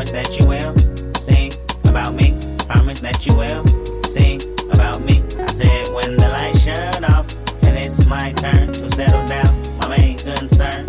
Promise 0.00 0.12
that 0.12 0.40
you 0.40 0.46
will 0.46 1.12
sing 1.20 1.52
about 1.84 2.14
me. 2.14 2.34
Promise 2.66 3.00
that 3.00 3.26
you 3.26 3.36
will 3.36 3.66
sing 4.04 4.40
about 4.72 5.02
me. 5.02 5.22
I 5.38 5.44
said 5.52 5.92
when 5.92 6.16
the 6.16 6.26
lights 6.26 6.62
shut 6.62 7.04
off 7.12 7.26
and 7.64 7.76
it's 7.76 8.06
my 8.06 8.32
turn 8.32 8.72
to 8.72 8.90
settle 8.92 9.26
down, 9.26 9.76
my 9.76 9.98
main 9.98 10.16
concern. 10.16 10.86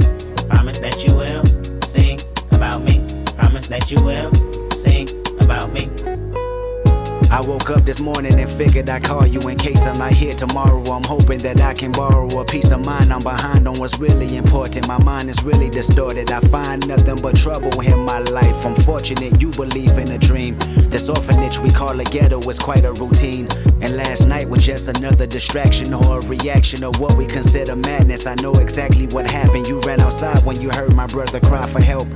Promise 0.47 0.79
that 0.79 1.05
you 1.05 1.13
will 1.13 1.43
sing 1.88 2.19
about 2.53 2.83
me. 2.83 3.05
Promise 3.35 3.67
that 3.67 3.91
you 3.91 4.01
will 4.01 4.31
sing 4.71 5.09
about 5.41 5.73
me. 5.73 5.89
I 7.32 7.40
woke 7.40 7.70
up 7.70 7.86
this 7.86 8.02
morning 8.02 8.38
and 8.38 8.52
figured 8.52 8.90
I'd 8.90 9.06
call 9.06 9.26
you 9.26 9.40
in 9.48 9.58
case 9.58 9.86
I'm 9.86 9.98
not 9.98 10.14
here 10.14 10.34
tomorrow. 10.34 10.84
I'm 10.91 11.03
hoping 11.06 11.40
that 11.40 11.62
I 11.62 11.74
can 11.74 11.94
borrow 11.94 12.28
a 12.38 12.44
piece 12.44 12.72
of 12.72 12.86
mind. 12.86 13.14
I'm 13.14 13.24
behind 13.24 13.66
on 13.70 13.80
what's 13.80 13.98
really 13.98 14.36
important. 14.36 14.86
My 14.86 15.02
mind 15.06 15.30
is 15.30 15.41
really 15.41 15.70
distorted. 15.70 16.30
I 16.30 16.41
find 16.41 16.86
nothing 16.90 17.16
but 17.22 17.38
trouble 17.38 17.80
in 17.80 17.99
my 17.99 18.20
life. 18.20 18.66
I'm 18.66 18.76
fortunate 18.76 19.41
you 19.41 19.49
believe 19.52 19.98
in 19.98 20.12
a 20.12 20.18
dream. 20.18 20.58
This 20.90 21.08
orphanage 21.08 21.58
we 21.60 21.70
call 21.70 21.98
a 21.98 22.03
ghetto 22.03 22.38
is 22.49 22.60
quite 22.60 22.84
a 22.84 22.91
routine. 22.91 23.48
And 23.80 23.95
last 23.95 24.28
night 24.28 24.49
was 24.49 24.66
just 24.66 24.90
another 24.90 25.26
distraction 25.26 25.94
or 25.94 26.20
a 26.20 26.28
reaction 26.28 26.84
of 26.84 26.99
what 26.99 27.16
we 27.16 27.26
consider 27.26 27.78
madness. 27.78 28.28
I 28.28 28.36
know 28.41 28.56
exactly 28.56 29.08
what 29.08 29.32
happened. 29.32 29.68
You 29.68 29.80
ran 29.82 30.02
outside 30.02 30.44
when 30.44 30.60
you 30.60 30.70
heard 30.70 30.94
my 30.95 31.08
brother 31.08 31.40
cry 31.40 31.66
for 31.66 31.82
help. 31.82 32.10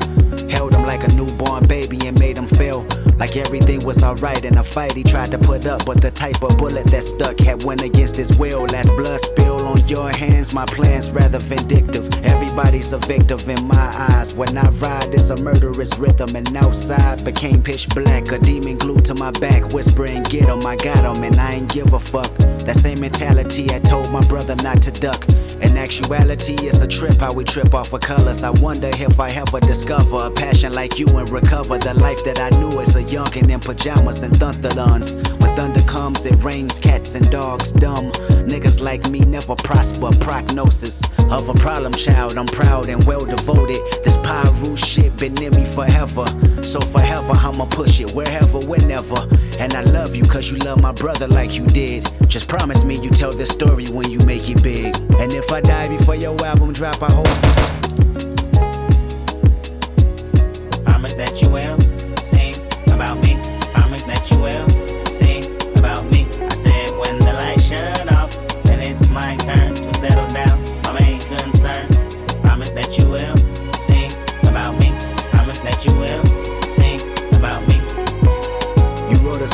Held 0.51 0.75
him 0.75 0.83
like 0.83 1.05
a 1.05 1.13
newborn 1.13 1.65
baby 1.67 2.05
and 2.05 2.19
made 2.19 2.37
him 2.37 2.47
feel 2.47 2.85
like 3.17 3.37
everything 3.37 3.83
was 3.85 4.03
alright 4.03 4.43
in 4.43 4.57
a 4.57 4.63
fight 4.63 4.93
he 4.93 5.03
tried 5.05 5.31
to 5.31 5.37
put 5.37 5.65
up. 5.65 5.85
But 5.85 6.01
the 6.01 6.11
type 6.11 6.43
of 6.43 6.57
bullet 6.57 6.87
that 6.87 7.03
stuck 7.03 7.39
had 7.39 7.63
went 7.63 7.81
against 7.81 8.17
his 8.17 8.37
will. 8.37 8.63
Last 8.65 8.89
blood 8.95 9.19
spill 9.19 9.65
on 9.65 9.87
your 9.87 10.09
hands, 10.09 10.53
my 10.53 10.65
plans 10.65 11.11
rather 11.11 11.39
vindictive. 11.39 12.09
Everybody's 12.23 12.91
a 12.93 12.97
victim 12.99 13.39
in 13.49 13.67
my 13.67 14.09
eyes. 14.11 14.33
When 14.33 14.57
I 14.57 14.69
ride, 14.69 15.13
it's 15.13 15.29
a 15.29 15.41
murderous 15.41 15.97
rhythm. 15.97 16.35
And 16.35 16.55
outside 16.57 17.23
became 17.23 17.61
pitch 17.61 17.87
black. 17.89 18.31
A 18.31 18.39
demon 18.39 18.77
glued 18.77 19.05
to 19.05 19.15
my 19.15 19.31
back, 19.31 19.73
whispering, 19.73 20.23
Get 20.23 20.45
him, 20.45 20.65
I 20.65 20.75
got 20.75 21.17
him, 21.17 21.23
and 21.23 21.35
I 21.39 21.51
ain't 21.53 21.73
give 21.73 21.93
a 21.93 21.99
fuck. 21.99 22.31
That 22.65 22.75
same 22.77 22.99
mentality 22.99 23.69
I 23.71 23.79
told 23.79 24.11
my 24.11 24.21
brother 24.27 24.55
not 24.63 24.81
to 24.83 24.91
duck. 24.91 25.27
In 25.61 25.77
actuality, 25.77 26.55
it's 26.61 26.81
a 26.81 26.87
trip 26.87 27.19
how 27.19 27.31
we 27.31 27.43
trip 27.43 27.73
off 27.73 27.93
of 27.93 28.01
colors. 28.01 28.43
I 28.43 28.49
wonder 28.49 28.89
if 28.93 29.19
I 29.19 29.29
ever 29.29 29.59
discover 29.59 30.17
a 30.25 30.31
passion 30.31 30.73
like 30.73 30.99
you 30.99 31.07
and 31.17 31.29
recover 31.29 31.77
the 31.77 31.93
life 31.93 32.23
that 32.25 32.39
I 32.39 32.49
knew 32.59 32.81
as 32.81 32.95
a 32.95 33.03
youngin' 33.03 33.49
in 33.49 33.59
pajamas 33.59 34.23
and 34.23 34.33
thunderlons. 34.33 35.15
When 35.39 35.55
thunder 35.55 35.81
comes, 35.83 36.25
it 36.25 36.35
rains 36.43 36.79
cats 36.79 37.15
and 37.15 37.29
dogs 37.29 37.71
dumb. 37.71 38.11
Niggas 38.49 38.81
like 38.81 39.09
me 39.09 39.19
never 39.19 39.55
prosper. 39.55 40.09
Prognosis 40.19 41.01
of 41.31 41.47
a 41.47 41.53
problem 41.53 41.93
child. 41.93 42.37
I'm 42.37 42.47
proud 42.47 42.89
and 42.89 43.03
well 43.05 43.25
devoted. 43.25 43.77
This 44.03 44.17
Pyru 44.17 44.75
shit 44.75 45.15
been 45.17 45.41
in 45.41 45.55
me 45.55 45.65
forever. 45.65 46.25
So 46.61 46.81
forever, 46.81 47.33
I'ma 47.33 47.65
push 47.65 48.01
it 48.01 48.11
wherever, 48.11 48.59
whenever. 48.59 49.27
And 49.59 49.73
I 49.73 49.83
love 49.83 50.15
you 50.15 50.23
cause 50.23 50.51
you 50.51 50.57
love 50.57 50.81
my 50.81 50.91
brother 50.91 51.27
like 51.27 51.55
you 51.55 51.65
did. 51.67 52.09
Just 52.27 52.49
promise 52.57 52.85
me 52.85 52.95
you 53.01 53.09
tell 53.09 53.33
this 53.33 53.49
story 53.49 53.85
when 53.87 54.09
you 54.09 54.17
make 54.19 54.49
it 54.49 54.63
big. 54.63 54.95
And 55.19 55.33
if 55.33 55.51
I 55.51 55.59
die 55.59 55.89
before 55.89 56.15
your 56.15 56.41
album 56.45 56.71
drop, 56.71 57.03
I 57.03 57.11
hope. 57.11 57.27
Promise 60.85 61.15
that 61.15 61.41
you 61.41 61.49
will 61.49 61.84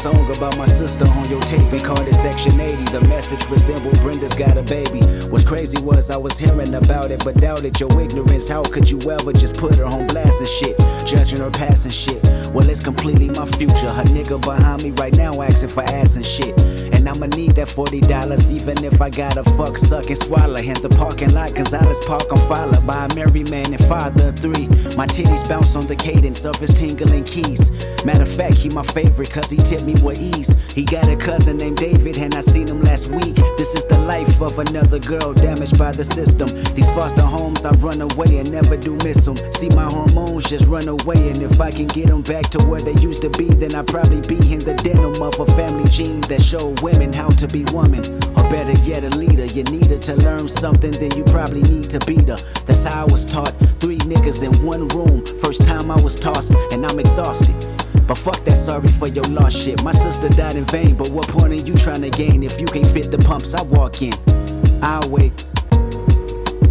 song 0.02 0.36
about 0.36 0.58
my 0.58 0.66
sister 0.66 1.08
on 1.12 1.30
your 1.30 1.40
tape 1.42 1.72
and 1.72 1.84
called 1.84 2.08
it 2.08 2.16
Section 2.16 2.60
80. 2.60 2.86
The 2.86 3.02
message 3.02 3.48
resembled 3.52 4.00
Brenda's 4.00 4.34
got 4.34 4.58
a 4.58 4.64
baby. 4.64 5.02
What's 5.30 5.44
crazy 5.44 5.80
was 5.80 6.10
I 6.10 6.18
was 6.18 6.40
hearing 6.40 6.74
about 6.74 7.12
it, 7.12 7.24
but 7.24 7.36
doubted 7.36 7.80
your 7.80 7.92
ignorance. 8.02 8.48
How 8.48 8.64
could 8.64 8.90
you 8.90 8.98
ever 9.12 9.32
just 9.32 9.58
put 9.58 9.76
her 9.76 9.86
on 9.86 10.08
blast 10.08 10.40
and 10.40 10.48
shit? 10.48 10.76
Judging 11.06 11.38
her 11.38 11.52
past 11.52 11.86
and 11.86 11.94
shit. 11.94 12.24
Well, 12.52 12.68
it's 12.68 12.82
completely 12.82 13.28
my 13.30 13.46
future. 13.46 13.92
Her 13.94 14.04
nigga 14.10 14.42
behind 14.42 14.82
me 14.82 14.90
right 14.92 15.16
now 15.16 15.40
asking 15.40 15.70
for 15.70 15.84
ass 15.84 16.16
and 16.16 16.26
shit. 16.26 16.60
And 16.96 17.01
I'ma 17.08 17.28
need 17.28 17.52
that 17.56 17.68
$40 17.68 18.52
even 18.52 18.84
if 18.84 19.02
I 19.02 19.10
gotta 19.10 19.44
fuck, 19.56 19.78
suck, 19.78 20.08
and 20.08 20.18
swallow. 20.18 20.62
In 20.62 20.74
the 20.82 20.90
parking 20.90 21.34
lot, 21.34 21.54
Gonzalez 21.56 22.00
Park, 22.06 22.24
I'm 22.32 22.38
followed 22.48 22.86
by 22.86 23.06
a 23.06 23.16
married 23.16 23.50
man 23.50 23.74
and 23.74 23.86
father 23.86 24.32
three. 24.32 24.68
My 24.98 25.08
titties 25.08 25.48
bounce 25.48 25.76
on 25.76 25.88
the 25.88 25.96
cadence 25.96 26.46
of 26.46 26.56
his 26.58 26.74
tingling 26.74 27.24
keys. 27.24 27.72
Matter 28.06 28.24
of 28.24 28.36
fact, 28.36 28.56
he 28.56 28.70
my 28.70 28.84
favorite 28.84 29.30
cause 29.32 29.50
he 29.50 29.58
tipped 29.58 29.84
me 29.84 29.94
with 30.04 30.20
ease. 30.20 30.52
He 30.74 30.86
got 30.86 31.08
a 31.08 31.16
cousin 31.16 31.58
named 31.58 31.78
David, 31.78 32.18
and 32.18 32.34
I 32.36 32.42
seen 32.42 32.68
him 32.68 32.82
last 32.82 33.08
week. 33.08 33.36
This 33.58 33.76
is 33.76 33.86
the 33.86 34.00
life 34.00 34.42
of 34.42 34.58
another 34.60 35.00
girl 35.00 35.34
damaged 35.34 35.78
by 35.78 35.92
the 35.92 36.04
system. 36.04 36.48
These 36.74 36.90
foster 36.92 37.22
homes, 37.22 37.66
I 37.66 37.72
run 37.78 38.02
away 38.02 38.40
and 38.40 38.52
never 38.52 38.78
do 38.78 38.96
miss 39.04 39.26
them. 39.26 39.36
See 39.54 39.70
my 39.70 39.86
hormones 39.86 40.50
just 40.50 40.66
run 40.66 40.88
away, 40.88 41.30
and 41.30 41.42
if 41.42 41.60
I 41.62 41.72
can 41.72 41.88
get 41.88 42.08
them 42.08 42.22
back 42.22 42.50
to 42.52 42.60
where 42.66 42.82
they 42.82 42.96
used 43.02 43.22
to 43.22 43.30
be, 43.32 43.46
then 43.46 43.76
I'd 43.76 43.88
probably 43.88 44.22
be 44.22 44.38
in 44.52 44.60
the 44.60 44.74
denim 44.74 45.22
of 45.22 45.40
a 45.40 45.46
family 45.58 45.90
gene 45.90 46.22
that 46.22 46.42
show 46.42 46.74
women 46.92 47.14
how 47.14 47.30
to 47.30 47.48
be 47.48 47.64
woman. 47.72 48.04
Or 48.38 48.44
better 48.50 48.74
yet, 48.84 49.04
a 49.04 49.10
leader. 49.10 49.46
You 49.46 49.64
needed 49.64 50.02
to 50.04 50.16
learn 50.16 50.48
something, 50.48 50.92
then 50.92 51.12
you 51.16 51.24
probably 51.26 51.62
need 51.64 51.90
to 51.92 52.00
beat 52.06 52.28
her. 52.28 52.38
That's 52.66 52.84
how 52.84 53.02
I 53.02 53.12
was 53.12 53.26
taught. 53.26 53.54
Three 53.80 53.98
niggas 54.00 54.44
in 54.44 54.52
one 54.66 54.88
room. 54.90 55.26
First 55.42 55.66
time 55.66 55.92
I 55.92 56.02
was 56.02 56.20
tossed, 56.20 56.54
and 56.72 56.86
I'm 56.86 57.00
exhausted. 57.00 57.56
But 58.08 58.18
fuck 58.18 58.44
that 58.46 58.58
sorry 58.58 58.88
for 58.88 59.08
your 59.08 59.24
lost 59.26 59.58
shit. 59.58 59.84
My 59.84 59.92
sister 59.92 60.30
died 60.30 60.56
in 60.56 60.66
vain, 60.66 60.96
but 60.96 61.10
what 61.12 61.28
point 61.28 61.54
are 61.54 61.64
you 61.64 61.74
trying 61.76 62.02
to 62.02 62.10
gain 62.10 62.44
if 62.44 62.60
you 62.60 62.68
can't 62.68 62.88
fit 62.88 63.12
the 63.12 63.18
pumps 63.20 63.54
I 63.54 63.64
walk 63.64 64.02
in? 64.02 64.14
I'll 64.82 65.10
wait. 65.10 65.46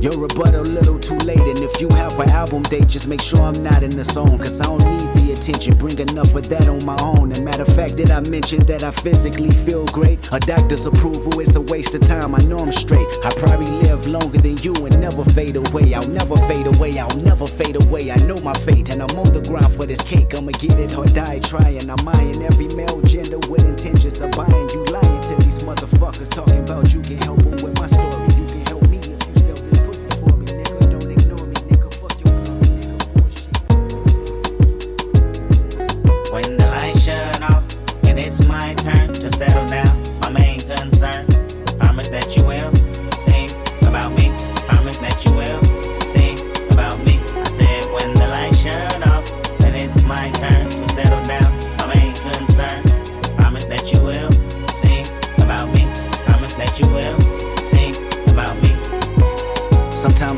Your 0.01 0.19
rebuttal 0.19 0.63
a 0.63 0.73
little 0.79 0.99
too 0.99 1.17
late, 1.19 1.41
and 1.41 1.59
if 1.59 1.81
you 1.81 1.89
have 1.91 2.19
an 2.19 2.31
album 2.31 2.63
date, 2.63 2.89
just 2.89 3.07
make 3.07 3.21
sure 3.21 3.41
I'm 3.41 3.63
not 3.63 3.83
in 3.83 3.91
the 3.91 4.05
zone. 4.05 4.39
Cause 4.39 4.61
I 4.61 4.65
don't 4.65 5.15
need 5.15 5.20
attention, 5.41 5.75
bring 5.79 5.99
enough 5.99 6.35
of 6.35 6.49
that 6.49 6.69
on 6.69 6.85
my 6.85 6.97
own. 7.01 7.33
And 7.33 7.45
matter 7.45 7.63
of 7.63 7.75
fact, 7.75 7.97
did 7.97 8.11
I 8.11 8.21
mention 8.29 8.61
that 8.67 8.85
I 8.85 8.91
physically 8.91 9.51
feel 9.65 9.87
great? 9.87 10.29
A 10.33 10.39
doctor's 10.39 10.85
approval 10.87 11.41
is 11.41 11.57
a 11.57 11.61
waste 11.61 11.95
of 11.95 12.03
time, 12.03 12.35
I 12.35 12.43
know 12.45 12.59
I'm 12.59 12.73
straight. 12.73 13.09
I 13.25 13.31
probably 13.37 13.71
live 13.89 14.07
longer 14.07 14.39
than 14.39 14.57
you 14.59 14.75
and 14.87 15.01
never 15.01 15.25
fade 15.25 15.57
away. 15.57 15.95
I'll 15.95 16.09
never 16.09 16.37
fade 16.49 16.67
away, 16.67 16.99
I'll 16.99 17.17
never 17.19 17.47
fade 17.47 17.77
away. 17.77 18.11
I 18.11 18.17
know 18.29 18.37
my 18.41 18.53
fate, 18.69 18.91
and 18.93 19.03
I'm 19.03 19.17
on 19.19 19.33
the 19.33 19.41
ground 19.49 19.73
for 19.75 19.87
this 19.87 20.03
cake. 20.03 20.37
I'ma 20.37 20.53
get 20.53 20.79
it 20.79 20.97
or 20.97 21.07
die 21.07 21.39
trying. 21.41 21.89
I'm 21.89 22.09
eyeing 22.09 22.43
every 22.43 22.69
male 22.77 23.01
gender 23.03 23.39
with 23.49 23.65
intentions 23.65 24.21
of 24.21 24.31
buying. 24.33 24.69
You 24.75 24.85
lying 24.85 25.21
to 25.23 25.35
these 25.45 25.59
motherfuckers 25.65 26.31
talking 26.31 26.61
about 26.61 26.93
you 26.93 27.01
can 27.01 27.19
help 27.19 27.41
them 27.41 27.57
with 27.65 27.79
my 27.81 27.87
story. 27.87 28.10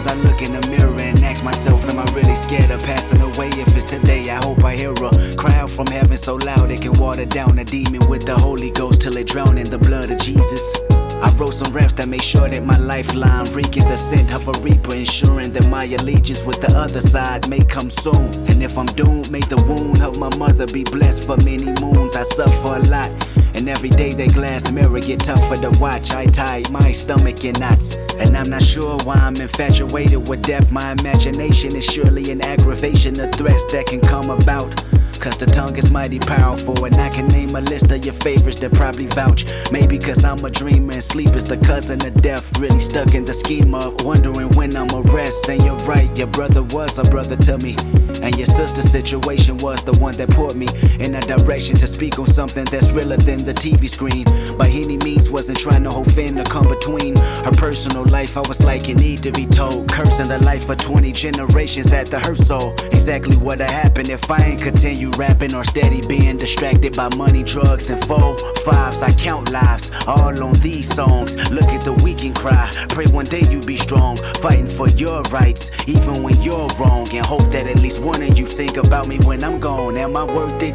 I 0.06 0.14
look 0.14 0.42
in 0.42 0.52
the 0.52 0.66
mirror 0.68 0.98
and 1.00 1.22
ask 1.24 1.44
myself, 1.44 1.84
am 1.88 1.98
I 1.98 2.04
really 2.12 2.34
scared 2.34 2.70
of 2.70 2.82
passing 2.82 3.20
away? 3.20 3.48
If 3.50 3.76
it's 3.76 3.84
today, 3.84 4.30
I 4.30 4.44
hope 4.44 4.64
I 4.64 4.76
hear 4.76 4.92
a 4.92 5.36
crowd 5.36 5.70
from 5.70 5.86
heaven 5.86 6.16
so 6.16 6.36
loud 6.36 6.70
it 6.70 6.82
can 6.82 6.92
water 6.94 7.24
down 7.24 7.58
a 7.58 7.64
demon 7.64 8.08
with 8.08 8.26
the 8.26 8.34
Holy 8.34 8.70
Ghost 8.70 9.00
till 9.00 9.16
it 9.16 9.26
drown 9.26 9.58
in 9.58 9.70
the 9.70 9.78
blood 9.78 10.10
of 10.10 10.18
Jesus. 10.18 11.01
I 11.22 11.30
wrote 11.36 11.54
some 11.54 11.72
raps 11.72 11.92
that 11.94 12.08
made 12.08 12.24
sure 12.24 12.48
that 12.48 12.64
my 12.64 12.76
lifeline 12.78 13.44
reeking 13.54 13.84
the 13.84 13.96
scent 13.96 14.32
of 14.34 14.48
a 14.48 14.60
reaper, 14.60 14.94
ensuring 14.94 15.52
that 15.52 15.68
my 15.68 15.84
allegiance 15.84 16.42
with 16.42 16.60
the 16.60 16.76
other 16.76 17.00
side 17.00 17.48
may 17.48 17.60
come 17.60 17.90
soon. 17.90 18.26
And 18.50 18.60
if 18.60 18.76
I'm 18.76 18.86
doomed, 18.86 19.30
may 19.30 19.38
the 19.40 19.62
wound 19.68 20.02
of 20.02 20.18
my 20.18 20.34
mother 20.36 20.66
be 20.66 20.82
blessed 20.82 21.24
for 21.24 21.36
many 21.38 21.70
moons. 21.80 22.16
I 22.16 22.24
suffer 22.24 22.74
a 22.74 22.80
lot, 22.90 23.10
and 23.54 23.68
every 23.68 23.90
day 23.90 24.10
that 24.10 24.34
glass 24.34 24.72
mirror 24.72 24.98
get 24.98 25.20
tougher 25.20 25.54
to 25.62 25.70
watch. 25.78 26.10
I 26.10 26.26
tie 26.26 26.64
my 26.70 26.90
stomach 26.90 27.44
in 27.44 27.52
knots, 27.52 27.94
and 28.18 28.36
I'm 28.36 28.50
not 28.50 28.62
sure 28.62 28.98
why 29.04 29.14
I'm 29.14 29.36
infatuated 29.36 30.26
with 30.26 30.42
death. 30.42 30.72
My 30.72 30.90
imagination 30.90 31.76
is 31.76 31.84
surely 31.84 32.32
an 32.32 32.42
aggravation 32.44 33.20
of 33.20 33.30
threats 33.32 33.70
that 33.72 33.86
can 33.86 34.00
come 34.00 34.28
about. 34.28 34.74
Cause 35.22 35.38
the 35.38 35.46
tongue 35.46 35.78
is 35.78 35.88
mighty 35.88 36.18
powerful, 36.18 36.84
and 36.84 36.96
I 36.96 37.08
can 37.08 37.28
name 37.28 37.54
a 37.54 37.60
list 37.60 37.92
of 37.92 38.04
your 38.04 38.14
favorites 38.14 38.58
that 38.58 38.72
probably 38.72 39.06
vouch. 39.06 39.44
Maybe 39.70 39.96
cause 39.96 40.24
I'm 40.24 40.44
a 40.44 40.50
dreamer 40.50 40.94
and 40.94 41.02
sleep 41.02 41.36
is 41.36 41.44
the 41.44 41.58
cousin 41.58 42.04
of 42.04 42.20
death. 42.20 42.58
Really 42.58 42.80
stuck 42.80 43.14
in 43.14 43.24
the 43.24 43.32
scheme 43.32 43.72
of 43.72 44.04
wondering 44.04 44.48
when 44.56 44.74
I'm 44.74 44.90
a 44.90 45.02
rest. 45.02 45.48
And 45.48 45.62
you're 45.62 45.76
right, 45.86 46.10
your 46.18 46.26
brother 46.26 46.64
was 46.64 46.98
a 46.98 47.04
brother 47.04 47.36
to 47.36 47.56
me. 47.58 47.76
And 48.22 48.36
your 48.36 48.46
sister's 48.46 48.90
situation 48.90 49.56
was 49.58 49.82
the 49.82 49.92
one 49.98 50.16
that 50.16 50.30
put 50.30 50.54
me 50.54 50.66
in 51.00 51.14
a 51.14 51.20
direction 51.20 51.76
to 51.76 51.86
speak 51.86 52.18
on 52.18 52.26
something 52.26 52.64
that's 52.66 52.90
realer 52.92 53.16
than 53.16 53.44
the 53.44 53.52
TV 53.52 53.88
screen. 53.88 54.24
By 54.56 54.68
any 54.68 54.96
means, 54.98 55.30
wasn't 55.30 55.58
trying 55.58 55.82
to 55.84 55.90
hold 55.90 56.12
fin 56.12 56.36
to 56.36 56.44
come 56.44 56.68
between 56.68 57.16
her 57.16 57.52
personal 57.56 58.04
life. 58.04 58.36
I 58.36 58.40
was 58.40 58.62
like, 58.62 58.86
you 58.88 58.94
need 58.94 59.22
to 59.24 59.32
be 59.32 59.46
told. 59.46 59.90
Cursing 59.90 60.28
the 60.28 60.38
life 60.44 60.68
of 60.68 60.76
20 60.78 61.10
generations 61.12 61.92
at 61.92 62.06
the 62.06 62.20
her 62.20 62.34
soul. 62.34 62.74
Exactly 62.92 63.36
what'd 63.36 63.68
happen 63.68 64.10
if 64.10 64.30
I 64.30 64.38
ain't 64.44 64.62
continue 64.62 65.10
rapping 65.16 65.54
or 65.54 65.64
steady 65.64 66.00
being 66.06 66.36
distracted 66.36 66.96
by 66.96 67.08
money, 67.16 67.42
drugs, 67.42 67.90
and 67.90 68.02
four 68.04 68.36
fives. 68.64 69.02
I 69.02 69.10
count 69.12 69.50
lives 69.50 69.90
all 70.06 70.42
on 70.42 70.54
these 70.60 70.92
songs. 70.94 71.34
Look 71.50 71.70
at 71.70 71.82
the 71.82 71.94
weak 72.04 72.22
and 72.22 72.34
cry. 72.34 72.70
Pray 72.90 73.06
one 73.06 73.26
day 73.26 73.42
you 73.50 73.60
be 73.60 73.76
strong, 73.76 74.16
fighting 74.40 74.68
for 74.68 74.88
your 74.90 75.22
rights, 75.22 75.70
even 75.86 76.22
when 76.22 76.40
you're 76.42 76.68
wrong. 76.78 77.08
And 77.12 77.26
hope 77.26 77.50
that 77.52 77.66
at 77.66 77.80
least 77.80 78.00
one 78.00 78.11
of 78.20 78.38
you 78.38 78.46
think 78.46 78.76
about 78.76 79.06
me 79.08 79.18
when 79.24 79.42
I'm 79.44 79.60
gone. 79.60 79.96
Am 79.96 80.16
I 80.16 80.24
worth 80.24 80.62
it? 80.62 80.74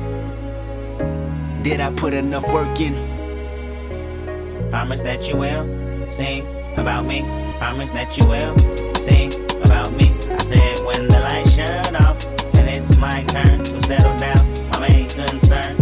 Did 1.64 1.82
I 1.82 1.92
put 1.92 2.14
enough 2.14 2.48
work 2.52 2.80
in? 2.80 2.94
Promise 4.70 5.02
that 5.02 5.28
you 5.28 5.38
will 5.38 6.10
sing 6.10 6.48
about 6.78 7.06
me. 7.06 7.22
Promise 7.58 7.92
that 7.92 8.18
you 8.18 8.28
will 8.28 8.58
sing 8.96 9.34
about 9.64 9.92
me. 9.94 10.16
I 10.30 10.38
said 10.38 10.86
when 10.86 11.08
the 11.08 11.20
lights 11.20 11.54
shut 11.54 12.02
off 12.04 12.26
and 12.56 12.70
it's 12.70 12.98
my 12.98 13.24
turn 13.26 13.64
to 13.64 13.82
settle 13.84 14.18
down. 14.18 14.70
My 14.72 14.88
main 14.88 15.10
concern. 15.10 15.76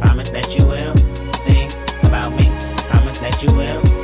Promise 0.00 0.30
that 0.30 0.58
you 0.58 0.66
will 0.66 0.96
sing 1.38 1.70
about 2.04 2.32
me. 2.32 2.50
Promise 2.90 3.18
that 3.20 3.42
you 3.42 3.54
will 3.54 3.97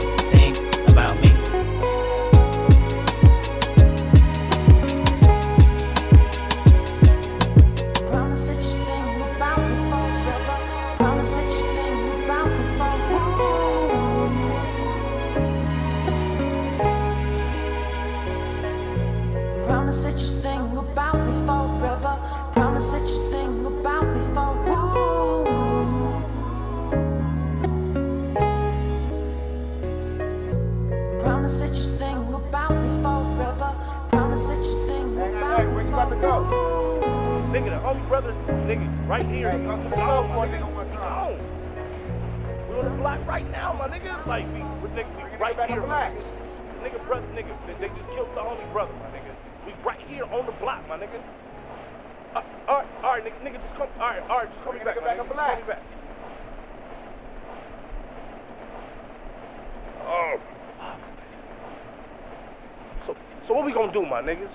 Nigga, 37.94 38.00
the 38.00 38.00
homie 38.00 38.08
brother, 38.08 38.32
nigga, 38.66 39.08
right 39.08 39.26
here. 39.26 39.50
Hey, 39.50 39.64
come 39.64 39.82
to 39.84 39.90
phone 39.90 40.28
for 40.28 40.46
nigga. 40.46 40.68
We 40.68 40.96
gone. 40.96 41.38
We 42.68 42.78
on 42.78 42.84
the 42.84 42.90
block 43.02 43.26
right 43.26 43.50
now, 43.52 43.72
my 43.72 43.88
nigga. 43.88 44.26
Like, 44.26 44.46
we, 44.52 44.58
we, 44.58 44.94
nigga, 44.94 45.32
we 45.32 45.38
right 45.38 45.70
here. 45.70 45.86
my 45.86 46.10
Nigga, 46.82 47.06
brother, 47.06 47.26
nigga, 47.28 47.56
they, 47.80 47.88
just 47.88 48.06
killed 48.12 48.28
the 48.34 48.40
homie 48.40 48.72
brother, 48.72 48.92
my 48.94 49.06
nigga. 49.16 49.34
We 49.66 49.72
right 49.84 50.00
here 50.06 50.24
on 50.24 50.44
the 50.44 50.52
block, 50.52 50.86
my 50.88 50.98
nigga. 50.98 51.22
Uh, 52.34 52.42
all 52.68 52.78
right, 52.78 52.86
all 53.02 53.10
right, 53.12 53.24
nigga, 53.24 53.40
nigga, 53.42 53.62
just 53.62 53.74
come. 53.74 53.88
All 53.98 54.08
right, 54.08 54.22
all 54.28 54.38
right, 54.38 54.52
just 54.52 54.64
call 54.64 54.72
me 54.72 54.80
back. 54.80 54.96
my 55.00 55.08
nigga, 55.08 55.26
call 55.28 55.56
me 55.56 55.62
back. 55.62 55.82
Oh. 60.06 60.40
So, 63.06 63.16
so 63.46 63.54
what 63.54 63.64
we 63.64 63.72
gonna 63.72 63.92
do, 63.92 64.04
my 64.04 64.20
niggas? 64.20 64.50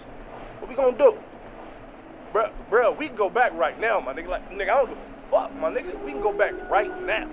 What 0.60 0.70
we 0.70 0.76
gonna 0.76 0.98
do? 0.98 1.18
Bruh, 2.34 2.52
bruh, 2.70 2.96
we 2.96 3.08
can 3.08 3.16
go 3.16 3.30
back 3.30 3.54
right 3.54 3.80
now, 3.80 4.00
my 4.00 4.14
nigga. 4.14 4.28
Like, 4.28 4.50
nigga, 4.52 4.70
I 4.70 4.78
don't 4.78 4.90
give 4.90 4.98
a 4.98 5.32
fuck, 5.32 5.56
my 5.56 5.72
nigga. 5.72 6.04
We 6.06 6.12
can 6.12 6.22
go 6.22 6.32
back 6.32 6.54
right 6.70 6.92
now. 7.04 7.28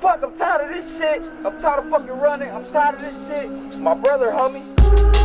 Fuck, 0.00 0.22
I'm 0.22 0.36
tired 0.36 0.64
of 0.64 0.68
this 0.76 0.98
shit. 0.98 1.22
I'm 1.44 1.60
tired 1.62 1.84
of 1.84 1.90
fucking 1.90 2.20
running. 2.20 2.50
I'm 2.50 2.66
tired 2.70 2.96
of 2.96 3.00
this 3.00 3.28
shit. 3.28 3.80
My 3.80 3.94
brother, 3.94 4.26
homie. 4.26 4.62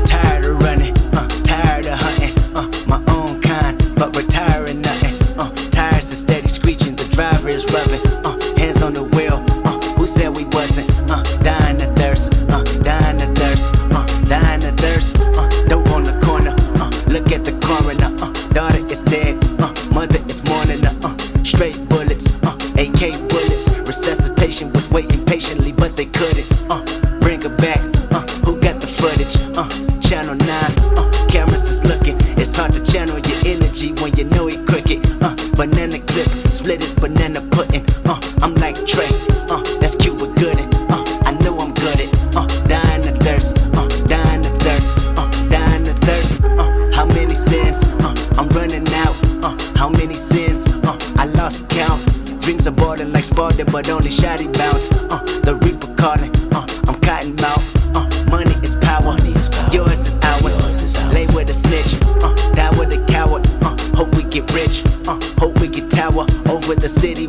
Tired 0.07 0.45
of 0.45 0.61
running, 0.61 0.97
uh, 1.13 1.43
tired 1.43 1.85
of 1.87 1.99
hunting, 1.99 2.37
uh, 2.55 2.85
my 2.87 3.03
own 3.11 3.41
kind, 3.41 3.77
but 3.95 4.15
retiring 4.15 4.81
nothing. 4.81 5.15
Uh, 5.37 5.53
tires 5.69 6.09
are 6.11 6.15
steady 6.15 6.47
screeching, 6.47 6.95
the 6.95 7.05
driver 7.09 7.49
is 7.49 7.65
rubbing, 7.69 8.05
uh, 8.25 8.39
hands 8.55 8.81
on 8.81 8.93
the 8.93 9.03
wheel. 9.03 9.43
Uh, 9.65 9.79
who 9.95 10.07
said 10.07 10.29
we 10.33 10.45
wasn't? 10.45 10.89
Uh, 11.09 11.21
dying 11.43 11.81
of 11.81 11.93
thirst, 11.97 12.33
uh, 12.49 12.63
dying 12.81 13.21
of 13.21 13.35
thirst, 13.37 13.69
uh, 13.73 14.05
dying 14.23 14.63
of 14.63 14.77
thirst. 14.77 15.15
Uh, 15.17 15.67
dope 15.67 15.87
on 15.87 16.05
the 16.05 16.19
corner, 16.25 16.55
uh, 16.81 16.89
look 17.07 17.29
at 17.31 17.43
the 17.43 17.51
coroner. 17.59 17.80
Straight 21.61 21.89
bullets, 21.89 22.27
uh, 22.41 22.57
AK 22.75 23.29
bullets. 23.29 23.69
Resuscitation 23.85 24.73
was 24.73 24.89
waiting 24.89 25.23
patiently, 25.25 25.71
but 25.71 25.95
they 25.95 26.05
couldn't. 26.05 26.51
Uh, 26.71 26.83
bring 27.19 27.39
her 27.41 27.55
back. 27.55 27.79
Uh, 28.11 28.25
who 28.43 28.59
got 28.59 28.81
the 28.81 28.87
footage? 28.87 29.37
Uh, 29.55 29.69
channel 29.99 30.33
9. 30.33 30.49
Uh, 30.49 31.27
cameras 31.29 31.65
is 31.69 31.83
looking. 31.83 32.17
It's 32.39 32.55
hard 32.55 32.73
to 32.73 32.83
channel 32.83 33.19
your 33.19 33.41
energy 33.45 33.93
when 33.93 34.15
you 34.15 34.23
know 34.23 34.47
it 34.47 34.67
crooked. 34.67 35.05
Uh, 35.21 35.35
banana 35.55 35.99
clip, 35.99 36.29
split 36.51 36.81
his 36.81 36.95
banana 36.95 37.41
pudding. 37.51 37.85
Uh, 38.05 38.19
I'm 38.41 38.55
like 38.55 38.87
Trey. 38.87 39.40
Like 53.31 53.53
Spartan, 53.55 53.71
but 53.71 53.89
only 53.89 54.09
shoddy 54.09 54.47
bounce. 54.47 54.89
Uh, 54.91 55.41
the 55.43 55.55
Reaper 55.55 55.93
calling. 55.95 56.31
Uh, 56.53 56.65
I'm 56.87 56.99
cotton 57.01 57.35
mouth. 57.35 57.63
Uh, 57.95 58.25
money 58.29 58.55
is 58.63 58.75
power. 58.75 59.17
Yours 59.71 60.05
is 60.05 60.17
ours. 60.19 60.95
Lay 61.13 61.25
with 61.33 61.49
a 61.49 61.53
snitch. 61.53 61.95
Uh, 62.01 62.53
die 62.53 62.77
with 62.77 62.91
a 62.91 63.05
coward. 63.07 63.45
Uh, 63.61 63.77
hope 63.95 64.13
we 64.15 64.23
get 64.23 64.49
rich. 64.51 64.83
Uh, 65.07 65.19
hope 65.37 65.59
we 65.59 65.67
get 65.67 65.89
tower 65.89 66.25
over 66.49 66.75
the 66.75 66.89
city 66.89 67.27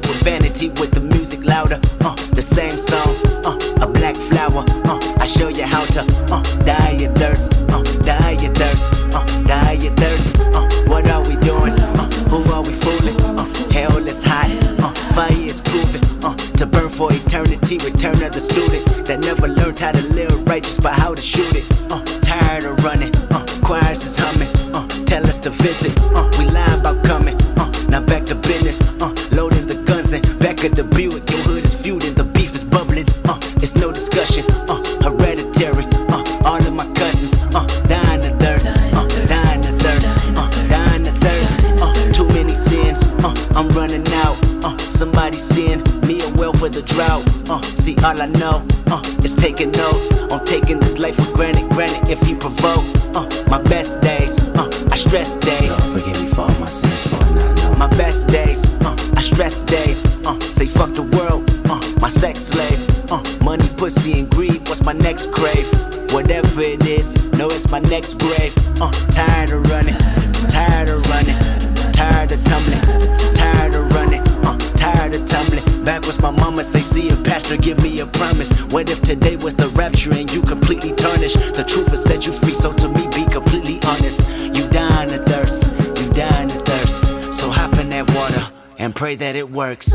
and 89.12 89.18
pray 89.18 89.26
that 89.26 89.36
it 89.36 89.50
works. 89.50 89.92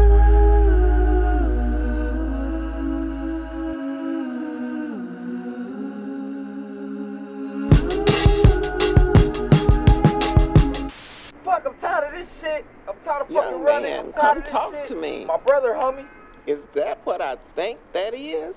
Fuck, 11.43 11.65
I'm 11.65 11.75
tired 11.79 12.07
of 12.07 12.11
this 12.13 12.27
shit. 12.41 12.65
I'm 12.87 12.95
tired 13.05 13.21
of 13.23 13.31
Young 13.31 13.43
fucking 13.45 13.61
running. 13.63 13.91
man, 13.91 14.05
I'm 14.05 14.13
tired 14.13 14.21
come 14.21 14.37
of 14.37 14.43
this 14.43 14.51
talk 14.51 14.73
shit. 14.73 14.87
to 14.89 14.95
me. 14.95 15.25
My 15.25 15.37
brother, 15.37 15.69
homie. 15.69 16.05
Is 16.45 16.59
that 16.75 16.99
what 17.05 17.21
I 17.21 17.37
think 17.55 17.79
that 17.93 18.13
is? 18.13 18.55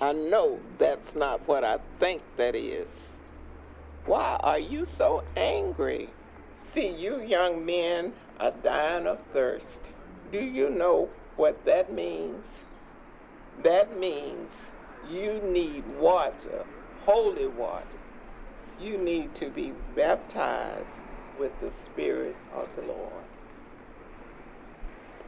I 0.00 0.12
know 0.12 0.58
that's 0.78 1.14
not 1.14 1.46
what 1.46 1.64
I 1.64 1.78
think 1.98 2.22
that 2.36 2.54
is. 2.54 2.86
Why 4.06 4.38
are 4.42 4.58
you 4.58 4.86
so 4.96 5.22
angry? 5.36 6.08
See, 6.74 6.88
you 6.88 7.20
young 7.20 7.66
men 7.66 8.12
are 8.38 8.52
dying 8.62 9.06
of 9.06 9.18
thirst. 9.32 9.66
Do 10.30 10.38
you 10.38 10.70
know 10.70 11.08
what 11.36 11.64
that 11.64 11.92
means? 11.92 12.44
That 13.64 13.98
means 13.98 14.48
you 15.08 15.40
need 15.42 15.84
water, 15.98 16.64
holy 17.00 17.48
water. 17.48 17.86
You 18.78 18.98
need 18.98 19.34
to 19.36 19.50
be 19.50 19.72
baptized 19.96 20.86
with 21.38 21.58
the 21.60 21.72
Spirit 21.86 22.36
of 22.54 22.68
the 22.76 22.82
Lord. 22.82 23.24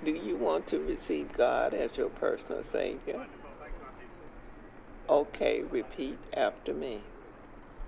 Do 0.04 0.12
you 0.12 0.36
want 0.36 0.68
to 0.68 0.78
receive 0.78 1.36
God 1.36 1.74
as 1.74 1.90
your 1.96 2.08
personal 2.08 2.64
Savior? 2.72 3.26
Okay, 5.08 5.62
repeat 5.70 6.18
after 6.36 6.72
me. 6.72 7.00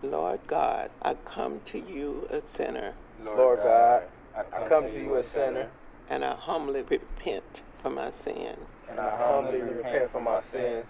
Lord 0.02 0.40
God, 0.47 0.90
I 1.02 1.14
come 1.14 1.60
to 1.72 1.78
you 1.78 2.26
a 2.31 2.43
sinner. 2.56 2.94
Lord 3.24 3.59
God, 3.62 4.02
I 4.36 4.68
come 4.68 4.84
to 4.84 5.01
you 5.01 5.16
a 5.16 5.24
sinner, 5.24 5.70
And 6.09 6.24
I 6.24 6.34
humbly 6.36 6.82
repent 6.82 7.62
for 7.82 7.90
my 7.90 8.10
sin. 8.24 8.56
and 8.88 9.01
I 9.01 9.16
humbly 9.16 9.60
repent 9.60 10.12
for 10.12 10.20
my 10.20 10.42
sins. 10.42 10.86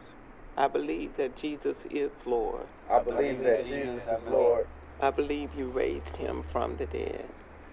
I 0.57 0.69
believe 0.69 1.17
that 1.17 1.37
Jesus 1.37 1.77
is 1.91 2.11
Lord. 2.27 2.67
I 2.91 3.03
believe 3.03 3.43
that 3.43 3.65
Jesus 3.67 4.03
is 4.03 4.29
Lord. 4.29 4.67
I 5.01 5.11
believe 5.11 5.55
you 5.55 5.71
raised 5.71 6.17
him 6.17 6.45
from 6.53 6.77
the 6.77 6.87
dead. 6.87 7.29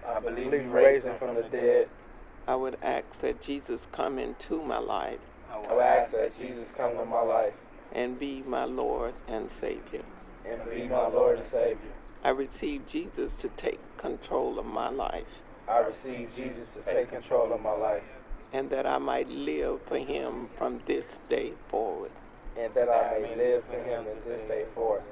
I 0.06 0.20
believe 0.20 0.52
you 0.52 0.70
raised 0.70 1.06
him 1.06 1.18
from 1.18 1.36
the 1.36 1.42
dead. 1.42 1.88
I 2.48 2.56
would 2.56 2.76
ask 2.82 3.20
that 3.20 3.42
Jesus 3.42 3.86
come 3.92 4.18
into 4.18 4.62
my 4.62 4.78
life 4.78 5.20
I 5.52 5.58
would 5.58 5.80
ask 5.80 6.10
that 6.12 6.36
Jesus 6.38 6.68
come 6.76 6.96
to 6.96 7.04
my 7.04 7.22
life 7.22 7.54
and 7.92 8.18
be 8.18 8.42
my 8.42 8.64
Lord 8.64 9.14
and 9.28 9.50
Savior. 9.60 10.02
and 10.44 10.60
be 10.70 10.88
my 10.88 11.06
Lord 11.08 11.38
and 11.38 11.48
Savior. 11.50 11.92
I 12.24 12.30
receive 12.30 12.86
Jesus 12.88 13.32
to 13.40 13.48
take 13.50 13.80
control 14.02 14.58
of 14.58 14.66
my 14.66 14.90
life 14.90 15.24
I 15.68 15.78
receive 15.78 16.30
Jesus 16.36 16.66
to 16.74 16.82
take 16.82 17.10
control 17.10 17.52
of 17.52 17.60
my 17.62 17.72
life, 17.72 18.02
and 18.52 18.68
that 18.70 18.84
I 18.86 18.98
might 18.98 19.28
live 19.28 19.80
for 19.88 19.96
him 19.98 20.48
from 20.58 20.80
this 20.86 21.04
day 21.30 21.52
forward. 21.70 22.10
and 22.56 22.74
that 22.74 22.88
I 22.90 23.18
may 23.20 23.34
live 23.36 23.64
for 23.64 23.78
him 23.82 24.06
in 24.06 24.18
this 24.28 24.46
day 24.48 24.64
forth. 24.74 25.02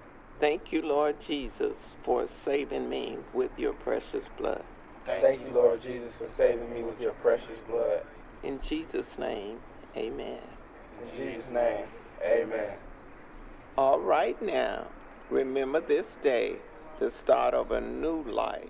Thank 0.41 0.73
you, 0.73 0.83
Lord 0.83 1.17
Jesus, 1.27 1.77
for 2.05 2.27
saving 2.45 2.89
me 2.91 3.17
with 3.33 3.51
your 3.57 3.73
precious 3.73 4.25
blood. 4.37 4.62
Thank 5.07 5.41
you, 5.41 5.53
Lord 5.55 5.81
Jesus, 5.83 6.12
for 6.19 6.29
saving 6.37 6.71
me 6.73 6.83
with 6.83 7.01
your 7.01 7.12
precious 7.15 7.59
blood. 7.67 8.03
In 8.43 8.61
Jesus' 8.69 9.19
name, 9.19 9.59
amen. 9.97 10.43
In 11.03 11.17
Jesus' 11.17 11.49
name, 11.51 11.87
amen. 12.23 12.75
All 13.79 14.01
right 14.01 14.41
now, 14.43 14.89
remember 15.31 15.81
this 15.81 16.07
day, 16.23 16.57
the 16.99 17.11
start 17.23 17.55
of 17.55 17.71
a 17.71 17.81
new 17.81 18.23
life. 18.31 18.69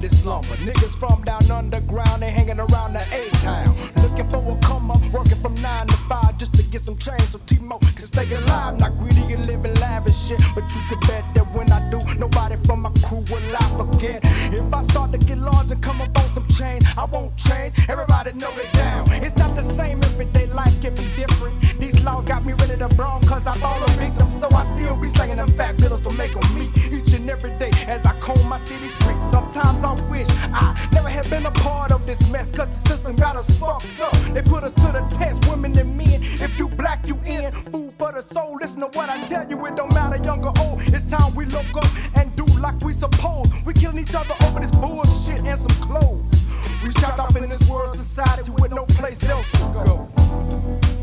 This 0.00 0.24
lumber. 0.24 0.56
Niggas 0.56 0.98
from 0.98 1.22
down 1.24 1.50
underground, 1.50 2.22
they 2.22 2.30
hanging 2.30 2.60
around 2.60 2.94
the 2.94 3.04
A-town. 3.12 3.95
Looking 4.16 4.30
for 4.30 4.50
a 4.50 4.56
come 4.60 4.90
up, 4.90 5.04
working 5.12 5.38
from 5.42 5.54
9 5.56 5.88
to 5.88 5.96
5 6.08 6.38
just 6.38 6.54
to 6.54 6.62
get 6.62 6.80
some 6.80 6.96
change 6.96 7.26
so 7.26 7.38
T-Mo 7.44 7.76
can 7.78 7.98
stay 7.98 8.34
alive. 8.34 8.80
Not 8.80 8.96
greedy 8.96 9.34
and 9.34 9.44
living 9.46 9.74
lavish 9.74 10.16
shit, 10.16 10.40
but 10.54 10.64
you 10.74 10.80
can 10.88 10.98
bet 11.00 11.22
that 11.34 11.54
when 11.54 11.70
I 11.70 11.90
do, 11.90 11.98
nobody 12.18 12.56
from 12.64 12.80
my 12.80 12.90
crew 13.04 13.18
will 13.28 13.56
I 13.60 13.76
forget. 13.76 14.22
If 14.54 14.72
I 14.72 14.80
start 14.80 15.12
to 15.12 15.18
get 15.18 15.36
large 15.36 15.70
and 15.70 15.82
come 15.82 16.00
up 16.00 16.16
on 16.18 16.32
some 16.32 16.48
change, 16.48 16.84
I 16.96 17.04
won't 17.04 17.36
change. 17.36 17.74
Everybody 17.90 18.32
know 18.32 18.50
it 18.56 18.72
down. 18.72 19.12
It's 19.12 19.36
not 19.36 19.54
the 19.54 19.60
same 19.60 20.02
everyday 20.02 20.46
life 20.46 20.80
can 20.80 20.94
be 20.94 21.06
different. 21.14 21.60
These 21.78 22.02
laws 22.02 22.24
got 22.24 22.42
me 22.46 22.54
ready 22.54 22.78
to 22.78 22.88
brawl 22.88 23.20
cause 23.20 23.46
I 23.46 23.52
fall 23.58 23.82
a 23.84 23.90
victim. 23.98 24.32
So 24.32 24.48
I 24.52 24.62
still 24.62 24.96
be 24.96 25.08
slinging 25.08 25.36
them 25.36 25.52
fat 25.58 25.76
pillows 25.76 26.00
to 26.00 26.10
make 26.12 26.32
them 26.32 26.58
meet 26.58 26.74
each 26.90 27.12
and 27.12 27.28
every 27.28 27.50
day 27.58 27.70
as 27.86 28.06
I 28.06 28.18
comb 28.20 28.48
my 28.48 28.56
city 28.56 28.88
streets. 28.88 29.24
Sometimes 29.30 29.84
I 29.84 29.92
wish 30.08 30.28
I 30.30 30.88
never 30.92 31.10
had 31.10 31.28
been 31.28 31.44
a 31.44 31.50
part 31.50 31.92
of 31.92 32.06
this 32.06 32.20
mess 32.30 32.50
cause 32.50 32.68
the 32.68 32.88
system 32.88 33.16
got 33.16 33.36
us 33.36 33.50
fucked 33.58 34.00
up. 34.00 34.05
They 34.32 34.42
put 34.42 34.64
us 34.64 34.72
to 34.72 34.92
the 34.92 35.06
test, 35.16 35.46
women 35.48 35.76
and 35.78 35.96
men. 35.96 36.20
If 36.22 36.58
you 36.58 36.68
black, 36.68 37.06
you 37.06 37.18
in. 37.24 37.52
Food 37.72 37.94
for 37.98 38.12
the 38.12 38.22
soul. 38.22 38.56
Listen 38.60 38.80
to 38.80 38.86
what 38.88 39.08
I 39.08 39.22
tell 39.26 39.48
you, 39.48 39.64
it 39.66 39.76
don't 39.76 39.92
matter 39.94 40.22
young 40.22 40.44
or 40.44 40.52
old. 40.60 40.80
It's 40.88 41.10
time 41.10 41.34
we 41.34 41.46
look 41.46 41.76
up 41.76 41.90
and 42.16 42.34
do 42.36 42.44
like 42.60 42.80
we 42.82 42.92
supposed. 42.92 43.50
We 43.64 43.72
killing 43.72 43.98
each 43.98 44.14
other 44.14 44.34
over 44.44 44.60
this 44.60 44.70
bullshit 44.70 45.40
and 45.44 45.58
some 45.58 45.76
clothes. 45.80 46.24
We 46.84 46.90
trapped 46.90 47.18
off 47.18 47.36
in 47.36 47.48
this 47.48 47.68
world 47.68 47.94
society 47.94 48.50
with 48.50 48.72
no 48.72 48.84
place 48.86 49.22
else 49.24 49.50
to 49.52 49.58
go. 49.58 50.08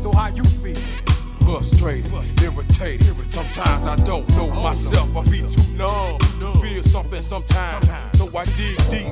So 0.00 0.12
how 0.12 0.28
you 0.28 0.44
feel? 0.44 1.23
Frustrated, 1.44 2.12
irritated. 2.42 3.14
Sometimes 3.30 3.86
I 3.86 3.96
don't 4.04 4.28
know 4.30 4.48
myself. 4.50 5.16
I 5.16 5.22
be 5.24 5.38
too 5.38 5.76
numb. 5.76 6.18
To 6.40 6.52
feel 6.60 6.82
something 6.82 7.22
sometimes. 7.22 7.88
So 8.18 8.28
I 8.36 8.44
dig 8.44 8.76
deep, 8.90 9.10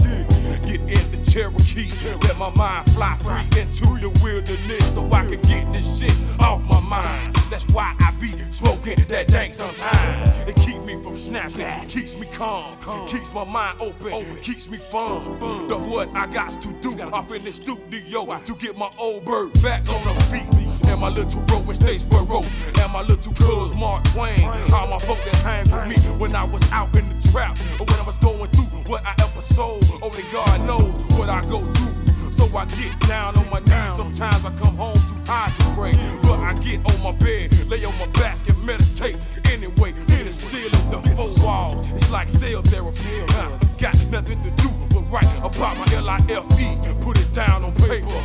get 0.62 0.80
in 0.80 1.10
the 1.10 1.20
Cherokee, 1.30 1.90
let 2.22 2.38
my 2.38 2.50
mind 2.50 2.90
fly 2.92 3.16
free 3.18 3.60
into 3.60 3.86
the 3.98 4.10
wilderness 4.22 4.94
so 4.94 5.04
I 5.12 5.24
can 5.24 5.40
get 5.42 5.72
this 5.72 5.98
shit 5.98 6.14
off 6.40 6.62
my 6.64 6.80
mind. 6.80 7.36
That's 7.50 7.68
why 7.68 7.94
I 8.00 8.12
be 8.20 8.32
smoking 8.50 9.04
that 9.09 9.28
dank 9.28 9.54
sometimes. 9.54 10.48
It 10.48 10.56
keep 10.56 10.82
me 10.84 11.02
from 11.02 11.16
snapping, 11.16 11.88
keeps 11.88 12.18
me 12.18 12.26
calm, 12.32 12.76
keeps 13.06 13.32
my 13.32 13.44
mind 13.44 13.80
open, 13.80 14.24
keeps 14.42 14.68
me 14.68 14.78
fun. 14.78 15.22
Of 15.70 15.88
what 15.90 16.09
I 16.14 16.26
got 16.26 16.60
to 16.62 16.72
do. 16.80 17.00
Off 17.02 17.32
in 17.32 17.44
the 17.44 17.52
studio 17.52 18.26
to 18.46 18.54
get 18.56 18.76
my 18.76 18.90
old 18.98 19.24
bird 19.24 19.52
back 19.62 19.88
on 19.88 20.00
her 20.00 20.20
feet. 20.30 20.81
My 21.03 21.09
little 21.09 21.41
bro 21.43 21.59
in 21.59 21.74
Statesboro, 21.74 22.47
and 22.81 22.93
my 22.93 23.03
little 23.03 23.33
cuz 23.33 23.74
Mark 23.74 24.05
Twain. 24.12 24.45
All 24.73 24.87
my 24.87 25.01
folk 25.01 25.19
that 25.24 25.35
hang 25.43 25.69
with 25.69 25.89
me 25.89 25.97
when 26.16 26.33
I 26.37 26.45
was 26.45 26.62
out 26.70 26.95
in 26.95 27.09
the 27.09 27.29
trap, 27.29 27.59
or 27.81 27.87
when 27.87 27.99
I 27.99 28.05
was 28.05 28.19
going 28.19 28.49
through 28.51 28.70
what 28.87 29.05
I 29.05 29.12
ever 29.19 29.41
sold. 29.41 29.85
Oh, 29.95 29.99
Only 30.03 30.23
God 30.33 30.65
knows 30.65 30.97
what 31.19 31.29
I 31.29 31.41
go 31.47 31.59
through. 31.73 32.31
So 32.31 32.45
I 32.57 32.66
get 32.66 32.97
down 33.01 33.37
on 33.37 33.51
my 33.51 33.59
knees. 33.59 33.97
Sometimes 33.97 34.45
I 34.45 34.55
come 34.62 34.77
home 34.77 34.95
too 34.95 35.19
high 35.27 35.51
to 35.59 35.65
pray. 35.74 35.93
But 36.23 36.39
I 36.39 36.55
get 36.62 36.79
on 36.87 37.03
my 37.03 37.11
bed, 37.19 37.53
lay 37.69 37.85
on 37.85 37.99
my 37.99 38.07
back 38.23 38.39
and 38.49 38.65
meditate. 38.65 39.16
Anyway, 39.47 39.95
near 40.07 40.23
the 40.23 40.33
ceiling, 40.33 40.70
the 40.89 41.01
four 41.16 41.27
walls. 41.45 41.85
It's 41.97 42.11
like 42.11 42.31
cell 42.31 42.62
therapy. 42.62 43.09
I 43.29 43.59
got 43.77 43.99
nothing 44.07 44.41
to 44.45 44.51
do 44.53 44.69
but 44.95 45.03
write 45.11 45.27
about 45.39 45.77
my 45.79 45.97
L-I-F-E. 45.97 46.79
Put 47.01 47.19
it 47.19 47.33
down 47.33 47.65
on 47.65 47.74
paper. 47.74 48.23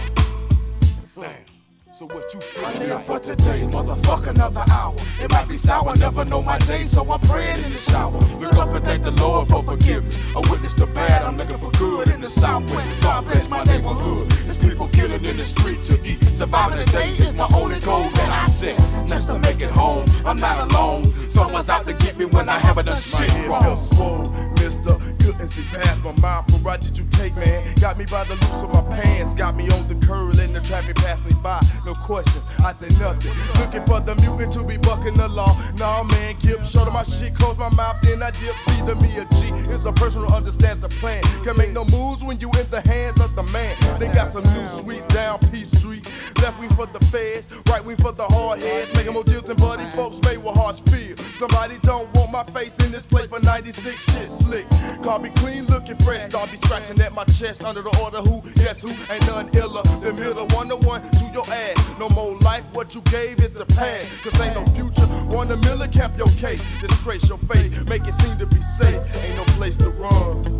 So 1.97 2.05
what 2.05 2.31
you 2.31 2.39
feel? 2.39 2.63
I 2.63 2.73
live 2.73 3.03
for 3.05 3.19
today, 3.19 3.65
motherfuck 3.71 4.27
another 4.27 4.63
hour. 4.69 4.93
It 5.19 5.31
might 5.31 5.47
be 5.47 5.57
sour, 5.57 5.95
never 5.95 6.23
know 6.25 6.43
my 6.43 6.59
day, 6.59 6.83
so 6.83 7.01
I'm 7.11 7.19
praying 7.21 7.63
in 7.63 7.73
the 7.73 7.79
shower. 7.79 8.19
Look 8.37 8.53
up 8.53 8.69
and 8.69 8.85
thank 8.85 9.01
the 9.01 9.09
Lord 9.09 9.47
for 9.47 9.63
forgiveness. 9.63 10.15
A 10.35 10.41
witness 10.41 10.75
to 10.75 10.85
bad, 10.85 11.23
I'm 11.23 11.37
looking 11.37 11.57
for 11.57 11.71
good 11.71 12.09
in 12.09 12.21
the 12.21 12.29
southwest. 12.29 13.01
God 13.01 13.25
bless 13.25 13.49
my 13.49 13.63
neighborhood. 13.63 14.29
There's 14.29 14.59
people 14.59 14.87
killing 14.89 15.25
in 15.25 15.37
the 15.37 15.43
street 15.43 15.81
to 15.85 15.99
eat. 16.07 16.23
Surviving 16.37 16.85
today 16.85 17.13
is 17.13 17.35
the 17.35 17.51
only 17.55 17.79
goal 17.79 18.07
that 18.11 18.43
I 18.43 18.47
set. 18.47 18.77
Just 19.07 19.27
to 19.29 19.39
make 19.39 19.61
it 19.61 19.71
home, 19.71 20.05
I'm 20.23 20.39
not 20.39 20.69
alone. 20.69 21.11
Someone's 21.29 21.67
out 21.67 21.85
to 21.85 21.93
get 21.93 22.15
me 22.15 22.25
when 22.25 22.47
I 22.47 22.59
haven't 22.59 22.85
done 22.85 22.97
shit 22.97 23.31
wrong. 23.47 24.53
Mister, 24.59 24.99
couldn't 25.31 25.49
see 25.49 25.63
past 25.75 26.01
my 26.03 26.13
mouth. 26.21 26.45
But 26.63 26.81
did 26.81 26.97
you 26.97 27.05
take, 27.11 27.35
man? 27.35 27.75
Got 27.75 27.97
me 27.97 28.05
by 28.05 28.23
the 28.23 28.35
loose 28.35 28.63
of 28.63 28.71
my 28.71 28.81
pants. 28.95 29.33
Got 29.33 29.55
me 29.55 29.69
on 29.69 29.87
the 29.87 29.95
curl 30.05 30.39
and 30.39 30.55
the 30.55 30.61
traffic 30.61 30.95
passed 30.95 31.23
me 31.25 31.33
by. 31.43 31.59
No 31.85 31.93
questions, 31.93 32.45
I 32.63 32.71
said 32.71 32.97
nothing. 32.99 33.31
Looking 33.59 33.85
for 33.85 33.99
the 33.99 34.15
mutant 34.21 34.53
to 34.53 34.63
be 34.63 34.77
bucking 34.77 35.15
the 35.15 35.27
law. 35.27 35.57
Nah, 35.75 36.03
man, 36.03 36.35
give 36.39 36.65
short 36.65 36.91
my 36.93 37.03
shit. 37.03 37.35
Close 37.35 37.57
my 37.57 37.69
mouth, 37.69 37.97
then 38.01 38.23
I 38.23 38.31
dip. 38.31 38.55
See 38.55 38.85
to 38.85 38.95
me 38.95 39.17
a 39.17 39.25
G 39.35 39.51
It's 39.73 39.85
a 39.85 39.91
person 39.91 40.21
who 40.23 40.33
understands 40.33 40.81
the 40.81 40.89
plan. 40.89 41.21
Can 41.43 41.57
make 41.57 41.71
no 41.71 41.83
moves 41.85 42.23
when 42.23 42.39
you 42.39 42.49
in 42.51 42.69
the 42.69 42.81
hands 42.81 43.19
of 43.19 43.35
the 43.35 43.43
man. 43.43 43.75
They 43.99 44.07
got 44.07 44.27
some 44.27 44.43
new 44.43 44.67
sweets 44.67 45.05
down 45.05 45.39
P 45.51 45.65
Street. 45.65 46.07
Left 46.41 46.59
wing 46.59 46.69
for 46.69 46.85
the 46.85 47.03
feds, 47.07 47.49
right 47.69 47.83
wing 47.83 47.97
for 47.97 48.11
the 48.11 48.25
hard 48.25 48.59
heads. 48.59 48.93
Making 48.93 49.13
more 49.13 49.23
deals 49.23 49.43
than 49.43 49.57
buddy 49.57 49.89
folks 49.91 50.21
made 50.23 50.37
with 50.37 50.55
hearts 50.55 50.79
feel. 50.91 51.17
Somebody 51.37 51.77
don't 51.81 52.13
want 52.15 52.31
my 52.31 52.43
face 52.45 52.77
in 52.79 52.91
this 52.91 53.05
place 53.05 53.29
for 53.29 53.39
96 53.39 54.03
shit 54.03 54.29
slick. 54.29 54.69
Car 55.03 55.19
be 55.19 55.29
clean 55.29 55.65
looking 55.65 55.97
fresh. 55.97 56.29
Dog 56.29 56.51
be 56.51 56.57
scratching 56.57 56.99
at 57.01 57.13
my 57.13 57.23
chest 57.25 57.63
under 57.63 57.81
the 57.81 57.95
order 58.03 58.17
who, 58.17 58.41
yes 58.57 58.81
who, 58.81 58.89
ain't 59.11 59.25
none 59.27 59.49
iller. 59.55 59.83
The 60.01 60.13
middle 60.13 60.47
one 60.47 60.69
to 60.69 60.75
one 60.77 61.01
to 61.11 61.29
your 61.33 61.47
ass. 61.49 61.99
No 61.99 62.09
more 62.09 62.37
life, 62.39 62.63
what 62.73 62.93
you 62.95 63.01
gave 63.01 63.39
is 63.39 63.51
the 63.51 63.65
past. 63.65 64.07
Cause 64.23 64.39
ain't 64.41 64.55
no 64.55 64.65
future. 64.73 65.07
One 65.35 65.51
a 65.51 65.57
million 65.57 65.91
cap 65.91 66.17
your 66.17 66.27
case. 66.37 66.61
Disgrace 66.81 67.27
your 67.27 67.39
face, 67.49 67.69
make 67.85 68.07
it 68.07 68.13
seem 68.13 68.37
to 68.37 68.45
be 68.45 68.61
safe. 68.61 69.01
Ain't 69.23 69.35
no 69.35 69.43
place 69.55 69.77
to 69.77 69.89
run. 69.89 70.57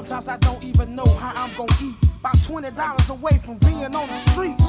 Sometimes 0.00 0.28
I 0.28 0.38
don't 0.38 0.64
even 0.64 0.96
know 0.96 1.04
how 1.04 1.44
I'm 1.44 1.54
gonna 1.58 1.76
eat. 1.82 1.94
About 2.20 2.36
$20 2.38 3.10
away 3.10 3.38
from 3.44 3.58
being 3.58 3.84
on 3.84 4.06
the 4.08 4.14
streets. 4.30 4.64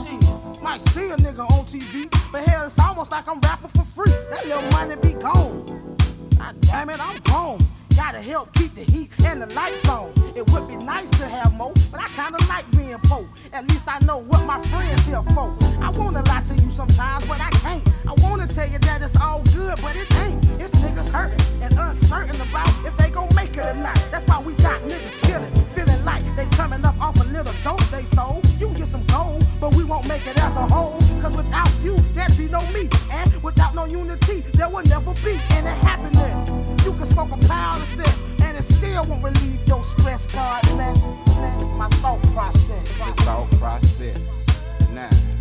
Might 0.62 0.82
see 0.90 1.10
a 1.10 1.16
nigga 1.16 1.49
on 1.49 1.66
TV, 1.68 2.12
but 2.34 2.44
hell, 2.44 2.66
it's 2.66 2.78
almost 2.78 3.12
like 3.12 3.30
I'm 3.30 3.40
rapping 3.40 3.70
for 3.70 3.86
free. 3.86 4.12
That 4.30 4.45
little 4.45 4.62
money 4.72 4.98
be 4.98 5.14
gone. 5.14 5.95
God 6.38 6.60
damn 6.60 6.90
it, 6.90 6.99
I'm 6.99 7.18
gone. 7.22 7.66
Gotta 8.12 8.24
help 8.24 8.54
keep 8.56 8.76
the 8.76 8.82
heat 8.82 9.10
and 9.24 9.42
the 9.42 9.46
lights 9.56 9.88
on. 9.88 10.12
It 10.36 10.46
would 10.52 10.68
be 10.68 10.76
nice 10.76 11.10
to 11.12 11.26
have 11.26 11.54
more, 11.54 11.72
but 11.94 12.02
I 12.02 12.08
kinda 12.10 12.46
like 12.50 12.70
being 12.72 13.00
poor. 13.04 13.26
At 13.54 13.70
least 13.70 13.88
I 13.88 14.00
know 14.00 14.18
what 14.18 14.46
my 14.46 14.62
friends 14.64 15.06
here 15.06 15.24
for. 15.34 15.56
I 15.80 15.92
wanna 15.92 16.22
lie 16.28 16.42
to 16.42 16.54
you 16.56 16.70
sometimes, 16.72 17.24
but 17.24 17.40
I 17.40 17.50
can't. 17.64 17.88
I 18.06 18.14
wanna 18.22 18.48
tell 18.48 18.68
you 18.68 18.80
that 18.80 19.02
it's 19.02 19.16
all 19.16 19.42
good, 19.56 19.80
but 19.82 19.96
it 19.96 20.14
ain't. 20.16 20.44
It's 20.60 20.76
niggas 20.84 21.10
hurting 21.10 21.40
and 21.62 21.74
uncertain 21.80 22.36
about 22.42 22.68
if 22.86 22.98
they 22.98 23.10
gon' 23.10 23.34
make 23.34 23.56
it 23.56 23.66
or 23.66 23.76
not. 23.76 23.98
That's 24.12 24.28
why 24.28 24.42
we 24.42 24.56
got 24.56 24.82
niggas 24.82 25.18
killing, 25.22 25.66
feeling 25.68 26.04
like 26.04 26.26
they 26.36 26.48
coming 26.58 26.84
up 26.84 27.00
off 27.00 27.16
a 27.16 27.24
little 27.32 27.56
dope 27.64 27.90
they 27.92 28.04
sold. 28.04 28.46
You 28.60 28.68
can 28.68 28.76
get 28.76 28.88
some 28.88 29.06
gold, 29.06 29.46
but 29.62 29.74
we 29.74 29.86
won't 29.86 30.06
make 30.06 30.28
it 30.28 30.38
as 30.38 30.58
a 30.58 30.68
whole. 30.68 31.00
Cause 31.22 31.34
without 31.34 31.72
you, 31.82 31.96
there'd 32.14 32.38
be 32.38 32.50
no 32.50 32.60
me. 32.74 32.90
And 33.10 33.42
without 33.42 33.74
no 33.74 33.86
unity, 33.86 34.44
there 34.56 34.68
will 34.68 34.84
never 34.84 35.14
be 35.24 35.40
any 35.52 35.74
happiness. 35.88 36.50
You 36.84 36.94
can 36.94 37.06
smoke 37.06 37.32
a 37.32 37.38
pound 37.48 37.82
of 37.82 37.88
sense, 37.88 38.24
and 38.41 38.58
it 38.58 38.64
still 38.64 39.06
won't 39.06 39.24
relieve 39.24 39.68
your 39.68 39.84
stress. 39.84 40.26
God 40.28 40.62
bless 40.70 40.99
my 41.78 41.88
thought 42.02 42.22
process. 42.34 42.98
The 42.98 43.24
thought 43.24 43.49
process. 43.60 44.45
Now. 44.91 45.40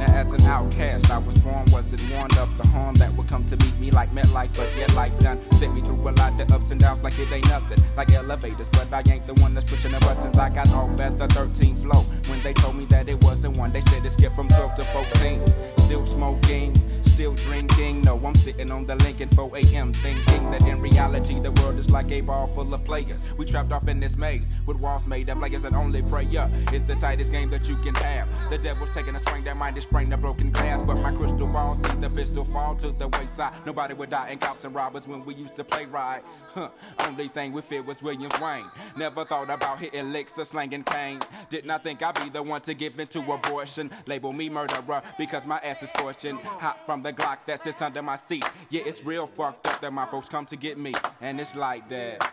Now, 0.00 0.14
as 0.14 0.32
an 0.32 0.40
outcast, 0.46 1.10
I 1.10 1.18
was 1.18 1.36
born, 1.40 1.66
wasn't 1.70 2.00
warned 2.10 2.34
of 2.38 2.48
the 2.56 2.66
harm 2.68 2.94
that 2.94 3.12
would 3.16 3.28
come 3.28 3.44
to 3.48 3.56
meet 3.58 3.78
me 3.78 3.90
like 3.90 4.10
MetLife, 4.14 4.56
but 4.56 4.74
yet 4.74 4.94
life 4.94 5.12
done 5.18 5.38
sent 5.52 5.74
me 5.74 5.82
through 5.82 6.08
a 6.08 6.12
lot 6.12 6.40
of 6.40 6.50
ups 6.50 6.70
and 6.70 6.80
downs 6.80 7.02
like 7.02 7.18
it 7.18 7.30
ain't 7.30 7.46
nothing, 7.48 7.78
like 7.98 8.10
elevators. 8.12 8.70
But 8.70 8.90
I 8.94 9.02
ain't 9.12 9.26
the 9.26 9.34
one 9.42 9.52
that's 9.52 9.70
pushing 9.70 9.92
the 9.92 10.00
buttons. 10.00 10.38
I 10.38 10.48
got 10.48 10.70
off 10.70 10.98
at 11.00 11.18
the 11.18 11.26
13th 11.26 11.82
floor 11.82 12.02
when 12.28 12.40
they 12.40 12.54
told 12.54 12.76
me 12.76 12.86
that 12.86 13.10
it 13.10 13.22
wasn't 13.22 13.58
one. 13.58 13.72
They 13.72 13.82
said 13.82 14.02
it's 14.06 14.14
skipped 14.14 14.34
from 14.34 14.48
12 14.48 14.76
to 14.76 14.84
14. 14.84 15.44
Still 15.76 16.06
smoking, 16.06 16.74
still 17.02 17.34
drinking. 17.34 18.00
No, 18.00 18.18
I'm 18.24 18.34
sitting 18.34 18.70
on 18.70 18.86
the 18.86 18.96
Lincoln 18.96 19.28
4 19.28 19.54
a.m. 19.58 19.92
thinking 19.92 20.50
that 20.50 20.62
in 20.62 20.80
reality 20.80 21.38
the 21.40 21.52
world 21.60 21.78
is 21.78 21.90
like 21.90 22.10
a 22.10 22.22
ball 22.22 22.46
full 22.46 22.72
of 22.72 22.82
players. 22.84 23.30
We 23.36 23.44
trapped 23.44 23.70
off 23.70 23.86
in 23.86 24.00
this 24.00 24.16
maze 24.16 24.46
with 24.64 24.78
walls 24.78 25.06
made 25.06 25.28
of 25.28 25.36
layers 25.36 25.64
and 25.64 25.76
only 25.76 26.00
prayer 26.00 26.48
is 26.72 26.82
the 26.84 26.94
tightest 26.94 27.30
game 27.32 27.50
that 27.50 27.68
you 27.68 27.76
can 27.76 27.94
have. 27.96 28.26
The 28.48 28.56
devil's 28.56 28.88
taking 28.94 29.14
a 29.14 29.18
swing 29.18 29.44
that 29.44 29.58
mind 29.58 29.76
is 29.76 29.89
spraying 29.90 30.08
the 30.08 30.16
broken 30.16 30.52
glass, 30.52 30.80
but 30.82 30.96
my 30.98 31.10
crystal 31.10 31.48
ball 31.48 31.74
see 31.74 31.96
the 31.96 32.08
pistol 32.08 32.44
fall 32.44 32.76
to 32.76 32.92
the 32.92 33.08
wayside. 33.08 33.52
Nobody 33.66 33.92
would 33.92 34.08
die 34.08 34.28
in 34.28 34.38
cops 34.38 34.62
and 34.62 34.72
robbers 34.72 35.08
when 35.08 35.24
we 35.24 35.34
used 35.34 35.56
to 35.56 35.64
play 35.64 35.84
ride. 35.84 36.22
Huh. 36.54 36.68
Only 37.00 37.26
thing 37.26 37.52
we 37.52 37.60
feared 37.60 37.88
was 37.88 38.00
William 38.00 38.30
Wayne. 38.40 38.66
Never 38.96 39.24
thought 39.24 39.50
about 39.50 39.80
hitting 39.80 40.12
licks 40.12 40.38
or 40.38 40.44
slanging 40.44 40.84
cane. 40.84 41.18
Did 41.48 41.66
not 41.66 41.82
think 41.82 42.04
I'd 42.04 42.14
be 42.22 42.30
the 42.30 42.40
one 42.40 42.60
to 42.62 42.74
give 42.74 43.00
into 43.00 43.18
abortion. 43.32 43.90
Label 44.06 44.32
me 44.32 44.48
murderer 44.48 45.02
because 45.18 45.44
my 45.44 45.58
ass 45.58 45.82
is 45.82 45.88
scorching. 45.88 46.36
Hot 46.36 46.78
from 46.86 47.02
the 47.02 47.12
Glock 47.12 47.38
that 47.46 47.64
sits 47.64 47.82
under 47.82 48.00
my 48.00 48.14
seat. 48.14 48.44
Yeah, 48.68 48.82
it's 48.86 49.04
real 49.04 49.26
fucked 49.26 49.66
up 49.66 49.80
that 49.80 49.92
my 49.92 50.06
folks 50.06 50.28
come 50.28 50.46
to 50.46 50.56
get 50.56 50.78
me, 50.78 50.94
and 51.20 51.40
it's 51.40 51.56
like 51.56 51.88
that. 51.88 52.32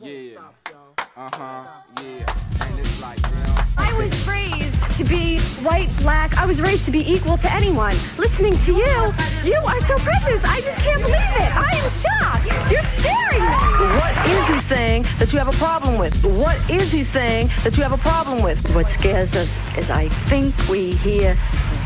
Yeah. 0.00 0.38
Uh 1.16 1.28
huh. 1.32 1.64
Yeah. 2.00 2.02
And 2.60 2.78
it's 2.78 3.02
like 3.02 3.20
that. 3.20 3.68
I 3.76 3.92
was 3.98 4.28
raised 4.28 4.96
to 4.98 5.04
be 5.04 5.40
white, 5.64 5.90
black. 5.98 6.36
I 6.38 6.46
was 6.46 6.60
raised 6.60 6.84
to 6.84 6.92
be 6.92 7.00
equal 7.12 7.36
to 7.38 7.52
anyone. 7.52 7.96
Listening 8.18 8.56
to 8.58 8.72
you, 8.72 9.12
you 9.42 9.58
are 9.66 9.80
so 9.82 9.98
precious. 9.98 10.40
I 10.44 10.60
just 10.60 10.82
can't 10.82 11.02
believe 11.02 11.16
it. 11.16 11.56
I 11.56 11.70
am 11.74 11.90
shocked. 12.02 12.70
You're 12.70 12.86
scaring 13.00 13.42
me. 13.42 13.62
What 13.98 14.28
is 14.28 14.46
he 14.46 14.74
saying 14.74 15.02
that 15.18 15.32
you 15.32 15.38
have 15.38 15.48
a 15.48 15.58
problem 15.58 15.98
with? 15.98 16.24
What 16.24 16.58
is 16.70 16.92
he 16.92 17.02
saying 17.02 17.50
that 17.64 17.76
you 17.76 17.82
have 17.82 17.92
a 17.92 17.98
problem 17.98 18.42
with? 18.42 18.74
What 18.74 18.86
scares 18.98 19.34
us 19.34 19.48
is 19.76 19.90
I 19.90 20.08
think 20.08 20.54
we 20.68 20.92
hear 20.92 21.36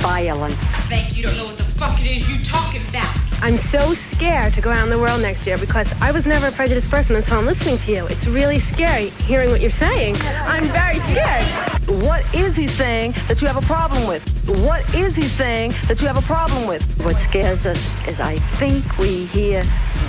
violence. 0.07 0.55
I 0.55 0.83
think 0.87 1.17
you 1.17 1.25
don't 1.25 1.37
know 1.37 1.47
what 1.47 1.59
the 1.59 1.65
fuck 1.65 2.01
it 2.01 2.07
is 2.07 2.23
you 2.31 2.39
talking 2.45 2.81
about. 2.91 3.13
I'm 3.43 3.59
so 3.75 3.95
scared 4.13 4.55
to 4.55 4.61
go 4.61 4.71
out 4.71 4.85
in 4.85 4.91
the 4.91 4.99
world 4.99 5.21
next 5.21 5.45
year 5.49 5.59
because 5.59 5.93
I 6.01 6.13
was 6.13 6.25
never 6.27 6.47
a 6.47 6.53
prejudiced 6.53 6.89
person 6.89 7.17
until 7.17 7.39
I'm 7.41 7.47
listening 7.47 7.79
to 7.79 7.91
you. 7.91 8.07
It's 8.07 8.25
really 8.29 8.61
scary 8.61 9.09
hearing 9.27 9.51
what 9.51 9.61
you're 9.61 9.79
saying. 9.87 10.15
I'm 10.55 10.67
very 10.67 11.01
scared. 11.11 11.45
What 12.05 12.23
is 12.33 12.55
he 12.55 12.69
saying 12.69 13.15
that 13.27 13.41
you 13.41 13.49
have 13.49 13.57
a 13.57 13.67
problem 13.67 14.07
with? 14.07 14.23
What 14.65 14.83
is 14.95 15.17
he 15.17 15.23
saying 15.23 15.75
that 15.89 16.01
you 16.01 16.07
have 16.07 16.19
a 16.19 16.27
problem 16.35 16.69
with? 16.69 16.85
What 17.05 17.17
scares 17.29 17.67
us 17.67 18.09
is 18.09 18.21
I 18.21 18.37
think 18.61 18.99
we 18.99 19.27
hear 19.27 19.65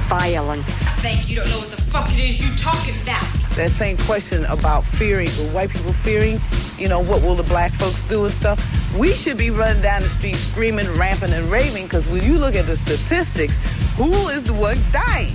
violence. 0.07 0.65
I 0.67 0.95
think 1.01 1.29
you 1.29 1.35
don't 1.35 1.49
know 1.49 1.59
what 1.59 1.69
the 1.69 1.81
fuck 1.81 2.09
it 2.11 2.19
is 2.19 2.39
you 2.39 2.49
talking 2.57 2.95
about. 3.03 3.25
That 3.55 3.69
same 3.71 3.97
question 3.97 4.45
about 4.45 4.83
fearing, 4.83 5.29
or 5.29 5.49
white 5.51 5.69
people 5.69 5.93
fearing, 5.93 6.39
you 6.77 6.87
know, 6.87 6.99
what 6.99 7.21
will 7.21 7.35
the 7.35 7.43
black 7.43 7.71
folks 7.73 8.07
do 8.07 8.25
and 8.25 8.33
stuff. 8.35 8.57
We 8.97 9.13
should 9.13 9.37
be 9.37 9.49
running 9.49 9.81
down 9.81 10.01
the 10.01 10.09
street 10.09 10.35
screaming, 10.35 10.87
ramping, 10.93 11.31
and 11.31 11.51
raving 11.51 11.83
because 11.83 12.07
when 12.07 12.23
you 12.23 12.37
look 12.37 12.55
at 12.55 12.65
the 12.65 12.77
statistics, 12.77 13.53
who 13.95 14.29
is 14.29 14.43
the 14.43 14.53
one 14.53 14.77
dying? 14.91 15.33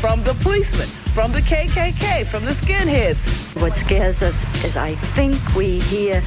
From 0.00 0.22
the 0.22 0.34
policemen, 0.34 0.88
from 1.14 1.30
the 1.30 1.40
KKK, 1.40 2.26
from 2.26 2.44
the 2.44 2.50
skinheads. 2.50 3.16
What 3.62 3.72
scares 3.84 4.20
us 4.20 4.34
is 4.64 4.76
I 4.76 4.96
think 5.14 5.36
we 5.54 5.78
hear 5.78 6.20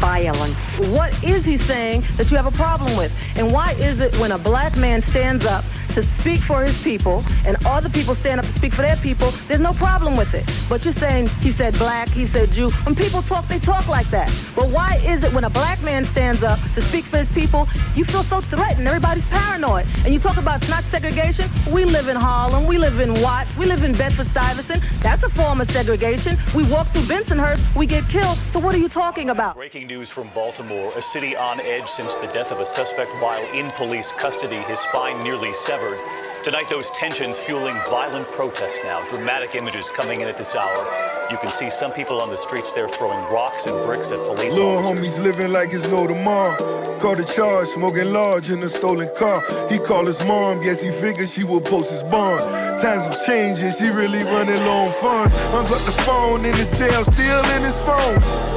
violence. 0.00 0.56
What 0.88 1.12
is 1.22 1.44
he 1.44 1.58
saying 1.58 2.04
that 2.16 2.30
you 2.30 2.38
have 2.38 2.46
a 2.46 2.56
problem 2.56 2.96
with? 2.96 3.12
And 3.36 3.52
why 3.52 3.72
is 3.72 4.00
it 4.00 4.18
when 4.18 4.32
a 4.32 4.38
black 4.38 4.78
man 4.78 5.02
stands 5.02 5.44
up 5.44 5.62
to 5.92 6.02
speak 6.02 6.40
for 6.40 6.64
his 6.64 6.80
people 6.82 7.24
and 7.44 7.56
other 7.66 7.88
people 7.88 8.14
stand 8.14 8.40
up 8.40 8.46
to 8.46 8.52
speak 8.52 8.72
for 8.72 8.82
their 8.82 8.96
people, 8.96 9.30
there's 9.48 9.60
no 9.60 9.72
problem 9.72 10.16
with 10.16 10.34
it. 10.34 10.44
But 10.68 10.84
you're 10.84 10.94
saying 10.94 11.28
he 11.40 11.50
said 11.50 11.74
black, 11.74 12.08
he 12.08 12.26
said 12.26 12.50
Jew. 12.52 12.70
When 12.84 12.94
people 12.94 13.22
talk, 13.22 13.46
they 13.48 13.58
talk 13.58 13.88
like 13.88 14.06
that. 14.08 14.28
But 14.56 14.68
why 14.70 15.00
is 15.04 15.24
it 15.24 15.32
when 15.34 15.44
a 15.44 15.50
black 15.50 15.82
man 15.82 16.04
stands 16.04 16.42
up 16.42 16.58
to 16.74 16.82
speak 16.82 17.04
for 17.04 17.18
his 17.18 17.32
people, 17.32 17.68
you 17.94 18.04
feel 18.04 18.22
so 18.24 18.40
threatened, 18.40 18.86
everybody's 18.86 19.28
paranoid. 19.28 19.86
And 20.04 20.14
you 20.14 20.20
talk 20.20 20.38
about 20.38 20.62
it's 20.62 20.70
not 20.70 20.84
segregation, 20.84 21.50
we 21.72 21.84
live 21.84 22.08
in 22.08 22.16
Harlem, 22.16 22.66
we 22.66 22.78
live 22.78 23.00
in 23.00 23.20
Watts, 23.20 23.56
we 23.56 23.66
live 23.66 23.84
in 23.84 23.92
Bedford-Stuyvesant. 24.32 25.02
That's 25.02 25.22
a 25.22 25.28
form 25.30 25.60
of 25.60 25.70
segregation. 25.70 26.36
We 26.54 26.64
walk 26.70 26.86
through 26.88 27.02
Bensonhurst, 27.02 27.76
we 27.76 27.86
get 27.86 28.04
killed. 28.04 28.38
So 28.52 28.58
what 28.58 28.74
are 28.74 28.78
you 28.78 28.88
talking 28.88 29.30
about? 29.30 29.54
Breaking 29.56 29.86
news 29.86 30.08
from 30.08 30.28
Baltimore, 30.34 30.92
a 30.96 31.02
city 31.02 31.36
on 31.36 31.60
edge 31.60 31.88
since 31.88 32.14
the 32.16 32.26
death 32.28 32.52
of 32.52 32.58
a 32.58 32.66
suspect 32.66 33.10
while 33.22 33.44
in 33.52 33.70
police 33.72 34.12
custody, 34.12 34.56
his 34.56 34.78
spine 34.80 35.22
nearly 35.22 35.52
severed. 35.52 35.98
Tonight, 36.42 36.70
those 36.70 36.88
tensions 36.92 37.36
fueling 37.36 37.76
violent 37.90 38.26
protests 38.28 38.78
now. 38.82 39.06
Dramatic 39.10 39.54
images 39.54 39.90
coming 39.90 40.22
in 40.22 40.28
at 40.28 40.38
this 40.38 40.54
hour. 40.54 40.86
You 41.30 41.36
can 41.36 41.50
see 41.50 41.70
some 41.70 41.92
people 41.92 42.18
on 42.18 42.30
the 42.30 42.36
streets 42.38 42.72
there 42.72 42.88
throwing 42.88 43.18
rocks 43.30 43.66
and 43.66 43.76
bricks 43.84 44.10
at 44.10 44.18
police 44.24 44.54
Little 44.54 44.78
officers. 44.78 45.18
homies 45.18 45.22
living 45.22 45.52
like 45.52 45.74
it's 45.74 45.86
no 45.88 46.06
tomorrow. 46.06 46.56
Caught 46.98 47.20
a 47.20 47.24
charge, 47.24 47.68
smoking 47.68 48.10
large 48.10 48.50
in 48.50 48.62
a 48.62 48.70
stolen 48.70 49.10
car. 49.18 49.42
He 49.68 49.78
called 49.78 50.06
his 50.06 50.24
mom, 50.24 50.62
guess 50.62 50.80
he 50.80 50.90
figured 50.90 51.28
she 51.28 51.44
would 51.44 51.64
post 51.66 51.90
his 51.90 52.02
bond. 52.04 52.40
Times 52.80 53.04
have 53.04 53.26
changed 53.26 53.60
and 53.62 53.74
she 53.74 53.90
really 53.90 54.24
running 54.24 54.56
low 54.64 54.88
on 54.88 54.92
funds. 54.92 55.34
Hung 55.52 55.66
up 55.66 55.82
the 55.84 55.92
phone 56.08 56.46
in 56.46 56.56
his 56.56 56.70
cell, 56.70 57.04
still 57.04 57.44
in 57.56 57.62
his 57.62 57.76
phones. 57.82 58.49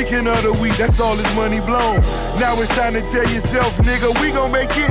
Reeking 0.00 0.26
of 0.32 0.42
the 0.42 0.56
week, 0.64 0.78
that's 0.78 0.98
all 0.98 1.14
his 1.14 1.28
money 1.36 1.60
blown. 1.60 2.00
Now 2.40 2.56
it's 2.56 2.72
time 2.72 2.94
to 2.96 3.02
tell 3.02 3.28
yourself, 3.28 3.76
nigga, 3.84 4.08
we 4.16 4.32
gon' 4.32 4.50
make 4.50 4.72
it. 4.72 4.88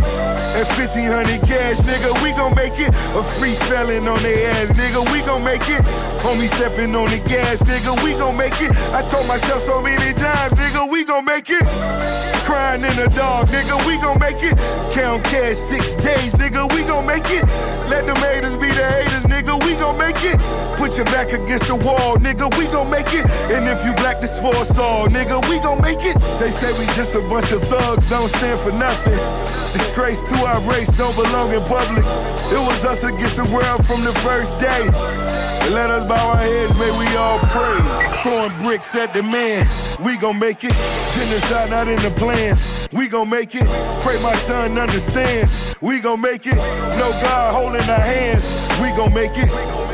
At 0.54 0.70
1500 0.78 1.42
cash, 1.50 1.82
nigga, 1.82 2.14
we 2.22 2.30
gon' 2.38 2.54
make 2.54 2.78
it. 2.78 2.94
A 3.18 3.24
free 3.26 3.58
felon 3.66 4.08
on 4.08 4.22
their 4.22 4.38
ass, 4.54 4.70
nigga, 4.78 5.02
we 5.12 5.26
gon' 5.26 5.44
make 5.44 5.66
it. 5.66 5.82
Homie 6.22 6.46
stepping 6.46 6.94
on 6.94 7.10
the 7.10 7.18
gas, 7.26 7.58
nigga, 7.66 7.98
we 8.06 8.14
gon' 8.22 8.38
make 8.38 8.62
it. 8.62 8.70
I 8.94 9.02
told 9.02 9.26
myself 9.26 9.64
so 9.64 9.82
many 9.82 10.14
times, 10.14 10.54
nigga, 10.54 10.86
we 10.92 11.04
gon' 11.04 11.26
make 11.26 11.50
it. 11.50 11.66
Crying 12.46 12.86
in 12.86 12.96
the 12.96 13.10
dog, 13.18 13.48
nigga, 13.48 13.82
we 13.90 13.98
gon' 13.98 14.20
make 14.20 14.46
it. 14.46 14.54
Count 14.94 15.24
cash 15.26 15.58
six 15.58 15.98
days, 15.98 16.38
nigga, 16.38 16.70
we 16.70 16.86
gon' 16.86 17.08
make 17.08 17.26
it. 17.34 17.50
Let 17.90 18.06
them 18.06 18.18
haters 18.18 18.56
be 18.56 18.70
the 18.70 18.86
haters, 18.86 19.26
nigga, 19.26 19.58
we 19.66 19.74
gon' 19.76 19.98
make 19.98 20.22
it. 20.24 20.38
Put 20.78 20.96
your 20.96 21.06
back 21.06 21.34
against 21.34 21.66
the 21.66 21.76
wall, 21.76 22.18
nigga, 22.18 22.46
we 22.58 22.68
gon' 22.68 22.90
make 22.90 23.12
it. 23.14 23.26
And 23.50 23.68
if 23.68 23.84
you 23.84 23.94
black 23.96 24.22
this 24.22 24.40
for 24.40 24.56
us 24.56 24.78
all, 24.78 25.08
nigga, 25.08 25.42
we 25.50 25.60
gon' 25.60 25.82
make 25.82 26.06
it. 26.06 26.16
They 26.40 26.52
say 26.52 26.72
we 26.78 26.86
just 26.94 27.16
a 27.16 27.22
bunch 27.22 27.52
of 27.52 27.62
thugs, 27.64 28.08
don't 28.10 28.30
stand 28.30 28.60
for 28.60 28.72
nothing. 28.72 29.18
Disgrace 29.74 30.22
to 30.30 30.36
our 30.46 30.62
race, 30.70 30.90
don't 30.98 31.16
belong 31.16 31.52
in 31.52 31.62
public. 31.66 32.06
It 32.54 32.62
was 32.62 32.86
us 32.86 33.04
against 33.04 33.38
the 33.38 33.46
world 33.46 33.86
from 33.86 34.04
the 34.04 34.14
first 34.22 34.60
day. 34.60 34.86
Let 35.74 35.90
us 35.90 36.04
bow 36.08 36.30
our 36.30 36.38
heads, 36.38 36.74
may 36.80 36.92
we 36.98 37.08
all 37.18 37.40
pray. 37.50 37.78
Throwing 38.22 38.58
bricks 38.60 38.96
at 38.96 39.14
the 39.14 39.24
man, 39.24 39.66
we 40.04 40.18
gon' 40.18 40.38
make 40.38 40.64
it. 40.64 40.74
Genocide 41.18 41.70
not 41.70 41.88
in 41.88 42.02
the 42.02 42.12
plans, 42.12 42.79
we 42.92 43.08
gon' 43.08 43.30
make 43.30 43.56
it. 43.56 43.68
Pray 44.02 44.22
my 44.22 44.36
son 44.36 44.78
understands, 44.78 45.76
we 45.82 46.00
gon' 46.00 46.22
make 46.22 46.46
it. 46.46 46.56
No 46.56 47.10
God 47.22 47.54
holding 47.54 47.90
our 47.90 48.00
hands, 48.00 48.46
we 48.82 48.90
gon' 48.98 49.14
make 49.14 49.36
it. 49.36 49.50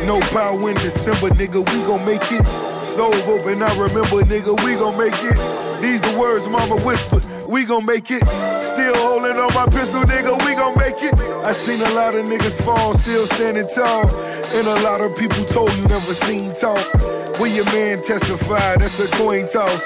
No 0.05 0.19
power 0.31 0.69
in 0.69 0.75
December, 0.77 1.29
nigga, 1.29 1.59
we 1.59 1.81
gon' 1.87 2.05
make 2.05 2.31
it. 2.31 2.45
Stove 2.85 3.27
open, 3.27 3.61
I 3.61 3.71
remember, 3.77 4.21
nigga, 4.23 4.55
we 4.63 4.75
gon' 4.75 4.97
make 4.97 5.13
it. 5.13 5.81
These 5.81 6.01
the 6.01 6.17
words 6.17 6.47
mama 6.47 6.77
whispered, 6.77 7.23
we 7.47 7.65
gon' 7.65 7.85
make 7.85 8.09
it. 8.11 8.23
Still 8.63 8.95
holding 8.95 9.37
on 9.37 9.53
my 9.53 9.65
pistol, 9.65 10.01
nigga, 10.03 10.33
we 10.45 10.55
gon' 10.55 10.77
make 10.77 11.01
it. 11.03 11.13
I 11.43 11.51
seen 11.51 11.81
a 11.81 11.91
lot 11.93 12.15
of 12.15 12.25
niggas 12.25 12.61
fall, 12.63 12.93
still 12.97 13.25
standing 13.25 13.67
tall. 13.75 14.07
And 14.55 14.67
a 14.67 14.81
lot 14.81 15.01
of 15.01 15.15
people 15.17 15.43
told 15.45 15.73
you 15.73 15.83
never 15.87 16.13
seen 16.13 16.53
talk. 16.55 17.14
When 17.39 17.53
your 17.53 17.65
man 17.65 18.01
testify, 18.01 18.77
that's 18.77 18.99
a 18.99 19.07
coin 19.17 19.45
toss. 19.47 19.85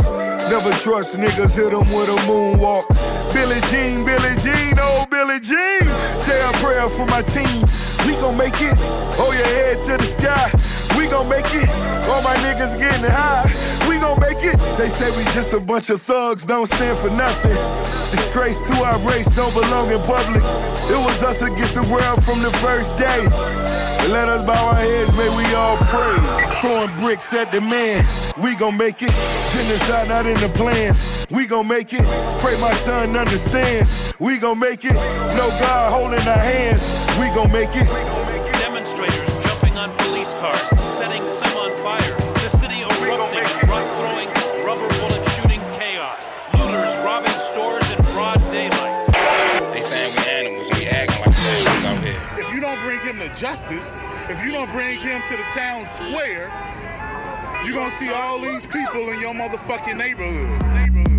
Never 0.49 0.71
trust 0.77 1.17
niggas, 1.17 1.55
hit 1.55 1.71
them 1.71 1.87
with 1.89 2.09
a 2.09 2.17
moonwalk. 2.29 2.85
Billie 3.33 3.61
Jean, 3.71 4.05
Billie 4.05 4.37
Jean, 4.37 4.75
oh 4.77 5.05
Billie 5.09 5.39
Jean. 5.39 5.81
Say 6.19 6.39
a 6.41 6.51
prayer 6.61 6.87
for 6.89 7.07
my 7.07 7.23
team. 7.23 7.65
We 8.05 8.13
gon' 8.21 8.37
make 8.37 8.61
it. 8.61 8.77
Hold 9.17 9.33
your 9.33 9.45
head 9.45 9.79
to 9.81 9.97
the 9.97 10.05
sky. 10.05 10.51
We 10.95 11.07
gon' 11.07 11.27
make 11.27 11.49
it. 11.49 11.69
All 12.09 12.21
my 12.21 12.35
niggas 12.37 12.77
getting 12.77 13.09
high. 13.09 13.49
We 13.89 13.97
gon' 13.97 14.19
make 14.19 14.43
it. 14.45 14.57
They 14.77 14.89
say 14.89 15.09
we 15.17 15.23
just 15.33 15.51
a 15.53 15.59
bunch 15.59 15.89
of 15.89 16.01
thugs, 16.01 16.45
don't 16.45 16.67
stand 16.67 16.97
for 16.99 17.09
nothing. 17.09 17.57
Disgrace 18.11 18.61
to 18.69 18.73
our 18.83 18.99
race, 18.99 19.27
don't 19.35 19.53
belong 19.53 19.89
in 19.89 20.01
public. 20.01 20.43
It 20.89 21.01
was 21.01 21.23
us 21.23 21.41
against 21.41 21.73
the 21.73 21.83
world 21.89 22.23
from 22.23 22.43
the 22.43 22.51
first 22.61 22.95
day. 22.95 23.25
Let 24.07 24.29
us 24.29 24.41
bow 24.41 24.69
our 24.69 24.75
heads, 24.75 25.11
may 25.17 25.29
we 25.35 25.53
all 25.53 25.77
pray. 25.77 26.15
Throwing 26.61 26.95
bricks 26.97 27.33
at 27.33 27.51
the 27.51 27.61
man, 27.61 28.03
we 28.41 28.55
gon' 28.55 28.77
make 28.77 29.01
it. 29.01 29.11
Genocide 29.51 30.07
not 30.07 30.25
in 30.25 30.39
the 30.39 30.49
plans, 30.49 31.27
we 31.29 31.45
gon' 31.45 31.67
make 31.67 31.93
it. 31.93 32.05
Pray 32.39 32.59
my 32.61 32.73
son 32.73 33.15
understands, 33.15 34.15
we 34.19 34.39
gon' 34.39 34.57
make 34.57 34.85
it. 34.85 34.95
No 35.35 35.49
God 35.59 35.91
holding 35.91 36.27
our 36.27 36.39
hands, 36.39 36.81
we 37.19 37.27
gon' 37.35 37.51
make 37.51 37.75
it. 37.75 37.87
Demonstrators 38.57 39.43
jumping 39.43 39.77
on 39.77 39.91
police 39.97 40.31
cars, 40.39 40.78
justice, 53.39 53.97
if 54.27 54.43
you 54.43 54.51
don't 54.51 54.69
bring 54.71 54.99
him 54.99 55.21
to 55.29 55.37
the 55.37 55.43
town 55.53 55.85
square, 55.95 56.51
you're 57.63 57.73
gonna 57.73 57.97
see 57.97 58.09
all 58.09 58.41
these 58.41 58.65
people 58.65 59.09
in 59.11 59.21
your 59.21 59.33
motherfucking 59.33 59.95
neighborhood. 59.95 61.18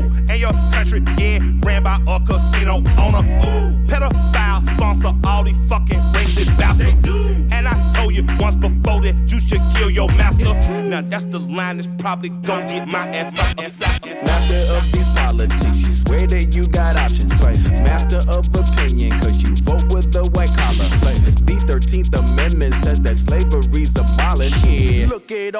country 0.73 1.01
getting 1.01 1.59
ran 1.61 1.83
by 1.83 1.99
a 2.07 2.19
casino 2.19 2.83
owner, 2.97 3.23
ooh. 3.45 3.71
Pedophile 3.87 4.67
sponsor 4.67 5.13
all 5.27 5.43
these 5.43 5.57
fucking 5.69 5.99
racist 6.13 6.57
bastards. 6.57 7.07
And 7.53 7.67
I 7.67 7.93
told 7.93 8.15
you 8.15 8.25
once 8.39 8.55
before 8.55 9.01
that 9.01 9.15
you 9.27 9.39
should 9.39 9.61
kill 9.75 9.89
your 9.89 10.07
master. 10.15 10.53
Now 10.89 11.01
that's 11.01 11.25
the 11.25 11.39
line 11.39 11.77
that's 11.77 11.89
probably 11.97 12.29
gonna 12.29 12.67
get 12.67 12.87
my 12.87 13.07
ass 13.09 13.33
assassin. 13.59 14.17
Master 14.25 14.77
of 14.77 14.91
these 14.91 15.09
politics, 15.09 15.87
you 15.87 15.93
swear 15.93 16.27
that 16.27 16.55
you 16.55 16.63
got 16.63 16.95
options. 16.97 17.39
Master 17.81 18.21
of 18.29 18.47
opinion, 18.55 19.11
cause 19.19 19.41
you 19.41 19.55
vote 19.63 19.83
with 19.93 20.11
the 20.11 20.23
white 20.33 20.55
collar. 20.57 20.89
Slave. 20.99 21.45
The 21.45 21.60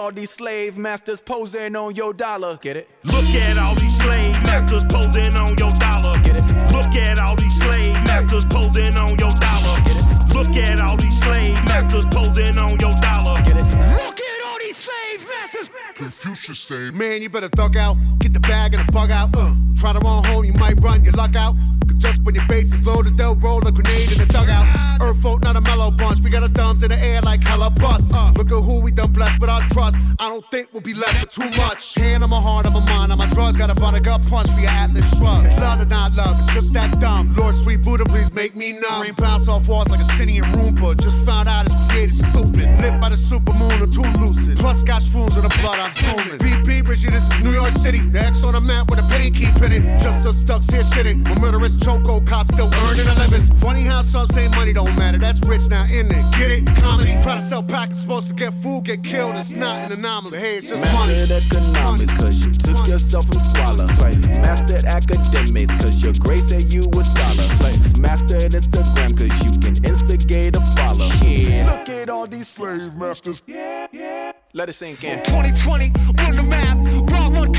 all 0.01 0.11
these 0.11 0.31
slave 0.31 0.79
masters 0.79 1.21
posing 1.21 1.75
on 1.75 1.93
your 1.93 2.11
dollar. 2.11 2.57
Get 2.57 2.75
it? 2.75 2.89
Look 3.03 3.29
at 3.45 3.57
all 3.59 3.75
these 3.75 3.95
slave 3.95 4.33
masters 4.41 4.83
posing 4.85 5.37
on 5.37 5.55
your 5.59 5.71
dollar. 5.73 6.17
Get 6.23 6.37
it? 6.37 6.45
Look 6.71 6.95
at 6.95 7.19
all 7.19 7.35
these 7.35 7.55
slave 7.55 7.93
masters 8.07 8.43
posing 8.45 8.97
on 8.97 9.09
your 9.19 9.29
dollar. 9.29 9.77
Get 9.85 9.97
it? 9.97 10.33
Look 10.33 10.57
at 10.57 10.81
all 10.81 10.97
these 10.97 11.19
slave 11.21 11.53
masters 11.65 12.05
posing 12.05 12.57
on 12.57 12.71
your 12.79 12.93
dollar. 12.95 13.37
Get 13.43 13.57
it? 13.57 13.69
Look 14.01 14.19
at 14.19 14.39
all 14.47 14.57
these 14.57 14.77
slave 14.77 15.27
masters. 15.27 15.69
Confucius 15.93 16.59
say, 16.59 16.89
Man, 16.89 17.21
you 17.21 17.29
better 17.29 17.49
thug 17.49 17.77
out. 17.77 17.95
Get 18.17 18.33
the 18.33 18.39
bag 18.39 18.73
and 18.73 18.87
the 18.87 18.91
bug 18.91 19.11
out. 19.11 19.29
Uh, 19.35 19.53
try 19.77 19.93
to 19.93 19.99
run 19.99 20.23
home, 20.23 20.45
you 20.45 20.53
might 20.53 20.81
run 20.81 21.05
your 21.05 21.13
luck 21.13 21.35
out. 21.35 21.55
Just 22.01 22.21
when 22.23 22.33
your 22.33 22.47
base 22.47 22.73
is 22.73 22.83
loaded, 22.83 23.15
they'll 23.15 23.35
roll 23.35 23.65
a 23.67 23.71
grenade 23.71 24.11
in 24.11 24.17
the 24.17 24.25
dugout. 24.25 24.65
Earth 25.01 25.21
folk, 25.21 25.41
not 25.43 25.55
a 25.55 25.61
mellow 25.61 25.91
bunch. 25.91 26.19
We 26.19 26.31
got 26.31 26.41
our 26.41 26.49
thumbs 26.49 26.81
in 26.81 26.89
the 26.89 26.97
air 26.97 27.21
like 27.21 27.43
hella 27.43 27.69
bust. 27.69 28.11
Uh, 28.13 28.33
look 28.35 28.51
at 28.51 28.63
who 28.63 28.81
we 28.81 28.91
done 28.91 29.11
blessed 29.11 29.39
with 29.39 29.49
our 29.49 29.61
trust. 29.69 29.97
I 30.19 30.27
don't 30.29 30.45
think 30.51 30.69
we'll 30.73 30.81
be 30.81 30.95
left 30.95 31.21
with 31.21 31.29
too 31.29 31.57
much. 31.61 31.93
Hand 31.95 32.23
on 32.23 32.31
my 32.31 32.41
heart, 32.41 32.65
on 32.65 32.73
my 32.73 32.83
mind, 32.85 33.11
on 33.11 33.19
my 33.19 33.27
drugs. 33.27 33.55
Got 33.55 33.69
a 33.69 33.75
vodka 33.75 34.19
punch 34.27 34.49
for 34.49 34.59
your 34.59 34.71
Atlas 34.71 35.07
shrug. 35.17 35.45
Love 35.59 35.81
or 35.81 35.85
not 35.85 36.13
love, 36.13 36.39
it's 36.43 36.53
just 36.53 36.73
that 36.73 36.99
dumb. 36.99 37.35
Lord, 37.35 37.55
sweet 37.55 37.83
Buddha, 37.83 38.05
please 38.05 38.33
make 38.33 38.55
me 38.55 38.73
numb. 38.73 39.01
Rain 39.03 39.13
bounce 39.17 39.47
off 39.47 39.69
walls 39.69 39.89
like 39.89 39.99
a 39.99 40.09
Sinian 40.15 40.43
Roomba. 40.53 40.99
Just 40.99 41.17
found 41.25 41.47
out 41.47 41.65
it's 41.65 41.75
created 41.89 42.15
stupid. 42.15 42.65
Lit 42.81 42.99
by 42.99 43.09
the 43.09 43.17
super 43.17 43.53
moon 43.53 43.81
or 43.81 43.87
too 43.87 44.09
lucid. 44.17 44.57
Plus 44.57 44.83
got 44.83 45.01
shrooms 45.03 45.35
in 45.37 45.43
the 45.43 45.53
blood, 45.61 45.77
I'm 45.77 45.93
zooming. 45.93 46.39
BP, 46.39 46.87
Richie, 46.87 47.09
this 47.09 47.23
is 47.23 47.39
New 47.43 47.51
York 47.51 47.71
City. 47.71 47.99
The 47.99 48.19
X 48.19 48.43
on 48.43 48.53
the 48.53 48.61
map 48.61 48.89
with 48.89 48.99
a 48.99 49.07
pain 49.09 49.33
keep 49.33 49.55
in 49.57 49.71
it. 49.71 49.99
Just 50.01 50.25
us 50.25 50.41
ducks 50.41 50.67
here 50.67 50.83
shitting. 50.83 51.27
When 51.29 51.41
murderous 51.41 51.75
choco 51.91 52.21
cops 52.21 52.53
still 52.53 52.73
earning 52.85 53.07
a 53.07 53.15
living. 53.15 53.47
Funny 53.55 53.83
how 53.83 54.01
some 54.01 54.27
say 54.29 54.47
money 54.49 54.73
don't 54.73 54.95
matter. 54.95 55.17
That's 55.17 55.45
rich 55.47 55.67
now, 55.69 55.83
in 55.83 56.07
it? 56.07 56.23
Get 56.37 56.51
it? 56.51 56.65
Comedy. 56.75 57.13
Try 57.21 57.35
to 57.35 57.41
sell 57.41 57.63
packets, 57.63 58.01
supposed 58.01 58.29
to 58.29 58.33
get 58.33 58.53
food, 58.53 58.85
get 58.85 59.03
killed. 59.03 59.35
It's 59.35 59.51
not 59.51 59.75
an 59.75 59.91
anomaly. 59.99 60.39
Hey, 60.39 60.57
it's 60.57 60.69
just 60.69 60.83
money. 60.93 61.13
Mastered 61.13 61.43
economics, 61.43 62.13
cause 62.13 62.45
you 62.45 62.51
took 62.51 62.87
yourself 62.87 63.25
from 63.25 63.41
squalor. 63.41 63.87
Slave. 63.87 64.27
Mastered 64.41 64.85
academics, 64.85 65.75
cause 65.75 66.03
your 66.03 66.13
grade 66.19 66.39
said 66.39 66.73
you 66.73 66.81
a 66.81 67.03
scholar. 67.03 67.47
Slave. 67.57 67.97
Mastered 67.97 68.51
Instagram, 68.51 69.17
cause 69.17 69.35
you 69.43 69.51
can 69.59 69.75
instigate 69.83 70.55
a 70.55 70.61
follow. 70.75 71.07
Shit. 71.19 71.65
Look 71.65 71.89
at 71.89 72.09
all 72.09 72.27
these 72.27 72.47
slave 72.47 72.95
masters. 72.95 73.41
Yeah, 73.45 73.87
yeah. 73.91 74.31
Let 74.53 74.69
it 74.69 74.73
sink 74.73 75.03
in. 75.03 75.19
2020, 75.23 75.91
run 76.17 76.35
the 76.35 76.43
map. 76.43 76.77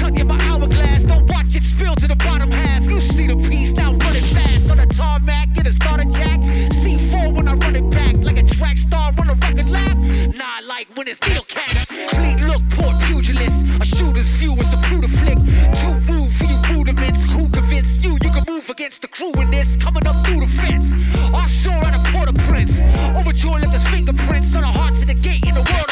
Raw 0.01 0.09
in 0.09 0.27
my 0.27 0.39
hourglass. 0.49 1.05
Don't 1.05 1.29
watch 1.29 1.55
it 1.55 1.63
spill 1.63 1.95
to 1.97 2.09
the 2.09 2.17
bottom 2.17 2.51
half. 2.51 2.85
You 2.85 3.01
see 3.01 3.27
the 3.27 3.37
piece 3.37 3.73
now 3.73 3.93
running 3.95 4.25
fast 4.25 4.71
on 4.71 4.79
the 4.79 4.87
tarmac. 4.87 5.53
Get 5.55 5.67
a 5.67 5.73
starter 5.73 6.05
jack. 6.05 6.41
C4 6.83 7.35
when 7.35 7.49
I 7.49 7.55
run 7.55 7.77
it 7.77 7.89
back 7.91 8.17
like 8.17 8.39
a 8.39 8.43
track 8.43 8.79
star 8.79 9.13
on 9.19 9.31
a 9.31 9.35
record 9.35 9.69
lap. 9.69 9.97
Nah, 9.97 10.67
like 10.67 10.89
when 10.97 11.09
it's 11.09 11.21
needle 11.27 11.45
catch. 11.49 11.87
Clean 12.11 12.47
look, 12.47 12.63
poor 12.71 12.93
pugilist. 13.07 13.67
A 13.81 13.85
shooter's 13.85 14.29
view 14.39 14.55
is 14.55 14.73
a 14.73 14.77
brutal 14.89 15.11
flick. 15.11 15.39
Too 15.81 15.95
rude 16.09 16.33
for 16.33 16.45
you 16.45 16.59
rudiments. 16.73 17.25
Who 17.25 17.49
convinced 17.51 18.05
you 18.05 18.13
you 18.23 18.31
can 18.31 18.45
move 18.49 18.69
against 18.71 19.03
the 19.03 19.09
crew 19.09 19.33
in 19.41 19.51
this? 19.51 19.77
Coming 19.77 20.07
up 20.07 20.25
through 20.27 20.41
the 20.41 20.53
fence. 20.61 20.87
Offshore 21.33 21.85
at 21.89 21.95
a 21.95 22.13
Port-au-Prince. 22.13 22.81
Overjoyed 23.19 23.63
left 23.63 23.75
his 23.75 23.87
fingerprints 23.89 24.55
on 24.55 24.63
the 24.63 24.73
hearts 24.79 25.03
of 25.03 25.09
the 25.09 25.15
gate 25.15 25.45
in 25.47 25.55
the 25.55 25.63
world 25.63 25.92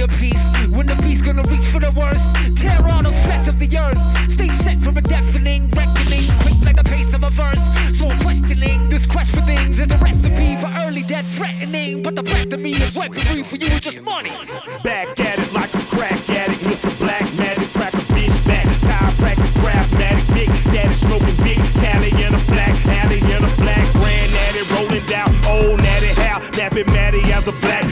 be 0.00 0.06
the 0.06 0.18
peace 0.18 0.68
when 0.70 0.86
the 0.86 0.94
beast 1.02 1.24
gonna 1.24 1.42
reach 1.50 1.66
for 1.66 1.80
the 1.80 1.92
worst? 1.96 2.24
Tear 2.56 2.80
all 2.88 3.02
the 3.02 3.12
flesh 3.24 3.48
of 3.48 3.58
the 3.58 3.68
earth. 3.78 3.98
Stay 4.32 4.48
set 4.64 4.78
from 4.80 4.96
a 4.96 5.02
deafening 5.02 5.68
reckoning, 5.70 6.30
quick 6.40 6.58
like 6.62 6.76
the 6.76 6.84
pace 6.84 7.12
of 7.12 7.22
a 7.22 7.30
verse. 7.30 7.62
So 7.92 8.08
I'm 8.08 8.18
questioning 8.20 8.88
this 8.88 9.06
quest 9.06 9.30
for 9.32 9.42
things 9.42 9.78
is 9.78 9.92
a 9.92 9.98
recipe 9.98 10.56
for 10.56 10.70
early 10.84 11.02
death 11.02 11.26
threatening. 11.34 12.02
But 12.02 12.16
the 12.16 12.22
breath 12.22 12.52
of 12.52 12.60
me 12.60 12.72
is 12.72 12.96
weaponry 12.96 13.42
for 13.42 13.56
you 13.56 13.66
is 13.66 13.80
just 13.80 14.00
money. 14.02 14.32
Back 14.82 15.20
at 15.20 15.38
it 15.38 15.52
like 15.52 15.74
a 15.74 15.84
crack 15.94 16.30
addict, 16.30 16.62
Mr. 16.62 16.90
Black 16.98 17.24
Magic, 17.36 17.70
crack 17.72 17.94
a 17.94 18.04
bitch 18.14 18.46
back. 18.46 18.66
Chiropractic, 18.88 19.52
craftmatic, 19.60 20.34
big 20.34 20.48
daddy 20.72 20.94
smoking 20.94 21.36
big 21.44 21.58
Cali 21.82 22.10
in 22.24 22.32
a 22.34 22.42
black 22.52 22.74
alley 23.00 23.18
in 23.18 23.42
a 23.44 23.52
black 23.56 23.86
granddaddy 23.92 24.62
rolling 24.72 25.06
down 25.06 25.30
old 25.46 25.78
natty 25.78 26.12
how 26.22 26.38
napping 26.56 26.86
Matty 26.86 27.20
as 27.32 27.48
a 27.48 27.52
black 27.60 27.89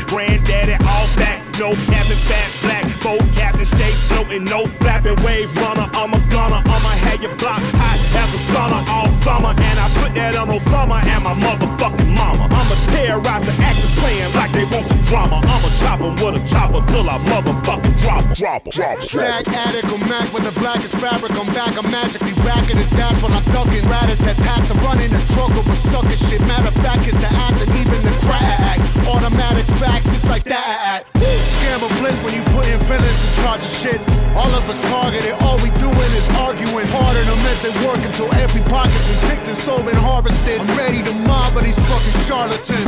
floating, 4.29 4.45
no 4.45 4.67
flapping 4.67 5.17
wave 5.25 5.55
runner. 5.57 5.89
I'm 5.95 6.13
a 6.13 6.21
gunner, 6.31 6.63
I'ma 6.65 6.91
have 7.07 7.23
your 7.23 7.35
block 7.37 7.61
hot 7.61 7.99
as 8.21 8.35
a 8.35 8.53
sauna 8.53 8.89
all 8.89 9.09
summer, 9.09 9.51
and 9.51 9.79
I 9.79 9.89
put 9.95 10.15
that 10.15 10.37
on 10.37 10.49
Osama 10.49 11.03
and 11.05 11.25
my 11.25 11.35
motherfucking 11.35 12.17
mama. 12.17 12.58
Terrorize 12.99 13.47
the 13.47 13.55
actors 13.63 13.95
playing 14.03 14.35
like 14.35 14.51
they 14.51 14.67
want 14.75 14.85
some 14.91 14.99
drama. 15.07 15.39
I'ma 15.39 15.71
chop 15.79 16.01
with 16.03 16.35
a 16.35 16.43
chopper 16.51 16.83
till 16.91 17.07
I 17.09 17.17
motherfucking 17.31 17.95
drop 18.03 18.27
'em. 18.27 18.35
Drop 18.35 18.67
'em. 18.67 18.73
Drop 18.75 18.97
'em. 18.99 19.01
Stack 19.01 19.47
attic 19.55 19.87
or 19.95 20.03
Mac 20.11 20.27
with 20.35 20.43
the 20.43 20.55
blackest 20.59 20.97
fabric. 20.97 21.31
I'm 21.39 21.47
back, 21.55 21.79
I'm 21.79 21.89
magically 21.93 22.35
racking 22.43 22.77
it. 22.77 22.91
That's 22.99 23.23
when 23.23 23.33
I'm 23.33 23.45
ducking 23.55 23.87
rat 23.89 24.11
at 24.11 24.19
tats. 24.43 24.71
I'm 24.73 24.79
running 24.83 25.11
the 25.15 25.23
truck 25.33 25.55
over 25.55 25.77
sucker 25.77 26.19
shit. 26.27 26.41
Matter 26.51 26.69
of 26.75 26.79
fact, 26.83 27.07
it's 27.07 27.17
the 27.17 27.31
ass 27.47 27.63
and 27.63 27.71
even 27.79 28.03
the 28.03 28.15
crack. 28.27 28.81
Automatic 29.07 29.67
facts, 29.79 30.11
it's 30.13 30.29
like 30.29 30.45
that. 30.45 31.05
Scam 31.15 31.81
of 31.87 31.93
bliss 32.01 32.19
when 32.23 32.35
you 32.35 32.43
put 32.51 32.67
in 32.67 32.79
feelings 32.91 33.23
in 33.27 33.33
charge 33.43 33.63
of 33.63 33.71
shit. 33.71 34.01
All 34.35 34.51
of 34.59 34.69
us 34.69 34.81
targeted, 34.91 35.35
all 35.43 35.57
we 35.63 35.71
doing 35.79 36.11
is 36.19 36.29
arguing. 36.37 36.87
Pardon 36.89 37.27
them 37.31 37.39
as 37.47 37.63
they 37.63 37.73
work 37.87 38.03
until 38.05 38.29
every 38.43 38.63
pocket's 38.63 39.07
been 39.09 39.31
picked 39.31 39.49
and 39.49 39.59
sold 39.59 39.87
and 39.89 39.99
harvested. 39.99 40.61
I'm 40.61 40.77
ready 40.77 41.03
to 41.03 41.15
mob 41.31 41.55
but 41.55 41.65
these 41.65 41.79
fucking 41.89 42.17
charlatans. 42.27 42.88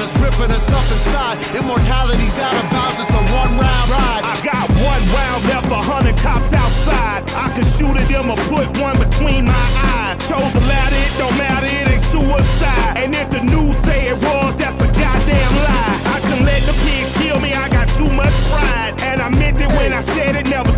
is 0.00 0.12
ripping 0.16 0.50
us 0.50 0.68
up 0.72 0.86
inside. 0.88 1.36
Immortality's 1.54 2.38
out 2.38 2.54
of 2.56 2.66
bounds, 2.72 2.98
it's 3.00 3.12
a 3.12 3.22
one 3.36 3.52
round 3.60 3.86
ride. 3.92 4.24
I 4.24 4.34
got 4.40 4.66
one 4.80 5.02
round 5.12 5.40
left, 5.44 5.68
a 5.68 5.80
hundred 5.80 6.16
cops 6.16 6.52
outside. 6.52 7.28
I 7.36 7.52
could 7.52 7.68
shoot 7.68 7.94
at 7.96 8.08
them 8.08 8.30
or 8.32 8.40
put 8.48 8.66
one 8.80 8.96
between 8.98 9.44
my 9.44 9.66
eyes. 9.92 10.18
Chose 10.28 10.52
the 10.52 10.60
it 10.60 11.12
don't 11.18 11.36
matter, 11.36 11.66
it 11.66 11.86
ain't 11.88 12.04
suicide. 12.08 12.96
And 12.96 13.14
if 13.14 13.30
the 13.30 13.42
news 13.44 13.76
say 13.84 14.08
it 14.08 14.18
was, 14.24 14.56
that's 14.56 14.80
a 14.80 14.88
goddamn 14.88 15.54
lie. 15.68 15.96
I 16.16 16.18
can 16.24 16.44
let 16.44 16.62
the 16.64 16.74
pigs 16.84 17.12
kill 17.20 17.38
me, 17.40 17.52
I 17.52 17.68
got 17.68 17.88
too 17.88 18.10
much 18.10 18.32
pride. 18.48 18.94
And 19.02 19.20
I 19.20 19.28
meant 19.28 19.60
it 19.60 19.68
when 19.68 19.92
I 19.92 20.02
said 20.02 20.36
it, 20.36 20.48
never 20.48 20.72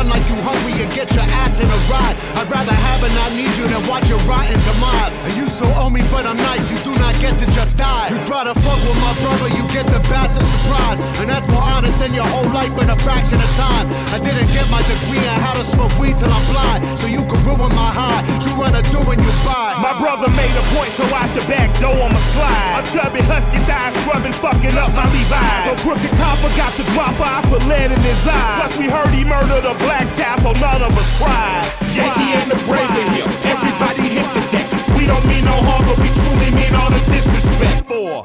run 0.00 0.08
like 0.08 0.24
you 0.32 0.36
hungry 0.40 0.72
and 0.80 0.88
get 0.96 1.12
your 1.12 1.28
ass 1.44 1.60
in 1.60 1.68
a 1.68 1.80
ride. 1.92 2.16
I'd 2.40 2.48
rather 2.48 2.72
have 2.72 3.00
and 3.04 3.14
not 3.20 3.30
need 3.36 3.52
you 3.60 3.68
than 3.68 3.84
watch 3.84 4.08
your 4.08 4.20
rotten 4.24 4.56
demise. 4.64 5.28
And 5.28 5.36
you 5.36 5.44
still 5.48 5.72
owe 5.76 5.92
me, 5.92 6.00
but 6.08 6.24
I'm 6.24 6.40
nice. 6.48 6.72
You 6.72 6.78
do 6.80 6.96
not 6.96 7.12
get 7.20 7.36
to 7.36 7.46
just 7.52 7.76
die. 7.76 8.08
You 8.08 8.18
try 8.24 8.44
to 8.48 8.54
fuck 8.64 8.80
with 8.80 8.96
my 8.96 9.12
brother, 9.20 9.48
you 9.52 9.64
get 9.68 9.84
the 9.92 10.00
bastard 10.08 10.46
surprise. 10.56 10.98
And 11.20 11.28
that's 11.28 11.44
more 11.52 11.60
honest 11.60 12.00
than 12.00 12.14
your 12.16 12.24
whole 12.32 12.48
life 12.48 12.72
in 12.80 12.88
a 12.88 12.96
fraction 13.04 13.36
of 13.36 13.52
time. 13.60 13.86
I 14.16 14.18
didn't 14.18 14.48
get 14.56 14.64
my 14.72 14.80
degree 14.88 15.20
on 15.28 15.38
how 15.44 15.54
to 15.60 15.64
smoke 15.64 15.92
weed 16.00 16.16
till 16.16 16.32
I'm 16.32 16.46
blind. 16.48 16.80
So 16.96 17.04
you 17.06 17.20
can 17.28 17.40
ruin 17.44 17.72
my 17.76 17.90
high. 17.92 18.24
You 18.40 18.56
wanna 18.56 18.80
do 18.88 19.04
when 19.04 19.20
you 19.20 19.32
buy. 19.44 19.76
My 19.84 19.92
brother 20.00 20.32
made 20.32 20.54
a 20.56 20.64
point, 20.72 20.92
so 20.96 21.04
out 21.12 21.28
the 21.36 21.44
back 21.44 21.68
door 21.76 21.92
I'ma 21.92 22.20
slide. 22.32 22.80
A 22.80 22.82
chubby 22.88 23.20
husky 23.28 23.60
thighs 23.68 23.92
scrubbing, 24.00 24.32
fucking 24.32 24.76
up 24.80 24.96
my 24.96 25.04
Levi's. 25.12 25.64
So 25.68 25.72
crooked 25.84 26.12
copper 26.16 26.52
got 26.56 26.72
the 26.80 26.84
dropper, 26.96 27.28
I 27.28 27.44
put 27.52 27.60
lead 27.68 27.92
in 27.92 28.00
his 28.00 28.20
eye. 28.24 28.64
Plus 28.64 28.78
we 28.80 28.86
heard 28.88 29.12
he 29.12 29.24
murdered 29.24 29.68
a 29.68 29.74
black 29.76 29.89
black 29.90 30.14
child, 30.14 30.38
so 30.40 30.52
none 30.62 30.82
of 30.82 30.92
us 30.96 31.10
cry. 31.18 31.66
Yankee 31.98 32.30
and 32.38 32.48
the 32.50 32.58
brave 32.68 32.90
are 33.00 33.10
here. 33.14 33.26
Everybody 33.54 34.06
hit 34.16 34.28
the 34.36 34.42
deck. 34.54 34.66
We 34.96 35.04
don't 35.06 35.26
mean 35.26 35.44
no 35.44 35.56
harm, 35.66 35.82
but 35.88 35.98
we 35.98 36.08
truly 36.20 36.50
mean 36.54 36.72
all 36.78 36.90
the 36.90 37.02
disrespect. 37.10 37.86
Four. 37.90 38.22